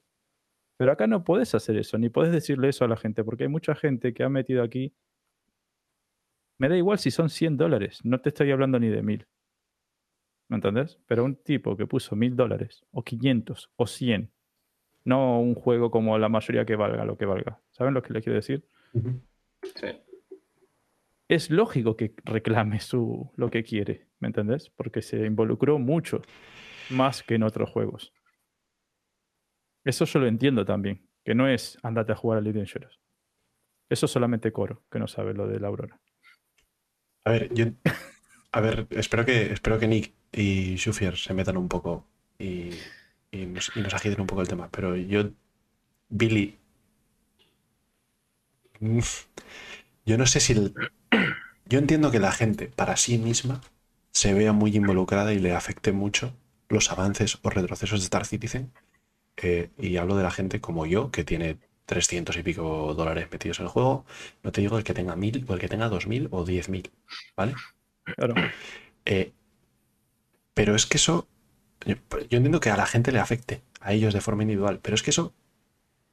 [0.78, 3.50] Pero acá no podés hacer eso, ni podés decirle eso a la gente, porque hay
[3.50, 4.94] mucha gente que ha metido aquí.
[6.60, 9.26] Me da igual si son 100 dólares, no te estoy hablando ni de 1000.
[10.48, 11.00] ¿Me entendés?
[11.08, 14.32] Pero un tipo que puso 1000 dólares, o 500, o 100,
[15.04, 17.62] no un juego como la mayoría que valga lo que valga.
[17.72, 18.68] ¿Saben lo que les quiero decir?
[19.64, 19.88] Sí.
[21.28, 24.70] es lógico que reclame su, lo que quiere, ¿me entendés?
[24.70, 26.22] Porque se involucró mucho
[26.90, 28.14] más que en otros juegos.
[29.84, 33.00] Eso yo lo entiendo también, que no es andate a jugar a Elite Dangerous.
[33.90, 36.00] Eso es solamente Coro, que no sabe lo de la Aurora.
[37.24, 37.66] A ver, yo.
[38.52, 42.06] A ver, espero que, espero que Nick y Shufier se metan un poco
[42.40, 42.72] y,
[43.32, 44.70] y nos, y nos agiten un poco el tema.
[44.72, 45.32] Pero yo,
[46.10, 46.58] Billy.
[50.06, 50.54] Yo no sé si.
[50.54, 50.74] el-
[51.68, 53.62] yo entiendo que la gente, para sí misma,
[54.12, 56.34] se vea muy involucrada y le afecte mucho
[56.70, 58.72] los avances o retrocesos de Star Citizen.
[59.38, 63.60] Eh, y hablo de la gente como yo, que tiene 300 y pico dólares metidos
[63.60, 64.06] en el juego.
[64.44, 66.92] No te digo el que tenga 1000 o el que tenga 2000 o 10000,
[67.38, 67.56] ¿vale?
[68.16, 68.36] Claro,
[69.06, 69.32] Eh,
[70.56, 71.28] pero es que eso,
[71.86, 74.96] yo, yo entiendo que a la gente le afecte, a ellos de forma individual, pero
[74.96, 75.36] es que eso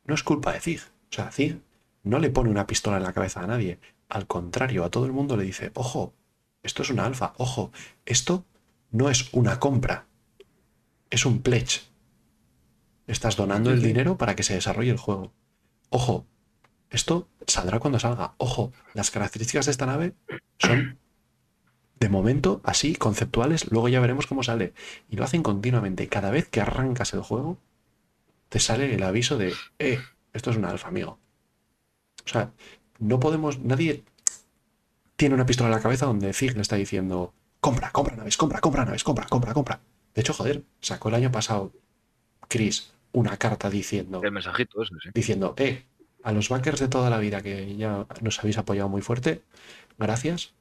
[0.05, 0.81] no es culpa de Zig.
[1.11, 1.59] O sea, Zig
[2.03, 3.79] no le pone una pistola en la cabeza a nadie.
[4.09, 6.13] Al contrario, a todo el mundo le dice, ojo,
[6.63, 7.73] esto es una alfa, ojo,
[8.05, 8.45] esto
[8.91, 10.07] no es una compra,
[11.11, 11.83] es un pledge.
[13.07, 15.33] Estás donando el dinero para que se desarrolle el juego.
[15.89, 16.27] Ojo,
[16.91, 18.35] esto saldrá cuando salga.
[18.37, 20.15] Ojo, las características de esta nave
[20.59, 20.99] son
[22.03, 24.75] de momento así, conceptuales, luego ya veremos cómo sale.
[25.09, 26.09] Y lo hacen continuamente.
[26.09, 27.59] Cada vez que arrancas el juego,
[28.49, 30.01] te sale el aviso de, eh,
[30.33, 31.21] esto es una alfa, amigo.
[32.27, 32.51] O sea,
[32.99, 34.03] no podemos, nadie
[35.15, 38.61] tiene una pistola en la cabeza donde Zig le está diciendo, compra, compra naves, compra,
[38.61, 39.81] compra naves, compra, compra, compra.
[40.13, 41.73] De hecho, joder, sacó el año pasado
[42.49, 45.11] Chris una carta diciendo, El mensajito ese, sí.
[45.15, 45.85] diciendo, eh,
[46.25, 49.43] a los backers de toda la vida que ya nos habéis apoyado muy fuerte,
[49.99, 50.53] gracias,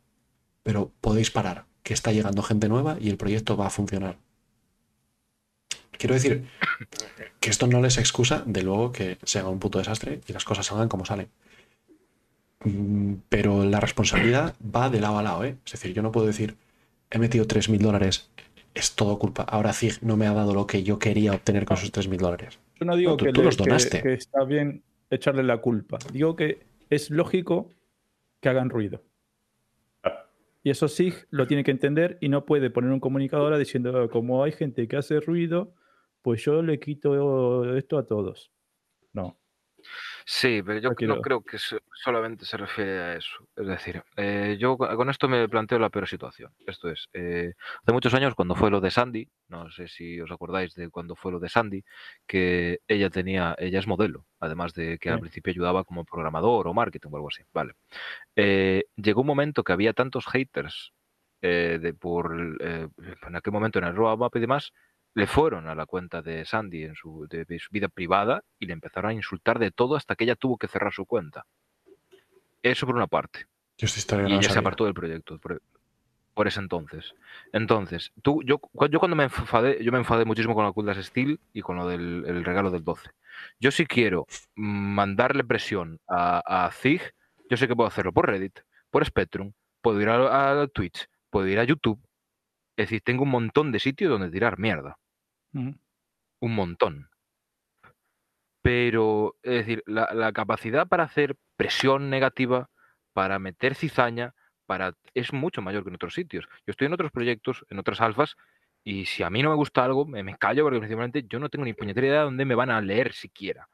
[0.63, 4.17] pero podéis parar, que está llegando gente nueva y el proyecto va a funcionar.
[5.97, 6.45] Quiero decir
[7.39, 10.45] que esto no les excusa de luego que se haga un puto desastre y las
[10.45, 11.29] cosas salgan como salen.
[12.63, 15.57] Mm, Pero la responsabilidad va de lado a lado, ¿eh?
[15.65, 16.55] Es decir, yo no puedo decir,
[17.09, 18.29] he metido 3.000 dólares,
[18.73, 19.43] es todo culpa.
[19.43, 22.57] Ahora Zig no me ha dado lo que yo quería obtener con esos 3.000 dólares.
[22.79, 24.01] yo no digo No, tú- que, tú le- los que- donaste.
[24.01, 24.81] que está bien
[25.11, 25.99] echarle la culpa.
[26.11, 27.69] Digo que es lógico
[28.39, 29.03] que hagan ruido.
[30.63, 34.09] Y eso sí lo tiene que entender y no puede poner un comunicador ahora diciendo,
[34.09, 35.73] como hay gente que hace ruido,
[36.21, 38.51] pues yo le quito esto a todos.
[39.11, 39.40] No.
[40.33, 43.45] Sí, pero yo No creo que so- solamente se refiere a eso.
[43.53, 46.53] Es decir, eh, yo co- con esto me planteo la peor situación.
[46.65, 47.51] Esto es, eh,
[47.83, 51.17] hace muchos años cuando fue lo de Sandy, no sé si os acordáis de cuando
[51.17, 51.83] fue lo de Sandy,
[52.25, 56.73] que ella tenía, ella es modelo, además de que al principio ayudaba como programador o
[56.73, 57.43] marketing o algo así.
[57.53, 57.73] Vale.
[58.37, 60.93] Eh, llegó un momento que había tantos haters
[61.41, 64.71] de por en aquel momento en el roadmap y demás,
[65.13, 68.65] le fueron a la cuenta de Sandy en su, de, de su vida privada y
[68.65, 71.45] le empezaron a insultar de todo hasta que ella tuvo que cerrar su cuenta.
[72.61, 73.47] Eso por una parte.
[73.77, 75.61] Yo esta y no la ella se apartó del proyecto por,
[76.33, 77.15] por ese entonces.
[77.51, 81.39] Entonces, tú, yo, yo cuando me enfadé, yo me enfadé muchísimo con la Kuldas Steel
[81.53, 83.09] y con lo del el regalo del 12.
[83.59, 87.01] Yo si quiero mandarle presión a, a Zig,
[87.49, 88.59] yo sé que puedo hacerlo por Reddit,
[88.89, 91.99] por Spectrum, puedo ir a, a Twitch, puedo ir a YouTube.
[92.77, 94.97] Es decir, tengo un montón de sitios donde tirar mierda.
[95.53, 97.09] Un montón.
[98.61, 102.69] Pero, es decir, la, la capacidad para hacer presión negativa,
[103.13, 104.33] para meter cizaña,
[104.65, 106.45] para, es mucho mayor que en otros sitios.
[106.65, 108.35] Yo estoy en otros proyectos, en otras alfas,
[108.83, 111.49] y si a mí no me gusta algo, me, me callo porque principalmente yo no
[111.49, 113.67] tengo ni puñetera idea de dónde me van a leer siquiera.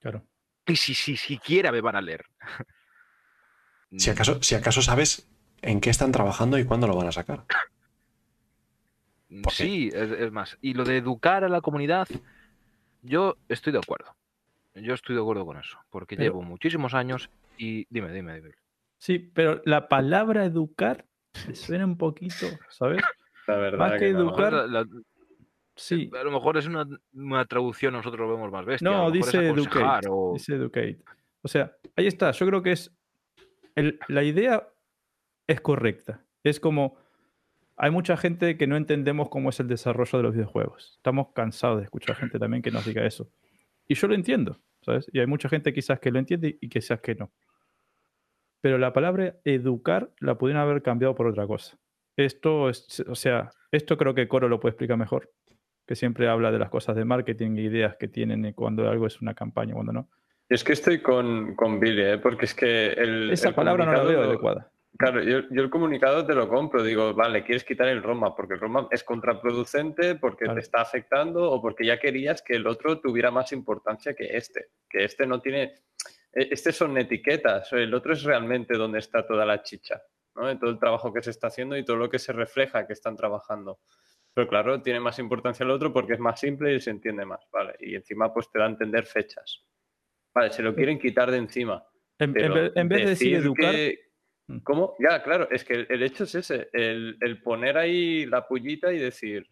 [0.00, 0.26] Claro.
[0.66, 2.24] Y si, si siquiera me van a leer.
[3.96, 5.30] Si acaso, si acaso sabes
[5.62, 7.44] en qué están trabajando y cuándo lo van a sacar.
[9.50, 10.56] Sí, es, es más.
[10.60, 12.06] Y lo de educar a la comunidad,
[13.02, 14.14] yo estoy de acuerdo.
[14.74, 18.54] Yo estoy de acuerdo con eso, porque Pero- llevo muchísimos años y dime, dime, dime.
[18.98, 21.04] Sí, pero la palabra educar
[21.48, 23.02] me suena un poquito, ¿sabes?
[23.46, 24.18] La verdad Más que no.
[24.18, 24.88] A lo mejor educar- la- la-
[25.76, 26.08] Sí.
[26.18, 28.88] a lo mejor es una, una traducción, nosotros lo vemos más bestia.
[28.88, 30.06] No, dice educate.
[30.08, 30.98] o- Dice educate.
[31.42, 32.30] O sea, ahí está.
[32.30, 32.90] Yo creo que es.
[33.74, 34.68] el- la idea
[35.48, 36.22] es correcta.
[36.44, 36.96] Es como.
[37.76, 40.94] Hay mucha gente que no entendemos cómo es el desarrollo de los videojuegos.
[40.96, 43.30] Estamos cansados de escuchar gente también que nos diga eso.
[43.88, 45.06] Y yo lo entiendo, ¿sabes?
[45.12, 47.32] Y hay mucha gente quizás que lo entiende y quizás que no.
[48.60, 51.76] Pero la palabra educar la pudieron haber cambiado por otra cosa.
[52.16, 55.32] Esto es, o sea, esto creo que Coro lo puede explicar mejor,
[55.86, 59.34] que siempre habla de las cosas de marketing, ideas que tienen cuando algo es una
[59.34, 60.08] campaña, cuando no.
[60.48, 62.18] Es que estoy con, con Billy, ¿eh?
[62.18, 63.30] porque es que el.
[63.30, 64.70] Esa el palabra no la veo adecuada.
[64.96, 66.82] Claro, yo, yo el comunicado te lo compro.
[66.82, 70.54] Digo, vale, quieres quitar el roadmap porque el roadmap es contraproducente, porque Claro.
[70.54, 74.68] te está afectando o porque ya querías que el otro tuviera más importancia que este.
[74.88, 75.74] Que este no tiene.
[76.32, 80.00] e- Este son etiquetas, el otro es realmente donde está toda la chicha,
[80.36, 80.56] ¿no?
[80.58, 83.16] Todo el trabajo que se está haciendo y todo lo que se refleja que están
[83.16, 83.80] trabajando.
[84.32, 87.40] Pero claro, tiene más importancia el otro porque es más simple y se entiende más,
[87.52, 87.74] ¿vale?
[87.80, 89.64] Y encima pues te da a entender fechas.
[90.34, 91.84] Vale, se lo quieren quitar de encima.
[92.18, 94.03] En, vez- de decir educar, que-.
[94.62, 94.94] ¿Cómo?
[94.98, 98.92] Ya, claro, es que el, el hecho es ese, el, el poner ahí la pullita
[98.92, 99.48] y decir,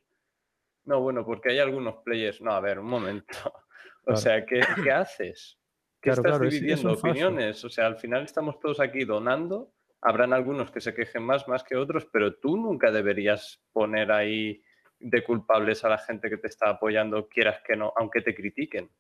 [0.85, 2.41] no, bueno, porque hay algunos players.
[2.41, 3.27] No, a ver, un momento.
[4.05, 4.21] O Claro.
[4.21, 5.57] sea, ¿qué, qué haces?
[6.01, 6.93] ¿Qué Claro, estás claro, es- es dividiendo?
[6.95, 7.65] Opiniones.
[7.65, 9.73] O sea, al final estamos todos aquí donando.
[10.01, 14.61] Habrán algunos que se quejen más, más que otros, pero tú nunca deberías poner ahí
[14.99, 18.91] de culpables a la gente que te está apoyando, quieras que no, aunque te critiquen.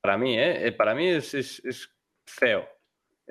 [0.00, 0.66] Para mí, ¿eh?
[0.66, 1.94] Eh, Para mí es, es- es
[2.26, 2.68] feo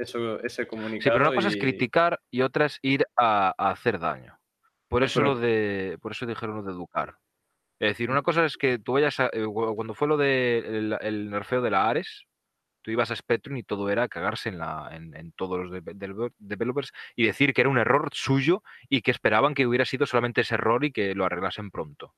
[0.01, 1.01] eso, ese comunicado.
[1.01, 4.37] Sí, pero una cosa es y- criticar y otra es ir a, a hacer daño.
[4.87, 7.17] Por eso pero- lo de, por eso dijeron lo de educar.
[7.79, 10.97] Es decir, una cosa es que tú vayas a, eh, cu- cuando fue lo del
[11.01, 12.25] el nerfeo de la Ares,
[12.83, 15.81] tú ibas a Spectrum y todo era cagarse en, la, en, en todos los de-
[15.81, 20.05] developer- developers y decir que era un error suyo y que esperaban que hubiera sido
[20.05, 22.13] solamente ese error y que lo arreglasen pronto.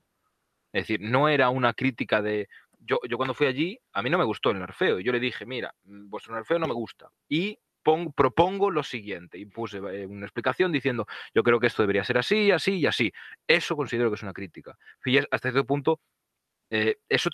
[0.73, 2.49] Es decir, no era una crítica de...
[2.79, 4.99] Yo, yo cuando fui allí, a mí no me gustó el nerfeo.
[4.99, 7.09] Y yo le dije, mira, mm, vuestro nerfeo no me gusta.
[7.29, 9.37] Y pon- propongo lo siguiente.
[9.37, 12.85] Y puse eh, una explicación diciendo, yo creo que esto debería ser así, así y
[12.87, 13.11] así.
[13.47, 14.77] Eso considero que es una crítica.
[15.05, 15.99] Y hasta cierto punto,
[16.69, 17.29] eh, eso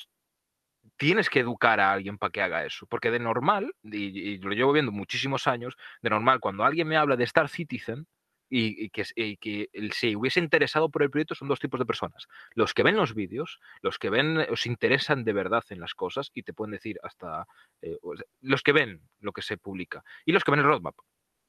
[0.97, 2.85] tienes que educar a alguien para que haga eso.
[2.87, 6.97] Porque de normal, y, y lo llevo viendo muchísimos años, de normal, cuando alguien me
[6.97, 8.07] habla de Star Citizen
[8.49, 11.59] y, y que, s- y que el- se hubiese interesado por el proyecto, son dos
[11.59, 12.27] tipos de personas.
[12.55, 16.31] Los que ven los vídeos, los que ven, os interesan de verdad en las cosas
[16.33, 17.45] y te pueden decir hasta...
[17.81, 17.97] eh,
[18.41, 20.95] los que ven lo que se publica y los que ven el roadmap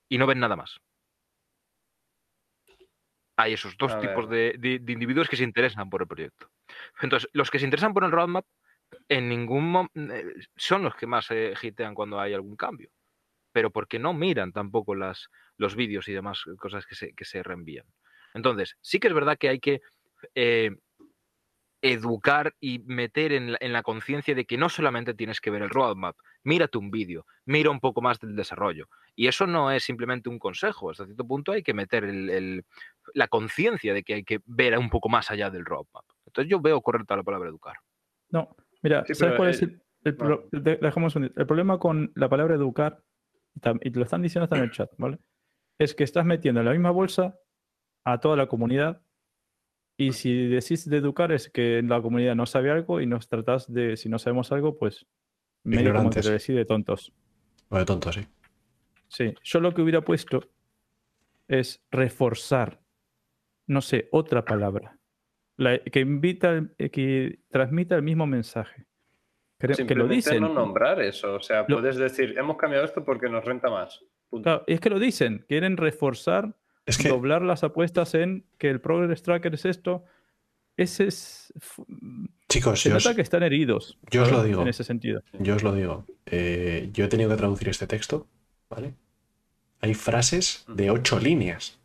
[0.08, 0.78] y no ven nada más.
[3.36, 6.50] Hay esos dos A tipos de, de- de individuos que se interesan por el proyecto.
[7.00, 8.44] Entonces, los que se interesan por el roadmap,
[9.08, 10.14] en ningún momento
[10.56, 12.90] son los que más se hitean cuando hay algún cambio.
[13.52, 17.42] Pero porque no miran tampoco las, los vídeos y demás cosas que se, que se
[17.42, 17.86] reenvían.
[18.34, 19.80] Entonces, sí que es verdad que hay que
[20.34, 20.70] eh,
[21.82, 25.62] educar y meter en la, en la conciencia de que no solamente tienes que ver
[25.62, 26.14] el roadmap,
[26.44, 28.86] mírate un vídeo, mira un poco más del desarrollo.
[29.16, 32.64] Y eso no es simplemente un consejo, hasta cierto punto hay que meter el- el-
[33.14, 36.04] la conciencia de que hay que ver un poco más allá del roadmap.
[36.26, 37.76] Entonces yo veo correcta la palabra educar.
[38.30, 41.78] No, mira, Sí, ¿sabes cuál es el- el, el pro- de- dejamos un- el problema
[41.78, 43.02] con la palabra educar?
[43.82, 45.18] Y lo están diciendo hasta en el chat, ¿vale?
[45.78, 47.38] Es que estás metiendo en la misma bolsa
[48.04, 49.02] a toda la comunidad
[49.98, 53.70] y si decís de educar es que la comunidad no sabe algo y nos tratás
[53.72, 55.06] de, si no sabemos algo, pues
[55.64, 57.12] medio como te decís de tontos.
[57.68, 58.26] O de tonto, sí.
[59.08, 60.40] Sí, yo lo que hubiera puesto
[61.48, 62.80] es reforzar,
[63.66, 64.98] no sé, otra palabra,
[65.56, 68.86] la- que invita, que transmita el mismo mensaje.
[69.60, 70.40] Creo que lo Simplemente dicen.
[70.42, 71.34] no nombrar eso.
[71.34, 74.02] O sea, Lo- puedes decir, hemos cambiado esto porque nos renta más.
[74.28, 74.42] Punto.
[74.44, 76.54] Claro, y es que lo dicen, quieren reforzar,
[76.86, 80.04] Es que, doblar las apuestas en que el Progress Tracker es esto.
[80.76, 81.52] Ese es.
[82.48, 83.98] chicos, Se yo os, nota que están heridos.
[84.10, 84.62] yo os lo digo.
[84.62, 85.22] En ese sentido.
[85.38, 86.06] yo os lo digo.
[86.26, 88.26] Eh, yo he tenido que traducir este texto,
[88.70, 88.94] ¿vale?
[89.82, 91.78] Hay frases de ocho líneas,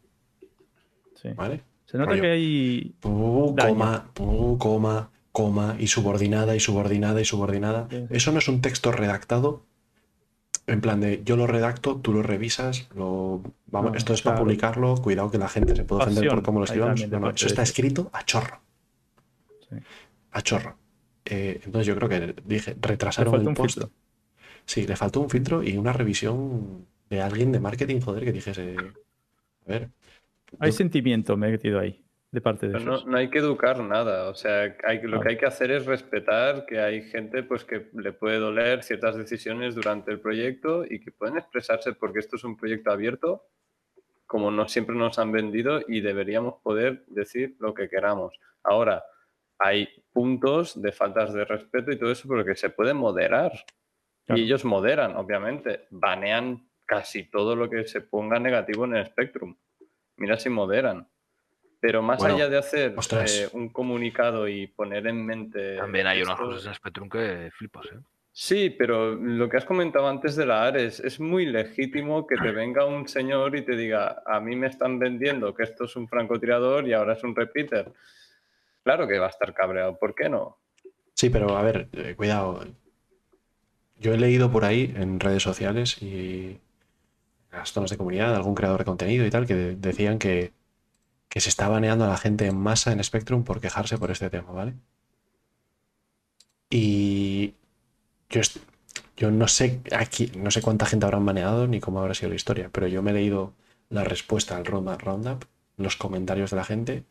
[1.16, 1.30] sí.
[1.36, 1.62] ¿vale?
[1.86, 2.22] Se nota Rollo.
[2.22, 2.96] que hay.
[3.00, 7.88] Pu, coma, pu, coma, coma, y subordinada, y subordinada, y subordinada.
[7.92, 8.08] Sí.
[8.10, 9.66] Eso no es un texto redactado
[10.68, 14.40] en plan de yo lo redacto, tú lo revisas, lo vamos, No, esto es para
[14.40, 17.08] publicarlo, cuidado que la gente se puede ofender Pasión por cómo lo escribamos.
[17.08, 18.62] No, no, eso está escrito a chorro.
[19.70, 19.76] Sí.
[20.32, 20.78] A chorro.
[21.26, 23.76] Eh, entonces yo creo que dije, retrasaron el post.
[23.76, 23.92] filtro.
[24.66, 28.76] Sí, le faltó un filtro y una revisión de alguien de marketing, joder, que dijese.
[29.68, 29.90] A ver.
[30.60, 32.04] Hay yo- sentimiento metido ahí,
[32.36, 35.30] de parte de Pero no, no hay que educar nada, o sea, hay, lo que
[35.30, 39.74] hay que hacer es respetar que hay gente pues que le puede doler ciertas decisiones
[39.74, 43.48] durante el proyecto y que pueden expresarse porque esto es un proyecto abierto,
[44.28, 48.38] como no siempre nos han vendido y deberíamos poder decir lo que queramos.
[48.64, 49.04] Ahora,
[49.58, 53.54] hay puntos de faltas de respeto y todo eso, pero que se puede moderar.
[54.26, 54.42] Claro.
[54.42, 59.56] Y ellos moderan, obviamente, banean casi todo lo que se ponga negativo en el Spectrum.
[60.18, 61.08] Mira si moderan.
[61.86, 65.78] Pero más Bueno, allá de hacer eh, un comunicado y poner en mente.
[65.78, 68.00] También hay unas cosas en Spectrum que flipas, ¿eh?
[68.32, 72.50] Sí, pero lo que has comentado antes de la Ares, es muy legítimo que te
[72.52, 76.08] venga un señor y te diga, a mí me están vendiendo que esto es un
[76.08, 77.94] francotirador y ahora es un repeater.
[78.84, 80.58] Claro que va a estar cabreado, ¿por qué no?
[81.14, 82.66] Sí, pero a ver, eh, cuidado.
[84.00, 86.60] Yo he leído por ahí en redes sociales y
[87.52, 90.52] en las zonas de comunidad, algún creador de contenido y tal, que de- decían que,
[91.30, 94.30] que se está baneando a la gente en masa en Spectrum por quejarse por este
[94.30, 94.74] tema, ¿vale?
[96.70, 97.54] Y
[98.30, 98.42] yo,
[99.18, 102.36] yo no sé aquí, no sé cuánta gente habrán baneado ni cómo habrá sido la
[102.36, 103.54] historia, pero yo me he leído
[103.90, 105.46] la respuesta al Roundup,
[105.78, 107.04] los comentarios de la gente,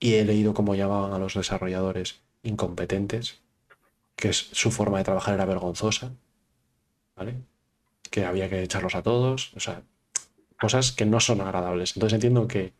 [0.00, 3.40] y he leído cómo llamaban a los desarrolladores incompetentes,
[4.16, 6.12] que su forma de trabajar era vergonzosa,
[7.16, 7.36] ¿vale?
[8.10, 9.82] Que había que echarlos a todos, o sea,
[10.60, 11.96] cosas que no son agradables.
[11.96, 12.72] Entonces entiendo que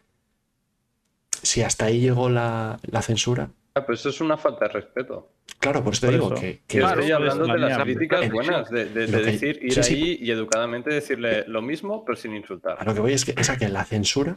[1.43, 5.33] si hasta ahí llegó la, la censura, Ah, pues eso es una falta de respeto.
[5.59, 6.41] claro, por eso te Por digo eso.
[6.41, 9.59] que, Claro, estoy hablando de las críticas En- buenas, de, de- lo de que- decir,
[9.63, 9.95] ir sí, sí.
[9.95, 12.77] ahí y educadamente decirle lo mismo, pero sin insultar.
[12.79, 14.37] a lo que voy es que esa que la censura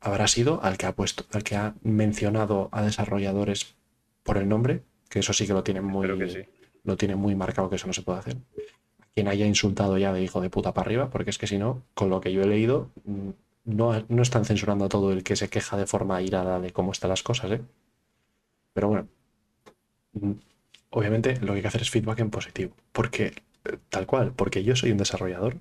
[0.00, 3.76] habrá sido al que ha puesto, al que ha mencionado a desarrolladores
[4.24, 6.40] por el nombre, que eso sí que lo tienen muy, sí.
[6.82, 8.36] lo tiene muy marcado que eso no se puede hacer.
[9.14, 11.82] Quien haya insultado ya de hijo de puta para arriba, porque es que si no,
[11.94, 13.30] con lo que yo he leído, mm,
[13.64, 16.92] no, no están censurando a todo el que se queja de forma irada de cómo
[16.92, 17.62] están las cosas, ¿eh?
[18.72, 19.08] Pero bueno,
[20.12, 20.32] mm,
[20.90, 23.26] obviamente lo que hay que hacer es feedback en positivo, porque
[23.64, 25.58] eh, tal cual, porque yo soy un desarrollador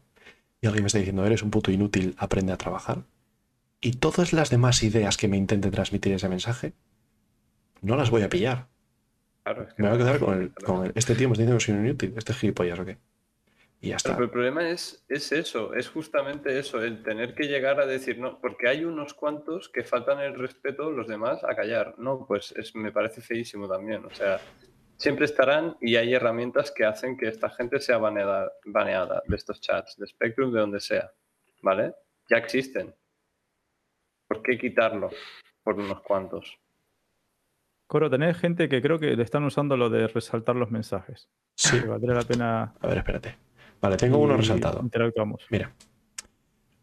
[0.62, 3.04] y alguien me está diciendo, eres un puto inútil, aprende a trabajar,
[3.82, 6.74] y todas las demás ideas que me intente transmitir ese mensaje,
[7.82, 8.68] no las voy a pillar.
[9.44, 11.44] Claro, es que Me voy a quedar con, el, con el- este tío me está
[11.44, 12.98] diciendo que soy un inútil, este es gilipollas o qué.
[13.80, 14.24] Y ya Pero está.
[14.24, 18.40] el problema es, es eso, es justamente eso, el tener que llegar a decir no,
[18.42, 21.94] porque hay unos cuantos que faltan el respeto, los demás a callar.
[22.00, 24.04] No, pues es, me parece feísimo también.
[24.06, 24.40] O sea,
[24.98, 29.62] siempre estarán y hay herramientas que hacen que esta gente sea baneada, baneada de estos
[29.62, 31.12] chats, de Spectrum, de donde sea.
[31.62, 31.94] ¿Vale?
[32.30, 32.96] Ya existen.
[34.28, 35.12] ¿Por qué quitarlo
[35.64, 36.58] por unos cuantos?
[37.86, 41.30] Coro, tenés gente que creo que le están usando lo de resaltar los mensajes.
[41.56, 41.80] Sí.
[41.80, 42.76] Que valdría la pena.
[42.82, 43.47] A ver, espérate.
[43.82, 44.80] Vale, tengo uno resaltado.
[44.82, 45.44] Interactuamos.
[45.50, 45.72] Mira.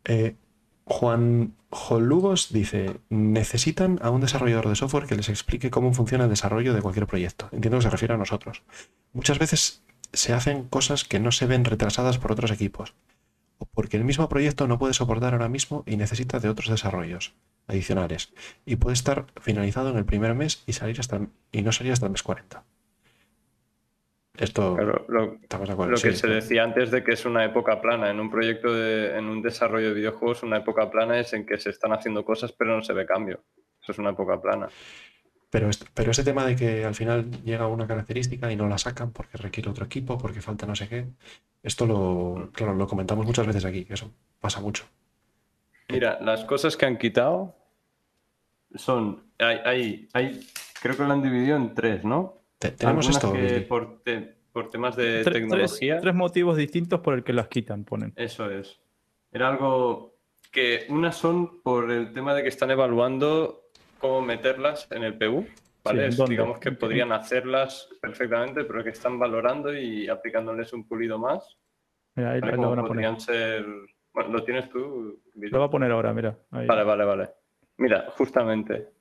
[0.05, 0.37] Eh,
[0.85, 6.31] Juan Jolugos dice, necesitan a un desarrollador de software que les explique cómo funciona el
[6.31, 7.49] desarrollo de cualquier proyecto.
[7.53, 8.63] Entiendo que se refiere a nosotros.
[9.13, 9.83] Muchas veces
[10.13, 12.95] se hacen cosas que no se ven retrasadas por otros equipos,
[13.59, 17.35] o porque el mismo proyecto no puede soportar ahora mismo y necesita de otros desarrollos
[17.67, 18.33] adicionales,
[18.67, 21.93] y puede estar finalizado en el primer mes y, salir hasta, el- y no salir
[21.93, 22.63] hasta el mes 40.
[24.37, 25.93] Esto, Claro, lo, estamos de acuerdo.
[25.93, 28.11] Lo que sí, se decía antes de que es una época plana.
[28.11, 31.57] En un proyecto, de, en un desarrollo de videojuegos, una época plana es en que
[31.59, 33.45] se están haciendo cosas pero no se ve cambio.
[33.81, 34.69] Eso es una época plana.
[35.51, 39.13] Pero, pero ese tema de que al final llega una característica y no la sacan
[39.13, 41.07] porque requiere otro equipo, porque falta no sé qué,
[41.63, 44.85] esto lo, claro, lo comentamos muchas veces aquí, que eso pasa mucho.
[45.89, 47.55] Mira, las cosas que han quitado
[48.75, 49.23] son.
[49.39, 50.49] Hay, hay, hay-
[50.83, 52.43] creo que lo han dividido en tres, ¿no?
[52.71, 55.95] Te- tenemos esto, que por, te- por temas de Tre- tecnología.
[55.95, 58.13] Tres, tres motivos distintos por el que las quitan, ponen.
[58.17, 58.81] Eso es.
[59.31, 60.15] Era algo
[60.51, 63.65] que unas son por el tema de que están evaluando
[63.99, 65.47] cómo meterlas en el PU.
[65.85, 66.09] ¿vale?
[66.09, 71.59] Digamos que podrían hacerlas perfectamente, pero que están valorando y aplicándoles un pulido más.
[72.15, 72.57] Mira, ahí ¿vale?
[72.57, 73.21] lo van a poner.
[73.21, 73.67] ser
[74.15, 75.21] Bueno, lo tienes tú.
[75.35, 75.57] Vito?
[75.57, 76.39] Lo voy a poner ahora, mira.
[76.53, 76.67] ahí.
[76.67, 77.31] Vale, vale, vale.
[77.77, 78.94] Mira, justamente.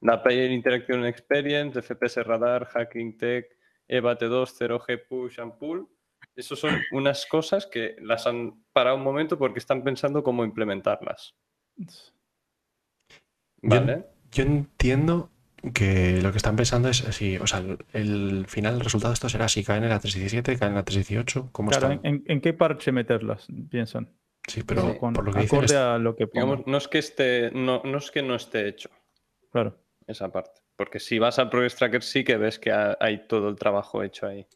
[0.00, 3.46] La Player Interaction Experience, FPS Radar, Hacking Tech,
[3.86, 5.86] EVA T2, 0G Push and Pull.
[6.36, 11.34] Eso son unas cosas que las han parado un momento porque están pensando cómo implementarlas.
[13.62, 14.06] ¿Vale?
[14.30, 15.30] Yo entiendo
[15.74, 17.62] que lo que están pensando es si, o sea,
[17.92, 20.84] el, final, el resultado de esto será si caen en la 317, caen en la
[20.84, 22.22] 318, ¿cómo Claro, están?
[22.26, 23.46] ¿en, qué parche meterlas?
[23.70, 24.08] Piensan.
[24.46, 26.26] Sí, pero Con- por lo que dicen acorde es- a lo que.
[26.32, 28.88] Digamos, no es que esté, no, no es que no esté hecho
[29.52, 29.76] Claro.
[30.10, 30.60] Esa parte.
[30.76, 34.02] Porque si vas al Progress Tracker sí que ves que ha- hay todo el trabajo
[34.02, 34.46] hecho ahí.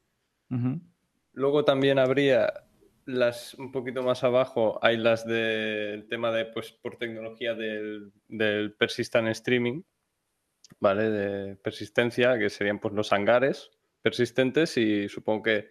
[1.33, 2.53] Luego también habría
[3.07, 8.73] las un poquito más abajo, hay las del tema de, pues, por tecnología del, del
[8.75, 9.83] persistent streaming,
[10.81, 11.11] ¿vale?
[11.11, 15.69] De persistencia, que serían pues los hangares persistentes y supongo que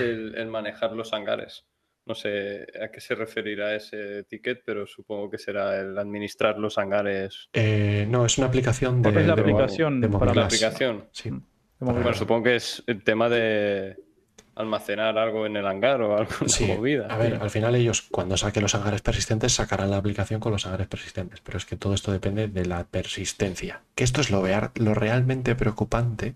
[0.00, 1.64] el, el manejar los hangares.
[2.08, 6.78] No sé a qué se referirá ese ticket, pero supongo que será el administrar los
[6.78, 7.50] hangares.
[7.52, 10.32] Eh, no, es una aplicación de, Es la de- aplicación de para.
[10.34, 11.04] La aplicación.
[11.12, 11.30] Sí.
[11.80, 13.96] Bueno, supongo que es el tema de
[14.56, 17.06] almacenar algo en el hangar o algo Sí, movida.
[17.06, 20.66] a ver, al final ellos cuando saquen los hangares persistentes sacarán la aplicación con los
[20.66, 23.82] hangares persistentes, pero es que todo esto depende de la persistencia.
[23.94, 24.42] Que esto es lo,
[24.74, 26.34] lo realmente preocupante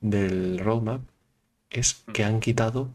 [0.00, 1.00] del roadmap,
[1.70, 2.90] es que han quitado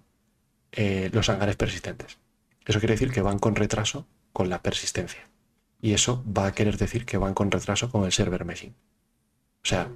[0.71, 2.17] eh, los hangares persistentes.
[2.65, 5.27] Eso quiere decir que van con retraso con la persistencia.
[5.81, 8.75] Y eso va a querer decir que van con retraso con el server meshing.
[9.63, 9.89] O sea,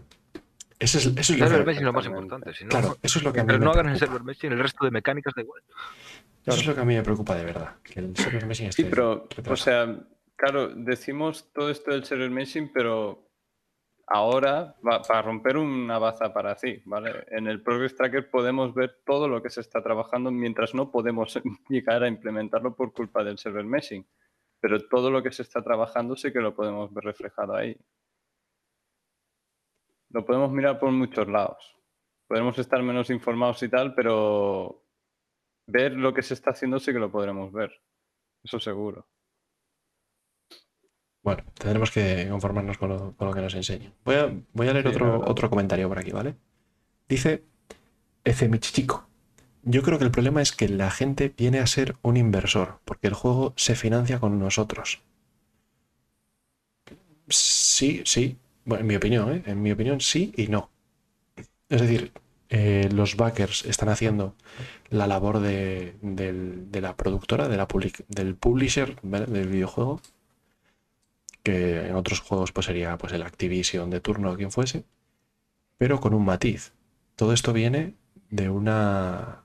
[0.79, 1.65] eso es, eso es El lo server que...
[1.65, 2.53] meshing es lo más importante.
[2.53, 4.59] Si no, Claro, eso es lo que a mí no hagan el server meshing, el
[4.59, 5.61] resto de mecánicas da igual.
[6.45, 8.83] Eso es lo que a mí me preocupa de verdad, que el server meshing esté
[8.83, 9.97] Sí, pero, o sea,
[10.35, 13.29] claro, decimos todo esto del server meshing, pero
[14.07, 17.25] ahora, para romper una baza para sí, ¿vale?
[17.27, 21.39] En el Progress Tracker podemos ver todo lo que se está trabajando mientras no podemos
[21.69, 24.05] llegar a implementarlo por culpa del server meshing.
[24.59, 27.77] Pero todo lo que se está trabajando sí que lo podemos ver reflejado ahí.
[30.09, 31.75] Lo podemos mirar por muchos lados.
[32.27, 34.83] Podemos estar menos informados y tal, pero
[35.67, 37.71] ver lo que se está haciendo sí que lo podremos ver.
[38.43, 39.07] Eso seguro.
[41.23, 43.93] Bueno, tendremos que conformarnos con lo, con lo que nos enseñen.
[44.05, 46.35] Voy a, voy a leer Sí, otro, comentario por aquí, ¿vale?
[47.09, 47.43] Dice
[48.25, 49.07] Efemichichico.
[49.63, 53.07] Yo creo que el problema es que la gente viene a ser un inversor, porque
[53.07, 55.01] el juego se financia con nosotros.
[57.29, 58.37] Sí, sí.
[58.65, 59.43] Bueno, en mi opinión, ¿eh?
[59.45, 60.69] En mi opinión, sí y no.
[61.69, 62.11] Es decir,
[62.49, 64.35] eh, los backers están haciendo
[64.89, 69.25] la labor de, del- de la productora, de la public- del publisher ¿vale?
[69.27, 70.01] del videojuego,
[71.43, 74.85] que en otros juegos pues sería pues el Activision de turno o quien fuese,
[75.77, 76.73] pero con un matiz.
[77.15, 77.95] Todo esto viene
[78.29, 79.43] de una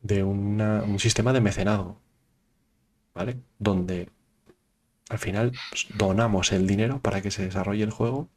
[0.00, 2.00] de una- un sistema de mecenado,
[3.14, 3.36] ¿vale?
[3.58, 4.10] Donde
[5.10, 8.28] al final pues, donamos el dinero para que se desarrolle el juego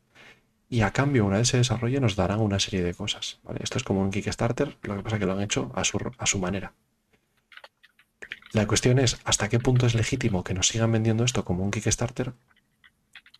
[0.69, 3.61] y a cambio, una vez se desarrolle, nos darán una serie de cosas, ¿vale?
[3.63, 5.99] Esto es como un Kickstarter, lo que pasa es que lo han hecho a su,
[6.17, 6.73] a su manera.
[8.53, 11.71] La cuestión es hasta qué punto es legítimo que nos sigan vendiendo esto como un
[11.71, 12.33] Kickstarter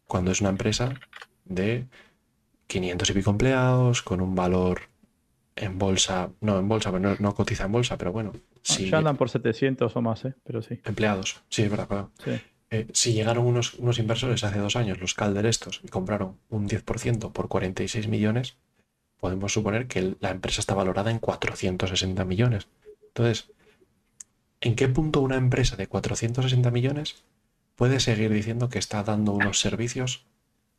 [0.06, 0.94] cuando es una empresa
[1.46, 1.86] de
[2.68, 4.82] 500 y pico empleados, con un valor
[5.56, 8.34] en bolsa, no en bolsa, pero no, no cotiza en bolsa, pero bueno,
[8.68, 10.34] Ah, si Ya andan por 700 o más, ¿eh?
[10.44, 10.80] Pero sí.
[10.84, 12.32] empleados, sí, es verdad, sí.
[12.70, 16.68] Eh, si llegaron unos, unos inversores hace dos años, los Calder estos, y compraron un
[16.68, 18.58] 10% por 46 millones,
[19.22, 22.68] podemos suponer que la empresa está valorada en 460 millones.
[23.08, 23.52] Entonces,
[24.62, 27.24] ¿en qué punto una empresa de 460 millones
[27.76, 30.26] puede seguir diciendo que está dando unos servicios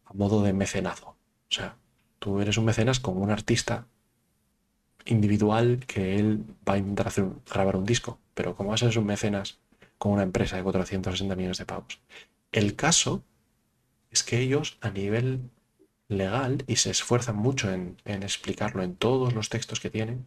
[0.05, 1.11] a modo de mecenazgo?
[1.11, 1.77] O sea,
[2.19, 3.87] tú eres un mecenas con un artista
[5.05, 8.99] individual que él va a intentar hacer grabar un disco, pero como vas a ser
[8.99, 9.59] un mecenas
[9.97, 12.01] con una empresa de 460 millones de pavos.
[12.53, 13.25] El caso
[14.11, 15.51] es que ellos a nivel
[16.09, 20.27] legal, y se esfuerzan mucho en, en explicarlo en todos los textos que tienen,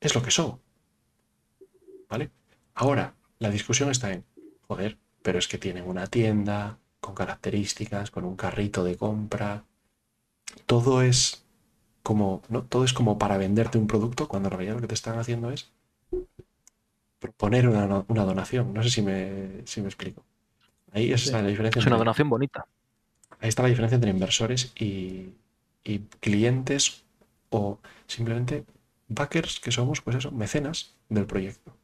[0.00, 0.60] es lo que son.
[2.10, 2.30] ¿Vale?
[2.74, 4.24] Ahora, la discusión está en,
[4.68, 9.64] joder, pero es que tienen una tienda con características, con un carrito de compra.
[10.66, 11.44] Todo es
[12.02, 12.62] como, ¿no?
[12.64, 15.50] Todo es como para venderte un producto cuando en realidad lo que te están haciendo
[15.50, 15.70] es
[17.18, 18.72] proponer una, una donación.
[18.72, 20.24] No sé si me, si me explico.
[20.92, 21.32] Ahí es Sí.
[21.32, 21.80] la diferencia.
[21.80, 22.66] Es una entre- donación bonita.
[23.40, 25.34] Ahí está la diferencia entre inversores y,
[25.84, 27.04] y clientes
[27.50, 28.64] o simplemente
[29.08, 31.74] backers que somos, pues eso, mecenas del proyecto.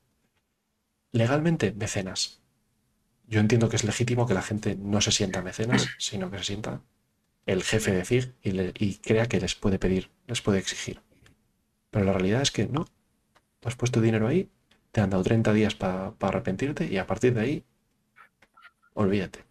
[1.17, 2.21] Legalmente, mecenas.
[3.27, 6.45] Yo entiendo que es legítimo que la gente no se sienta mecenas, sino que se
[6.45, 6.83] sienta
[7.47, 11.01] el jefe de FIG y, le- y crea que les puede pedir, les puede exigir.
[11.91, 12.85] Pero la realidad es que no.
[13.61, 14.51] Tú has puesto dinero ahí,
[14.93, 17.65] te han dado 30 días para arrepentirte y a partir de ahí,
[18.95, 19.45] olvídate.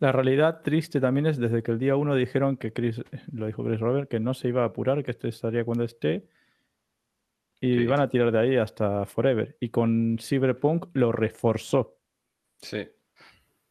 [0.00, 3.02] La realidad triste también es desde que el día uno dijeron que Chris,
[3.32, 6.24] lo dijo Chris Robert, que no se iba a apurar, que esto estaría cuando esté.
[7.64, 7.86] Y Sí.
[7.86, 9.56] van a tirar de ahí hasta Forever.
[9.60, 11.98] Y con Cyberpunk lo reforzó.
[12.56, 12.86] Sí.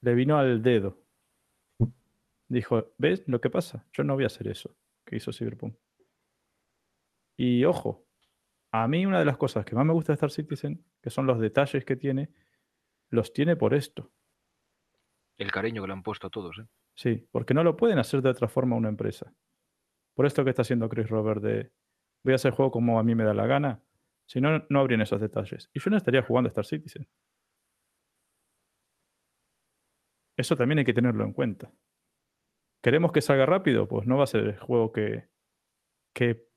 [0.01, 0.99] Le vino al dedo.
[2.47, 3.85] Dijo, ¿ves lo que pasa?
[3.93, 5.75] Yo no voy a hacer eso que hizo Cyberpunk.
[7.37, 8.05] Y ojo,
[8.71, 11.25] a mí una de las cosas que más me gusta de Star Citizen, que son
[11.25, 12.29] los detalles que tiene,
[13.09, 14.11] los tiene por esto.
[15.37, 16.67] El cariño que le han puesto a todos, ¿eh?
[16.95, 19.33] Sí, porque no lo pueden hacer de otra forma una empresa.
[20.13, 21.71] Por esto que está haciendo Chris Robert de
[22.23, 23.81] voy a hacer juego como a mí me da la gana.
[24.25, 25.69] Si no, no habrían esos detalles.
[25.73, 27.07] Y yo no estaría jugando a Star Citizen.
[30.37, 31.71] Eso también hay que tenerlo en cuenta.
[32.81, 33.87] ¿Queremos que salga rápido?
[33.87, 35.27] Pues no va a ser el juego que,
[36.13, 36.47] que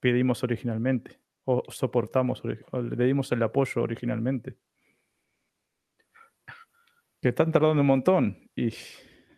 [0.00, 1.20] pedimos originalmente.
[1.44, 2.42] O soportamos,
[2.72, 4.58] o le dimos el apoyo originalmente.
[7.20, 8.50] Que están tardando un montón.
[8.54, 8.68] Y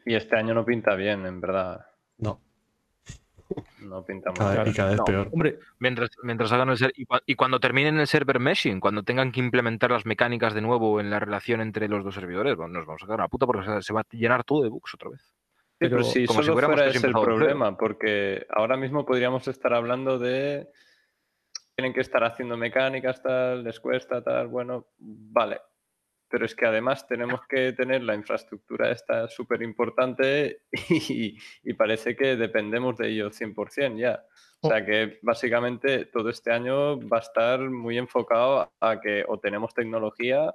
[0.04, 1.86] Y este año no pinta bien, en verdad.
[2.18, 2.42] No,
[3.80, 5.04] No pinta cada, y cada vez No.
[5.04, 5.28] peor.
[5.32, 9.02] Hombre, Mientras, mientras hagan el ser y, cua- y cuando terminen el server meshing, cuando
[9.02, 12.74] tengan que implementar las mecánicas de nuevo en la relación entre los dos servidores, bueno,
[12.74, 14.94] nos vamos a quedar una puta porque se, se va a llenar todo de bugs
[14.94, 15.20] otra vez.
[15.22, 15.34] Sí,
[15.78, 19.72] pero, pero si como si solo fuera ese el problema, porque ahora mismo podríamos estar
[19.72, 20.68] hablando de
[21.74, 25.58] tienen que estar haciendo mecánicas, tal, les cuesta, tal, bueno, vale.
[26.30, 32.14] Pero es que además tenemos que tener la infraestructura esta súper importante y, y parece
[32.14, 34.24] que dependemos de ello 100% ya.
[34.62, 39.38] O sea que básicamente todo este año va a estar muy enfocado a que o
[39.40, 40.54] tenemos tecnología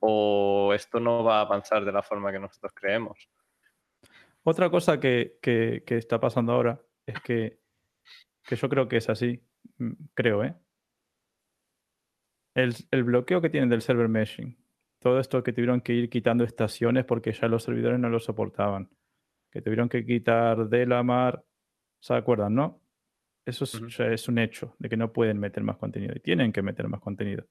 [0.00, 3.28] o esto no va a avanzar de la forma que nosotros creemos.
[4.42, 7.60] Otra cosa que, que- que está pasando ahora es que,
[8.44, 9.44] que yo creo que es así,
[9.76, 10.54] mm, creo, ¿eh?
[12.54, 14.56] El, el bloqueo que tienen del server meshing,
[15.00, 18.88] todo esto que tuvieron que ir quitando estaciones porque ya los servidores no lo soportaban,
[19.50, 21.44] que tuvieron que quitar de la mar,
[21.98, 22.80] ¿se acuerdan, no?
[23.44, 26.52] Eso es, ya es un hecho, de que no pueden meter más contenido y tienen
[26.52, 27.46] que meter más contenido.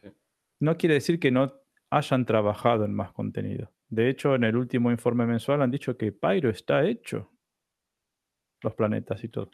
[0.00, 0.08] Sí.
[0.58, 1.52] No quiere decir que no
[1.90, 3.70] hayan trabajado en más contenido.
[3.88, 7.30] De hecho, en el último informe mensual han dicho que Pyro está hecho.
[8.62, 9.50] Los planetas y todo.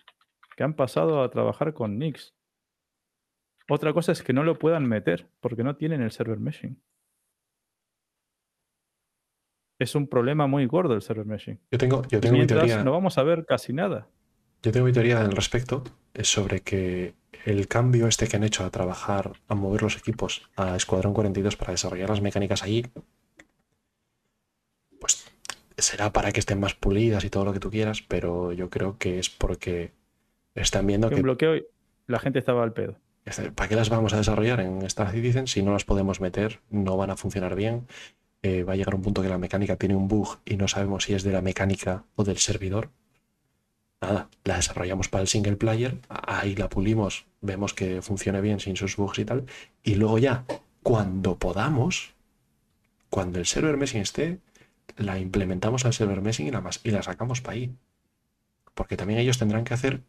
[0.56, 2.34] Que han pasado a trabajar con Nix.
[3.68, 6.80] Otra cosa es que no lo puedan meter porque no tienen el server meshing.
[9.78, 11.58] Es un problema muy gordo el server meshing.
[11.70, 12.84] Yo tengo, yo tengo mi teoría.
[12.84, 14.08] no vamos a ver casi nada.
[14.62, 15.84] Yo tengo mi teoría al respecto,
[16.14, 20.48] es sobre que el cambio este que han hecho a trabajar, a mover los equipos
[20.56, 22.86] a Escuadrón 42 para desarrollar las mecánicas allí,
[24.98, 25.30] pues
[25.76, 28.96] será para que estén más pulidas y todo lo que tú quieras, pero yo creo
[28.96, 29.92] que es porque
[30.54, 31.60] están viendo Que que bloqueo
[32.06, 32.96] la gente estaba al pedo.
[33.54, 36.60] ¿Para qué las vamos a desarrollar en Star Citizen si no las podemos meter?
[36.70, 37.86] No van a funcionar bien.
[38.42, 41.04] eh, va a llegar un punto que la mecánica tiene un bug y no sabemos
[41.04, 42.90] si es de la mecánica o del servidor
[44.04, 48.76] nada, la desarrollamos para el single player, ahí la pulimos, vemos que funcione bien sin
[48.76, 49.46] sus bugs y tal,
[49.82, 50.44] y luego ya,
[50.82, 52.14] cuando podamos,
[53.10, 54.38] cuando el server meshing esté,
[54.96, 57.74] la implementamos al server meshing y la, y la sacamos para ahí.
[58.74, 60.00] Porque también ellos tendrán que hacer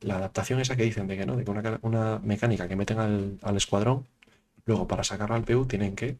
[0.00, 2.76] la adaptación esa que dicen de que no, de que una, ca- una mecánica que
[2.76, 4.06] meten al, al escuadrón,
[4.66, 6.18] luego para sacarla al PU tienen que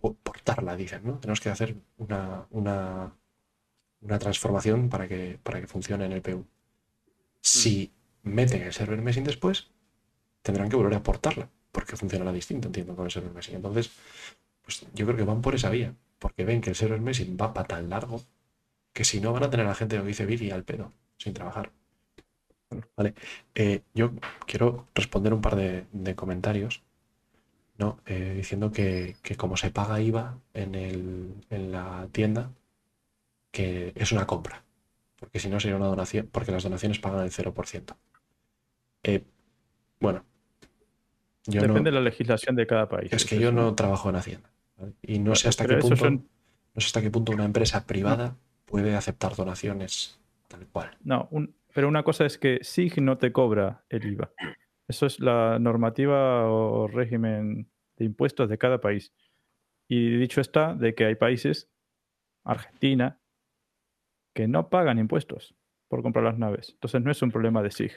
[0.00, 1.18] po- portarla, dicen, ¿no?
[1.18, 3.12] Tenemos que hacer una, una,
[4.00, 6.46] una transformación para que, para que funcione en el PU.
[7.42, 9.68] Si meten el server meshing después,
[10.42, 13.56] tendrán que volver a portarla, porque funcionará distinto, entiendo, con el server meshing.
[13.56, 13.90] Entonces,
[14.62, 17.54] pues yo creo que van por esa vía, porque ven que el server meshing va
[17.54, 18.22] para tan largo
[18.92, 20.92] que si no van a tener a la gente, lo que dice Billy, al pedo,
[21.18, 21.72] sin trabajar.
[22.96, 23.14] Vale,
[23.54, 24.12] eh, yo
[24.46, 26.82] quiero responder un par de, de comentarios,
[27.78, 28.00] ¿no?
[28.06, 32.52] Eh, diciendo que, que como se paga IVA en, el, en la tienda,
[33.50, 34.64] que es una compra,
[35.18, 37.96] porque si no sería una donación, porque las donaciones pagan el 0%.
[39.04, 39.24] Eh,
[40.00, 40.24] bueno,
[41.46, 43.12] yo no, Depende de la legislación de cada país.
[43.12, 44.92] es que yo no trabajo en Hacienda, ¿vale?
[45.02, 46.20] Y no sé hasta qué punto, no
[46.80, 48.36] sé hasta qué punto una empresa privada
[48.66, 50.96] puede aceptar donaciones tal cual.
[51.04, 54.32] No, un- pero una cosa es que SIG no te cobra el IVA.
[54.88, 59.12] Eso es la normativa o régimen de impuestos de cada país.
[59.86, 61.70] Y dicho está de que hay países,
[62.44, 63.20] Argentina,
[64.34, 65.54] que no pagan impuestos
[65.88, 66.70] por comprar las naves.
[66.72, 67.92] Entonces no es un problema de SIG.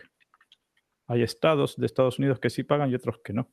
[1.08, 3.50] Hay estados de Estados Unidos que sí pagan y otros que no.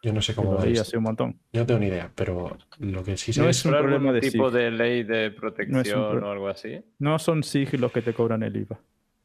[0.00, 1.40] Yo no sé cómo lo hace un montón.
[1.52, 3.80] Yo no tengo ni idea, pero lo que sí sé No es, es un ¿Habrá
[3.82, 4.54] problema algún de tipo SIG.
[4.60, 6.80] de ley de protección pro- o algo así?
[7.00, 8.80] No son SIG los que te cobran el IVA.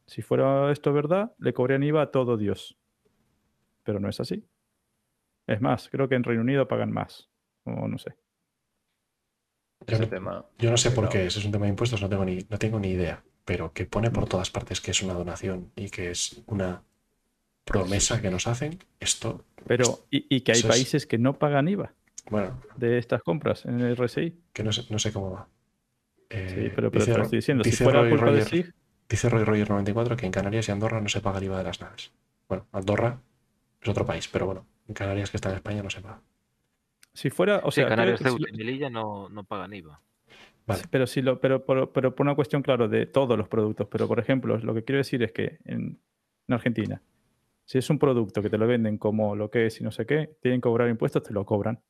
[0.08, 2.78] Si fuera esto verdad, le cobrarían IVA a todo Dios.
[3.84, 4.46] Pero no es así.
[5.48, 7.30] Es más, creo que en Reino Unido pagan más.
[7.64, 8.16] O no sé.
[9.88, 10.46] Yo Ese no, tema.
[10.58, 12.58] yo no sé por qué, ese es un tema de impuestos, no tengo ni, no
[12.58, 16.10] tengo ni idea, pero que pone por todas partes que es una donación y que
[16.12, 16.84] es una
[17.66, 21.68] promesa que nos hacen, esto, Pero, y, y que hay es- países que no pagan
[21.68, 21.94] IVA
[22.32, 24.36] bueno, de estas compras en el RSI.
[24.54, 25.50] que no sé, no sé cómo va.
[26.30, 27.64] Eh, Sí, pero, pero dice, te lo estoy diciendo.
[27.64, 28.74] Si fuera Roy culpa de SIG,
[29.10, 31.64] dice Roy Roger 94 que en Canarias y Andorra no se paga el IVA de
[31.64, 32.12] las naves.
[32.48, 33.20] Bueno, Andorra
[33.82, 36.22] es otro país, pero bueno, en Canarias que está en España no se paga.
[37.14, 40.02] si fuera, o Sí, sea, Canarias, si Ceuta lo- y Melilla no, no pagan IVA.
[40.68, 40.82] Vale.
[40.82, 43.88] Sí, Pero, si lo, pero, pero, pero por una cuestión, claro, de todos los productos.
[43.90, 46.00] Pero, por ejemplo, lo que quiero decir es que en,
[46.48, 47.02] en Argentina,
[47.66, 50.06] si es un producto que te lo venden como lo que es y no sé
[50.08, 51.82] qué, tienen que cobrar impuestos, te lo cobran.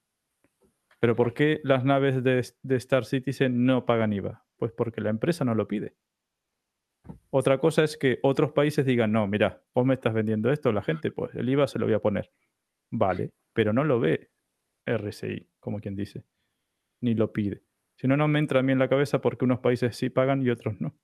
[1.00, 4.44] Pero ¿por qué las naves de, de Star Citizen no pagan IVA?
[4.58, 5.95] Pues porque la empresa no lo pide.
[7.30, 10.82] Otra cosa es que otros países digan, no, mira, vos me estás vendiendo esto, la
[10.82, 12.32] gente, pues el IVA se lo voy a poner.
[12.92, 14.30] Vale, pero no lo ve
[14.85, 16.24] RSI, como quien dice,
[17.01, 17.64] ni lo pide.
[17.98, 20.42] Si no, no me entra a mí en la cabeza porque unos países sí pagan
[20.45, 20.95] y otros no.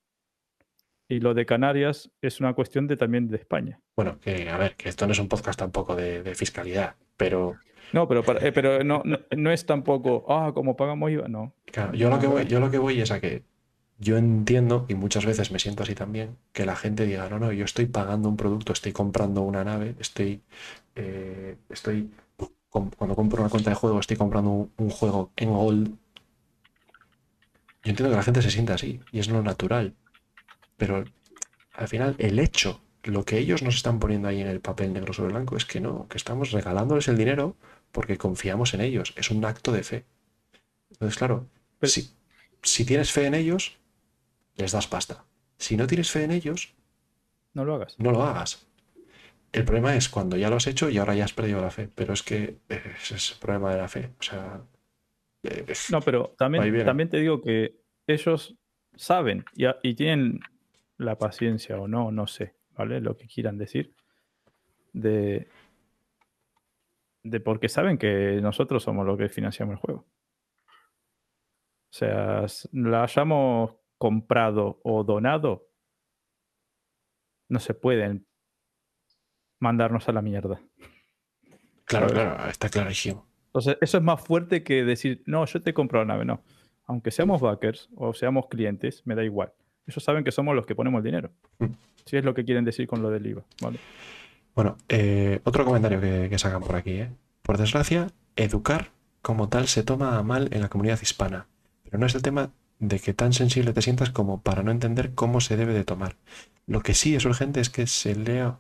[1.10, 3.82] Y lo de Canarias es una cuestión de también de España.
[3.98, 7.58] Bueno, que a ver, que esto no es un podcast tampoco de, de fiscalidad, pero
[7.92, 11.54] No, pero, para- eh, pero no, no, no es tampoco, ah, como pagamos IVA, no.
[11.66, 13.44] Claro, yo lo que voy, yo lo que voy es a que
[14.02, 17.52] yo entiendo, y muchas veces me siento así también, que la gente diga, no, no,
[17.54, 20.44] yo estoy pagando un producto, estoy comprando una nave, estoy,
[20.96, 22.12] eh, estoy,
[22.70, 25.98] cuando compro una cuenta de juego, estoy comprando un, un juego en Gold.
[27.84, 29.96] Yo entiendo que la gente se sienta así, y es lo natural.
[30.78, 31.06] Pero
[31.76, 35.14] al final, el hecho, lo que ellos nos están poniendo ahí en el papel negro
[35.14, 37.58] sobre blanco, es que no, que estamos regalándoles el dinero
[37.92, 39.14] porque confiamos en ellos.
[39.18, 40.06] Es un acto de fe.
[40.92, 41.48] Entonces, claro,
[41.80, 42.12] Pero- si,
[42.64, 43.78] si tienes fe en ellos,
[44.62, 45.26] les das pasta.
[45.58, 46.74] Si no tienes fe en ellos,
[47.54, 48.00] No lo hagas.
[48.00, 48.68] no lo hagas.
[49.52, 51.90] El problema es cuando ya lo has hecho y ahora ya has perdido la fe.
[51.94, 54.12] Pero es que eh, ese es el problema de la fe.
[54.20, 54.62] O sea,
[55.44, 57.76] eh, No, pero también, también te digo que
[58.08, 58.56] ellos
[58.96, 60.40] saben y, a- y tienen
[60.98, 63.02] la paciencia o no, no sé, ¿vale?
[63.02, 63.94] Lo que quieran decir.
[64.94, 65.48] De,
[67.24, 70.06] de porque saben que nosotros somos los que financiamos el juego.
[71.90, 75.70] O sea, la hayamos comprado o donado,
[77.50, 78.26] no se pueden
[79.60, 80.60] mandarnos a la mierda.
[81.86, 83.28] claro, claro, está clarísimo.
[83.50, 86.42] Entonces, eso es más fuerte que decir, no, yo te compro la nave, no.
[86.88, 89.54] Aunque seamos backers o seamos clientes, me da igual.
[89.86, 91.30] Ellos saben que somos los que ponemos el dinero.
[91.60, 91.66] Mm.
[92.04, 93.78] Si es lo que quieren decir con lo del IVA, ¿vale?
[94.56, 96.94] Bueno, eh, otro comentario que, que sacan por aquí.
[96.94, 97.12] ¿eh?
[97.44, 98.90] Por desgracia, educar
[99.22, 101.46] como tal se toma a mal en la comunidad hispana,
[101.84, 105.14] pero no es el tema de que tan sensible te sientas como para no entender
[105.14, 106.18] cómo se debe de tomar.
[106.66, 108.60] Lo que sí es urgente es que se lea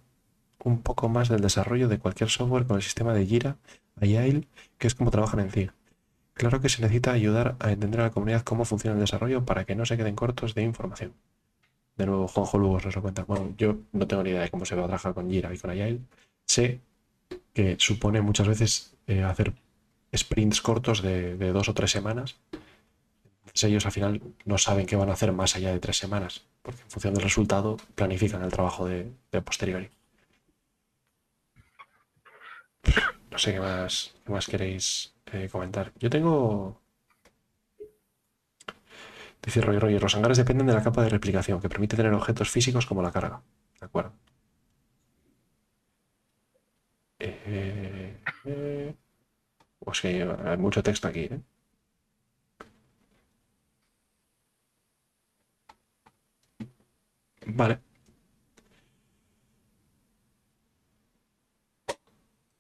[0.64, 3.58] un poco más del desarrollo de cualquier software con el sistema de Jira,
[4.00, 5.74] Agile, que es como trabajan en CIG.
[6.33, 9.66] Claro que se necesita ayudar a entender a la comunidad cómo funciona el desarrollo para
[9.66, 11.14] que no se queden cortos de información.
[11.98, 13.24] De nuevo, Juanjo Lugo nos lo cuenta.
[13.24, 15.58] Bueno, yo no tengo ni idea de cómo se va a trabajar con Jira y
[15.58, 16.00] con Agile.
[16.45, 16.80] Sé
[17.53, 19.53] que supone muchas veces eh, hacer
[20.16, 22.40] sprints cortos de, de dos o tres semanas.
[23.52, 26.46] Entonces ellos al final no saben qué van a hacer más allá de tres semanas,
[26.62, 29.12] porque en función del resultado planifican el trabajo de,
[29.44, 29.90] posteriori.
[33.30, 35.92] No sé qué más, más queréis eh, comentar.
[36.00, 36.80] Yo tengo...
[39.44, 42.50] Dice Roy Roy, los hangares dependen de la capa de replicación, que permite tener objetos
[42.50, 43.42] físicos como la carga.
[43.80, 44.14] De acuerdo.
[47.20, 48.96] Eh, eh,
[49.80, 51.42] pues que hay mucho texto aquí, ¿eh?
[57.56, 57.82] Vale.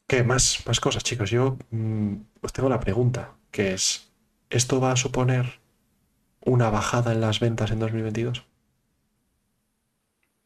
[0.07, 0.63] ¿Qué más?
[0.67, 1.29] Más cosas, chicos.
[1.31, 4.11] Yo mm, os tengo la pregunta, que es,
[4.49, 5.59] ¿esto va a suponer
[6.41, 8.45] una bajada en las ventas en 2022?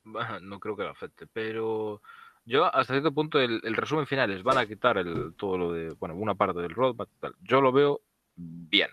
[0.04, 2.02] Bah, No creo que lo afecte, pero
[2.46, 5.72] yo hasta cierto punto el, el resumen final es van a quitar el, todo lo
[5.74, 7.10] de, bueno, una parte del roadmap.
[7.20, 7.36] tal.
[7.42, 8.02] Yo lo veo
[8.36, 8.90] bien,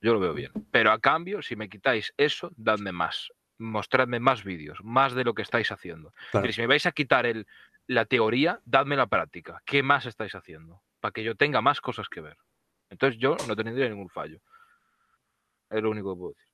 [0.00, 0.50] yo lo veo bien.
[0.72, 3.30] Pero a cambio, si me quitáis eso, dadme más,
[3.62, 6.12] mostradme más vídeos, más de lo que estáis haciendo.
[6.30, 6.52] Claro.
[6.52, 7.46] Si me vais a quitar el,
[7.86, 9.62] la teoría, dadme la práctica.
[9.64, 10.82] ¿Qué más estáis haciendo?
[11.00, 12.36] Para que yo tenga más cosas que ver.
[12.90, 14.40] Entonces yo no tendría ningún fallo.
[15.70, 16.52] Es lo único que puedo decir.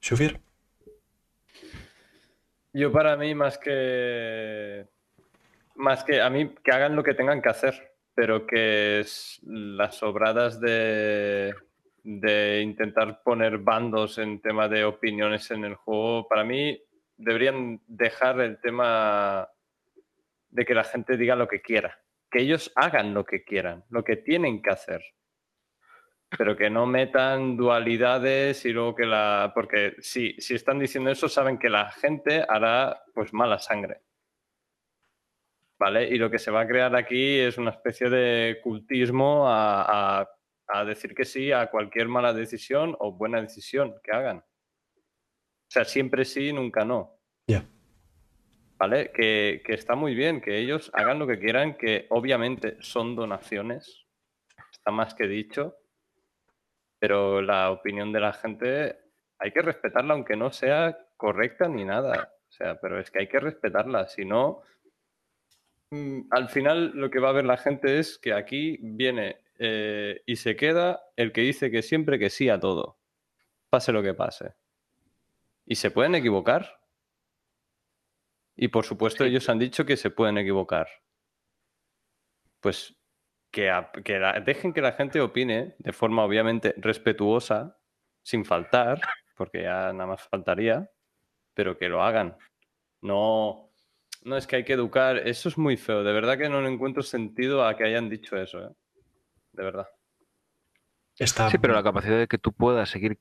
[0.00, 0.40] Shufir,
[2.72, 4.86] Yo para mí más que
[5.76, 9.96] más que a mí que hagan lo que tengan que hacer, pero que es las
[9.96, 11.54] sobradas de
[12.04, 16.78] de intentar poner bandos en tema de opiniones en el juego, para mí
[17.16, 19.48] deberían dejar el tema
[20.50, 21.98] de que la gente diga lo que quiera,
[22.30, 25.02] que ellos hagan lo que quieran, lo que tienen que hacer.
[26.36, 29.52] Pero que no metan dualidades y luego que la.
[29.54, 34.00] Porque si, si están diciendo eso, saben que la gente hará pues mala sangre.
[35.78, 36.08] ¿Vale?
[36.08, 40.28] Y lo que se va a crear aquí es una especie de cultismo a, a-
[40.68, 44.38] a decir que sí a cualquier mala decisión o buena decisión que hagan.
[44.38, 47.18] O sea, siempre sí, nunca no.
[47.46, 47.64] Ya.
[48.78, 49.10] ¿Vale?
[49.12, 54.06] Que, que está muy bien, que ellos hagan lo que quieran, que obviamente son donaciones,
[54.70, 55.76] está más que dicho,
[56.98, 58.98] pero la opinión de la gente
[59.38, 62.32] hay que respetarla, aunque no sea correcta ni nada.
[62.48, 64.62] O sea, pero es que hay que respetarla, si no,
[65.90, 70.22] mm, al final lo que va a ver la gente es que aquí viene eh,
[70.26, 72.98] y se queda el que dice que siempre que sí a todo,
[73.70, 74.54] pase lo que pase.
[75.66, 76.80] Y se pueden equivocar.
[78.56, 80.88] Y por supuesto, ellos han dicho que se pueden equivocar.
[82.60, 82.96] Pues
[83.50, 87.78] que, a- que la- dejen que la gente opine de forma obviamente respetuosa,
[88.22, 89.00] sin faltar,
[89.36, 90.90] porque ya nada más faltaría,
[91.54, 92.36] pero que lo hagan.
[93.02, 93.70] No,
[94.24, 96.04] no es que hay que educar, eso es muy feo.
[96.04, 98.70] De verdad que no le encuentro sentido a que hayan dicho eso, ¿eh?
[99.54, 99.88] De verdad.
[101.18, 103.18] Está, Sí, pero la capacidad de que tú puedas seguir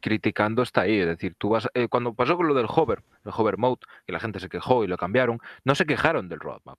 [0.00, 0.98] criticando está ahí.
[1.00, 1.68] Es decir, tú vas.
[1.74, 4.84] eh, cuando pasó con lo del hover, el hover mode, que la gente se quejó
[4.84, 6.78] y lo cambiaron, no se quejaron del roadmap.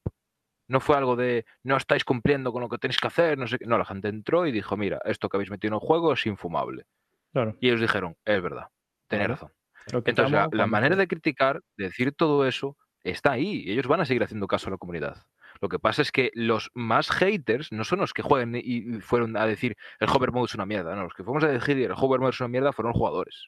[0.69, 3.57] No fue algo de no estáis cumpliendo con lo que tenéis que hacer, no sé
[3.57, 3.65] qué.
[3.65, 6.25] No, la gente entró y dijo, mira, esto que habéis metido en el juego es
[6.25, 6.85] infumable.
[7.33, 7.55] Claro.
[7.59, 8.67] Y ellos dijeron, es verdad,
[9.07, 9.33] tenéis Claro.
[9.35, 9.51] razón.
[9.93, 13.63] Lo que Entonces, la, la manera de criticar, de decir todo eso, está ahí.
[13.65, 15.25] y Ellos van a seguir haciendo caso a la comunidad.
[15.61, 19.37] Lo que pasa es que los más haters no son los que juegan y fueron
[19.37, 20.95] a decir el hover mode es una mierda.
[20.95, 23.47] No, los que fuimos a decir el hover mode es una mierda fueron jugadores.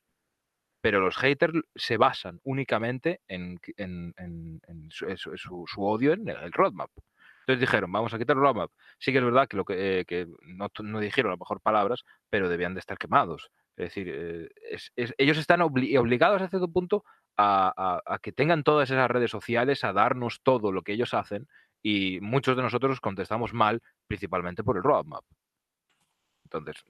[0.82, 6.90] Pero los haters se basan únicamente en, en- su, odio en el roadmap.
[7.42, 8.72] Entonces dijeron, vamos a quitar el roadmap.
[9.00, 11.62] Sí que es verdad que, lo que, eh, que no, no dijeron a lo mejor
[11.62, 13.50] palabras, pero debían de estar quemados.
[13.76, 14.50] Es decir, eh,
[15.18, 17.04] ellos están obli- obligados a cierto punto
[17.38, 21.48] a- a que tengan todas esas redes sociales, a darnos todo lo que ellos hacen
[21.82, 25.24] y muchos de nosotros contestamos mal, principalmente por el roadmap.
[26.46, 26.84] Entonces,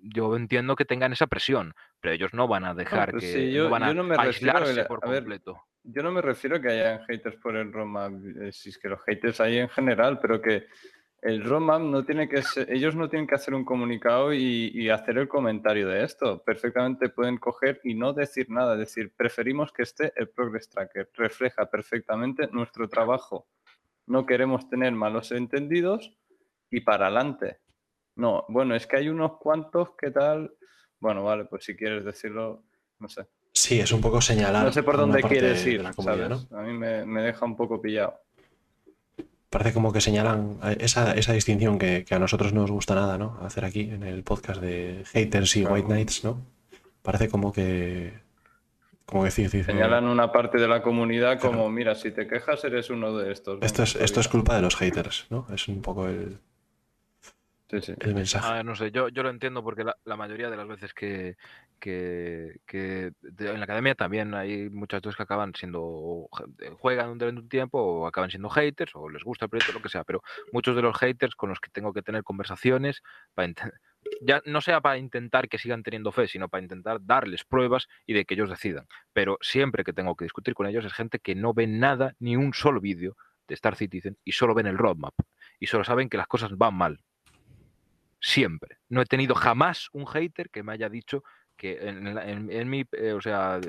[0.00, 3.52] yo entiendo que tengan esa presión, pero ellos no van a dejar pero que sí,
[3.52, 5.62] yo- no van a yo no me refiero a aislarse la- por a ver, completo.
[5.84, 8.12] Yo no me refiero a que hayan haters por el roadmap,
[8.42, 10.66] eh, si es que los haters hay en general, pero que
[11.22, 14.88] el roadmap no tiene que ser, ellos no tienen que hacer un comunicado y, y
[14.88, 16.40] hacer el comentario de esto.
[16.44, 21.66] Perfectamente pueden coger y no decir nada, decir, preferimos que esté el Progress Tracker, refleja
[21.68, 23.48] perfectamente nuestro trabajo.
[24.06, 26.16] No queremos tener malos entendidos
[26.70, 27.58] y para adelante.
[28.16, 30.52] No, bueno, es que hay unos cuantos que tal.
[31.00, 32.64] Bueno, vale, pues si quieres decirlo,
[32.98, 33.26] no sé.
[33.54, 34.64] sí, es un poco señalar.
[34.64, 36.28] No sé por dónde quieres ir, ¿sabes?
[36.28, 36.58] ¿no?
[36.58, 38.20] A mí me, me deja un poco pillado.
[39.50, 42.94] Parece como que señalan eh, esa, esa distinción que, que a nosotros no nos gusta
[42.94, 43.38] nada, ¿no?
[43.42, 45.74] Hacer aquí en el podcast de haters y Claro.
[45.74, 46.40] white knights, ¿no?
[47.02, 48.14] Parece como que.
[49.12, 49.62] Como que sí, sí.
[49.62, 51.54] Señalan una parte de la comunidad Claro.
[51.58, 53.58] como, mira, si te quejas eres uno de estos.
[53.60, 54.30] Esto es, esto es espabila".
[54.30, 55.46] culpa de los haters, ¿no?
[55.52, 56.38] Es un poco el,
[57.68, 57.94] Sí, sí.
[58.00, 58.46] el mensaje.
[58.50, 61.36] Ah, no sé, yo, yo lo entiendo porque la, la mayoría de las veces que,
[61.78, 66.28] que, que de- en la academia también hay muchachos que acaban siendo,
[66.78, 69.88] juegan durante un tiempo o acaban siendo haters o les gusta el proyecto, lo que
[69.90, 73.02] sea, pero muchos de los haters con los que tengo que tener conversaciones,
[73.34, 73.72] para int-
[74.20, 78.12] ya no sea para intentar que sigan teniendo fe, sino para intentar darles pruebas y
[78.12, 78.86] de que ellos decidan.
[79.12, 82.36] Pero siempre que tengo que discutir con ellos es gente que no ve nada, ni
[82.36, 83.16] un solo vídeo
[83.48, 85.14] de Star Citizen y solo ven el roadmap
[85.58, 87.00] y solo saben que las cosas van mal
[88.22, 88.78] siempre.
[88.88, 91.22] No he tenido jamás un hater que me haya dicho
[91.56, 93.60] que en, mi, eh, o sea,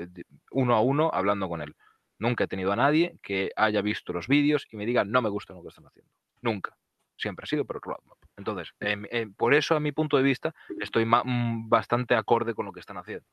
[0.52, 1.76] uno a uno hablando con él.
[2.18, 5.28] Nunca he tenido a nadie que haya visto los vídeos y me diga no me
[5.28, 6.10] gusta lo que están haciendo.
[6.40, 6.76] Nunca.
[7.16, 8.18] Siempre ha sido por el roadmap.
[8.36, 12.66] Entonces, em, em, por eso, a mi punto de vista, estoy mm, bastante acorde con
[12.66, 13.26] lo que están haciendo.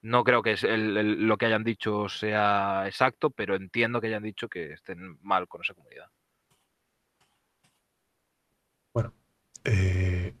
[0.00, 4.72] No creo que lo que hayan dicho sea exacto, pero entiendo que hayan dicho que
[4.72, 6.06] estén mal con esa comunidad.
[9.64, 10.34] Eh,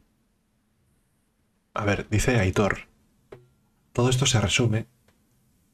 [1.74, 2.88] A ver, dice Aitor.
[3.92, 4.88] Todo esto se resume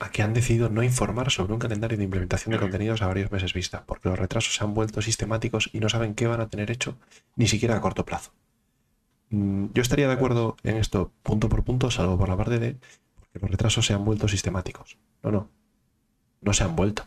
[0.00, 3.30] a que han decidido no informar sobre un calendario de implementación de contenidos a varios
[3.30, 6.48] meses vista, porque los retrasos se han vuelto sistemáticos y no saben qué van a
[6.48, 6.98] tener hecho
[7.36, 8.32] ni siquiera a corto plazo.
[9.30, 12.76] Mm, Yo estaría de acuerdo en esto punto por punto, salvo por la parte de
[13.18, 14.98] porque los retrasos se han vuelto sistemáticos.
[15.22, 15.48] No, no.
[16.42, 17.06] No se han vuelto.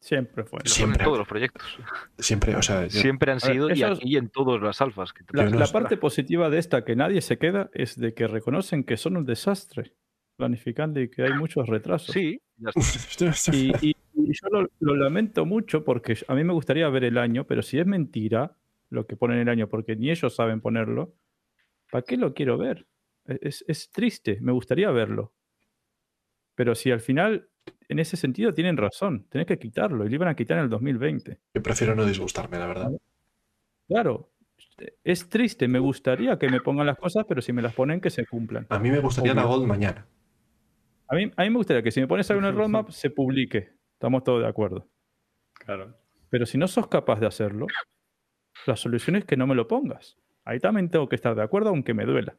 [0.00, 0.60] Siempre fue.
[0.60, 1.02] Lo son Siempre.
[1.02, 1.78] en todos los proyectos.
[2.18, 5.12] Siempre, o sea, yo- Siempre han A ver, sido y aquí en todas las alfas.
[5.12, 5.72] Que La, no la sé.
[5.72, 9.26] parte positiva de esta que nadie se queda es de que reconocen que son un
[9.26, 9.92] desastre
[10.48, 12.14] planificando y que hay muchos retrasos.
[12.14, 12.80] Sí, ya está.
[13.56, 17.04] Y, y- y y yo lo, lo lamento mucho porque a mí me gustaría ver
[17.04, 18.56] el año, pero si es mentira
[18.90, 21.14] lo que ponen el año, porque ni ellos saben ponerlo,
[21.90, 22.86] ¿para qué lo quiero ver?
[23.26, 25.32] E, Es, es triste, me gustaría verlo.
[26.56, 27.48] Pero si al final,
[27.88, 30.70] en ese sentido, tienen razón, tenés que quitarlo y lo iban a quitar en el
[30.70, 31.38] 2020.
[31.54, 32.90] Yo prefiero no disgustarme, la verdad.
[33.86, 34.30] Claro,
[35.04, 38.10] es triste, me gustaría que me pongan las cosas, pero si me las ponen, que
[38.10, 38.66] se cumplan.
[38.68, 39.44] A mí me gustaría la.
[39.44, 40.06] Gold mañana.
[41.08, 43.10] A mí, a mí me gustaría que si me pones algo en el roadmap, se
[43.10, 43.70] publique.
[43.94, 44.88] Estamos todos de acuerdo.
[45.54, 45.94] Claro.
[46.30, 47.66] Pero si no sos capaz de hacerlo,
[48.66, 50.16] la solución es que no me lo pongas.
[50.44, 52.36] Ahí también tengo que estar de acuerdo, aunque me duela.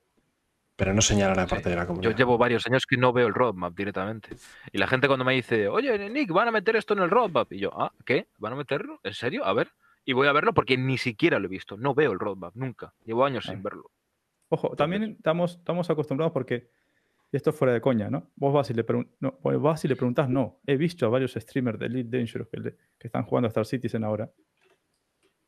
[0.76, 1.50] Pero no señalar a Sí.
[1.50, 2.16] parte de la Yo comunidad.
[2.16, 4.30] llevo varios años que no veo el roadmap directamente.
[4.72, 7.52] Y la gente cuando me dice, oye, Nick, van a meter esto en el roadmap.
[7.52, 8.28] Y yo, ah, ¿qué?
[8.38, 9.00] ¿Van a meterlo?
[9.04, 9.44] ¿En serio?
[9.46, 9.72] A ver.
[10.06, 11.76] Y voy a verlo porque ni siquiera lo he visto.
[11.76, 12.94] No veo el roadmap, nunca.
[13.04, 13.62] Llevo años sin Ah.
[13.64, 13.92] verlo.
[14.48, 16.70] Ojo, también estamos, estamos acostumbrados porque,
[17.32, 18.32] y esto es fuera de coña, ¿no?
[18.36, 18.84] Vos vas y le,
[19.20, 20.62] no, y le preguntás, no.
[20.66, 24.32] He visto a varios streamers de Elite Dangerous que, están jugando a Star Citizen ahora,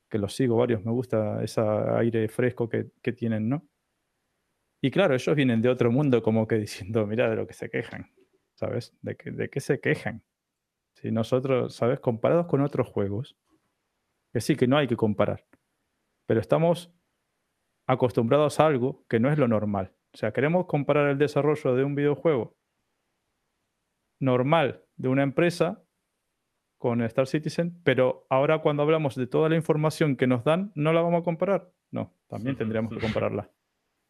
[0.09, 3.67] que los sigo varios, me gusta ese aire fresco que, que tienen, ¿no?
[4.83, 7.69] Y claro, ellos vienen de otro mundo como que diciendo, mira de lo que se
[7.69, 8.11] quejan,
[8.55, 8.95] ¿sabes?
[9.01, 10.23] ¿De, que, de qué se quejan?
[10.93, 11.99] Si nosotros, ¿sabes?
[11.99, 13.37] Comparados con otros juegos,
[14.33, 15.45] que sí, que no hay que comparar,
[16.27, 16.93] pero estamos
[17.87, 19.95] acostumbrados a algo que no es lo normal.
[20.13, 22.55] O sea, queremos comparar el desarrollo de un videojuego
[24.19, 25.83] normal de una empresa
[26.77, 30.93] con Star Citizen, pero ahora cuando hablamos de toda la información que nos dan, ¿no
[30.93, 31.69] la vamos a comparar?
[31.91, 33.49] No, también tendríamos que compararla.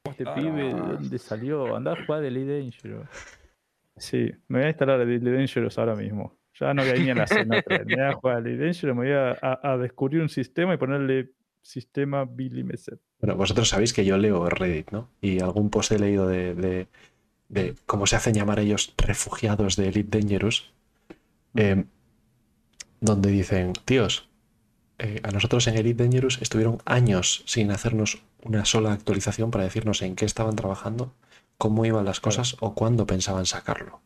[0.05, 1.75] Este pibe, ¿de dónde salió?
[1.75, 3.07] Anda a jugar de Elite Dangerous.
[3.97, 6.39] Sí, me voy a instalar el Elite Dangerous ahora mismo.
[6.59, 7.61] Ya no voy a ir ni a la cena.
[7.85, 10.73] Me voy a jugar a Elite Dangerous, me voy a, a- a descubrir un sistema
[10.73, 11.31] y ponerle
[11.61, 12.99] sistema Billy Messer.
[13.19, 15.09] Bueno, vosotros sabéis que yo leo Reddit, ¿no?
[15.21, 16.87] Y algún post he leído de, de,
[17.49, 20.71] de cómo se hacen llamar ellos refugiados de Elite Dangerous,
[21.55, 21.85] eh,
[22.99, 24.29] donde dicen, tíos,
[24.97, 30.01] eh, a nosotros en Elite Dangerous estuvieron años sin hacernos una sola actualización para decirnos
[30.01, 31.13] en qué estaban trabajando,
[31.57, 34.01] cómo iban las cosas o cuándo pensaban sacarlo.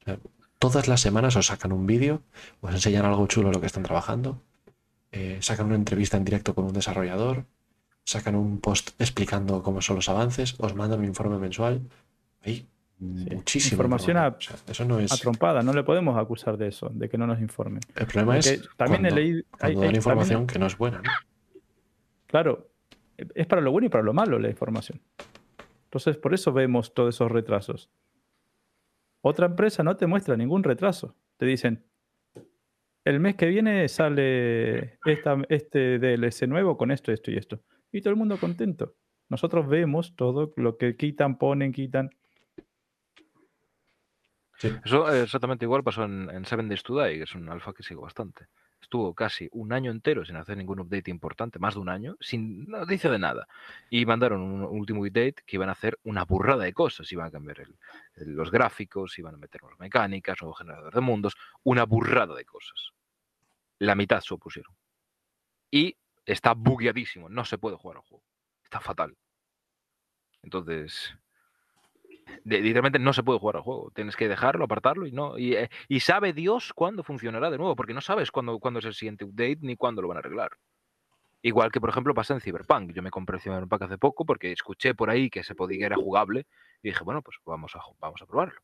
[0.00, 0.18] O sea,
[0.58, 2.22] todas las semanas os sacan un vídeo,
[2.60, 4.40] os enseñan algo chulo lo que están trabajando,
[5.14, 7.44] eh, sacan una entrevista en directo con un desarrollador,
[8.04, 11.80] sacan un post explicando cómo son los avances, os mandan un informe mensual.
[12.42, 12.66] Hay
[12.98, 15.12] muchísima Información a- O sea, eso no es.
[15.12, 17.80] A trompada, no le podemos acusar de eso, de que no nos informen.
[17.94, 20.66] El problema es también he cuando, leído- cuando hay- dan hay- información también- que no
[20.66, 20.98] es buena.
[21.02, 21.10] ¿no?
[22.26, 22.68] Claro,
[23.16, 25.00] es para lo bueno y para lo malo la información.
[25.84, 27.88] Entonces, por eso vemos todos esos retrasos.
[29.22, 31.14] Otra empresa no te muestra ningún retraso.
[31.36, 31.84] Te dicen,
[33.04, 37.60] el mes que viene sale esta- este DLC nuevo con esto, esto y esto.
[37.92, 38.94] Y todo el mundo contento.
[39.28, 42.10] Nosotros vemos todo lo que quitan, ponen, quitan.
[44.84, 47.72] Eso eh, exactamente igual pasó en, en Seven Days to Die, que es un alfa
[47.72, 48.46] que sigo bastante.
[48.84, 52.66] Estuvo casi un año entero sin hacer ningún update importante, más de un año, sin
[52.66, 53.48] noticia de nada.
[53.88, 57.10] Y mandaron un último update que iban a hacer una burrada de cosas.
[57.10, 57.66] Iban a cambiar
[58.16, 62.90] los gráficos, iban a meter nuevas mecánicas, nuevo generador de mundos, una burrada de cosas.
[63.78, 64.76] La mitad se opusieron.
[65.70, 65.96] Y
[66.26, 68.22] está bugueadísimo, no se puede jugar al juego.
[68.64, 69.16] Está fatal.
[70.42, 71.16] Entonces,
[72.44, 73.90] de- literalmente no se puede jugar al juego.
[73.94, 75.38] Tienes que dejarlo, apartarlo y no.
[75.38, 78.86] Y, eh, y sabe Dios cuándo funcionará de nuevo, porque no sabes cuándo, cuándo es
[78.86, 80.52] el siguiente update ni cuándo lo van a arreglar.
[81.42, 82.92] Igual que, por ejemplo, pasa en Cyberpunk.
[82.92, 85.96] Yo me compré Cyberpunk hace poco porque escuché por ahí que se podía que era
[85.96, 86.46] jugable
[86.82, 88.60] y dije, bueno, pues vamos a, vamos a probarlo.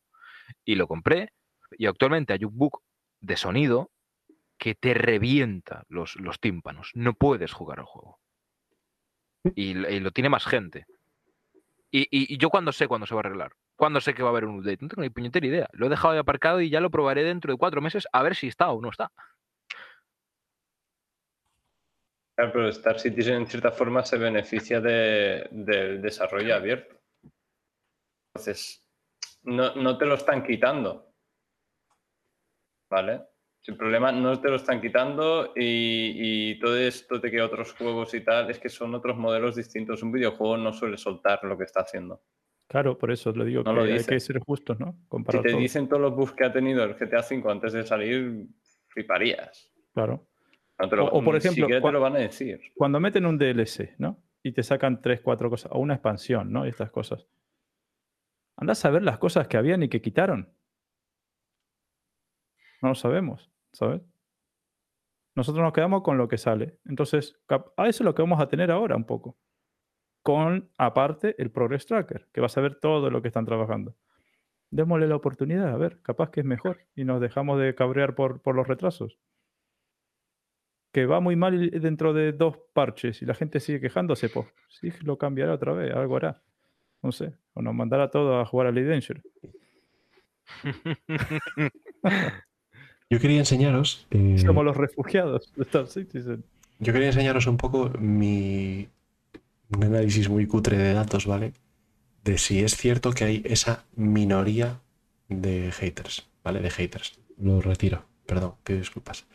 [0.65, 1.31] Y lo compré
[1.77, 2.81] y actualmente hay un bug
[3.19, 3.91] de sonido
[4.57, 6.91] que te revienta los, los tímpanos.
[6.95, 8.19] No puedes jugar al juego.
[9.55, 10.85] Y, y lo tiene más gente.
[11.93, 14.45] Y, yo cuando sé cuándo se va a arreglar, cuándo sé que va a haber
[14.45, 15.69] un update, no tengo ni puñetera idea.
[15.73, 18.35] Lo he dejado de aparcado y ya lo probaré dentro de cuatro meses a ver
[18.35, 19.11] si está o no está.
[22.35, 26.95] Pero Star Citizen en cierta forma se beneficia de- del desarrollo abierto.
[28.33, 28.87] Entonces,
[29.43, 31.13] no, no te lo están quitando.
[32.89, 33.30] ¿Vale?
[33.67, 38.13] El problema no te lo están quitando y, y todo esto de que otros juegos
[38.15, 40.01] y tal es que son otros modelos distintos.
[40.01, 42.23] Un videojuego no suele soltar lo que está haciendo.
[42.67, 44.97] Claro, por eso le digo No que lo hay que ser justos, ¿no?
[45.29, 45.59] Si te todo.
[45.59, 48.47] dicen todos los bugs que ha tenido el GTA V antes de salir,
[48.87, 49.71] fliparías.
[49.93, 50.27] Claro.
[50.79, 52.61] No te lo- O- o por ejemplo, siquiera cua- te lo van a decir.
[52.75, 54.23] Cuando meten un DLC, ¿no?
[54.41, 56.65] Y te sacan tres, cuatro cosas, o una expansión, ¿no?
[56.65, 57.27] Y estas cosas.
[58.57, 60.51] Andás a ver las cosas que habían y que quitaron.
[62.81, 64.01] No lo sabemos, ¿sabes?
[65.35, 66.77] Nosotros nos quedamos con lo que sale.
[66.85, 69.37] Entonces, a eso es lo que vamos a tener ahora un poco.
[70.23, 73.95] Con, aparte, el Progress Tracker, que vas a ver todo lo que están trabajando.
[74.69, 78.41] Démosle la oportunidad, a ver, capaz que es mejor y nos dejamos de cabrear por,
[78.41, 79.19] por los retrasos.
[80.93, 84.91] Que va muy mal dentro de dos parches y la gente sigue quejándose, pues sí
[85.03, 86.41] lo cambiará otra vez, algo hará.
[87.01, 89.23] No sé, o nos mandará todo a jugar a Elite Dangerous.
[93.11, 94.07] Yo quería enseñaros.
[94.11, 96.45] eh, Somos los refugiados de Star Citizen.
[96.79, 98.87] Yo quería enseñaros un poco mi
[99.69, 101.51] un análisis muy cutre de datos, ¿vale?
[102.23, 104.79] De si es cierto que hay esa minoría
[105.27, 106.61] de haters, ¿vale?
[106.61, 107.19] De haters.
[107.37, 109.25] Lo retiro, perdón, pido disculpas.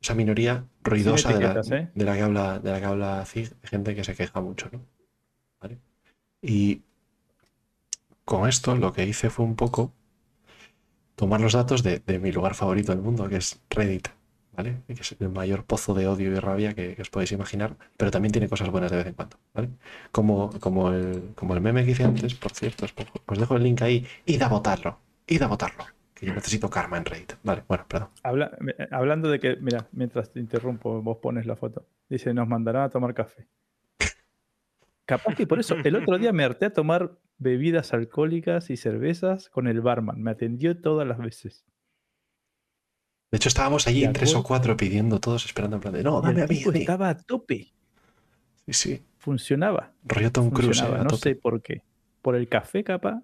[0.00, 1.90] Esa minoría ruidosa de la, ¿eh?
[1.94, 4.70] de la que habla, de la que habla Zig, de gente que se queja mucho,
[4.72, 4.80] ¿no?
[5.60, 5.78] ¿Vale?
[6.40, 6.82] Y
[8.24, 9.92] con esto lo que hice fue un poco
[11.18, 14.08] tomar los datos de, de mi lugar favorito del mundo, que es Reddit.
[14.56, 14.82] ¿vale?
[14.88, 18.10] Que es el mayor pozo de odio y rabia que, que os podéis imaginar, pero
[18.10, 19.68] también tiene cosas buenas de vez en cuando, ¿vale?
[20.10, 22.86] Como, como, el, como el meme que hice antes, por cierto,
[23.26, 24.98] os, dejo el link ahí, id a votarlo,
[25.28, 27.34] id a votarlo, que yo necesito karma en Reddit.
[27.44, 28.08] Vale, bueno, perdón.
[28.24, 28.50] Habla-
[28.90, 31.86] hablando de que, mira, mientras te interrumpo, vos pones la foto.
[32.08, 33.46] Dice, nos mandarán a tomar café.
[35.06, 39.48] Capaz que por eso, el otro día me harté a tomar bebidas alcohólicas y cervezas
[39.48, 40.20] con el barman.
[40.22, 41.64] Me atendió todas las veces.
[43.30, 46.20] De hecho, estábamos allí en tres o cuatro pidiendo todos, esperando en plan de, no,
[46.20, 47.72] dame el a mí, estaba a tope.
[48.66, 49.92] Sí, sí, Funcionaba.
[50.04, 51.16] rollo Tom Cruise, eh, No tope.
[51.22, 51.82] sé por qué.
[52.22, 53.22] Por el café, capaz.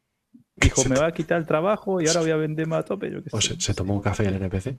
[0.56, 3.10] Dijo, me va a quitar el trabajo y ahora voy a vender más a tope.
[3.10, 4.78] Yo qué O sé, se, se tomó un café el NPC.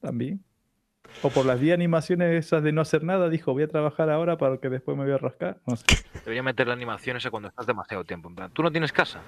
[0.00, 0.44] También.
[1.22, 4.36] O por las 10 animaciones esas de no hacer nada, dijo, voy a trabajar ahora
[4.36, 5.60] para que después me voy a rascar.
[5.66, 5.84] No sé.
[6.24, 8.28] Debería meter la animación esa cuando estás demasiado tiempo.
[8.28, 9.22] En plan, ¿tú no tienes casa?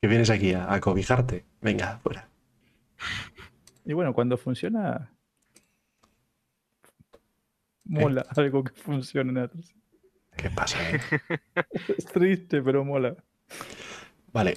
[0.00, 1.44] Que vienes aquí a, a cobijarte.
[1.60, 2.28] Venga, fuera.
[3.84, 5.12] Y bueno, cuando funciona,
[7.84, 9.48] mola algo que funcione.
[10.36, 10.78] ¿Qué pasa?
[10.90, 11.00] eh?
[11.96, 13.14] Es triste, pero mola.
[14.32, 14.56] Vale.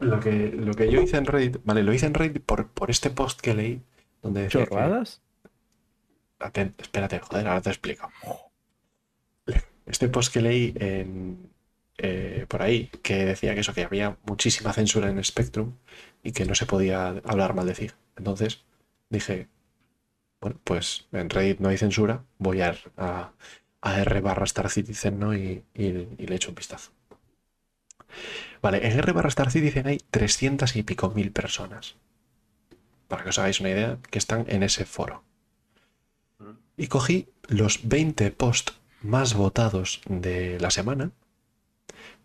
[0.00, 2.90] Lo que, lo que yo hice en Reddit, vale, lo hice en Reddit por, por
[2.90, 3.82] este post que leí,
[4.22, 5.22] donde decía que- ¿Chorradas?
[6.38, 8.10] Aten- espérate, joder, ahora te explico.
[9.86, 11.50] Este post que leí en,
[11.98, 15.74] eh, por ahí, que decía que eso, que había muchísima censura en Spectrum
[16.22, 17.92] y que no se podía hablar mal de Zig.
[18.16, 18.64] Entonces
[19.10, 19.48] dije,
[20.40, 23.32] bueno, pues en Reddit no hay censura, voy a, a,
[23.80, 25.34] a R barra Star Citizen ¿no?
[25.36, 26.90] y, y- y le echo un vistazo.
[28.62, 31.96] Vale, en R barra Star Citizen hay 300 y pico mil personas.
[33.08, 35.22] Para que os hagáis una idea, que están en ese foro.
[36.76, 41.10] Y cogí los 20 posts más votados de la semana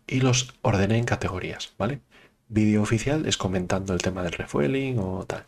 [0.06, 2.00] y los ordené en categorías, ¿vale?
[2.48, 5.46] Vídeo oficial es comentando el tema del refueling o tal.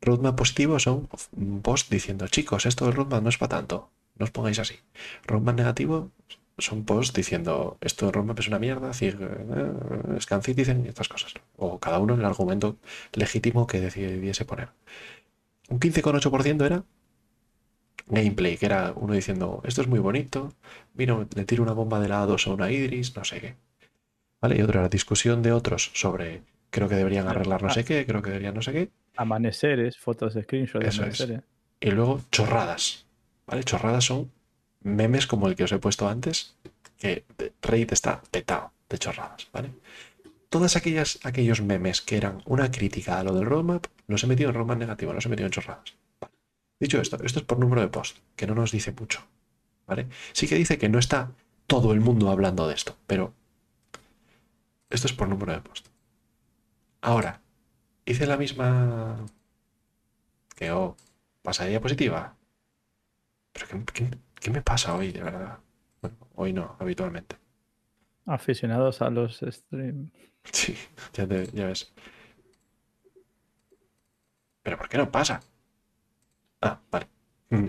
[0.00, 4.24] Roadmap positivo son un post diciendo, chicos, esto del roadmap no es para tanto, no
[4.24, 4.78] os pongáis así.
[5.26, 6.10] Roadmap negativo
[6.62, 11.34] son posts diciendo, esto del roadmap es una mierda, eh, Scan Citizen y estas cosas.
[11.56, 12.76] O cada uno el argumento
[13.12, 14.68] legítimo que decidiese poner.
[15.68, 16.84] Un 15,8% era
[18.06, 20.52] gameplay, que era uno diciendo, esto es muy bonito,
[20.94, 23.54] vino, le tiro una bomba de la A2 a una Idris, no sé qué.
[24.40, 24.56] ¿Vale?
[24.56, 28.22] Y otro era discusión de otros sobre, creo que deberían arreglar no sé qué, creo
[28.22, 28.90] que deberían no sé qué.
[29.16, 30.98] Amaneceres, fotos de screenshot de es.
[30.98, 31.42] amaneceres.
[31.80, 33.06] Y luego chorradas.
[33.46, 33.64] ¿Vale?
[33.64, 34.30] Chorradas son
[34.82, 36.54] memes como el que os he puesto antes,
[36.98, 37.24] que
[37.62, 39.70] Reddit está petado de chorradas, ¿vale?
[40.48, 44.50] Todas aquellas, aquellos memes que eran una crítica a lo del roadmap, los he metido
[44.50, 45.94] en roadmap negativo, los he metido en chorradas.
[46.78, 49.24] Dicho esto, esto es por número de post, que no nos dice mucho,
[49.86, 50.08] ¿vale?
[50.32, 51.32] Sí que dice que no está
[51.66, 53.32] todo el mundo hablando de esto, pero
[54.90, 55.86] esto es por número de post.
[57.00, 57.40] Ahora,
[58.04, 59.24] hice la misma
[60.54, 60.96] que oh,
[61.42, 62.36] pasa diapositiva.
[63.52, 64.08] Pero ¿qué,
[64.42, 65.58] qué- me pasa hoy, de verdad?
[66.00, 67.36] Bueno, hoy no, habitualmente.
[68.26, 70.12] Aficionados a los streams.
[70.52, 70.76] Sí,
[71.12, 71.92] ya, te- ya ves.
[74.64, 75.40] ¿Pero por qué no pasa?
[76.60, 77.06] Ah, vale.
[77.50, 77.66] Mm.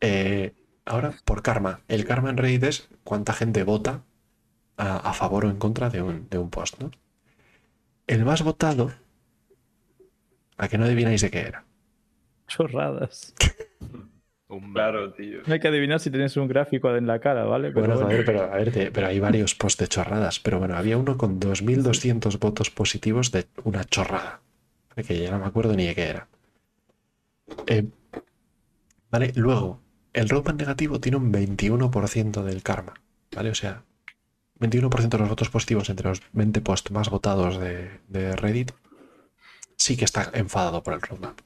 [0.00, 0.54] Eh,
[0.84, 1.80] ahora, por karma.
[1.88, 4.04] El karma en Reddit es cuánta gente vota
[4.76, 6.90] a, a favor o en contra de un, de un post, ¿no?
[8.06, 8.92] El más votado,
[10.56, 11.64] a que no adivináis de qué era.
[12.46, 13.34] Chorradas.
[14.56, 15.40] Un Claro, tío.
[15.46, 17.68] No hay que adivinar si tienes un gráfico en la cara, ¿vale?
[17.70, 18.08] Pero Bueno, bueno.
[18.10, 20.40] joder, pero a ver, te- pero hay varios posts de chorradas.
[20.40, 24.40] Pero bueno, había uno con 2.200 votos positivos de una chorrada.
[24.94, 26.28] Que ya no me acuerdo ni de qué era.
[27.66, 27.84] Eh,
[29.10, 29.80] vale, luego,
[30.12, 32.94] el roadmap negativo tiene un 21% del karma.
[33.34, 33.50] ¿Vale?
[33.50, 33.82] O sea,
[34.60, 38.70] 21% de los votos positivos entre los 20 posts más votados de, de Reddit
[39.76, 41.40] sí que está enfadado por el roadmap.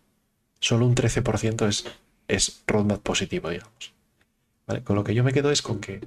[0.61, 1.87] Solo un 13% es,
[2.29, 3.95] es roadmap positivo, digamos.
[4.85, 6.07] Con lo que yo me quedo es con que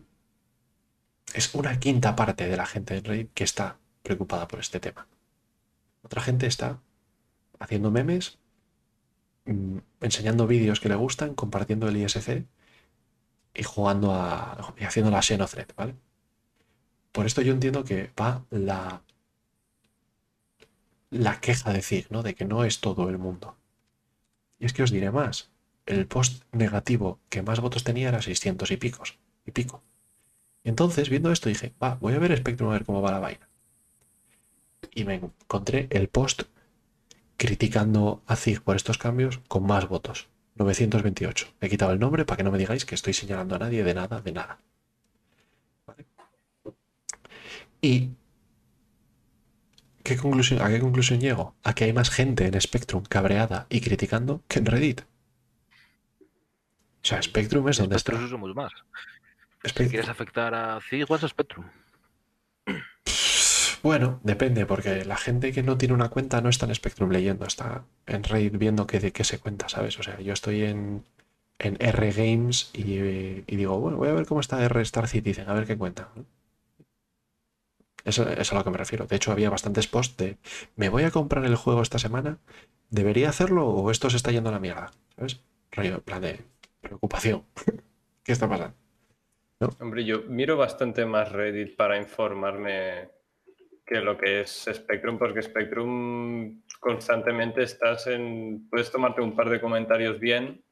[1.33, 5.07] es una quinta parte de la gente en Reddit que está preocupada por este tema.
[6.03, 6.79] Otra gente está
[7.59, 8.37] haciendo memes,
[9.45, 12.45] mm, enseñando vídeos que le gustan, compartiendo el ISC
[13.53, 14.73] y jugando a.
[14.77, 15.95] y haciendo la Xenothread, ¿vale?
[17.11, 19.03] Por esto yo entiendo que va la.
[21.09, 22.23] la queja de Zig, ¿no?
[22.23, 23.57] De que no es todo el mundo.
[24.59, 25.50] Y es que os diré más.
[25.85, 29.17] El post negativo que más votos tenía era 600 y picos.
[29.45, 29.83] Y pico.
[30.63, 33.49] Entonces, viendo esto, dije, va, voy a ver Spectrum a ver cómo va la vaina.
[34.93, 36.43] Y me encontré el post
[37.37, 40.27] criticando a Zig por estos cambios con más votos.
[40.55, 41.47] 928.
[41.61, 43.93] He quitado el nombre para que no me digáis que estoy señalando a nadie de
[43.93, 44.59] nada, de nada.
[47.81, 48.11] Y
[50.03, 51.55] ¿qué conclusión, ¿a qué conclusión llego?
[51.63, 55.01] A que hay más gente en Spectrum cabreada y criticando que en Reddit.
[57.03, 58.11] O sea, Spectrum es donde está.
[58.11, 58.71] Spectrum somos más.
[59.63, 61.65] Si Spec- quieres afectar a a Spectrum.
[63.83, 67.45] Bueno, depende, porque la gente que no tiene una cuenta no está en Spectrum leyendo,
[67.45, 69.97] está en Reddit viendo qué, de qué se cuenta, ¿sabes?
[69.97, 71.03] O sea, yo estoy en,
[71.57, 75.49] en R Games y, y digo, bueno, voy a ver cómo está R Star Citizen,
[75.49, 76.09] a ver qué cuenta.
[78.03, 79.05] Eso es a lo que me refiero.
[79.07, 80.37] De hecho, había bastantes posts de,
[80.75, 82.37] ¿me voy a comprar el juego esta semana?
[82.89, 84.91] ¿Debería hacerlo o esto se está yendo a la mierda?
[85.15, 85.39] ¿Sabes?
[85.71, 86.43] Rollo, en plan de
[86.91, 87.45] preocupación.
[88.23, 88.75] ¿Qué está pasando?
[89.79, 93.09] Hombre, yo miro bastante más Reddit para informarme
[93.85, 98.67] que lo que es Spectrum, porque Spectrum constantemente estás en.
[98.69, 100.63] Puedes tomarte un par de comentarios bien,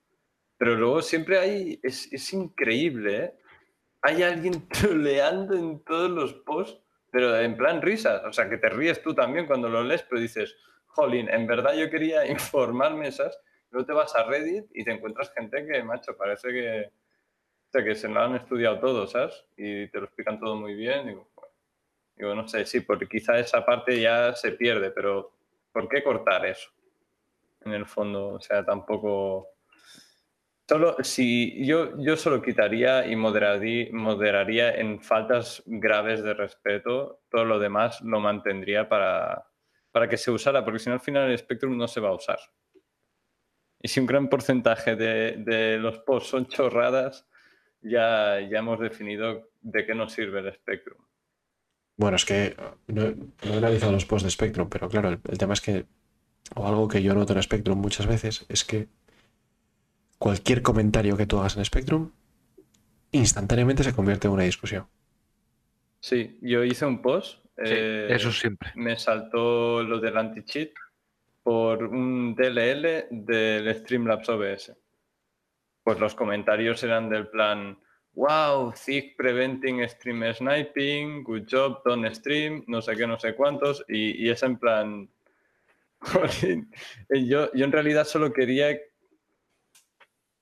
[0.57, 1.79] pero luego siempre hay.
[1.83, 3.33] Es, es increíble, ¿eh?
[4.01, 6.81] Hay alguien troleando en todos los posts,
[7.11, 8.23] pero en plan risas.
[8.25, 10.55] O sea, que te ríes tú también cuando lo lees, pero dices,
[10.87, 13.39] jolín, en verdad yo quería informarme esas.
[13.71, 16.91] Luego te vas a Reddit y te encuentras gente que, macho, parece que.
[17.67, 19.45] O sea, que se lo han estudiado todo, ¿sabes?
[19.55, 21.03] Y te lo explican todo muy bien.
[21.03, 21.27] Bueno,
[22.15, 25.33] digo, no sé, sí, porque quizá esa parte ya se pierde, pero
[25.71, 26.71] ¿por qué cortar eso?
[27.61, 29.49] En el fondo, o sea, tampoco...
[30.67, 37.43] Solo si yo, yo solo quitaría y moderaría, moderaría en faltas graves de respeto, todo
[37.43, 39.47] lo demás lo mantendría para,
[39.91, 42.15] para que se usara, porque si no al final el Spectrum no se va a
[42.15, 42.39] usar.
[43.81, 47.27] Y si un gran porcentaje de, de los posts son chorradas,
[47.81, 50.97] ya, ya hemos definido de qué nos sirve el Spectrum.
[51.95, 52.55] Bueno, es que
[52.87, 55.85] no, no he analizado los posts de Spectrum, pero claro, el, el tema es que,
[56.55, 58.87] o algo que yo noto en Spectrum muchas veces, es que
[60.17, 62.11] cualquier comentario que tú hagas en Spectrum
[63.11, 64.87] instantáneamente se convierte en una discusión.
[66.01, 67.43] Sí, yo hice un post.
[67.57, 68.71] Sí, eh, eso siempre.
[68.75, 70.71] Me saltó lo del anti-cheat
[71.43, 74.77] por un DLL del Streamlabs OBS.
[75.83, 77.79] Pues los comentarios eran del plan,
[78.13, 83.83] wow, Zig preventing stream sniping, good job, don't stream, no sé qué, no sé cuántos,
[83.87, 85.09] y, y es en plan,
[87.09, 88.77] yo, yo en realidad solo quería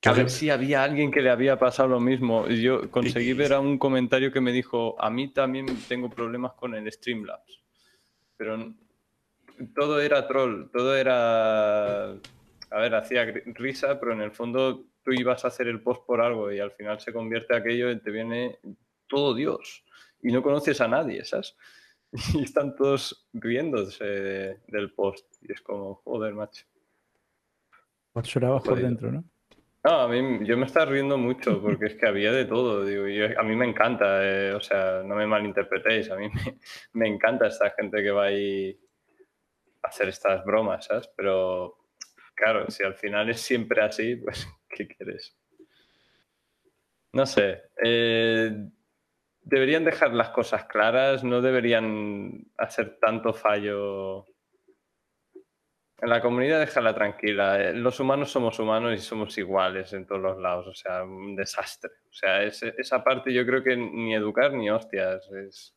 [0.06, 2.48] a ver si había alguien que le había pasado lo mismo.
[2.48, 6.53] Y Yo conseguí ver a un comentario que me dijo, a mí también tengo problemas
[6.53, 7.64] con el Streamlabs.
[8.38, 8.74] Pero
[9.76, 12.11] todo era troll, todo era...
[12.69, 16.19] A ver, hacía risa, pero en el fondo tú ibas a hacer el post por
[16.22, 18.60] algo y al final se convierte aquello y te viene
[19.08, 19.86] todo Dios.
[20.22, 21.56] Y no conoces a nadie, ¿sabes?
[22.34, 25.26] Y están todos riéndose de- del post.
[25.42, 26.66] Y es como, joder, macho.
[28.24, 29.24] Llorabas por dentro, ¿no?
[29.84, 32.84] No, a mí yo me estaba riendo mucho porque es que había de todo.
[32.84, 36.58] Digo, y a mí me encanta, eh, o sea, no me malinterpretéis, a mí me,
[36.94, 38.77] me encanta esta gente que va ahí
[39.88, 41.09] hacer estas bromas, ¿sabes?
[41.16, 41.77] Pero
[42.35, 45.35] claro, si al final es siempre así, pues, ¿qué quieres?
[47.14, 47.64] No sé.
[47.83, 48.51] eh,
[49.41, 54.25] deberían dejar las cosas claras, no deberían hacer tanto fallo.
[55.99, 57.59] En la comunidad déjala tranquila.
[57.61, 60.67] eh, Los humanos somos humanos y somos iguales en todos los lados.
[60.67, 61.91] O sea, un desastre.
[62.09, 65.27] O sea, esa parte yo creo que ni educar ni hostias.
[65.32, 65.75] Es,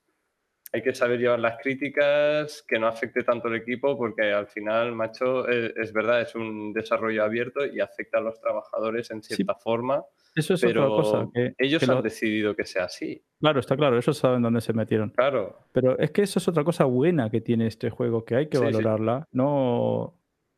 [0.73, 4.93] hay que saber llevar las críticas, que no afecte tanto el equipo, porque al final,
[4.95, 9.35] macho, es, es verdad, es un desarrollo abierto y afecta a los trabajadores en Sí.
[9.35, 11.31] cierta forma, Eso es pero otra cosa.
[11.35, 13.21] Que, ellos que han lo- decidido que sea así.
[13.41, 15.11] Claro, está claro, ellos saben dónde se metieron.
[15.11, 15.59] Claro.
[15.73, 18.59] Pero es que eso es otra cosa buena que tiene este juego, que hay que
[18.59, 18.73] Sí, sí.
[18.73, 20.15] valorarla, no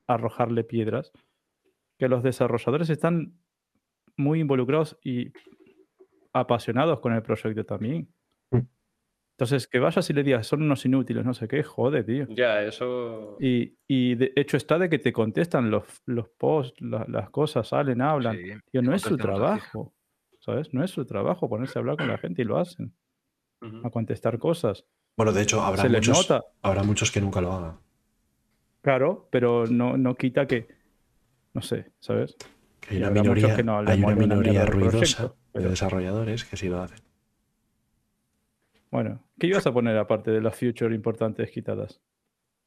[0.07, 1.11] arrojarle piedras.
[1.99, 3.39] Que los desarrolladores están
[4.19, 5.33] muy involucrados y
[6.35, 8.09] apasionados con el proyecto también.
[9.43, 12.27] Entonces, que vayas y le digas, son unos inútiles, no sé qué, jode, tío.
[12.29, 13.37] Ya, eso.
[13.41, 17.67] Y, y de hecho está de que te contestan los, los posts, la- las cosas,
[17.67, 18.37] salen, hablan.
[18.37, 19.95] Sí, Tío, no es su trabajo,
[20.39, 20.73] ¿sabes?
[20.73, 22.95] No es su trabajo ponerse a hablar con la gente y lo hacen.
[23.83, 24.85] A contestar cosas.
[25.17, 26.45] Bueno, de hecho, habrá Se les muchos, nota.
[26.63, 27.79] habrá muchos que nunca lo hagan.
[28.81, 30.69] Claro, pero no, no quita que,
[31.53, 32.37] no sé, ¿sabes?
[32.79, 34.99] Que hay una minoría, que no hay una minoría ruidosa
[35.33, 36.99] proyecto, de desarrolladores que sí lo hacen.
[38.93, 42.01] Bueno, ¿qué ibas a poner aparte de las future importantes quitadas?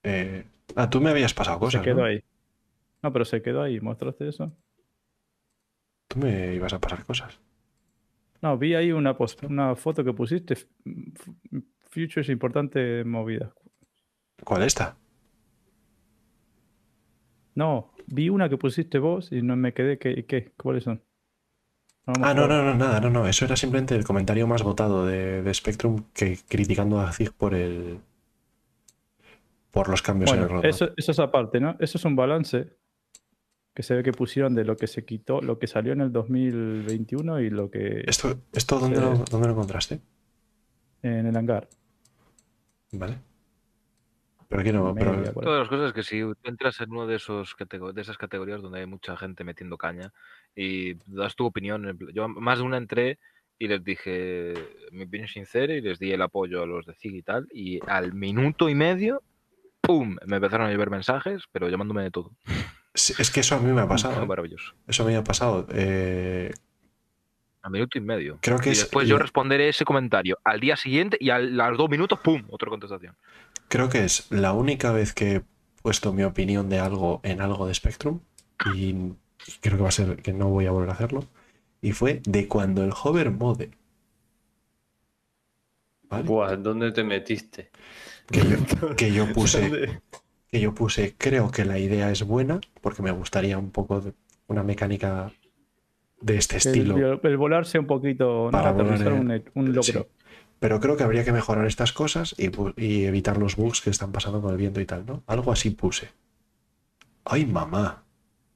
[0.03, 0.43] Eh,
[0.75, 1.81] ah, tú me habías pasado cosas.
[1.81, 2.05] se quedó ¿no?
[2.05, 2.23] ahí.
[3.03, 3.79] No, pero se quedó ahí.
[3.79, 4.51] ¿Mostraste eso?
[6.07, 7.39] Tú me ibas a pasar cosas.
[8.41, 10.55] No, vi ahí una, pos- una foto que pusiste.
[11.91, 13.53] Futures importante movida.
[14.43, 14.97] ¿Cuál esta?
[17.53, 19.97] No, vi una que pusiste vos y no me quedé.
[19.99, 20.25] ¿Qué?
[20.25, 20.51] qué?
[20.57, 21.01] ¿Cuáles son?
[22.07, 23.27] Ah, no, no, no, nada, no, no.
[23.27, 27.55] Eso era simplemente el comentario más votado de, de Spectrum que criticando a Zig por
[27.55, 27.99] el.
[29.71, 30.65] por los cambios en el roadmap.
[30.65, 31.75] eso, eso es aparte, ¿no?
[31.79, 32.67] Eso es un balance
[33.73, 36.11] que se ve que pusieron de lo que se quitó, lo que salió en el
[36.11, 39.99] 2021 y lo que ¿Esto, esto dónde, lo, dónde lo encontraste?
[41.01, 41.67] en el hangar.
[42.91, 43.17] ¿Vale?
[44.55, 45.45] Pero aquí no, pero Media, por ahí.
[45.45, 48.61] Todas las cosas es que si tú entras en uno de esos de esas categorías
[48.61, 50.13] donde hay mucha gente metiendo caña
[50.55, 53.19] y das tu opinión, yo más de una entré
[53.59, 54.53] y les dije
[54.91, 57.79] mi opinión sincera y les di el apoyo a los de CIG y tal y
[57.87, 59.21] al minuto y medio
[59.81, 60.15] ¡pum!
[60.25, 62.31] me empezaron a llover mensajes pero llamándome de todo.
[62.93, 64.23] Sí, es que eso a mí me ha pasado.
[64.23, 64.25] ¿eh?
[64.25, 64.73] maravilloso.
[64.87, 65.67] Eso a mí me ha pasado.
[65.71, 66.51] Eh,
[67.61, 68.39] Al minuto y medio.
[68.41, 71.77] Creo que y es después yo responderé ese comentario al día siguiente y a los
[71.77, 72.43] dos minutos ¡pum!
[72.49, 73.15] otra contestación.
[73.67, 75.41] Creo que es la única vez que he
[75.81, 78.19] puesto mi opinión de algo en algo de Spectrum
[78.73, 78.93] y
[79.61, 81.25] creo que va a ser que no voy a volver a hacerlo.
[81.81, 83.71] Y fue de cuando el hover mode.
[86.09, 86.23] ¿Vale?
[86.23, 87.69] Buah, ¿dónde te metiste?
[88.31, 89.61] Que yo, que yo puse.
[89.61, 90.01] ¿Dónde?
[90.55, 94.13] que yo puse, creo que la idea es buena, porque me gustaría un poco de
[94.47, 95.33] una mecánica
[96.21, 96.95] de este estilo.
[96.95, 98.51] El, el volarse un poquito, ¿no?
[98.51, 99.83] Para volar, un, eh, un logro.
[99.83, 99.99] sí.
[100.59, 102.49] Pero creo que habría que mejorar estas cosas y,
[102.81, 105.23] y evitar los bugs que están pasando con el viento y tal, ¿no?
[105.27, 106.09] Algo así puse.
[107.25, 108.03] ¡Ay, mamá!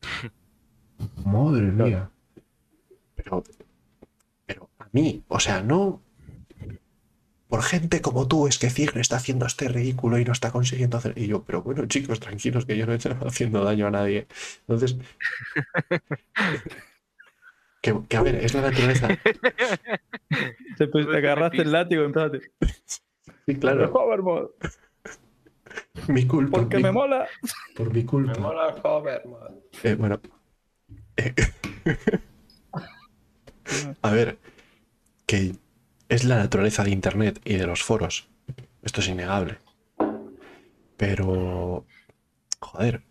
[1.26, 2.10] Madre mía.
[3.16, 3.44] Pero,
[4.46, 6.02] pero a mí, o sea, no.
[7.48, 10.98] Por gente como tú es que Cigne está haciendo este ridículo y no está consiguiendo
[10.98, 11.18] hacer.
[11.18, 14.28] Y yo, pero bueno, chicos, tranquilos, que yo no he estado haciendo daño a nadie.
[14.68, 14.98] Entonces.
[17.82, 19.08] Que, que, a ver, es la naturaleza.
[20.78, 22.40] Te, pues, te agarraste el látigo y empezaste.
[23.46, 23.92] Sí, claro.
[26.08, 26.60] Mi culpa.
[26.60, 27.28] porque mi- me mola.
[27.76, 28.34] Por mi culpa.
[28.34, 29.60] Me mola el hover, man.
[29.84, 30.20] Eh, bueno.
[31.18, 31.34] Eh,
[34.02, 34.38] a ver,
[35.26, 35.56] que
[36.10, 38.28] es la naturaleza de Internet y de los foros.
[38.82, 39.58] Esto es innegable.
[40.98, 41.86] Pero,
[42.60, 43.02] joder,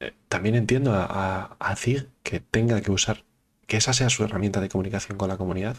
[0.00, 3.24] eh, también entiendo a, a, a Zig que tenga que usar,
[3.68, 5.76] que esa sea su herramienta de comunicación con la comunidad.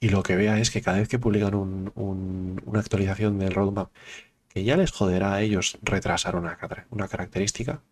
[0.00, 3.52] Y lo que vea es que cada vez que publican un- un- una actualización del
[3.54, 3.90] roadmap,
[4.48, 7.82] que ya les joderá a ellos retrasar una, cara- una característica,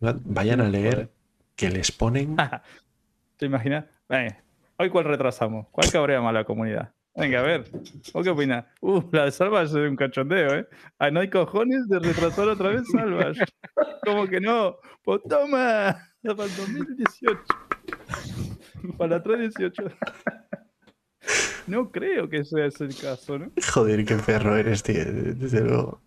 [0.00, 1.10] vayan a leer
[1.56, 2.36] que les ponen
[3.38, 3.86] ¿Te imaginas?
[4.08, 4.40] Venga,
[4.78, 5.66] hoy cuál retrasamos.
[5.72, 6.92] ¿Cuál cabrea más a la comunidad?
[7.14, 7.64] Venga, a ver.
[8.12, 8.66] ¿Vos qué opinas?
[8.80, 10.68] Uh, la de Salvas es un cachondeo, ¿eh?
[10.98, 13.38] Ah, no hay cojones de retrasar otra vez Salvas.
[14.04, 14.76] ¿Cómo que no?
[15.02, 15.96] Pues toma.
[16.34, 17.40] Para el 2018.
[18.98, 19.84] Para la 318.
[21.66, 23.50] No creo que sea ese el caso, ¿no?
[23.72, 25.04] Joder, qué perro eres, tío.
[25.04, 26.00] Desde luego.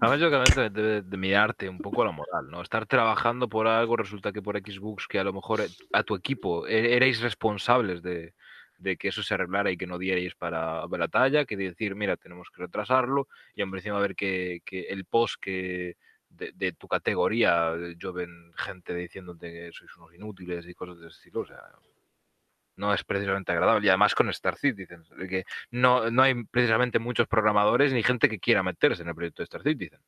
[0.00, 2.60] Además, yo creo que debe de mirarte un poco la moral, ¿no?
[2.60, 6.66] Estar trabajando por algo, resulta que por Xbox, que a lo mejor a tu equipo
[6.66, 8.34] e- erais responsables de,
[8.78, 11.94] de que eso se arreglara y que no dierais para ver la talla, que decir,
[11.94, 15.96] mira, tenemos que retrasarlo, y hombre, encima ver que, que el post que
[16.36, 21.08] de, de tu categoría eh, lloven gente diciéndote que sois unos inútiles y cosas de
[21.08, 21.62] ese estilo, o sea,
[22.76, 23.86] no es precisamente agradable.
[23.86, 28.28] Y además con Star Citizen, de que no, no hay precisamente muchos programadores ni gente
[28.28, 29.98] que quiera meterse en el proyecto de Star Citizen.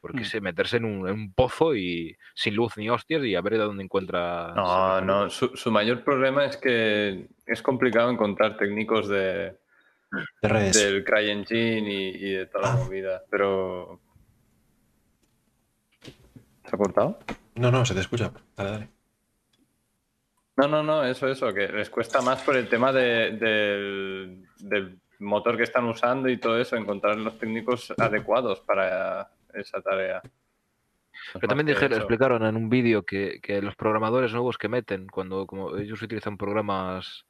[0.00, 0.24] Porque Mm.
[0.24, 3.54] se meterse en un, en un pozo y sin luz ni hostias y a ver
[3.54, 4.52] de dónde encuentra.
[4.54, 9.56] No, no, su, su mayor problema es que es complicado encontrar técnicos de,
[10.42, 10.74] De redes.
[10.76, 12.76] del CryEngine y, y de toda Ah.
[12.78, 14.00] la movida, pero...
[16.74, 17.18] ¿Se ha cortado?
[17.54, 18.32] No, no, se te escucha.
[18.56, 18.88] Dale, dale.
[20.56, 24.98] No, no, no, eso, eso, que les cuesta más por el tema de- del, del
[25.20, 30.20] motor que están usando y todo eso, encontrar los técnicos adecuados para esa tarea.
[31.34, 35.46] Pero también dijeron, explicaron en un vídeo que, que los programadores nuevos que meten, cuando
[35.46, 37.24] como ellos utilizan programas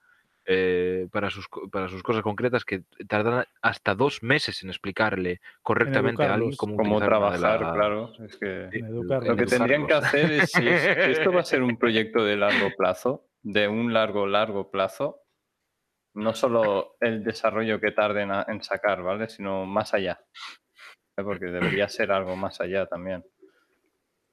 [0.46, 6.22] eh, para, sus, para sus cosas concretas, que tardan hasta dos meses en explicarle correctamente
[6.24, 8.12] a alguien cómo, trabajar, la- claro.
[8.24, 11.32] Es que Sí, En lo que en tendrían que hacer es, si, es- si esto
[11.32, 15.20] va a ser un proyecto de largo plazo, de un largo, largo plazo,
[16.14, 19.28] no solo el desarrollo que tarden a- en sacar, ¿vale?
[19.28, 20.20] Sino más allá.
[21.16, 21.22] ¿eh?
[21.24, 23.24] Porque debería ser algo más allá también.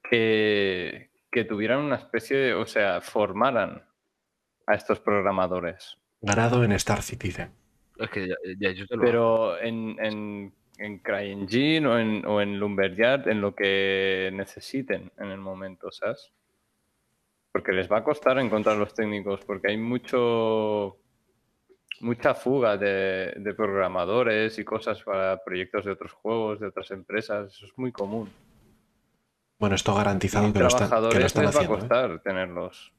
[0.09, 3.85] Que, que tuvieran una especie de, o sea, formaran
[4.67, 5.97] a estos programadores.
[6.21, 7.51] Grado en Star Citizen.
[7.97, 12.41] Es que ya, ya ellos te lo Pero en, en, en CryEngine o en, o
[12.41, 16.31] en Lumberyard, en lo que necesiten en el momento, ¿sabes?
[17.51, 20.97] Porque les va a costar encontrar los técnicos, porque hay mucho
[21.99, 27.53] mucha fuga de, de programadores y cosas para proyectos de otros juegos, de otras empresas.
[27.53, 28.27] Eso es muy común.
[29.59, 31.75] Bueno, esto garantizado que lo, están, que lo trabajadores están les va a haciendo.
[31.75, 31.79] ¿eh?
[31.79, 32.93] costar tenerlos.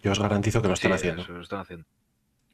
[0.00, 1.22] Yo os garantizo que lo están Sí, haciendo.
[1.22, 1.86] eso lo están haciendo.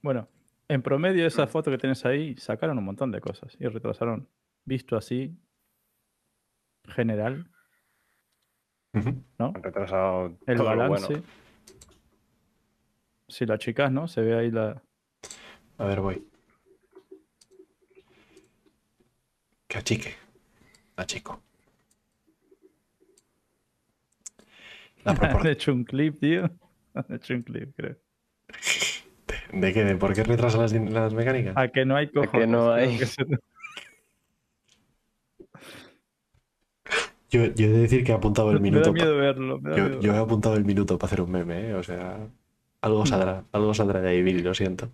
[0.05, 0.29] Bueno,
[0.69, 4.29] en promedio esa foto que tienes ahí sacaron un montón de cosas y retrasaron,
[4.67, 5.35] visto así,
[6.85, 7.51] general.
[9.39, 9.47] ¿no?
[9.55, 11.07] Han retrasado El todo lo balance.
[11.15, 11.25] bueno.
[13.29, 14.07] Si la chicas, ¿no?
[14.07, 14.83] Se ve ahí la...
[15.79, 16.29] A ver, voy.
[19.67, 20.15] Que achique.
[20.97, 21.41] Achico.
[25.03, 26.45] La Han propor- hecho un clip, tío.
[26.93, 27.97] Han hecho un clip, creo.
[29.55, 29.85] ¿De qué?
[29.85, 31.55] ¿De por qué retrasan las, las mecánicas?
[31.57, 32.31] A que no hay cojones.
[32.33, 32.99] que no hay.
[37.31, 38.91] Yo, yo he de decir que he apuntado el Me da minuto.
[38.91, 39.61] pa- miedo verlo.
[39.61, 41.75] me da yo, miedo yo he apuntado el minuto para hacer un meme, ¿eh?
[41.75, 42.29] O sea,
[42.81, 44.89] algo saldrá, algo saldrá de ahí, Billy, lo siento.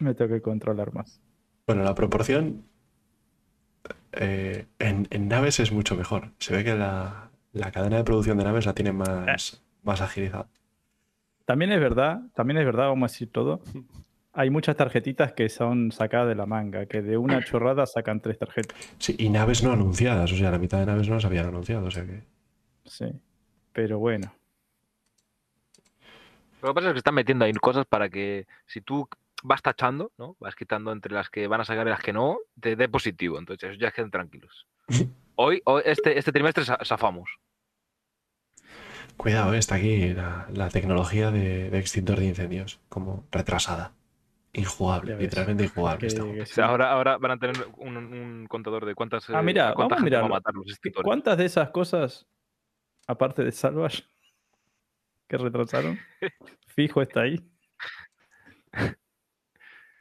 [0.00, 1.20] Me tengo que controlar más.
[1.66, 2.64] Bueno, la proporción
[4.12, 6.32] eh, en, en naves es mucho mejor.
[6.38, 10.48] Se ve que la, la cadena de producción de naves la tiene más, más agilizada.
[11.44, 13.60] También es verdad, también es verdad, vamos a decir todo.
[14.32, 18.38] Hay muchas tarjetitas que son sacadas de la manga, que de una chorrada sacan tres
[18.38, 18.76] tarjetas.
[18.98, 21.86] Sí, y naves no anunciadas, o sea, la mitad de naves no las habían anunciado,
[21.86, 22.22] o sea que.
[22.84, 23.06] Sí.
[23.72, 24.32] Pero bueno.
[26.62, 29.06] Lo que pasa es que están metiendo ahí cosas para que si tú
[29.42, 30.36] vas tachando, ¿no?
[30.40, 33.38] Vas quitando entre las que van a sacar y las que no, te dé positivo.
[33.38, 34.66] Entonces, ellos ya quedan tranquilos.
[35.36, 37.28] Hoy, hoy este, este trimestre za- zafamos.
[39.16, 43.92] Cuidado, eh, está aquí la, la tecnología de, de extintor de incendios, como retrasada.
[44.52, 45.22] Injugable, Ya ves.
[45.24, 46.00] literalmente injugable.
[46.00, 46.60] Que- este que sí.
[46.60, 49.96] ahora, ahora van a tener un, un contador de cuántas, Ah, eh, mira, vamos a
[49.96, 50.28] va a mirarlo.
[50.28, 51.04] matar los extintores.
[51.06, 52.26] ¿Cuántas de esas cosas,
[53.06, 54.04] aparte de Salvage,
[55.28, 55.98] que retrasaron,
[56.66, 57.40] fijo está ahí?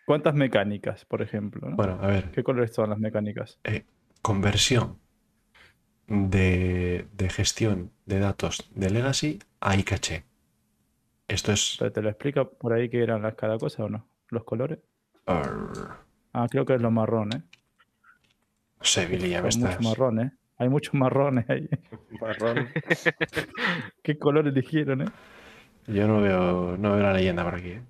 [0.05, 1.69] ¿Cuántas mecánicas, por ejemplo?
[1.69, 1.75] ¿no?
[1.77, 3.59] Bueno, a ver, ¿Qué colores son las mecánicas?
[4.21, 4.99] conversión
[6.07, 10.23] de, de gestión de datos de Legacy a iCaché.
[11.27, 11.77] Esto es.
[11.79, 14.07] ¿Te, te lo explica por ahí qué eran las cada cosa o no?
[14.29, 14.79] ¿Los colores?
[15.25, 15.97] Arr,
[16.33, 17.41] Ah, creo que es lo marrón, ¿eh?
[18.79, 19.79] no sé, Billy, ya me Son estás.
[19.79, 20.31] muchos marrones.
[20.57, 21.67] Hay muchos marrones ahí.
[22.21, 22.69] Marrón.
[24.03, 25.05] ¿Qué color eligieron, eh?
[25.87, 27.69] Yo no veo, no veo la leyenda por aquí.
[27.69, 27.81] ¿eh?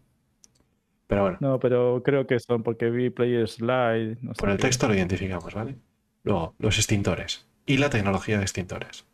[1.07, 4.17] Pero bueno, No, pero creo que son porque vi Player Slide.
[4.21, 4.63] No sé por el qué.
[4.63, 5.75] texto lo identificamos, ¿vale?
[6.23, 9.05] Luego, los extintores y la tecnología de extintores.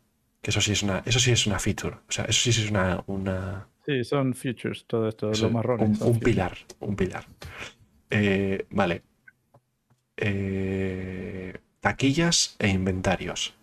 [0.42, 1.96] Que eso sí es una, eso sí es una feature.
[2.08, 6.00] O sea, eso sí es una, una, Sí, son futures, todo esto, Eso, los marrones.
[6.00, 7.26] Un, un pilar, un pilar.
[8.10, 9.02] Eh, vale.
[10.16, 13.54] Eh, taquillas e inventarios.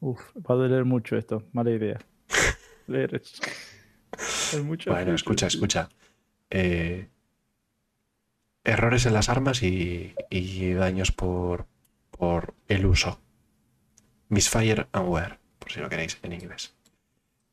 [0.00, 1.44] Uf, va a doler mucho esto.
[1.52, 1.98] Mala idea.
[2.86, 3.20] Leer
[4.64, 5.88] mucho Bueno, escucha, escucha.
[6.50, 7.08] Eh,
[8.64, 11.66] errores en las armas y, y daños por,
[12.10, 13.20] por el uso.
[14.32, 16.74] Misfire and wear, por si lo queréis en inglés.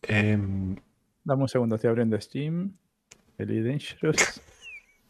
[0.03, 0.77] Em,
[1.25, 2.71] Dame un segundo, estoy abriendo Steam.
[3.37, 4.41] Elite Dangerous.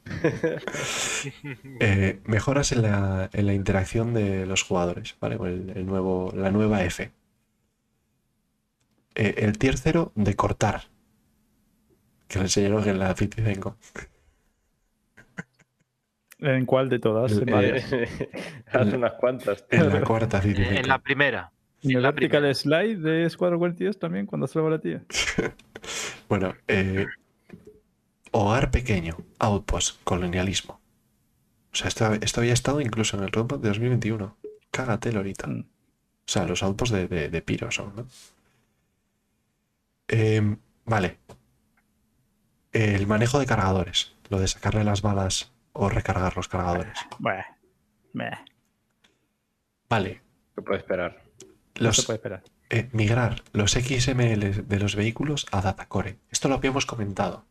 [1.80, 5.38] eh, mejoras en la, en la interacción de los jugadores, ¿vale?
[5.38, 7.12] Con el, el nuevo, la nueva F.
[9.14, 10.86] Eh, el tier 0 de cortar.
[12.28, 13.78] Que le enseñaron en la 55.
[16.40, 17.40] ¿En cuál de todas?
[17.46, 18.10] Eh.
[18.72, 19.66] Hace unas cuantas.
[19.70, 20.80] En la cuarta 55.
[20.80, 21.52] En la primera.
[21.84, 22.54] ¿En en el la Vertical.
[22.54, 25.04] Slide de Squadron 42 también cuando salva la tía?
[26.28, 27.08] Bueno, eh,
[28.32, 30.80] hogar pequeño, outpost, colonialismo.
[31.72, 34.38] O sea, esto, esto había estado incluso en el roadmap de 2021.
[34.70, 35.48] Cágate, Lorita.
[35.48, 35.62] Mm.
[35.62, 38.08] O sea, los outposts de, de, de Piro son, ¿no?
[40.08, 41.18] Em, vale.
[42.72, 44.16] El manejo de cargadores.
[44.30, 47.00] Lo de sacarle las balas o recargar los cargadores.
[47.18, 47.44] Bueno,
[49.90, 50.22] Vale.
[50.54, 51.29] Se puede esperar.
[51.80, 52.44] No se Los, puede esperar.
[52.70, 56.18] eh, migrar los XML de los vehículos a Datacore.
[56.32, 57.46] Esto lo habíamos comentado,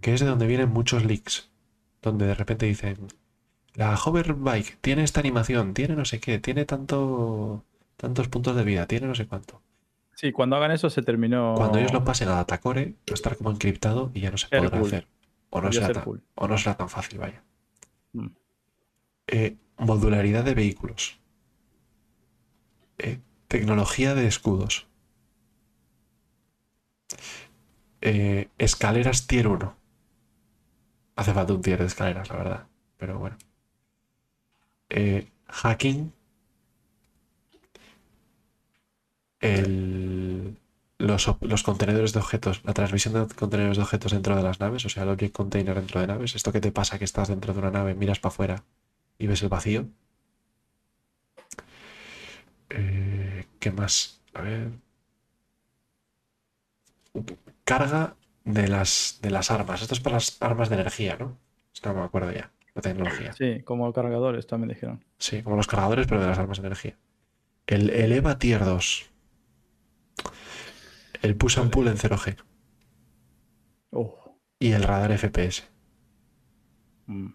[0.00, 1.50] que es de donde vienen muchos leaks,
[2.02, 2.98] donde de repente dicen,
[3.74, 7.64] la hoverbike tiene esta animación, tiene no sé qué, tiene tanto,
[7.96, 9.62] tantos puntos de vida, tiene no sé cuánto.
[10.14, 11.54] Sí, cuando hagan eso se terminó.
[11.56, 14.48] Cuando ellos lo pasen a Datacore, va a estar como encriptado y ya no se
[14.48, 14.86] podrá Airwood.
[14.88, 15.06] hacer.
[15.50, 16.22] O no, será ser tan, cool.
[16.34, 17.42] o no será tan fácil, vaya.
[18.12, 18.26] Mm.
[19.28, 21.18] Eh, modularidad de vehículos.
[22.98, 23.18] Eh,
[23.50, 24.86] tecnología de escudos.
[28.00, 29.74] Eh, escaleras tier 1.
[31.16, 32.66] Hace falta un tier de escaleras, la verdad.
[32.96, 33.36] Pero bueno.
[34.88, 36.12] Eh, hacking.
[40.98, 42.62] Los, contenedores de objetos.
[42.64, 44.84] La transmisión de contenedores de objetos dentro de las naves.
[44.84, 46.36] O sea, el object container dentro de naves.
[46.36, 48.64] Esto que te pasa que estás dentro de una nave, miras para afuera
[49.18, 49.88] y ves el vacío.
[52.70, 52.99] Eh,
[53.60, 54.20] ¿qué más?
[54.34, 54.70] A ver.
[57.64, 59.82] Carga de las, de las armas.
[59.82, 61.38] Esto es para las armas de energía, ¿no?
[61.84, 62.50] No me acuerdo ya.
[62.74, 63.32] La tecnología.
[63.32, 65.04] Sí, como cargadores también dijeron.
[65.18, 66.96] Sí, como los cargadores, pero de las armas de energía.
[67.66, 69.10] El, el EVA Tier 2.
[71.22, 72.36] El push and pull en 0G.
[73.92, 75.64] Oh, Y el radar FPS.
[77.06, 77.26] mm.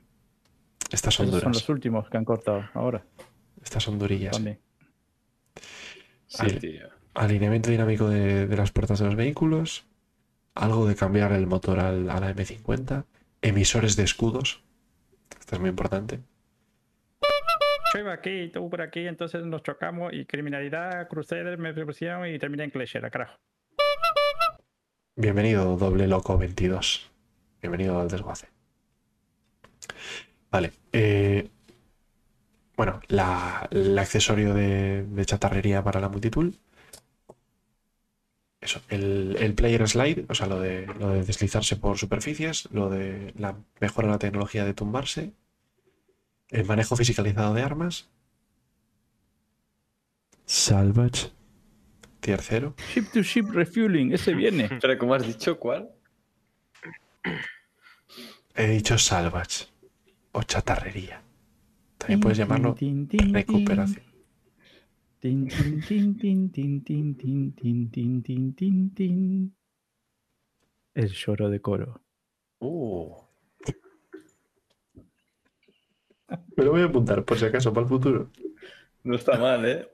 [0.92, 1.56] Estas son Esos son duras.
[1.62, 3.04] los últimos que han cortado ahora
[3.62, 4.36] Estas son durillas.
[4.36, 4.60] también.
[6.28, 6.88] Sí, tío.
[7.14, 9.86] Alineamiento dinámico de, de las puertas de los vehículos.
[10.54, 13.06] Algo de cambiar el motor al- a la M50.
[13.42, 14.64] Emisores de escudos.
[15.40, 16.20] Esto es muy importante.
[17.94, 22.38] Yo iba aquí, tú por aquí, entonces nos chocamos y criminalidad, cruceres, me pusieron y
[22.40, 23.38] terminé en Clechera, carajo.
[25.16, 27.10] Bienvenido, doble loco 22.
[27.62, 28.48] Bienvenido al desguace.
[30.52, 30.72] Vale.
[30.92, 31.50] eh,
[32.78, 36.56] bueno, la- el accesorio de, de chatarrería para la multitool.
[38.60, 42.90] Eso, el, el player slide, o sea, lo de, lo de deslizarse por superficies, lo
[42.90, 45.34] de la mejora en la tecnología de tumbarse,
[46.50, 48.10] el manejo fisicalizado de armas,
[50.48, 51.32] salvage,
[52.20, 54.66] tier 0, Ship to ship refueling, ese viene.
[54.72, 55.92] Espera, ¿cómo has dicho cuál?
[58.56, 59.68] He dicho salvage
[60.32, 61.22] o chatarrería.
[62.06, 62.76] También puedes llamarlo
[63.32, 64.06] recuperación.
[70.94, 72.02] El lloro de coro.
[76.56, 78.30] Me lo voy a apuntar por si acaso, para el futuro.
[79.04, 79.88] No está mal, ¿eh?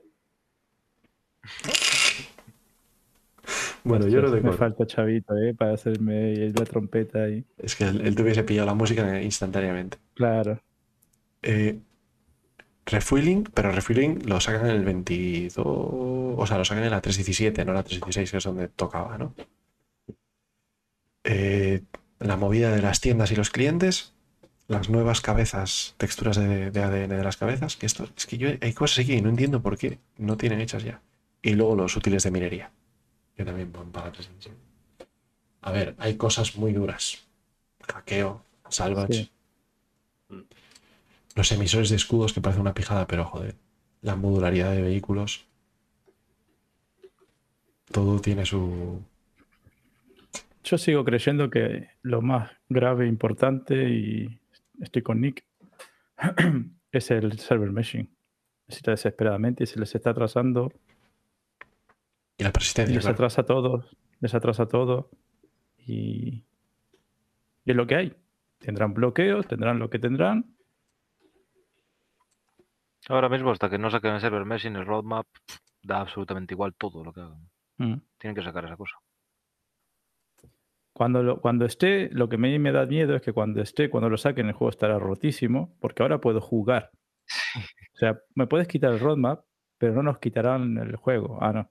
[3.84, 4.52] Bueno, lloro de coro.
[4.52, 5.54] Me falta chavito, ¿eh?
[5.54, 7.42] Para hacerme la trompeta ahí.
[7.56, 9.96] Es que él, él te hubiese pillado la música instantáneamente.
[10.12, 10.60] Claro.
[11.40, 11.80] Eh,
[12.86, 15.66] refueling, pero refueling lo sacan en el 22.
[15.66, 19.34] O sea, lo sacan en la 317, no la 316, que es donde tocaba, ¿no?
[21.24, 21.82] Eh,
[22.18, 24.14] la movida de las tiendas y los clientes.
[24.68, 27.76] Las nuevas cabezas, texturas de, de ADN de las cabezas.
[27.76, 30.60] Que esto, es que yo hay cosas aquí que no entiendo por qué no tienen
[30.60, 31.02] hechas ya.
[31.42, 32.70] Y luego los útiles de minería.
[33.36, 34.56] Que también van para la 317.
[35.62, 37.24] A ver, hay cosas muy duras.
[37.86, 39.14] Hackeo, salvage.
[39.14, 39.32] Sí.
[41.36, 43.56] Los emisores de escudos que parece una pijada, pero joder.
[44.02, 45.46] La modularidad de vehículos.
[47.90, 49.02] Todo tiene su.
[50.64, 54.40] Yo sigo creyendo que lo más grave, importante, y
[54.80, 55.44] estoy con Nick,
[56.92, 58.08] es el server meshing.
[58.68, 60.72] Necesita desesperadamente y se les está atrasando.
[62.38, 62.94] Y la Y persistencia.
[62.94, 63.14] les claro.
[63.14, 63.84] atrasa todo.
[64.20, 65.10] Les atrasa todo.
[65.78, 66.44] Y,
[67.64, 68.16] y es lo que hay.
[68.58, 70.54] Tendrán bloqueos, tendrán lo que tendrán.
[73.08, 75.26] Ahora mismo, hasta que no saquen el server meshing, el roadmap,
[75.82, 77.50] da absolutamente igual todo lo que hagan.
[77.78, 77.94] Mm.
[78.18, 78.96] Tienen que sacar esa cosa.
[80.94, 83.88] Cuando, lo- cuando esté, lo que a mí me da miedo es que cuando esté,
[83.90, 86.90] cuando lo saquen, el juego estará rotísimo, porque ahora puedo jugar.
[87.94, 89.44] O sea, me puedes quitar el roadmap,
[89.78, 91.38] pero no nos quitarán el juego.
[91.40, 91.70] Ah, no.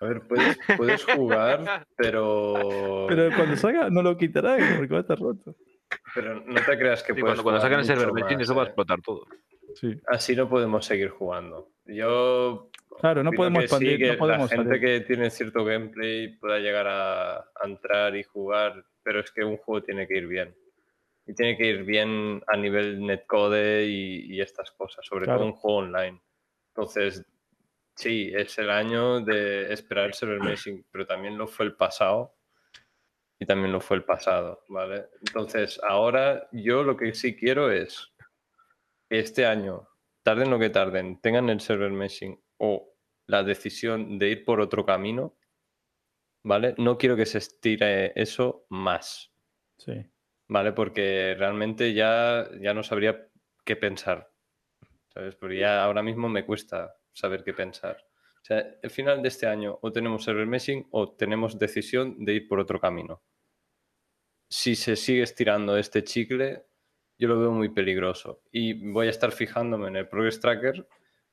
[0.00, 3.06] A ver, puedes, puedes jugar, pero...
[3.08, 5.56] Pero cuando salga, no lo quitarán, porque va a estar roto.
[6.14, 8.38] Pero no te creas que Sí, puedes cuando, cuando jugar saquen el server mucho meshing,
[8.38, 8.68] más, eso va a ¿eh?
[8.68, 9.26] explotar todo.
[9.74, 9.96] Sí.
[10.08, 11.70] Así no podemos seguir jugando.
[11.86, 12.70] Yo
[13.00, 14.80] Claro, no podemos que sí, expandir, que no podemos la gente salir.
[14.80, 19.56] que tiene cierto gameplay pueda llegar a, a entrar y jugar, pero es que un
[19.56, 20.54] juego tiene que ir bien.
[21.26, 25.38] Y tiene que ir bien a nivel netcode y, y estas cosas, sobre Claro.
[25.40, 26.20] todo un juego online.
[26.74, 27.24] Entonces,
[27.94, 32.34] sí, es el año de esperar el server meshing, pero también lo fue el pasado
[33.40, 35.06] y también lo fue el pasado, ¿vale?
[35.26, 38.12] Entonces, ahora yo lo que sí quiero es
[39.08, 39.88] que este año,
[40.22, 42.94] tarden lo que tarden, tengan el server meshing o
[43.26, 45.38] la decisión de ir por otro camino,
[46.44, 46.74] ¿vale?
[46.76, 49.32] No quiero que se estire eso más,
[49.78, 50.04] Sí.
[50.46, 50.72] ¿vale?
[50.72, 53.26] Porque realmente ya, ya no sabría
[53.64, 54.30] qué pensar,
[55.14, 55.34] ¿sabes?
[55.36, 58.04] Porque ya ahora mismo me cuesta saber qué pensar.
[58.42, 62.34] O sea, el final de este año o tenemos server meshing o tenemos decisión de
[62.34, 63.22] ir por otro camino.
[64.48, 66.64] si se sigue estirando este chicle,
[67.18, 68.42] yo lo veo muy peligroso.
[68.50, 70.88] Y voy a estar fijándome en el Progress Tracker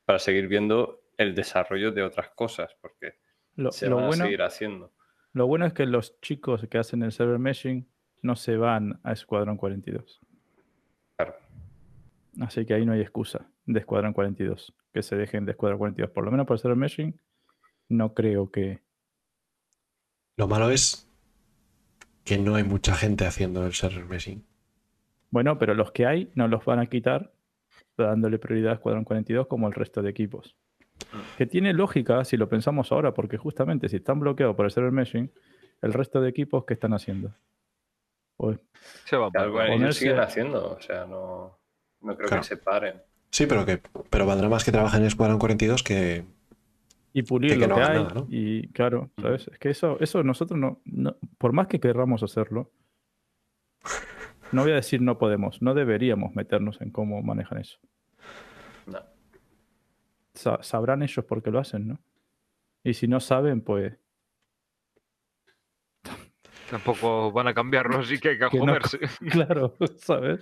[0.06, 3.16] para seguir viendo el desarrollo de otras cosas, porque
[3.56, 4.94] Lo, se lo van bueno, a seguir haciendo.
[5.34, 7.90] lo bueno es que los chicos que hacen el server meshing
[8.22, 10.20] no se van a Escuadrón 42.
[12.42, 14.74] Así que ahí no hay excusa de Escuadrón 42.
[14.94, 16.12] Que se dejen de Escuadrón 42.
[16.12, 17.20] Por lo menos por el server meshing,
[17.90, 18.82] no creo que.
[20.38, 21.10] Lo malo es
[22.24, 24.46] que no hay mucha gente haciendo el server meshing.
[25.32, 27.34] Bueno, pero los que hay no los van a quitar
[27.98, 30.56] dándole prioridad a Escuadrón 42 como el resto de equipos.
[31.38, 34.92] Que tiene lógica si lo pensamos ahora, porque justamente si están bloqueados por el server
[34.92, 35.32] meshing,
[35.82, 37.34] el resto de equipos, ¿qué están haciendo?
[38.36, 38.60] Pues,
[39.06, 41.58] Se va ellos ponerse- siguen haciendo, o sea, no,
[42.02, 42.42] no creo Claro.
[42.44, 43.02] que se paren.
[43.32, 46.24] Sí, pero que pero valdrá más que trabajen en Escuadrón 42 que.
[47.14, 47.98] y pulir Que- que lo no que hay.
[48.04, 48.28] nada, ¿no?
[48.30, 49.48] Y claro, ¿sabes?
[49.52, 52.72] Es que eso, eso nosotros no, no- por más que querramos hacerlo,
[54.52, 57.80] no voy a decir no podemos, no deberíamos meternos en cómo manejan eso.
[58.86, 59.00] No.
[60.34, 62.00] Sa- sabrán ellos por qué lo hacen, ¿no?
[62.84, 63.94] Y si no saben, pues
[66.70, 69.00] Tampoco van a cambiarlo, así que hay que Que no- joderse.
[69.32, 70.42] claro, ¿sabes?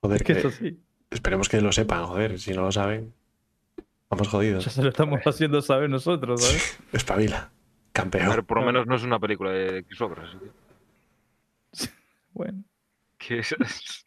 [0.00, 0.80] Joder, Es que que- eso sí,
[1.10, 2.38] esperemos que lo sepan, joder.
[2.38, 3.12] Si no lo saben,
[4.10, 4.64] vamos ya jodidos.
[4.64, 6.78] se lo estamos haciendo saber nosotros, ¿sabes?
[6.92, 7.50] Espabila.
[7.92, 8.28] Campeón.
[8.30, 10.28] Pero por lo menos no es una película de X obras.
[10.30, 11.92] así que-
[12.32, 12.64] Bueno,
[13.18, 14.04] que es-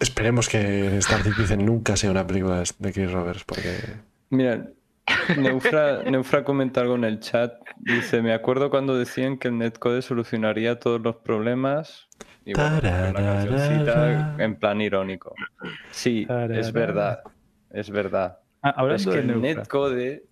[0.00, 3.78] Esperemos que Star Citizen nunca sea una película de Chris Roberts, porque.
[4.30, 4.66] Mira,
[5.36, 7.54] Neufra, Neufra comenta algo en el chat.
[7.76, 12.08] Dice, me acuerdo cuando decían que el netcode solucionaría todos los problemas.
[12.44, 12.80] Y bueno,
[14.38, 15.34] en plan irónico.
[15.90, 17.20] Sí, es verdad.
[17.70, 18.38] Es verdad.
[18.62, 20.26] ah, Es que el netcode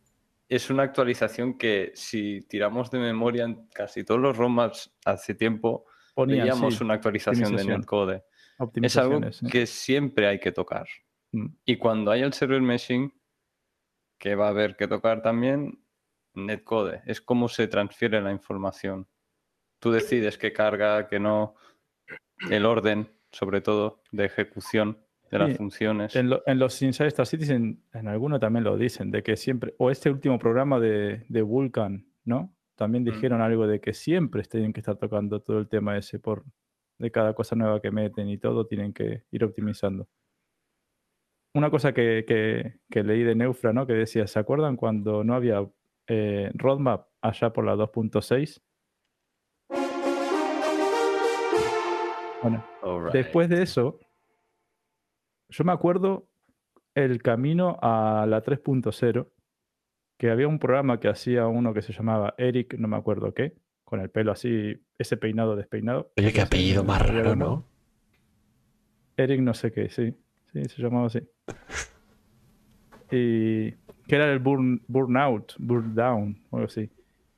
[0.49, 5.87] es una actualización que si tiramos de memoria en casi todos los ROMs hace tiempo,
[6.15, 8.23] ponían, veíamos sí, una actualización de netcode.
[8.83, 9.21] Es algo
[9.51, 10.87] que siempre hay que tocar.
[11.33, 11.47] Mm.
[11.65, 13.13] Y cuando haya el server meshing,
[14.23, 15.81] que va a haber que tocar también,
[16.35, 17.03] netcode.
[17.07, 19.09] Es cómo se transfiere la información.
[19.81, 21.57] Tú decides qué carga, qué no,
[22.49, 24.97] el orden, sobre todo, de ejecución
[25.29, 26.15] de las Sí, funciones.
[26.15, 29.75] En, lo- en los Inside Star Citizen, en alguno también lo dicen, de que siempre,
[29.79, 32.55] o este último programa de, de Vulcan, ¿no?
[32.77, 33.07] También Mm.
[33.07, 36.45] dijeron algo de que siempre tienen que estar tocando todo el tema ese por
[36.99, 40.07] de cada cosa nueva que meten y todo, tienen que ir optimizando.
[41.55, 43.87] Una cosa que, que- que leí de Neufra, ¿no?
[43.87, 45.67] Que decía, ¿se acuerdan cuando no había
[46.09, 48.61] eh, roadmap allá por la 2.6?
[52.43, 52.65] Bueno.
[53.13, 54.01] Después de eso,
[55.49, 56.27] yo me acuerdo
[56.95, 59.29] el camino a la 3.0,
[60.19, 63.55] que había un programa que hacía uno que se llamaba Eric, no me acuerdo qué,
[63.85, 66.13] con el pelo así, ese peinado despeinado.
[66.17, 67.37] Oye, qué apellido más raro.
[67.37, 67.65] ¿no?
[69.17, 70.15] Eric no sé qué, sí,
[70.53, 71.21] sí, se llamaba así.
[73.11, 73.73] Y
[74.07, 76.91] que era el burn, burnout, burn down, o algo así.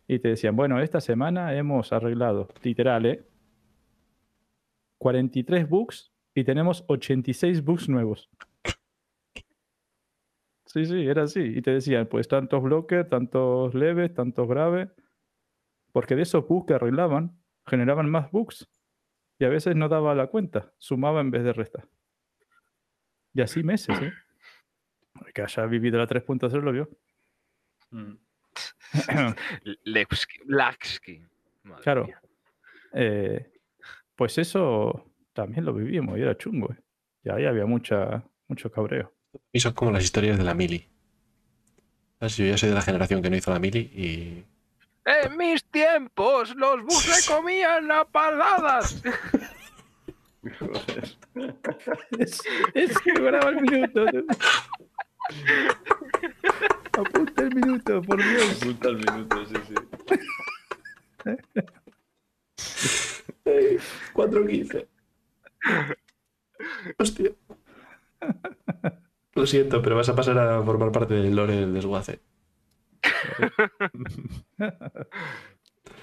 [0.06, 3.24] Y te decían, bueno, esta semana hemos arreglado, literal, ¿eh?
[4.98, 8.30] 43 bugs y tenemos 86 bugs nuevos.
[10.66, 11.40] Sí, sí, era así.
[11.40, 14.88] Y te decían, pues tantos bloques, tantos leves, tantos graves.
[15.92, 18.68] Porque de esos bugs que arreglaban, generaban más bugs.
[19.38, 21.88] Y a veces no daba la cuenta, sumaba en vez de restar.
[23.34, 24.12] Y así meses, ¿eh?
[25.26, 26.88] El que haya vivido la 3.0 lo vio.
[27.90, 28.14] Mm.
[31.64, 32.08] Madre Claro.
[32.92, 33.50] Eh,
[34.14, 36.72] pues eso también lo vivimos y era chungo.
[36.72, 36.76] ¿eh?
[37.24, 39.12] Y ahí había mucha, mucho cabreo.
[39.52, 40.88] Y son como las historias de la mili.
[42.20, 42.36] ¿Sabes?
[42.36, 44.44] Yo ya soy de la generación que no hizo la mili y.
[45.06, 49.02] En mis tiempos, los bus se comían a paladas.
[52.18, 52.42] Es,
[52.74, 54.04] es que graba el minuto.
[54.04, 54.24] ¿no?
[56.92, 58.62] Apunta el minuto, por Dios.
[58.62, 59.74] Apunta el minuto, sí, sí.
[64.14, 64.86] 4.15.
[66.98, 67.30] Hostia.
[69.34, 72.20] Lo siento, pero vas a pasar a formar parte del lore del desguace.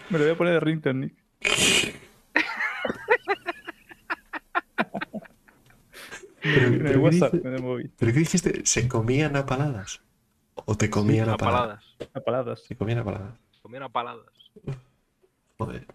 [0.09, 1.15] Me lo voy a poner de ringtone, Nick.
[6.41, 7.91] Pero, En el pero ¿qué WhatsApp, dice- en el móvil.
[7.97, 8.65] ¿pero qué dijiste?
[8.65, 10.01] ¿Se comían a paladas?
[10.55, 11.95] ¿O te comían a A paladas?
[11.97, 12.11] paladas.
[12.13, 12.63] A paladas.
[12.63, 13.33] Se comían a paladas.
[13.61, 14.25] Comían a paladas.
[15.57, 15.85] Joder.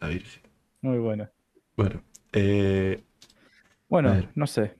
[0.81, 1.31] Muy buena.
[1.77, 2.03] Bueno,
[2.33, 3.03] eh,
[3.89, 4.77] Bueno, no sé.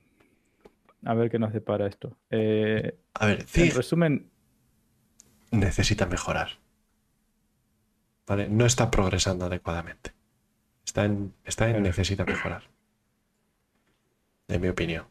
[1.05, 2.17] A ver qué nos depara esto.
[2.29, 4.29] Eh, a ver, en resumen,
[5.51, 6.49] necesita mejorar.
[8.25, 8.49] ¿Vale?
[8.49, 10.13] No está progresando adecuadamente.
[10.85, 12.63] Está en, está en necesita mejorar.
[14.47, 15.05] En mi opinión.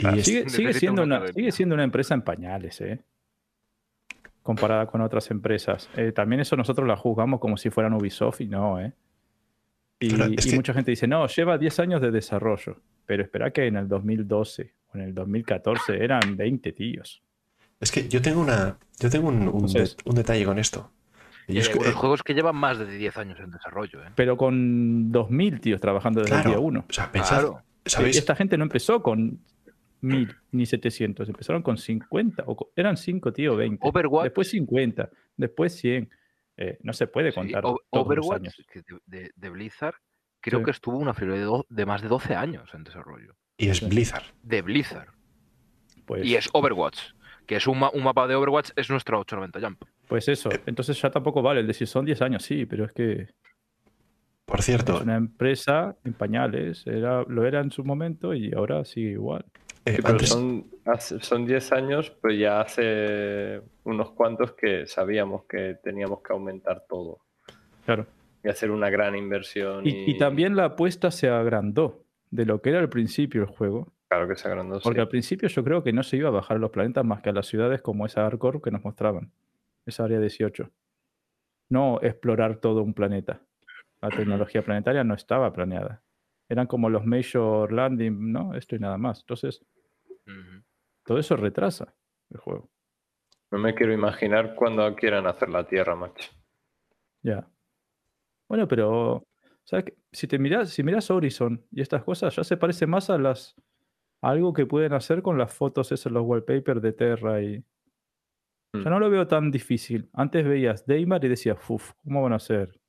[0.00, 3.00] Claro, es- Sigue, sigue siendo una sigue siendo una empresa en pañales, ¿eh?
[4.42, 5.88] Comparada con otras empresas.
[5.96, 8.92] Eh, también eso nosotros la juzgamos como si fueran Ubisoft y no, ¿eh?
[10.02, 10.14] Y,
[10.54, 12.80] mucha gente dice, no, lleva 10 años de desarrollo.
[13.04, 17.22] Pero espera que en el 2012 o en el 2014 eran 20 tíos.
[17.78, 18.78] Es que yo tengo una.
[18.98, 20.90] Yo tengo un, un Entonces- de- un detalle con esto.
[21.48, 24.08] Y Y es que- eh, juegos que llevan más de 10 años en desarrollo, ¿eh?
[24.14, 26.84] Pero con 2.000 tíos trabajando desde claro, el día 1.
[26.88, 27.62] O sea, pensad, Claro.
[27.84, 28.16] ¿sabéis?
[28.16, 29.38] Esta gente no empezó con
[30.02, 32.44] 1.000 ni 700, empezaron con 50.
[32.46, 33.86] O co- eran 5, tío, 20.
[33.86, 36.08] Overwatch, Después 50, después 100.
[36.56, 38.62] Eh, no se puede sí, contar O- todos los Overwatch años.
[38.72, 39.94] que de, de- de Blizzard,
[40.40, 40.64] creo Sí.
[40.66, 43.36] que estuvo una fiebre de, de más de 12 años en desarrollo.
[43.56, 43.86] Y es Sí.
[43.86, 44.24] Blizzard.
[44.42, 45.08] De Blizzard.
[46.06, 46.98] Pues, Y es Overwatch,
[47.46, 49.82] que es un, ma- un mapa de Overwatch, es nuestro 890 Jump.
[50.08, 50.60] pues eso, Eh.
[50.66, 53.28] entonces ya tampoco vale el decir son 10 años, sí, pero es que
[54.44, 58.84] Por cierto, es una empresa en pañales, era, lo era en su momento y ahora
[58.84, 59.44] sigue igual.
[59.84, 60.66] Eh, Sí, pero antes- son,
[61.20, 67.18] son 10 años, pues ya hace unos cuantos que sabíamos que teníamos que aumentar todo
[67.84, 68.06] Claro.
[68.44, 69.86] y hacer una gran inversión.
[69.86, 73.48] Y, Y, y también la apuesta se agrandó de lo que era al principio el
[73.48, 73.92] juego.
[74.08, 74.76] Claro que se agrandó.
[74.80, 74.84] sí.
[74.84, 77.22] Porque al principio yo creo que no se iba a bajar a los planetas más
[77.22, 79.30] que a las ciudades como esa Hardcore que nos mostraban,
[79.86, 80.68] esa área 18.
[81.70, 83.40] No explorar todo un planeta.
[84.02, 86.02] La tecnología planetaria no estaba planeada.
[86.50, 88.54] Eran como los Major Landing, ¿no?
[88.54, 89.20] Esto y nada más.
[89.20, 89.64] Entonces,
[91.04, 91.94] todo eso retrasa
[92.28, 92.68] el juego.
[93.52, 96.28] No me quiero imaginar cuando quieran hacer la Tierra, macho.
[97.22, 97.48] Ya.
[98.48, 99.24] Bueno, pero
[99.62, 99.94] ¿sabes qué?
[100.10, 103.54] Si te miras, si miras Horizon y estas cosas, ya se parece más a las
[104.20, 107.64] a algo que pueden hacer con las fotos, esos los wallpapers de Terra y.
[108.72, 108.82] Mm.
[108.82, 110.10] Ya no lo veo tan difícil.
[110.12, 112.80] Antes veías Daymar y decías, uff, ¿cómo van a hacer?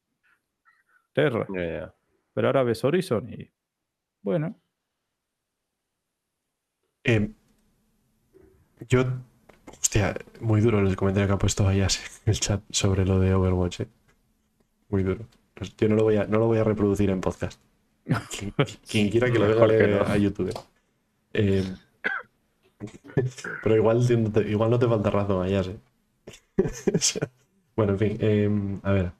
[1.13, 1.45] Terra.
[1.53, 1.95] Ya, ya.
[2.33, 3.51] Pero ahora ves Horizon y.
[4.23, 4.61] Bueno,
[7.03, 7.31] eh,
[8.89, 9.05] yo.
[9.81, 13.33] Hostia, muy duro el comentario que ha puesto Ayas en el chat sobre lo de
[13.33, 13.81] Overwatch.
[13.81, 13.87] eh.
[14.89, 15.25] Muy duro.
[15.55, 17.59] Pues Yo no lo voy a, no lo voy a reproducir en podcast.
[18.29, 18.53] Quien,
[18.89, 20.01] quien quiera que lo vea que no.
[20.01, 20.53] a YouTube.
[21.33, 21.63] Eh,
[23.63, 24.01] pero igual,
[24.47, 25.47] igual no te falta razón,
[26.99, 27.29] sea,
[27.75, 28.17] bueno, en fin.
[28.19, 29.11] eh, a ver.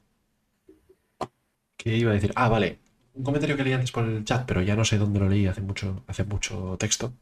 [1.78, 2.32] ¿Qué iba a decir?
[2.36, 2.80] Ah, vale.
[3.14, 5.46] Un comentario que leí antes por el chat, pero ya no sé dónde lo leí,
[5.48, 7.14] hace mucho, hace mucho texto.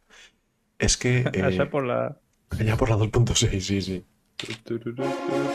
[0.80, 1.30] Es que.
[1.34, 2.19] eh, allá por la.
[2.66, 4.06] ya por la 2.6, sí, sí.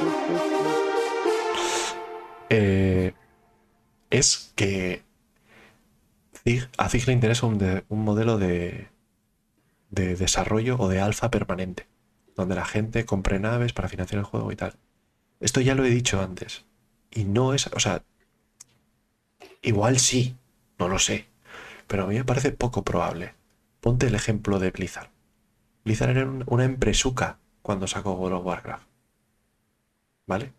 [2.51, 3.13] Eh,
[4.11, 5.03] es que
[6.45, 8.89] Zig- a Zig le interesa un, de- un modelo de,
[9.91, 11.87] de desarrollo o de alfa permanente,
[12.37, 14.75] donde la gente compre naves para financiar el juego y tal.
[15.41, 16.67] Esto ya lo he dicho antes.
[17.11, 18.05] Y no es, o sea,
[19.65, 20.37] igual sí,
[20.79, 21.27] no lo sé,
[21.89, 23.35] pero a mí me parece poco probable.
[23.81, 25.11] Ponte el ejemplo de Blizzard.
[25.85, 28.87] Blizzard era un- una empresuca cuando sacó World of Warcraft.
[30.27, 30.53] ¿Vale?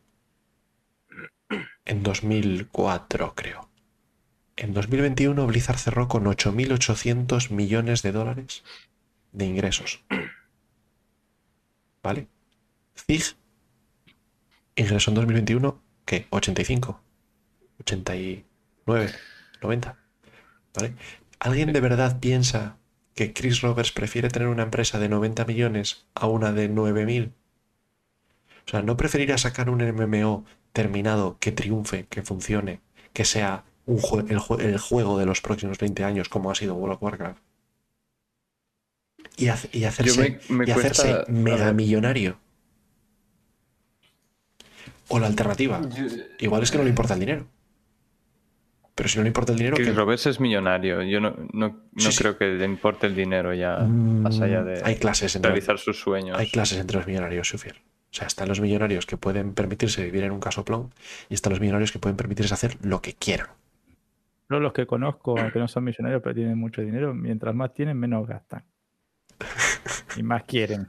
[1.85, 3.69] En 2004, creo.
[4.56, 8.64] En 2021 Blizzard cerró con 8.800 millones de dólares
[9.32, 10.03] de ingresos.
[12.01, 12.30] ¿Vale?
[12.95, 13.35] Zig
[14.75, 16.27] ingresó en 2021, ¿qué?
[16.30, 17.01] 85,
[18.86, 19.14] 89,
[19.62, 19.98] 90.
[20.76, 20.94] ¿Vale?
[21.40, 22.78] ¿Alguien de verdad piensa
[23.14, 27.32] que Chris Roberts prefiere tener una empresa de 90 millones a una de 9.000?
[28.68, 32.82] O sea, ¿no preferirá sacar un MMO terminado que triunfe, que funcione,
[33.14, 36.56] que sea un jue- el, jue- el juego de los próximos 20 años como ha
[36.56, 37.40] sido World of Warcraft?
[39.38, 41.76] Y, hace- y hacerse, me- me y hacerse cuesta- a mega ver.
[41.76, 42.38] millonario.
[45.08, 45.82] O la alternativa.
[46.40, 47.48] Igual es que no le importa el dinero.
[48.95, 49.93] Pero si no le importa el dinero, Chris ¿qué?
[49.93, 51.01] Roberts es millonario.
[51.03, 52.17] Yo no, no, no Sí, sí.
[52.19, 55.77] creo que le importe el dinero ya, Mm, más allá de Hay clases entre, realizar
[55.77, 56.38] sus sueños.
[56.40, 57.75] hay clases entre los millonarios, Sufier.
[57.75, 60.93] O sea, están los millonarios que pueden permitirse vivir en un casoplón
[61.27, 63.48] y están los millonarios que pueden permitirse hacer lo que quieran.
[64.49, 67.98] Yo los que conozco, aunque no son millonarios, pero tienen mucho dinero, mientras más tienen,
[67.99, 68.64] menos gastan.
[70.15, 70.88] Y más quieren.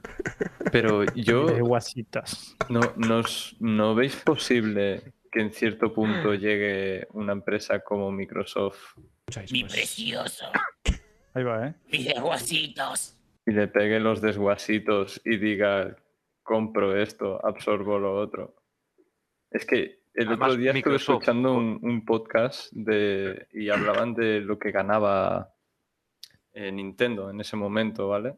[0.71, 2.55] Pero yo De guasitas.
[2.69, 3.21] no, no,
[3.59, 8.97] ¿no veis posible que en cierto punto llegue una empresa como Microsoft
[9.51, 10.45] Mi precioso.
[11.33, 11.73] Ahí va, ¿eh?
[11.91, 13.17] Mis guasitos.
[13.45, 15.95] y le pegue los desguasitos y diga
[16.43, 18.55] compro esto, absorbo lo otro?
[19.51, 24.39] Es que el Además, otro día estuve escuchando un, un podcast de, y hablaban de
[24.39, 25.53] lo que ganaba
[26.53, 28.35] eh, Nintendo en ese momento, ¿vale?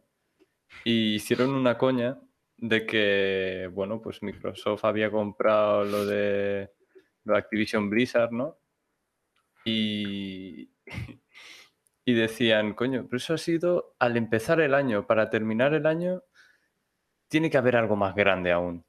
[0.83, 2.19] Y hicieron una coña
[2.57, 6.69] de que, bueno, pues Microsoft había comprado lo de,
[7.37, 8.57] Activision Blizzard, ¿no?
[12.05, 15.05] Y, decían, coño, pero eso ha sido al empezar el año.
[15.05, 16.23] Para terminar el año,
[17.27, 18.83] tiene que haber algo más grande aún.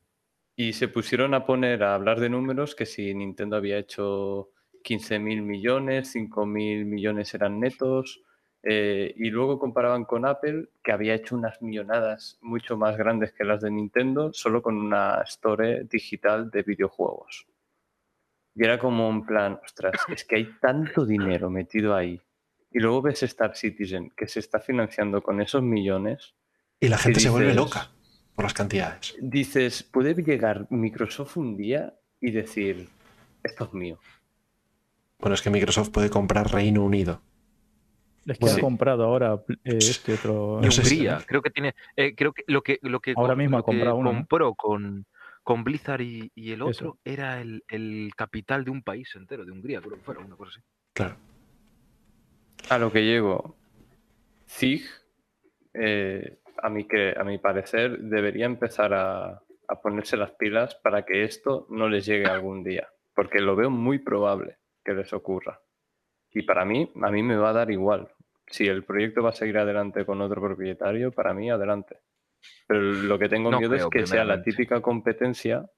[0.56, 4.52] Y se pusieron a poner a hablar de números que si Nintendo había hecho
[4.82, 8.22] 15 mil millones, 5 mil millones eran netos.
[8.62, 13.44] eh, y luego comparaban con Apple, que había hecho unas millonadas mucho más grandes que
[13.44, 17.46] las de Nintendo, solo con una store digital de videojuegos.
[18.60, 22.20] Y era como un plan, ostras, es que hay tanto dinero metido ahí.
[22.70, 26.34] Y luego ves Star Citizen, que se está financiando con esos millones.
[26.78, 27.88] Y la gente se vuelve loca
[28.34, 29.16] por las cantidades.
[29.18, 32.86] Dices, puede llegar Microsoft un día y decir,
[33.42, 33.98] esto es mío.
[35.20, 37.22] Bueno, es que Microsoft puede comprar Reino Unido.
[38.26, 38.60] Es que Bueno, ha sí.
[38.60, 40.58] comprado ahora eh, este otro.
[40.60, 41.74] Y No sé si- Hungría, creo que tiene.
[41.96, 44.18] eh, creo que lo que lo que, Ahora mismo ha comprado uno, ¿no?
[44.18, 45.06] compró con,
[45.42, 46.68] con Blizzard y, y el Eso.
[46.68, 50.36] otro era el, el capital de un país entero, de Hungría, creo que fuera una
[50.36, 50.66] cosa así.
[50.92, 51.16] Claro.
[52.68, 53.56] A lo que llego,
[54.48, 54.84] ZIG,
[55.74, 61.04] eh, a, mi que, a mi parecer, debería empezar a, a ponerse las pilas para
[61.04, 65.60] que esto no les llegue algún día, porque lo veo muy probable que les ocurra.
[66.32, 68.08] Y para mí, a mí me va a dar igual.
[68.46, 71.98] Si el proyecto va a seguir adelante con otro propietario, para mí adelante.
[72.66, 75.68] Pero lo que tengo No miedo es que sea la típica competencia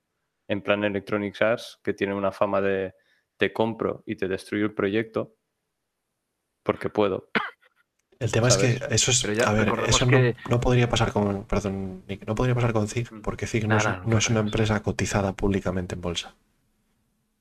[0.48, 2.94] en plan Electronic Arts, que tiene una fama de
[3.38, 5.34] te compro y te destruyo el proyecto,
[6.62, 7.30] porque puedo.
[8.18, 9.22] El tema es que eso es.
[9.36, 11.44] Ya a ver, eso que- no, no podría pasar con.
[11.46, 13.22] Perdón, Nick, no podría pasar con ZIG, Mm.
[13.22, 16.36] porque ZIG no, es, Nada, no no es una empresa cotizada públicamente en bolsa.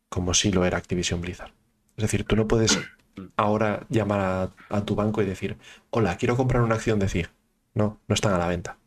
[0.10, 1.52] Como sí lo era Activision Blizzard.
[1.98, 2.78] Es decir, tú no puedes
[3.16, 3.24] Mm.
[3.36, 5.58] ahora llamar a, a tu banco y decir,
[5.92, 7.30] hola, quiero comprar una acción de ZIG.
[7.76, 8.78] No, no están a la venta.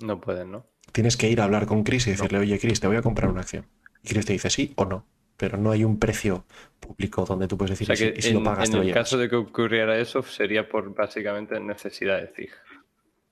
[0.00, 0.66] No pueden, ¿no?
[0.92, 3.30] Tienes que ir a hablar con Chris y decirle, oye, Chris, te voy a comprar
[3.30, 3.66] una acción.
[4.02, 5.06] Y Chris te dice sí o no.
[5.36, 6.44] Pero no hay un precio
[6.78, 8.66] público donde tú puedes O decir sea y si- que y si en, lo pagas
[8.66, 9.02] en te lo el llevas.
[9.04, 12.50] caso de que ocurriera eso, sería por básicamente necesidad de ZIG.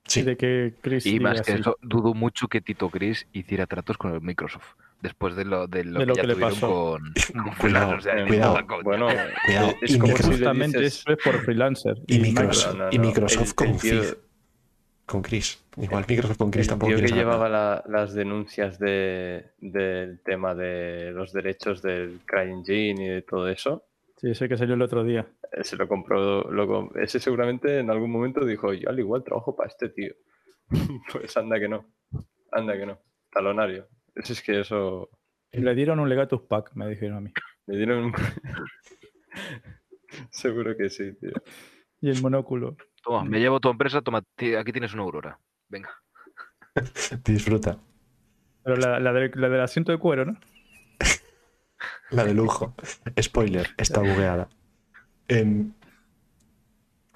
[0.04, 3.96] Sí, De que Chris Y más que eso, dudo mucho que Tito Chris hiciera tratos
[3.98, 4.64] con el Microsoft.
[5.00, 6.68] Después de lo, de lo De que lo ya que le pasó.
[6.68, 7.02] con,
[7.44, 8.58] con Cuidado, Freelance, o sea, cuidado.
[8.82, 9.06] Bueno,
[9.46, 11.00] Cuidado, es y como Microsoft- si le Justamente dices...
[11.00, 11.94] eso es por freelancer.
[12.08, 13.04] Y Microsoft, No, no, y no.
[13.04, 14.02] Microsoft El- con el tío-
[15.06, 15.62] con Chris.
[15.76, 21.10] Igual Microsoft con Chris El tampoco que llevaba la- las denuncias de- del tema de
[21.12, 23.84] los derechos del CryEngine y de todo eso,
[24.16, 25.26] Sí, ese que salió el otro día.
[25.52, 26.48] eh, se lo compró.
[26.50, 30.14] lo ese seguramente en algún momento dijo: Yo al igual trabajo para este tío.
[31.12, 31.84] pues anda que no.
[32.52, 32.98] Anda que no.
[33.32, 33.88] Talonario.
[34.14, 35.10] Eso es que eso.
[35.50, 37.32] Le dieron un Legatus Pack, me dijeron a mí.
[37.66, 38.04] Me dieron.
[38.04, 38.14] un-
[40.30, 41.32] Seguro que sí, tío.
[42.00, 42.76] Y el monóculo.
[43.02, 45.38] Toma, me llevo tu empresa, toma, aquí tienes una Aurora.
[45.68, 45.90] Venga.
[47.24, 47.78] Disfruta.
[48.62, 50.36] Pero la, la, del, la del asiento de cuero, ¿no?
[52.10, 52.74] La de lujo.
[53.20, 54.48] Spoiler, está bugueada.
[55.28, 55.72] Em,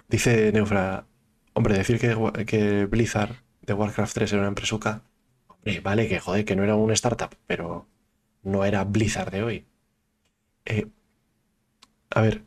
[0.09, 1.07] dice Neufra,
[1.53, 5.03] hombre, decir que, que Blizzard de Warcraft 3 era una empresuca,
[5.49, 7.87] hombre, vale, que joder, que no era una startup, pero
[8.43, 9.67] no era Blizzard de hoy.
[10.65, 10.89] Eh,
[12.11, 12.43] a ver,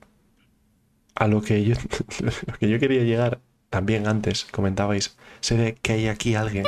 [1.19, 1.75] a lo que yo,
[2.47, 3.39] lo que yo quería llegar,
[3.69, 6.63] también antes comentabais, sé de que hay aquí alguien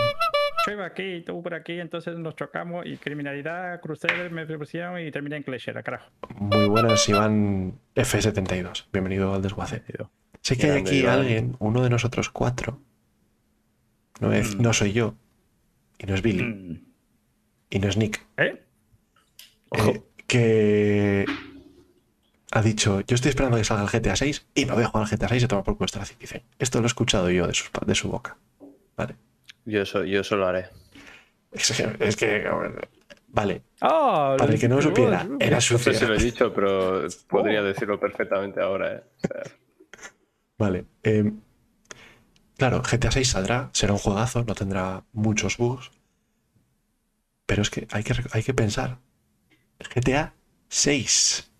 [0.67, 4.99] Yo iba aquí y tú por aquí, entonces nos chocamos y criminalidad, Crusader, me propusieron
[4.99, 6.11] y terminé en Clasher, carajo.
[6.35, 8.85] Muy buenas, Iván F72.
[8.93, 9.81] Bienvenido al desguace.
[10.41, 11.19] Sé que hay aquí Iván.
[11.19, 12.79] alguien, uno de nosotros cuatro.
[14.19, 14.61] No, es- Mm.
[14.61, 15.15] no soy yo.
[15.97, 16.43] Y no es Billy.
[16.43, 16.85] Mm.
[17.71, 18.21] Y no es Nick.
[18.37, 18.61] ¿Eh?
[19.71, 21.25] eh, que
[22.51, 25.07] ha dicho, yo estoy esperando que salga el GTA 6 y me voy a jugar
[25.09, 26.43] al GTA 6 y tomar por culo Star Citizen.
[26.59, 28.37] Esto lo he escuchado yo de, sus pa- de su boca.
[28.97, 29.15] Vale.
[29.65, 30.67] Yo eso, yo eso lo haré.
[31.51, 32.43] Es que, es que,
[33.27, 33.61] vale.
[33.81, 36.07] Ah, Para el que no lo supiera, vos- era No sé si sucio.
[36.07, 37.63] lo he dicho, pero podría Oh.
[37.65, 38.93] decirlo perfectamente ahora.
[38.95, 39.03] ¿eh?
[39.17, 39.43] O sea,
[40.57, 40.85] Vale.
[41.03, 41.31] eh,
[42.57, 45.91] claro, GTA 6 saldrá, será un juegazo, no tendrá muchos bugs.
[47.45, 48.97] Pero es que hay que, hay que pensar.
[49.93, 50.33] GTA
[50.69, 51.50] 6.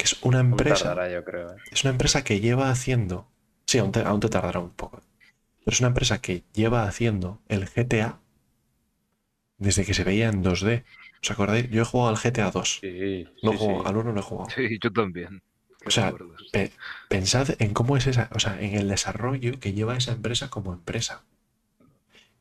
[0.00, 0.84] Que es una aún empresa.
[0.84, 1.50] tardará, yo creo.
[1.52, 1.56] ¿eh?
[1.70, 3.28] Es una empresa que lleva haciendo.
[3.66, 5.02] Sí, aún te, aún te tardará un poco.
[5.64, 8.18] Pero es una empresa que lleva haciendo el GTA
[9.58, 10.84] desde que se veía en 2D.
[11.22, 11.68] ¿Os acordáis?
[11.68, 12.78] Yo he jugado al GTA 2.
[12.80, 13.88] Sí, No sí, jugado- sí.
[13.88, 14.50] al 1 no he jugado.
[14.56, 15.42] Sí, yo también.
[15.84, 16.14] O sea.
[16.50, 16.72] Pe-
[17.10, 20.72] pensad en cómo es esa, o sea, en el desarrollo que lleva esa empresa como
[20.72, 21.24] empresa.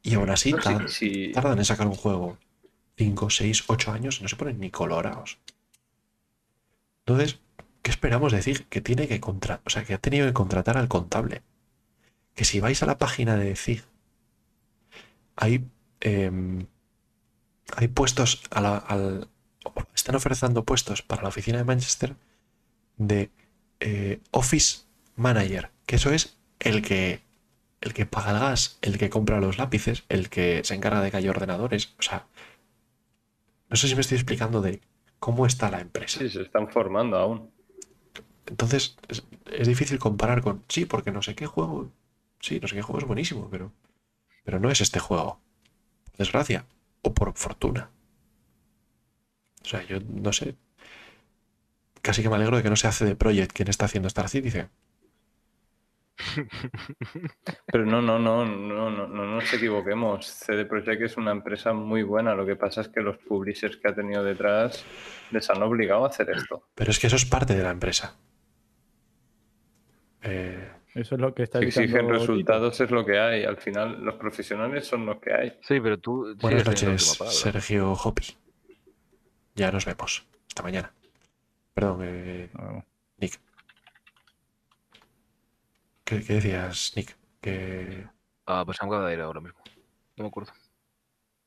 [0.01, 1.31] Y aún así No, sí, tar- sí.
[1.33, 2.37] tardan en sacar un juego
[2.97, 5.37] 5, 6, 8 años y no se ponen ni colorados.
[7.05, 7.39] Entonces,
[7.81, 8.65] ¿qué esperamos decir?
[8.67, 11.41] Que tiene que contra, o sea, que ha tenido que contratar al contable.
[12.35, 13.83] Que si vais a la página de CIG,
[15.35, 15.65] hay,
[16.01, 16.65] em,
[17.75, 19.27] hay puestos a la- al,
[19.95, 22.15] están ofreciendo puestos para la oficina de Manchester
[22.97, 23.29] de
[23.81, 24.81] eh, Office
[25.15, 27.21] Manager, que eso es el que,
[27.81, 31.11] el que paga el gas, el que compra los lápices, el que se encarga de
[31.11, 31.93] que haya ordenadores.
[31.99, 32.25] O sea,
[33.69, 34.81] no sé si me estoy explicando de
[35.19, 36.19] cómo está la empresa.
[36.19, 37.51] Sí, se están formando aún.
[38.49, 41.91] Entonces, es, es difícil comparar con, sí, porque no sé qué juego,
[42.39, 43.71] sí, no sé qué juego es buenísimo, pero,
[44.43, 45.39] pero no es este juego.
[46.05, 46.65] Por desgracia,
[47.01, 47.91] o por fortuna.
[49.63, 50.55] O sea, yo no sé.
[52.01, 54.29] Casi que me alegro de que no se hace de Project quien está haciendo Star
[54.29, 54.69] Citizen.
[57.65, 60.25] Pero no, no, no, no, no, no nos equivoquemos.
[60.25, 62.35] CD Projekt es una empresa muy buena.
[62.35, 64.83] Lo que pasa es que los publishers que ha tenido detrás
[65.31, 66.63] les han obligado a hacer esto.
[66.75, 68.17] Pero es que eso es parte de la empresa.
[70.21, 72.13] Eh, Eso es lo que está Si exigen Tito.
[72.19, 73.43] resultados es lo que hay.
[73.43, 75.57] Al final, los profesionales son los que hay.
[75.61, 76.35] Sí, pero tú.
[76.41, 77.17] buenas noches.
[77.29, 78.25] Sergio Hopi.
[79.55, 80.25] Ya nos vemos.
[80.47, 80.91] Hasta mañana.
[81.73, 82.49] Perdón, eh.
[83.17, 83.39] Nick.
[86.03, 87.15] ¿Qué, qué decías, Nick?
[87.41, 88.05] Que,
[88.45, 89.59] Ah, pues acaba de ir ahora mismo.
[90.17, 90.51] No me acuerdo.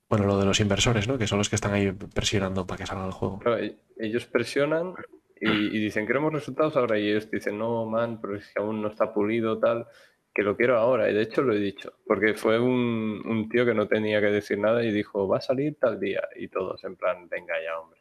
[0.09, 1.19] bueno, lo de los inversores, ¿no?
[1.19, 3.39] Que son los que están ahí presionando para que salga el juego.
[3.41, 4.95] Claro, e- ellos presionan
[5.43, 6.99] y, y dicen, queremos resultados ahora.
[6.99, 9.87] Y ellos dicen, no, man, pero es que aún no está pulido, tal,
[10.33, 11.11] que lo quiero ahora.
[11.11, 14.29] Y de hecho lo he dicho, porque fue un, un tío que no tenía que
[14.29, 16.23] decir nada y dijo, va a salir tal día.
[16.37, 18.01] Y todos en plan, venga ya, hombre.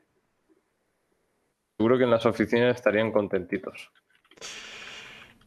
[1.78, 3.92] Seguro que en las oficinas estarían contentitos.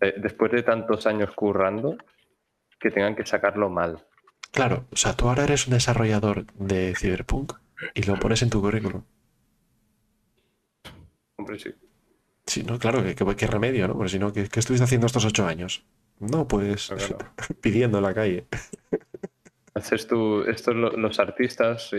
[0.00, 1.96] Eh, Después de tantos años currando,
[2.80, 4.04] que tengan que sacarlo mal.
[4.50, 7.52] Claro, o sea, tú ahora eres un desarrollador de Cyberpunk
[7.94, 9.04] y lo pones en tu currículum.
[11.36, 11.70] Hombre, sí.
[12.46, 13.94] Sí, no, claro, ¿qué, qué- qué remedio, ¿no?
[13.94, 15.84] Porque si no, ¿qué, qué estuviste haciendo estos ocho años?
[16.20, 17.18] No, pues Claro.
[17.60, 18.46] pidiendo en la calle.
[19.74, 21.96] Haces tú, estos lo- los artistas y,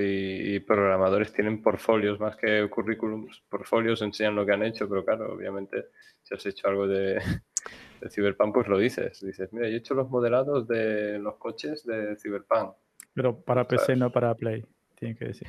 [0.56, 3.44] y programadores tienen portfolios más que currículums.
[3.50, 5.88] Portfolios enseñan lo que han hecho, pero claro, obviamente
[6.24, 7.16] si has hecho algo de,
[8.02, 9.20] de Cyberpunk, pues lo dices.
[9.20, 12.76] Dices, mira, yo he hecho los modelados de los coches de Cyberpunk.
[13.14, 13.98] Pero para PC, ¿Sabes?
[14.00, 14.64] no para Play.
[14.98, 15.48] Tiene que decir.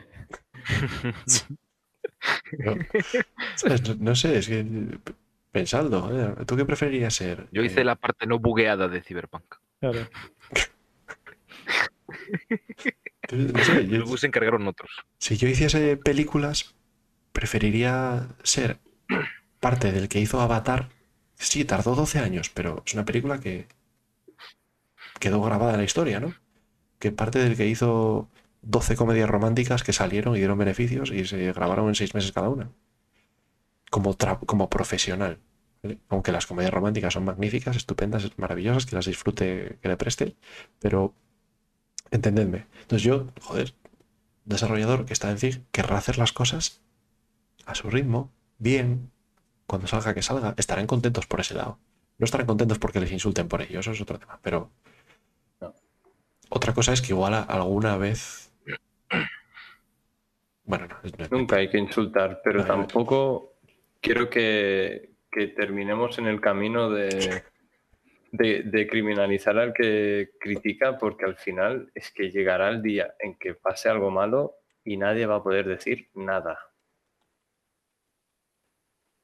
[2.59, 2.77] No,
[3.57, 3.83] ¿sabes?
[3.89, 4.65] No- no sé, es que
[5.53, 6.03] pensadlo.
[6.03, 7.49] joder, ¿Tú qué preferirías ser?
[7.53, 9.45] Yo hice Eh, la parte no bugueada de Cyberpunk.
[9.81, 10.09] Claro.
[13.33, 14.91] no sé, yo- Luego se encargaron otros.
[15.19, 16.75] si yo hiciese películas,
[17.33, 18.79] preferiría ser
[19.61, 20.91] parte del que hizo Avatar.
[21.35, 23.67] Sí, tardó 12 años, pero es una película que
[25.21, 26.35] quedó grabada en la historia, ¿no?
[26.99, 28.29] Que parte del que hizo
[28.63, 32.49] 12 comedias románticas que salieron y dieron beneficios y se grabaron en seis meses cada
[32.49, 32.71] una.
[33.91, 35.39] Como, como profesional.
[35.83, 35.99] ¿vale?
[36.09, 40.37] Aunque las comedias románticas son magníficas, estupendas, maravillosas, que las disfrute, que le preste,
[40.81, 41.15] pero
[42.11, 42.67] entendedme.
[42.83, 43.75] Entonces yo, joder,
[44.45, 46.81] desarrollador que está en CIG querrá hacer las cosas
[47.65, 49.11] a su ritmo, bien,
[49.67, 51.79] cuando salga que salga, estarán contentos por ese lado.
[52.19, 54.71] No estarán contentos porque les insulten por ello, eso es otro tema, pero
[55.61, 55.75] No.
[56.49, 58.46] otra cosa es que igual a- alguna vez...
[60.67, 63.55] Bueno, no, no Nunca hay que insultar, pero tampoco
[64.01, 67.45] quiero que, que terminemos en el camino de,
[68.33, 73.37] de, de criminalizar al que critica, porque al final es que llegará el día en
[73.39, 76.59] que pase algo malo y nadie va a poder decir nada.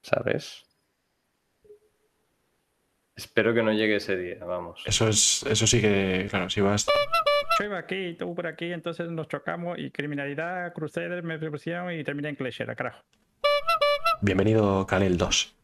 [0.02, 0.64] ¿Sabes?
[3.14, 4.82] Espero que no llegue ese día, vamos.
[4.86, 6.86] Eso es, eso sí que, claro, si vas...
[7.62, 11.92] Yo iba aquí y tú por aquí, entonces nos chocamos y criminalidad, Crusader me propusieron
[11.92, 13.04] y terminé en Cleshera, carajo.
[14.20, 15.54] Bienvenido Kalel 2.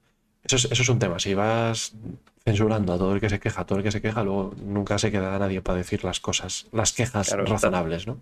[0.45, 1.19] Eso es, eso es un tema.
[1.19, 1.97] Si vas
[2.45, 4.97] censurando a todo el que se queja, a todo el que se queja, luego nunca
[4.97, 8.21] se queda nadie para decir las cosas, las quejas Claro, razonables, ¿no?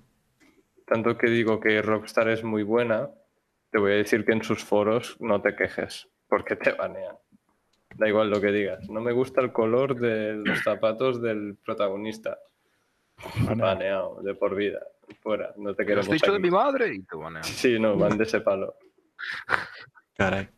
[0.86, 3.10] Tanto que digo que Rockstar es muy buena,
[3.70, 7.16] te voy a decir que en sus foros no te quejes, porque te banean.
[7.96, 8.88] Da igual lo que digas.
[8.88, 12.38] No me gusta el color de los zapatos del protagonista.
[13.56, 14.80] Baneado, de por vida.
[15.22, 16.94] Fuera, no te ¿Qué queremos has dicho de mi madre?
[16.94, 17.44] Y te banean.
[17.44, 18.74] Sí, no, van de ese palo.
[20.16, 20.48] Caray.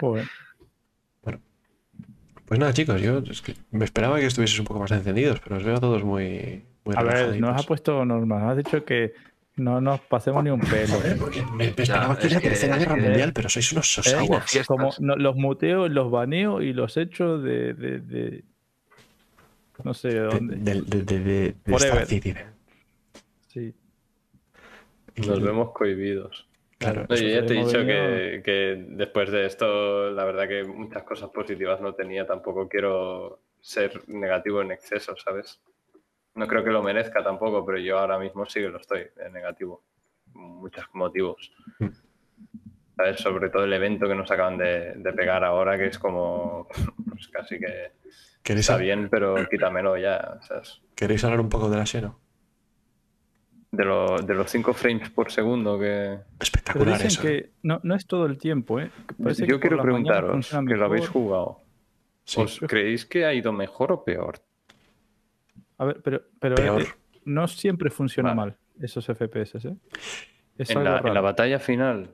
[0.00, 0.26] Joder.
[2.46, 5.56] Pues nada, chicos, yo es que me esperaba que estuvieses un poco más encendidos, pero
[5.56, 8.42] os veo a todos muy, muy A ver, nos ha puesto normas.
[8.44, 9.12] Has dicho que
[9.56, 10.94] no nos pasemos ni un pelo.
[10.94, 13.50] Joder, porque me, me esperaba Ya, que es la que- tercera guerra que- mundial, pero
[13.50, 14.02] sois unos ¿Eh?
[14.46, 14.66] fiestas.
[14.66, 17.74] Como no- los muteo, los baneo y los echo de.
[17.74, 18.44] de, de-
[19.84, 20.56] no sé de De, dónde.
[20.56, 21.92] de, de, de, de- de Forever.
[22.02, 22.46] Star Citizen.
[23.48, 23.74] Sí.
[25.26, 26.46] Nos vemos cohibidos.
[26.78, 30.62] Claro, No, yo ya te he dicho que, que después de esto, la verdad que
[30.64, 32.24] muchas cosas positivas no tenía.
[32.26, 35.60] Tampoco quiero ser negativo en exceso, ¿sabes?
[36.36, 39.32] No creo que lo merezca tampoco, pero yo ahora mismo sí que lo estoy en
[39.32, 39.82] negativo.
[40.34, 41.52] Muchos motivos.
[42.96, 43.20] ¿Sabes?
[43.20, 46.68] Sobre todo el evento que nos acaban de, de pegar ahora, que es como.
[47.10, 47.90] Pues casi que.
[48.42, 50.38] ¿Queréis, Está bien, pero quítamelo ya.
[50.42, 50.80] ¿sabes?
[50.94, 52.18] ¿Queréis hablar un poco de la Xeno?
[53.70, 56.18] De, lo- de los 5 frames por segundo que.
[56.40, 57.20] Espectacular dicen eso.
[57.22, 58.90] que no, no es todo el tiempo, ¿eh?
[59.22, 61.60] Parece Yo quiero preguntaros, que lo habéis jugado.
[62.24, 62.40] Sí.
[62.40, 64.40] ¿Os creéis que ha ido mejor o peor?
[65.78, 66.82] A ver, pero, pero Peor.
[66.82, 66.86] eh,
[67.24, 68.52] no siempre funciona Vale.
[68.52, 69.76] mal esos FPS, ¿eh?
[70.56, 71.22] Es En algo la, en la raro.
[71.22, 72.10] batalla final.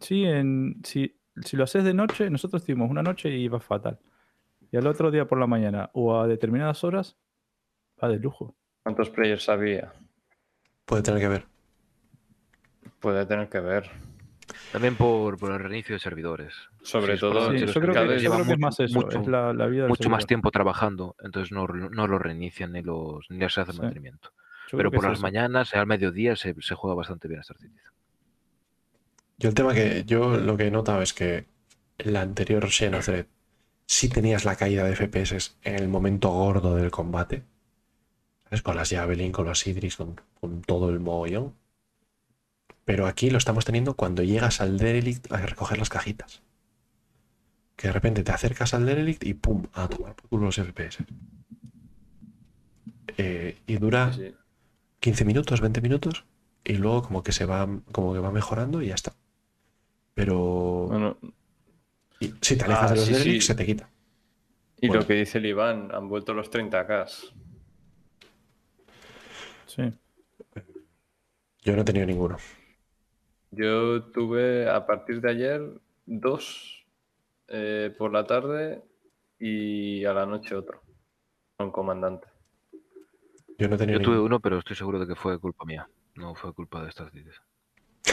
[0.00, 3.98] Sí, en, si, si lo haces de noche, nosotros tuvimos una noche y va fatal.
[4.72, 7.16] Y al otro día por la mañana o a determinadas horas,
[8.02, 8.54] va de lujo.
[8.82, 9.92] ¿Cuántos players había?
[10.84, 11.44] Puede tener que ver.
[13.00, 13.90] Puede tener que ver.
[14.72, 16.54] También por, por el reinicio de servidores.
[16.82, 19.00] Sobre todo, Sí, los yo creo que, vez yo creo que es mucho- más eso,
[19.00, 22.72] mucho- es la, la vida del Mucho más tiempo trabajando, entonces no, no lo reinician
[22.72, 23.78] ni los ni les hace Sí.
[23.80, 24.30] mantenimiento.
[24.68, 25.22] Yo Pero por las eso.
[25.22, 27.90] mañanas, al mediodía, se, se juega bastante bien Star Citizen.
[29.38, 31.46] Yo el tema que yo lo que he notado es que
[31.98, 33.26] la anterior Xenothread
[33.86, 37.44] sí tenías la caída de FPS en el momento gordo del combate.
[38.44, 38.62] ¿Sabes?
[38.62, 41.54] Con las Javelin, con los Idris, con, con todo el mogollón.
[42.86, 46.40] Pero aquí lo estamos teniendo cuando llegas al Derelict a recoger las cajitas.
[47.76, 49.66] Que de repente te acercas al Derelict y ¡pum!
[49.72, 51.04] a tomar por culo los FPS.
[53.18, 54.34] Eh, y dura Sí, sí.
[55.00, 56.24] 15 minutos, 20 minutos
[56.64, 59.14] y luego como que se va como que va mejorando y ya está.
[60.14, 61.16] Pero Bueno,
[62.20, 63.48] y- si te alejas Ah, de los sí, Derelicts, sí.
[63.48, 63.90] se te quita.
[64.80, 65.02] y Bueno.
[65.02, 67.06] lo que dice el Iván, han vuelto los 30k.
[69.66, 69.82] Sí.
[71.62, 72.36] Yo no he tenido ninguno.
[73.50, 76.84] Yo tuve a partir de ayer dos
[77.48, 78.82] eh, por la tarde
[79.38, 80.82] y a la noche otro.
[81.56, 82.28] Con comandante.
[83.58, 84.34] Yo no he tenido Yo tuve ninguno.
[84.36, 85.88] uno, pero estoy seguro de que fue culpa mía.
[86.14, 87.42] No fue culpa de Star Citizen.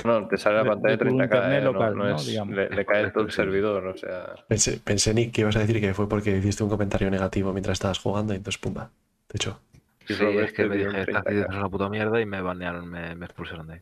[0.06, 1.24] No, te sale la pantalla de de tu 30k.
[1.24, 2.16] internet eh, no- local, no ¿no?
[2.16, 4.36] es- le, le cae todo el servidor, o sea.
[4.48, 7.74] Pensé, pensé, Nick, que ibas a decir que fue porque hiciste un comentario negativo mientras
[7.74, 8.92] estabas jugando y entonces pumba.
[9.30, 9.60] De hecho,
[10.08, 11.30] Y Sí, Robert es que te me dije, un Star 30K.
[11.30, 13.82] Citizen es una puta mierda y me banearon, me, me expulsaron de ahí.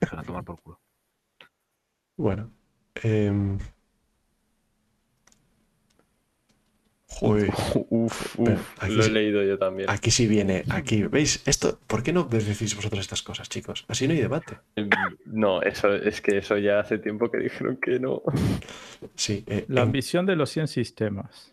[0.00, 0.80] Se van a tomar por culo.
[2.16, 2.50] bueno.
[3.02, 3.58] em,
[7.12, 7.50] Joder,
[7.90, 9.90] Uf, Pero uf, aquí lo he leído yo también.
[9.90, 11.42] aquí sí viene, aquí, ¿veis?
[11.44, 13.84] Esto, ¿por qué no decís vosotros estas cosas, chicos?
[13.88, 14.58] Así no hay debate.
[15.26, 18.22] No, eso es que eso ya hace tiempo que dijeron que no.
[19.16, 21.52] Sí, eh, La en- ambición de los 100 sistemas.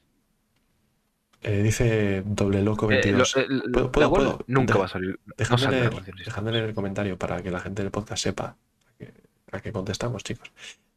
[1.41, 3.35] eh, dice doble loco Eh, 22.
[3.35, 4.45] lo- el- ¿Puedo- la puedo- World puedo?
[4.47, 5.19] Nunca Deja- va a salir.
[5.25, 8.45] No Dejadme, leer, leer el comentario para que la gente del podcast sepa
[8.87, 9.13] a qué,
[9.51, 10.51] a qué contestamos, chicos.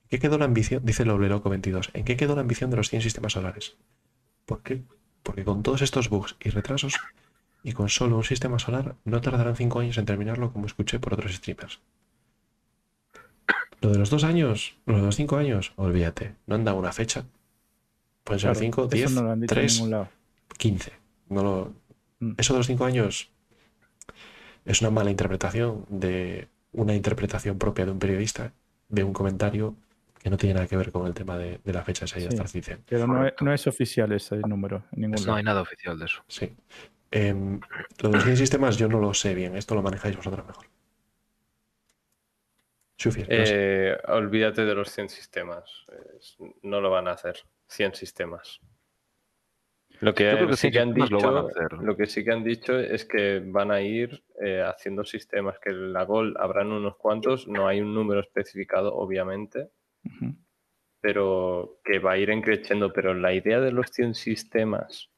[0.04, 0.84] ¿En qué quedó la ambición?
[0.84, 1.90] Dice el Loco 22.
[1.94, 3.76] ¿En qué quedó la ambición de los 100 sistemas solares?
[4.50, 4.82] ¿Por qué?
[5.22, 6.94] Porque con todos estos bugs y retrasos
[7.62, 11.14] y con solo un sistema solar no tardarán 5 años en terminarlo como escuché por
[11.14, 11.78] otros streamers.
[13.80, 16.34] Lo de los dos años, lo de los 5 años, olvídate.
[16.48, 17.26] No han dado una fecha.
[18.24, 20.08] Pueden ser Claro, 5, eso 10, no lo han dicho en 3, ningún lado.
[20.58, 20.92] 15.
[21.28, 21.72] No lo...
[22.18, 22.32] Mm.
[22.36, 23.30] Eso de los cinco años
[24.64, 28.52] es una mala interpretación de una interpretación propia de un periodista,
[28.88, 29.76] de un comentario
[30.22, 32.28] que no tiene nada que ver con el tema de, de la fecha de salida
[32.28, 32.36] de Sí.
[32.36, 32.84] Star Citizen.
[32.86, 33.44] Pero no es, Correcto.
[33.44, 36.22] no es oficial ese número en ningún No hay nada oficial de eso.
[36.28, 36.54] Sí.
[37.10, 37.58] Em,
[38.02, 40.66] lo de los 100 sistemas yo no lo sé bien, esto lo manejáis vosotros mejor.
[43.04, 43.24] No sé.
[43.28, 45.86] Eh, olvídate de los 100 sistemas.
[46.62, 47.36] No lo van a hacer.
[47.68, 48.60] 100 sistemas.
[50.00, 51.72] Lo que, Yo creo que sí 100 que han sistemas lo dicho, van a hacer.
[51.84, 55.70] lo que sí que han dicho es que van a ir eh, haciendo sistemas, que
[55.72, 59.70] la Gol habrán unos cuantos, no hay un número especificado, obviamente,
[61.00, 62.92] Pero que va a ir creciendo.
[62.92, 65.10] Pero la idea de los 100 sistemas,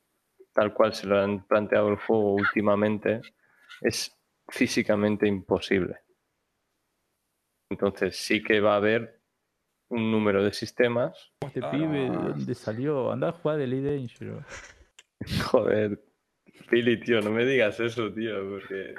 [0.52, 3.20] tal cual se lo han planteado el juego últimamente,
[3.80, 4.16] es
[4.48, 5.98] físicamente imposible.
[7.70, 9.22] Entonces sí que va a haber
[9.88, 11.32] un número de sistemas.
[11.40, 13.10] Este pibe, ¿de dónde salió?
[13.10, 14.44] Anda a jugar el ID Danger.
[15.50, 16.02] Joder,
[16.70, 18.94] Pili, tío, no me digas eso, tío, porque,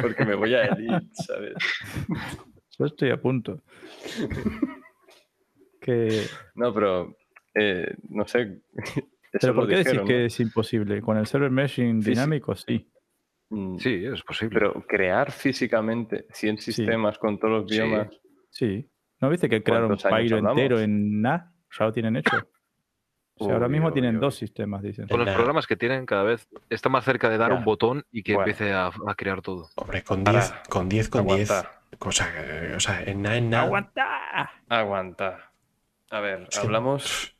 [0.00, 1.54] porque me voy a Elite, ¿sabes?
[2.78, 3.62] Yo estoy a punto.
[5.82, 6.22] Que...
[6.54, 7.16] No, pero
[7.54, 8.62] eh, no sé.
[9.32, 10.26] Eso ¿Pero por qué decís dijeron, que ¿no?
[10.26, 11.00] es imposible?
[11.02, 12.88] Con el server meshing dinámico, sí.
[13.50, 14.58] Mm, Sí, es posible.
[14.58, 18.08] Pero crear físicamente 100 sistemas con todos los biomas.
[18.50, 18.88] Sí.
[19.20, 21.52] ¿No viste que crearon ¿Cuántos años Pyro entero en NA?
[21.78, 22.36] Ya lo tienen hecho.
[23.38, 24.20] O sea, ahora mismo uy, tienen uy.
[24.20, 25.08] dos sistemas, dicen.
[25.08, 27.56] Con los programas que tienen, cada vez está más cerca de dar Ya.
[27.58, 28.50] un botón y que Bueno.
[28.50, 29.68] empiece a, a crear todo.
[29.76, 30.40] Hombre, con Para.
[30.40, 31.50] 10, con 10, con 10.
[31.50, 31.80] Aguanta.
[32.00, 33.64] O sea, eh, o sea, en nada, en nada.
[33.64, 34.50] ¡Aguanta!
[34.68, 35.51] Aguanta.
[36.12, 37.34] A ver, hablamos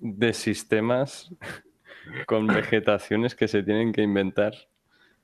[0.00, 1.32] de sistemas
[2.26, 4.52] con vegetaciones que se tienen que inventar.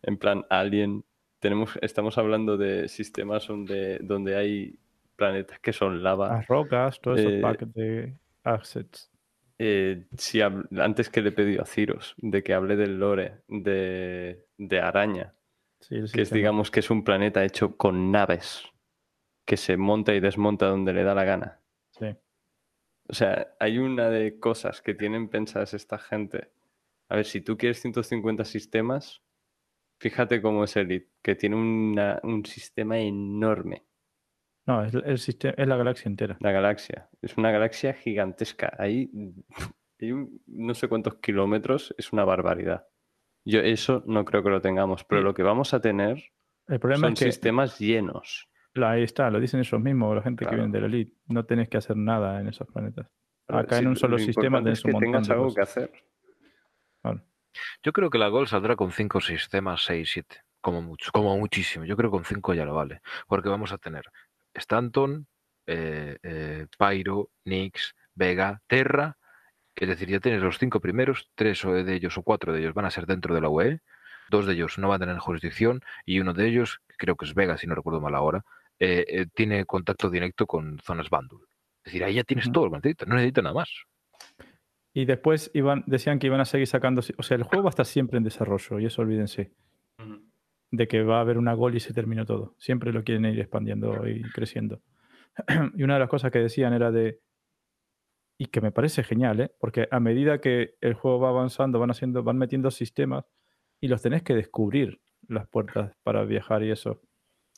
[0.02, 1.04] En plan Alien.
[1.40, 4.78] Tenemos, estamos hablando de sistemas donde, donde hay
[5.16, 6.28] planetas que son lava.
[6.28, 8.14] Las rocas, todos esos Eh, de
[8.44, 9.10] assets.
[9.58, 14.46] Eh, si antes que le he pedido a Ciros de que hable del lore de,
[14.56, 15.34] de Araña,
[15.80, 18.62] Sí, que es, digamos que es un planeta hecho con naves,
[19.44, 21.61] que se monta y desmonta donde le da la gana.
[23.08, 26.50] O sea, hay una de cosas que tienen pensadas esta gente.
[27.08, 29.22] A ver, si tú quieres 150 sistemas,
[30.00, 33.84] fíjate cómo es Elite, que tiene una- un sistema enorme.
[34.66, 36.36] No, es el sistema, es la galaxia entera.
[36.40, 37.08] La galaxia.
[37.20, 38.74] Es una galaxia gigantesca.
[38.78, 39.10] Ahí
[40.00, 42.86] hay un- no sé cuántos kilómetros, es una barbaridad.
[43.44, 46.32] Yo eso no creo que lo tengamos, pero lo que vamos a tener
[46.68, 48.48] El problema son es que sistemas llenos.
[48.74, 51.16] La- ahí está, lo dicen ellos mismos, la gente que viene de la elite.
[51.26, 53.06] No tenés que hacer nada en esos planetas.
[53.48, 55.44] Acá Sí, en un solo lo sistema tenés es un que montón tengas de algo
[55.46, 55.54] cosas.
[55.56, 55.92] que hacer.
[57.82, 61.84] Yo creo que la Gol saldrá con 5 sistemas, 6, 7, como mucho, como muchísimo.
[61.84, 63.02] Yo creo que con 5 ya lo vale.
[63.26, 64.04] Porque vamos a tener
[64.54, 65.26] Stanton,
[65.66, 69.18] eh, eh, Pyro, Nix, Vega, Terra.
[69.74, 72.84] Es decir, ya tienes los cinco primeros, tres de ellos o cuatro de ellos van
[72.84, 73.80] a ser dentro de la UE,
[74.28, 77.34] dos de ellos no van a tener jurisdicción y uno de ellos, creo que es
[77.34, 78.44] Vega, si no recuerdo mal ahora,
[78.84, 81.46] eh, eh, tiene contacto directo con zonas Bandul.
[81.84, 83.70] Es decir, ahí ya tienes todo lo que necesitas, no necesitas nada más.
[84.92, 87.00] Y después iban, decían que iban a seguir sacando.
[87.16, 89.52] O sea, el juego va a estar siempre en desarrollo, y eso olvídense.
[90.72, 92.56] De que va a haber una gol y se terminó todo.
[92.58, 94.82] Siempre lo quieren ir expandiendo y creciendo.
[95.76, 97.20] y una de las cosas que decían era de.
[98.36, 99.54] Y que me parece genial, ¿eh?
[99.60, 103.26] Porque a medida que el juego va avanzando, van haciendo, van metiendo sistemas
[103.80, 107.00] y los tenés que descubrir las puertas para viajar y eso.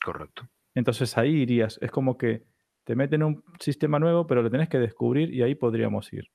[0.03, 0.47] Correcto.
[0.75, 1.79] Entonces ahí irías.
[1.81, 2.43] Es como que
[2.83, 6.29] te meten un sistema nuevo, pero lo tenés que descubrir y ahí podríamos ir.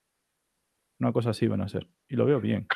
[0.98, 1.86] Una cosa así van a hacer.
[2.08, 2.66] Y lo veo bien.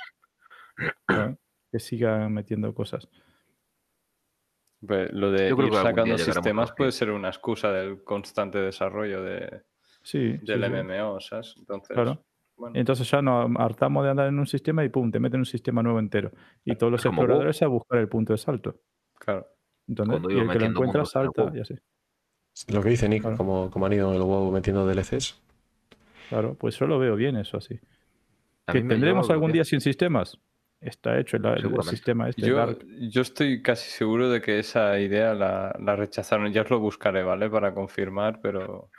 [1.73, 3.09] Que sigan metiendo cosas.
[4.87, 9.63] Pues lo de ir sacando sistemas puede ser una excusa del constante desarrollo de,
[10.03, 10.37] Sí.
[10.43, 10.83] del sí, sí.
[10.83, 11.55] MMO, ¿sabes?
[11.59, 12.25] Entonces, Claro.
[12.57, 15.47] bueno, Entonces ya nos hartamos de andar en un sistema y pum, te meten un
[15.47, 16.33] sistema nuevo entero.
[16.65, 18.81] Y todos los exploradores a buscar el punto de salto.
[19.19, 19.47] claro.
[19.87, 21.75] Cuando Y el que lo encuentra salta y así.
[22.69, 23.37] Lo que dice Nick, Claro.
[23.37, 25.41] como, como han ido en el WoW metiendo DLCs.
[26.29, 27.79] Claro, pues yo lo veo bien eso así.
[28.67, 30.39] A ¿Que mí me tendremos algún día sin sistemas?
[30.81, 32.47] Está hecho el, sistema este.
[32.47, 32.85] Yo, Dark.
[33.09, 36.53] yo estoy casi seguro de que esa idea la, la rechazaron.
[36.53, 37.49] Ya os lo buscaré, ¿vale?
[37.51, 38.91] Para confirmar, pero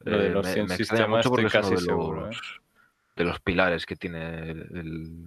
[0.00, 2.30] lo de Eh, los me- 100 me extraña sistemas estoy casi de seguro.
[2.30, 2.34] ¿eh?
[3.16, 5.24] de los pilares que tiene el, el-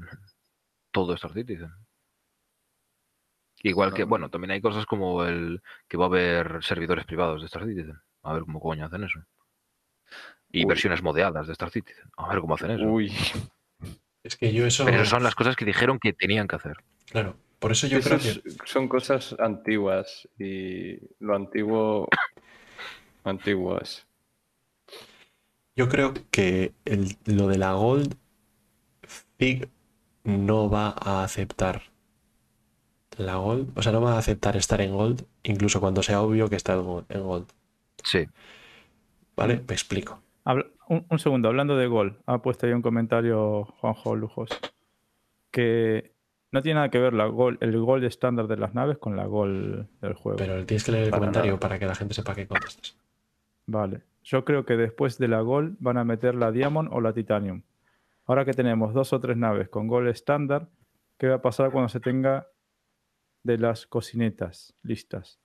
[0.91, 1.71] todo Star Citizen.
[3.69, 4.07] Igual que, No.
[4.07, 7.99] bueno, también hay cosas como el que va a haber servidores privados de Star Citizen.
[8.23, 9.19] A ver cómo coño hacen eso.
[10.51, 10.65] Y Uy.
[10.65, 12.05] versiones modeadas de Star Citizen.
[12.17, 12.83] A ver cómo hacen eso.
[12.85, 13.11] Uy,
[14.23, 14.85] Es que yo eso.
[14.85, 16.77] Pero son las cosas que dijeron que tenían que hacer.
[17.09, 17.35] Claro.
[17.59, 18.41] Por eso yo creo que.
[18.65, 22.07] son cosas antiguas y lo antiguo
[23.81, 24.05] es.
[25.75, 28.15] Yo creo que el- lo de la Gold,
[29.37, 29.69] Fig
[30.23, 31.83] no va a aceptar
[33.17, 33.77] la Gold.
[33.77, 36.73] O sea, no va a aceptar estar en Gold, incluso cuando sea obvio que está
[36.73, 37.47] en Gold- Gold.
[38.03, 38.27] Sí.
[39.35, 39.55] ¿Vale?
[39.67, 40.21] Me explico.
[40.45, 44.49] Habla- un, un segundo, hablando de gol, ha puesto ahí un comentario Juanjo Lujos
[45.51, 46.13] que
[46.51, 49.25] no tiene nada que ver la gol, el gol estándar de las naves con la
[49.25, 50.37] gol del juego.
[50.37, 51.59] Pero tienes que leer el Para comentario nada.
[51.59, 52.95] para que la gente sepa que contestas.
[53.65, 54.01] Vale.
[54.23, 57.61] Yo creo que después de la gol van a meter la Diamond o la Titanium.
[58.25, 60.67] Ahora que tenemos dos o tres naves con gol estándar,
[61.17, 62.47] ¿qué va a pasar cuando se tenga
[63.47, 65.39] de las cocinetas listas?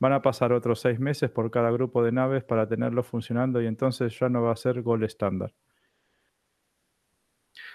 [0.00, 3.66] Van a pasar otros seis meses por cada grupo de naves para tenerlo funcionando y
[3.66, 5.54] entonces ya no va a ser gol estándar.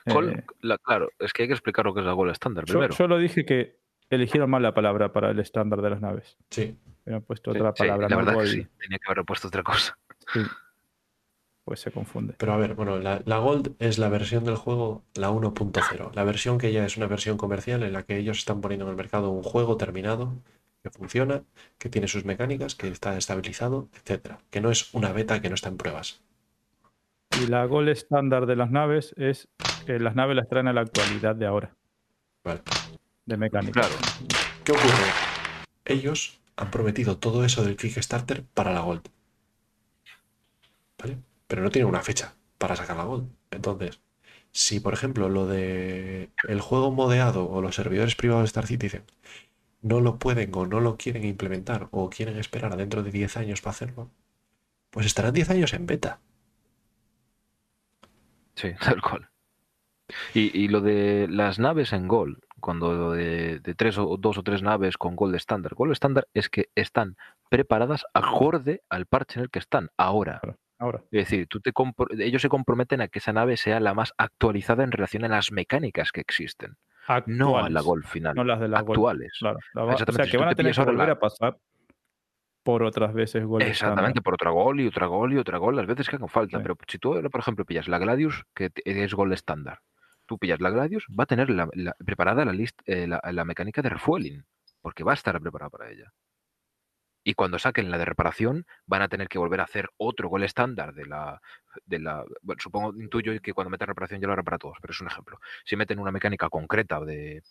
[0.08, 2.66] Gol- Eh, la- claro, es que hay que explicar lo que es la gol estándar
[2.66, 2.96] yo, primero.
[2.96, 6.36] yo lo dije que eligieron mal la palabra para el estándar de las naves.
[6.50, 6.78] Sí.
[7.06, 8.44] Habían puesto Sí, otra Sí, palabra, la no verdad gol.
[8.46, 8.68] que sí.
[8.80, 9.98] Tenía que haber puesto otra cosa.
[10.34, 10.40] Sí.
[11.66, 12.36] Pues se confunde.
[12.38, 16.14] Pero a ver, bueno, la, la Gold es la versión del juego, la 1.0.
[16.14, 18.92] La versión que ya es una versión comercial en la que ellos están poniendo en
[18.92, 20.32] el mercado un juego terminado,
[20.84, 21.44] que funciona,
[21.80, 24.38] que tiene sus mecánicas, que está estabilizado, etcétera.
[24.52, 26.22] Que no es una beta que no está en pruebas.
[27.42, 29.48] Y la gol estándar de las naves es
[29.88, 31.76] que las naves las traen a la actualidad de ahora,
[32.44, 32.62] Vale.
[33.26, 33.82] de mecánica.
[33.82, 33.96] Claro.
[34.64, 35.12] ¿Qué ocurre?
[35.84, 39.10] Ellos han prometido todo eso del Kickstarter para la Gold.
[41.48, 43.30] Pero no tienen una fecha para sacar la Gold.
[43.52, 44.02] Entonces,
[44.52, 49.04] si por ejemplo lo de el juego modeado o los servidores privados de Star Citizen
[49.82, 53.38] no lo pueden o no lo quieren implementar o quieren esperar a dentro de 10
[53.38, 54.10] años para hacerlo,
[54.90, 56.20] pues estarán 10 años en beta.
[58.56, 59.30] Sí, tal cual.
[60.34, 64.44] Y, y lo de las naves en Gold, cuando de, de tres o dos o
[64.44, 65.76] tres naves con Gold estándar.
[65.76, 67.16] Gold estándar es que están
[67.50, 70.42] preparadas acorde al parche en el que están ahora.
[70.78, 71.00] Ahora.
[71.06, 74.14] Es decir, tú te compro- ellos se comprometen a que esa nave sea la más
[74.18, 76.76] actualizada en relación a las mecánicas que existen,
[77.28, 78.36] no a la Actuales, Gold final.
[78.36, 78.92] No las de la Gold.
[78.98, 79.38] actuales.
[79.40, 79.60] Claro.
[79.74, 81.14] la va- o Exactamente, sea si que tú van a te tener que volver la-
[81.14, 81.58] a pasar
[82.64, 85.86] por otras veces Gold Exactamente, por otra gol y otra gol y otra gol, las
[85.86, 86.58] veces que hagan falta.
[86.58, 86.64] Sí.
[86.64, 89.80] Pero si tú, por ejemplo, pillas la Gladius, que es gol estándar,
[90.26, 93.46] tú pillas la Gladius, va a tener la- la- preparada la, list- eh, la, la
[93.46, 94.44] mecánica de refueling,
[94.82, 96.12] porque va a estar preparada para ella.
[97.28, 100.44] Y cuando saquen la de reparación, van a tener que volver a hacer otro gol
[100.44, 101.42] estándar de la.
[101.84, 104.94] De la bueno, supongo, intuyo que cuando meten reparación ya lo hará para todos, pero
[104.94, 105.40] es un ejemplo.
[105.66, 107.42] Si meten una mecánica concreta de,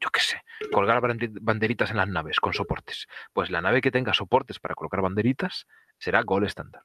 [0.00, 0.42] yo qué sé,
[0.72, 4.74] colgar bande- banderitas en las naves con soportes, pues la nave que tenga soportes para
[4.74, 6.82] colocar banderitas será gol estándar.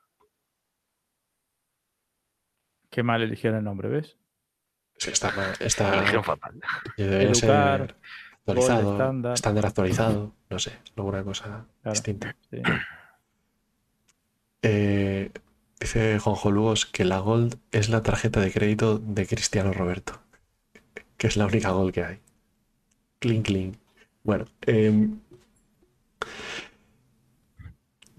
[2.91, 4.17] Qué mal eligieron el nombre, ¿ves?
[4.97, 6.61] Sí, está, está eligieron fatal.
[6.97, 7.95] debería ser Educar,
[8.47, 9.33] actualizado, estándar.
[9.33, 11.93] estándar actualizado, no sé, alguna cosa Claro.
[11.93, 12.35] distinta.
[12.51, 12.57] Sí.
[14.67, 15.29] Eh,
[15.79, 20.19] dice Juanjo Lugos que la Gold es la tarjeta de crédito de Cristiano Roberto,
[21.17, 22.19] que es la única Gold que hay.
[23.19, 23.75] Clink, clink.
[24.23, 25.19] Bueno, em,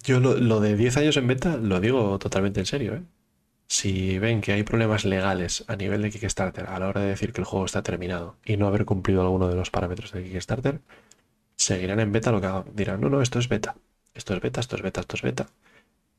[0.05, 2.95] yo lo, lo de 10 años en beta lo digo totalmente en serio.
[2.95, 3.03] ¿eh?
[3.69, 7.33] Si ven que hay problemas legales a nivel de Kickstarter a la hora de decir
[7.33, 10.81] que el juego está terminado y no haber cumplido alguno de los parámetros de Kickstarter,
[11.57, 12.65] seguirán en beta lo que hagan.
[12.75, 13.75] Dirán, no, no, esto es beta.
[14.15, 15.47] Esto es beta, esto es beta, esto es beta.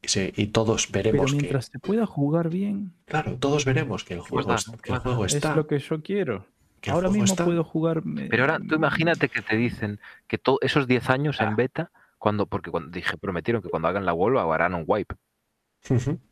[0.02, 1.38] Y, se- y todos Pero veremos que.
[1.38, 5.00] mientras se pueda jugar bien, Claro, todos veremos que el juego, da, es- que el
[5.00, 5.50] juego está.
[5.52, 6.46] es lo que yo quiero.
[6.82, 7.44] que Ahora mismo está.
[7.44, 8.04] puedo jugar.
[8.30, 11.46] Pero ahora tú imagínate que te dicen que to- esos 10 años Ah.
[11.46, 15.16] en beta, cuando, porque cuando dije, prometieron que cuando hagan la Wall harán un wipe.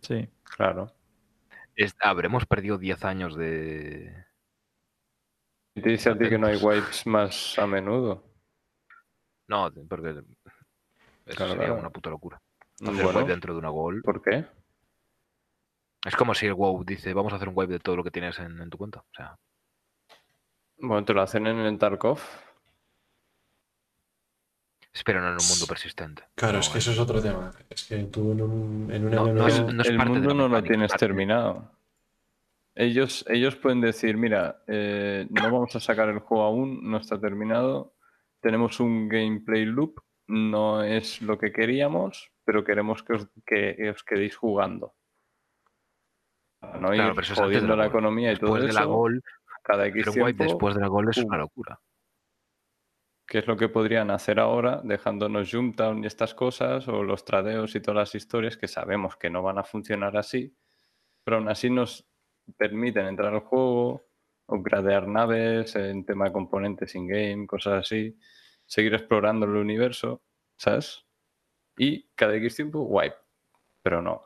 [0.02, 0.28] Sí.
[0.44, 0.92] Claro.
[1.76, 4.26] Es- habremos perdido 10 años de.
[5.76, 8.24] Y te dice a ti que no hay wipes más a menudo.
[9.48, 10.24] No, porque eso
[11.26, 11.80] Claro, sería claro.
[11.80, 12.42] una puta locura.
[12.82, 14.02] Hacer Bueno, wipe dentro de una Wall.
[14.02, 14.46] ¿por qué?
[16.06, 18.12] Es como si el WoW dice, vamos a hacer un wipe de todo lo que
[18.12, 19.00] tienes en, en tu cuenta.
[19.00, 19.36] O sea,
[20.78, 22.20] Bueno, te lo hacen en el Tarkov.
[24.96, 26.24] Espero no en un mundo persistente.
[26.36, 27.52] Claro, No, es que eso es otro tema.
[27.70, 30.64] Es que tú en un, en un No, no MMO es- el mundo no lo
[30.64, 31.72] tienes parte- terminado.
[32.74, 37.20] Ellos, ellos pueden decir, mira, eh, no vamos a sacar el juego aún, no está
[37.20, 37.94] terminado,
[38.42, 44.04] tenemos un gameplay loop, no es lo que queríamos, pero queremos que os, que os
[44.04, 44.94] quedéis jugando.
[46.60, 49.24] Para No Claro, ir pero jodiendo la economía y todo Después de la Gol,
[49.64, 51.80] cada X pero tiempo, después de la Gol es una locura.
[53.28, 57.76] Que es lo que podrían hacer ahora, dejándonos Jumptown y estas cosas, o los tradeos
[57.76, 60.56] y todas las historias que sabemos que no van a funcionar así,
[61.24, 62.08] pero aún así nos
[62.58, 64.06] permiten entrar al juego,
[64.48, 68.16] upgradear naves en tema de componentes in-game, cosas así,
[68.66, 70.22] seguir explorando el universo,
[70.56, 71.06] ¿sabes?
[71.78, 73.16] Y cada X tiempo, wipe,
[73.82, 74.22] pero no.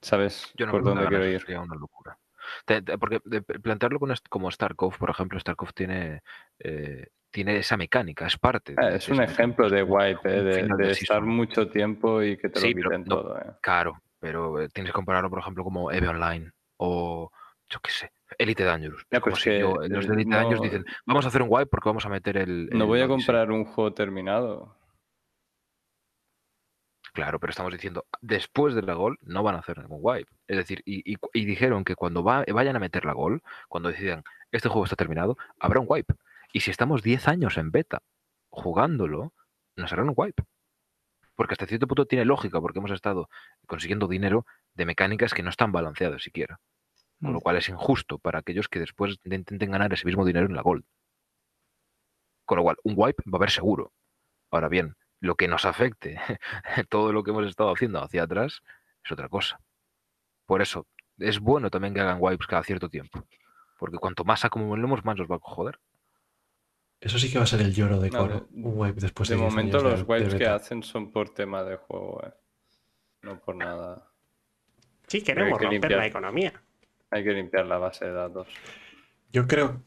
[0.00, 1.40] ¿Sabes Yo no por dónde quiero ir?
[1.40, 2.18] sería una locura.
[2.64, 6.22] Te- te- porque de- plantearlo con como Starcraft, por ejemplo, Starcraft tiene,
[6.58, 8.74] eh, tiene esa mecánica, es parte.
[8.76, 11.68] Ah, de- es de un ejemplo de es wipe, eh, de, de de estar mucho
[11.68, 13.38] tiempo y que te Sí, lo quiten no- todo.
[13.38, 13.52] eh.
[13.62, 17.30] Claro, pero eh, tienes que compararlo, por ejemplo, como EVE Online o
[17.70, 19.06] yo qué sé, Elite Dangerous.
[19.10, 21.48] Ya, Es pues que, yo- los de Elite Dangerous no- dicen, vamos a hacer un
[21.50, 22.68] wipe porque vamos a meter el.
[22.70, 23.16] No voy a Odyssey".
[23.26, 24.76] comprar un juego terminado.
[27.12, 30.32] Claro, pero estamos diciendo, después de la gol no van a hacer ningún wipe.
[30.46, 33.90] Es decir, y, y- y dijeron que cuando va- vayan a meter la gol, cuando
[33.90, 36.14] decidan, este juego está terminado, habrá un wipe.
[36.54, 38.02] Y si estamos 10 años en beta
[38.48, 39.34] jugándolo,
[39.76, 40.42] nos harán un wipe.
[41.34, 43.28] Porque hasta cierto punto tiene lógica, porque hemos estado
[43.66, 46.60] consiguiendo dinero de mecánicas que no están balanceadas siquiera.
[47.20, 47.42] Con lo Mm.
[47.42, 50.84] cual es injusto para aquellos que después intenten ganar ese mismo dinero en la Gold.
[52.46, 53.92] Con lo cual, un wipe va a haber seguro.
[54.50, 56.20] Ahora bien, lo que nos afecte,
[56.90, 58.60] todo lo que hemos estado haciendo hacia atrás,
[59.04, 59.58] es otra cosa.
[60.46, 60.86] Por eso,
[61.18, 63.24] es bueno también que hagan wipes cada cierto tiempo.
[63.78, 65.78] Porque cuanto más acumulemos, más nos va a joder.
[67.00, 68.34] Eso sí que va a ser el lloro de No, Coro.
[68.50, 71.10] de- un wipe después de, de 10 momento años los de wipes que hacen son
[71.10, 72.32] por tema de juego, eh.
[73.22, 74.08] No por nada.
[75.06, 76.00] Sí, queremos que romper limpiar.
[76.00, 76.52] la economía.
[77.10, 78.48] Hay que limpiar la base de datos.
[79.32, 79.82] Yo creo.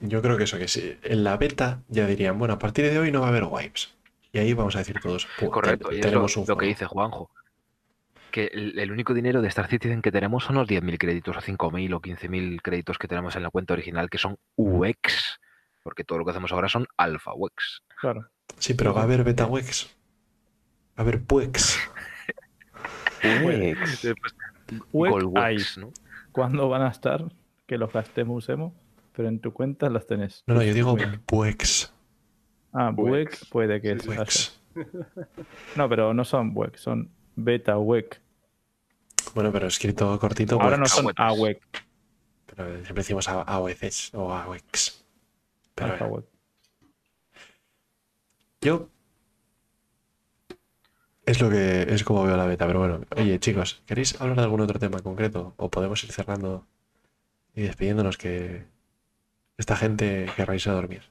[0.00, 0.98] Yo creo que eso, que sí.
[1.02, 3.94] En la beta ya dirían, bueno, a partir de hoy no va a haber wipes.
[4.32, 6.46] Y ahí vamos a decir todos, "Pu, Correcto, te- y es lo, tenemos un lo
[6.46, 6.68] que juego".
[6.68, 7.30] dice Juanjo.
[8.30, 11.40] Que el, el único dinero de Star Citizen que tenemos son los 10.000 créditos o
[11.40, 15.40] 5.000 o 15.000 créditos que tenemos en la cuenta original, que son UX.
[15.82, 17.82] Porque todo lo que hacemos ahora son alfa UX.
[18.00, 18.28] Claro.
[18.58, 19.86] Sí, pero va a haber beta wex.
[20.90, 21.78] Va a haber puex.
[24.92, 25.56] Gold hay.
[25.56, 25.92] UX, ¿no?
[26.32, 27.24] cuándo van a estar,
[27.66, 28.72] que los gastemos, usemos,
[29.16, 30.44] pero en tu cuenta las tenés.
[30.46, 30.96] No, no, yo digo.
[31.26, 31.92] Buex.
[32.72, 32.92] Ah.
[32.96, 33.94] WEC puede que.
[33.94, 34.56] Buex.
[35.76, 38.20] No, pero no son WEC, son Beta WEC.
[39.34, 41.12] Bueno, pero escrito cortito, Ahora no son.
[41.16, 41.60] AWEC.
[42.46, 45.04] Pero siempre decimos AOECs o AOEX.
[45.74, 46.26] Pero Alpha bueno,
[48.60, 48.88] yo.
[51.24, 53.00] Es lo que es como veo la beta, pero bueno.
[53.16, 55.54] Oye, chicos, ¿queréis hablar de algún otro tema en concreto?
[55.56, 56.66] O podemos ir cerrando
[57.54, 58.64] y despidiéndonos que
[59.56, 61.02] esta gente querrá irse a dormir.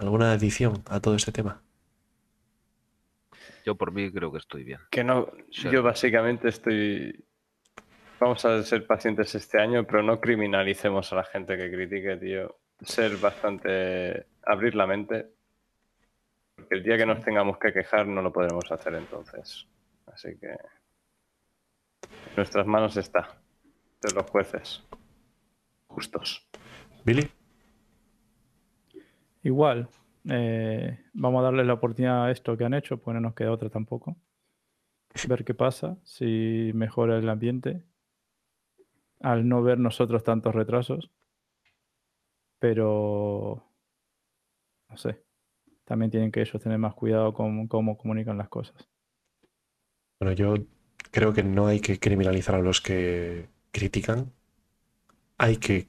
[0.00, 1.62] ¿Alguna adición a todo este tema?
[3.66, 4.80] Yo por mí creo que estoy bien.
[4.90, 5.68] Que no, Sí.
[5.70, 7.22] yo básicamente estoy.
[8.18, 12.56] Vamos a ser pacientes este año, pero no criminalicemos a la gente que critique, tío.
[12.80, 14.26] Ser bastante.
[14.42, 15.26] abrir la mente.
[16.56, 19.66] Porque el día que nos tengamos que quejar no lo podremos hacer entonces.
[20.06, 20.48] Así que.
[20.48, 23.38] En nuestras manos está.
[24.00, 24.82] De los jueces.
[25.88, 26.48] Justos.
[27.04, 27.30] Billy.
[29.42, 29.88] Igual,
[30.28, 33.52] eh, vamos a darle la oportunidad a esto que han hecho, pues no nos queda
[33.52, 34.16] otra tampoco.
[35.28, 37.82] Ver qué pasa, si mejora el ambiente,
[39.20, 41.10] al no ver nosotros tantos retrasos.
[42.58, 43.64] Pero,
[44.88, 45.22] no sé,
[45.84, 48.88] también tienen que ellos tener más cuidado con cómo comunican las cosas.
[50.20, 50.54] Bueno, yo
[51.10, 54.32] creo que no hay que criminalizar a los que critican.
[55.38, 55.86] Hay que,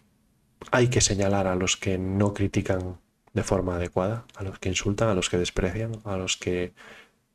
[0.72, 3.01] hay que señalar a los que no critican
[3.34, 6.74] de forma adecuada, a los que insultan, a los que desprecian, a los que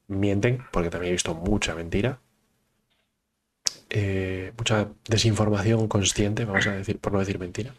[0.09, 2.21] mienten, porque también he visto mucha mentira.
[3.91, 7.75] eh, mucha desinformación consciente, vamos a decir, por no decir mentira.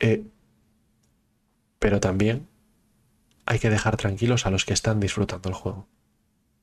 [0.00, 0.24] Eh,
[1.78, 2.48] pero también
[3.46, 5.88] hay que dejar tranquilos a los que están disfrutando el juego.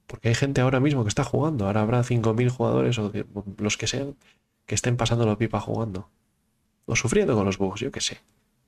[0.07, 1.65] Porque hay gente ahora mismo que está jugando.
[1.67, 3.11] Ahora habrá 5.000 jugadores o
[3.57, 4.15] los que sean
[4.65, 6.09] que estén pasando la pipa jugando.
[6.85, 8.19] O sufriendo con los bugs, yo qué sé.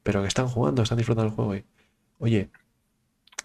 [0.04, 1.56] Pero que están jugando, están disfrutando del juego.
[1.56, 1.66] y,
[2.20, 2.50] oye,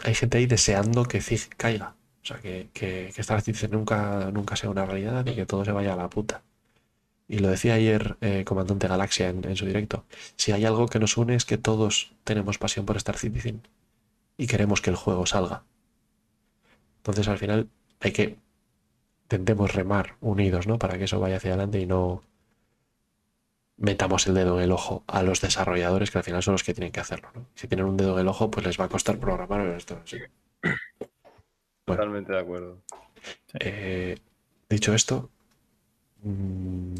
[0.03, 1.97] hay gente ahí deseando que Zig caiga.
[2.23, 5.65] O sea, que, que, que Star Citizen nunca, nunca sea una realidad y que todo
[5.65, 6.43] se vaya a la puta.
[7.29, 10.05] Y lo decía ayer eh, Comandante Galaxia en, en su directo.
[10.37, 13.63] Si hay algo que nos une es que todos tenemos pasión por Star Citizen
[14.37, 15.65] y queremos que el juego salga.
[16.99, 17.69] Entonces al final
[18.01, 18.39] hay que
[19.25, 20.79] intentemos remar unidos, ¿no?
[20.79, 22.23] Para que eso vaya hacia adelante y no
[23.77, 26.75] metamos el dedo en el ojo a los desarrolladores que al final son los que
[26.75, 27.47] tienen que hacerlo, ¿no?
[27.55, 30.01] Si tienen un dedo en el ojo, pues les va a costar programar esto.
[30.05, 30.19] sí.
[31.87, 32.01] Bueno.
[32.01, 32.79] Totalmente de acuerdo.
[33.61, 34.19] Eh,
[34.71, 35.31] dicho esto,
[36.23, 36.95] mm,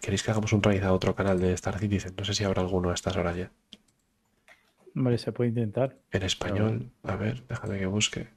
[0.00, 2.14] ¿queréis que hagamos un raid a otro canal de Star Citizen?
[2.18, 3.50] No sé si habrá alguno a estas horas ya.
[4.92, 5.96] Vale, se puede intentar.
[6.10, 8.28] En español, a ver, déjame que busque.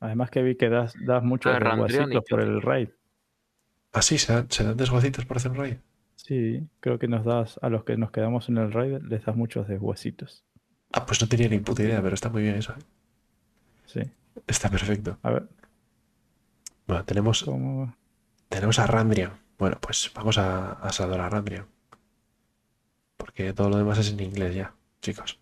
[0.00, 2.88] Además que vi que das, das muchos Ah, por el raid.
[3.92, 5.76] Ah, sí, ¿se dan, se dan desguacitos por hacer un raid?
[6.30, 9.34] Sí, creo que nos das, a los que nos quedamos en el raid, les das
[9.34, 10.44] muchos desguacitos.
[10.92, 12.70] Ah, pues no tenía ni puta idea, pero está muy bien eso.
[12.72, 12.82] ¿eh?
[13.86, 14.00] Sí.
[14.46, 15.18] Está perfecto.
[15.24, 15.48] A ver,
[16.86, 17.96] Bueno, tenemos, ¿cómo?
[18.48, 19.32] tenemos a Randrian.
[19.58, 21.66] Bueno, pues vamos a, a saludar a Randrian.
[23.16, 25.40] Porque todo lo demás es en inglés ya, chicos.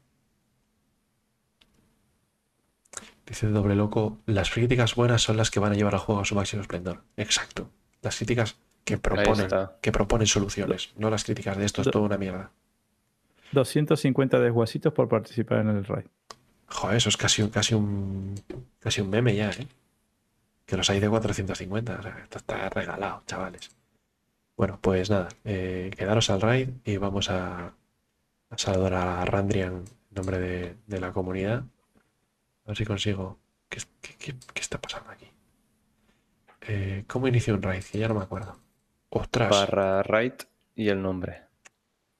[3.26, 6.24] Dice Doble Loco, las críticas buenas son las que van a llevar al juego a
[6.24, 7.04] su máximo esplendor.
[7.18, 7.70] Exacto.
[8.00, 8.56] Las críticas
[8.88, 9.46] que proponen,
[9.80, 12.50] que proponen soluciones, no las críticas de esto es Do- toda una mierda.
[13.52, 16.06] 250 desguacitos por participar en el raid.
[16.68, 18.34] Joder, eso es casi un, casi un,
[18.80, 19.66] casi un meme ya, ¿eh?
[20.66, 21.96] Que los hay de 450.
[21.98, 23.70] O sea, esto está regalado, chavales.
[24.56, 27.72] Bueno, pues nada, eh, quedaros al raid y vamos a,
[28.50, 31.60] a saludar a Randrian en nombre de, de la comunidad.
[32.64, 33.38] A ver si consigo.
[33.70, 35.26] ¿Qué, qué- qué- qué está pasando aquí?
[36.62, 37.82] Eh, ¿Cómo inicio un raid?
[37.84, 38.58] Que ya no me acuerdo.
[39.10, 40.42] Ostras, Barra right
[40.74, 41.42] y el nombre.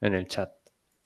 [0.01, 0.51] En el chat.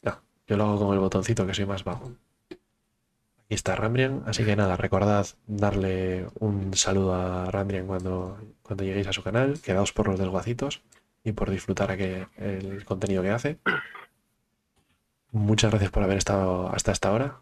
[0.03, 2.13] no, yo lo hago con el botoncito que soy más vago.
[2.51, 9.09] Aquí está Randrian, así que nada, recordad darle un saludo a Randrian cuando, cuando lleguéis
[9.09, 10.83] a su canal, quedaos por los desguacitos
[11.25, 13.59] y por disfrutar aquel- el contenido que hace.
[15.31, 17.41] Muchas gracias por haber estado hasta esta hora.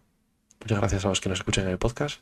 [0.61, 2.21] Muchas gracias a los que nos escuchan en el podcast.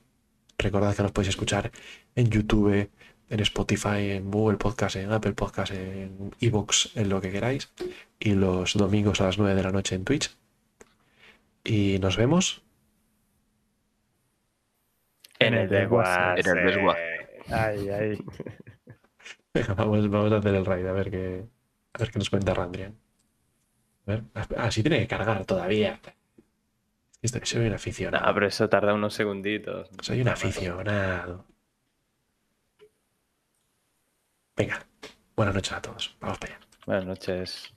[0.58, 1.70] Recordad que nos podéis escuchar
[2.14, 2.88] en YouTube,
[3.30, 7.70] en Spotify, en Google Podcast, en Apple Podcast, en Evox, en lo que queráis.
[8.18, 10.36] Y los domingos a las 9 de la noche en Twitch.
[11.64, 12.62] Y nos vemos.
[15.38, 16.40] En el desguace.
[16.40, 17.00] En el desguace.
[17.50, 18.18] Ay, ay.
[19.54, 21.44] Venga, vamos, vamos a hacer el raid a ver qué,
[21.94, 22.94] a ver qué nos cuenta Randrian.
[24.06, 24.22] A ver.
[24.56, 26.00] Ah, sí tiene que cargar todavía.
[27.22, 28.24] Estoy- soy un aficionado.
[28.24, 29.90] Nah, pero eso tarda unos segunditos.
[30.02, 31.44] Soy un aficionado.
[34.58, 34.84] Venga,
[35.36, 36.16] buenas noches a todos.
[36.20, 36.66] Vamos para allá.
[36.84, 37.72] Buenas noches.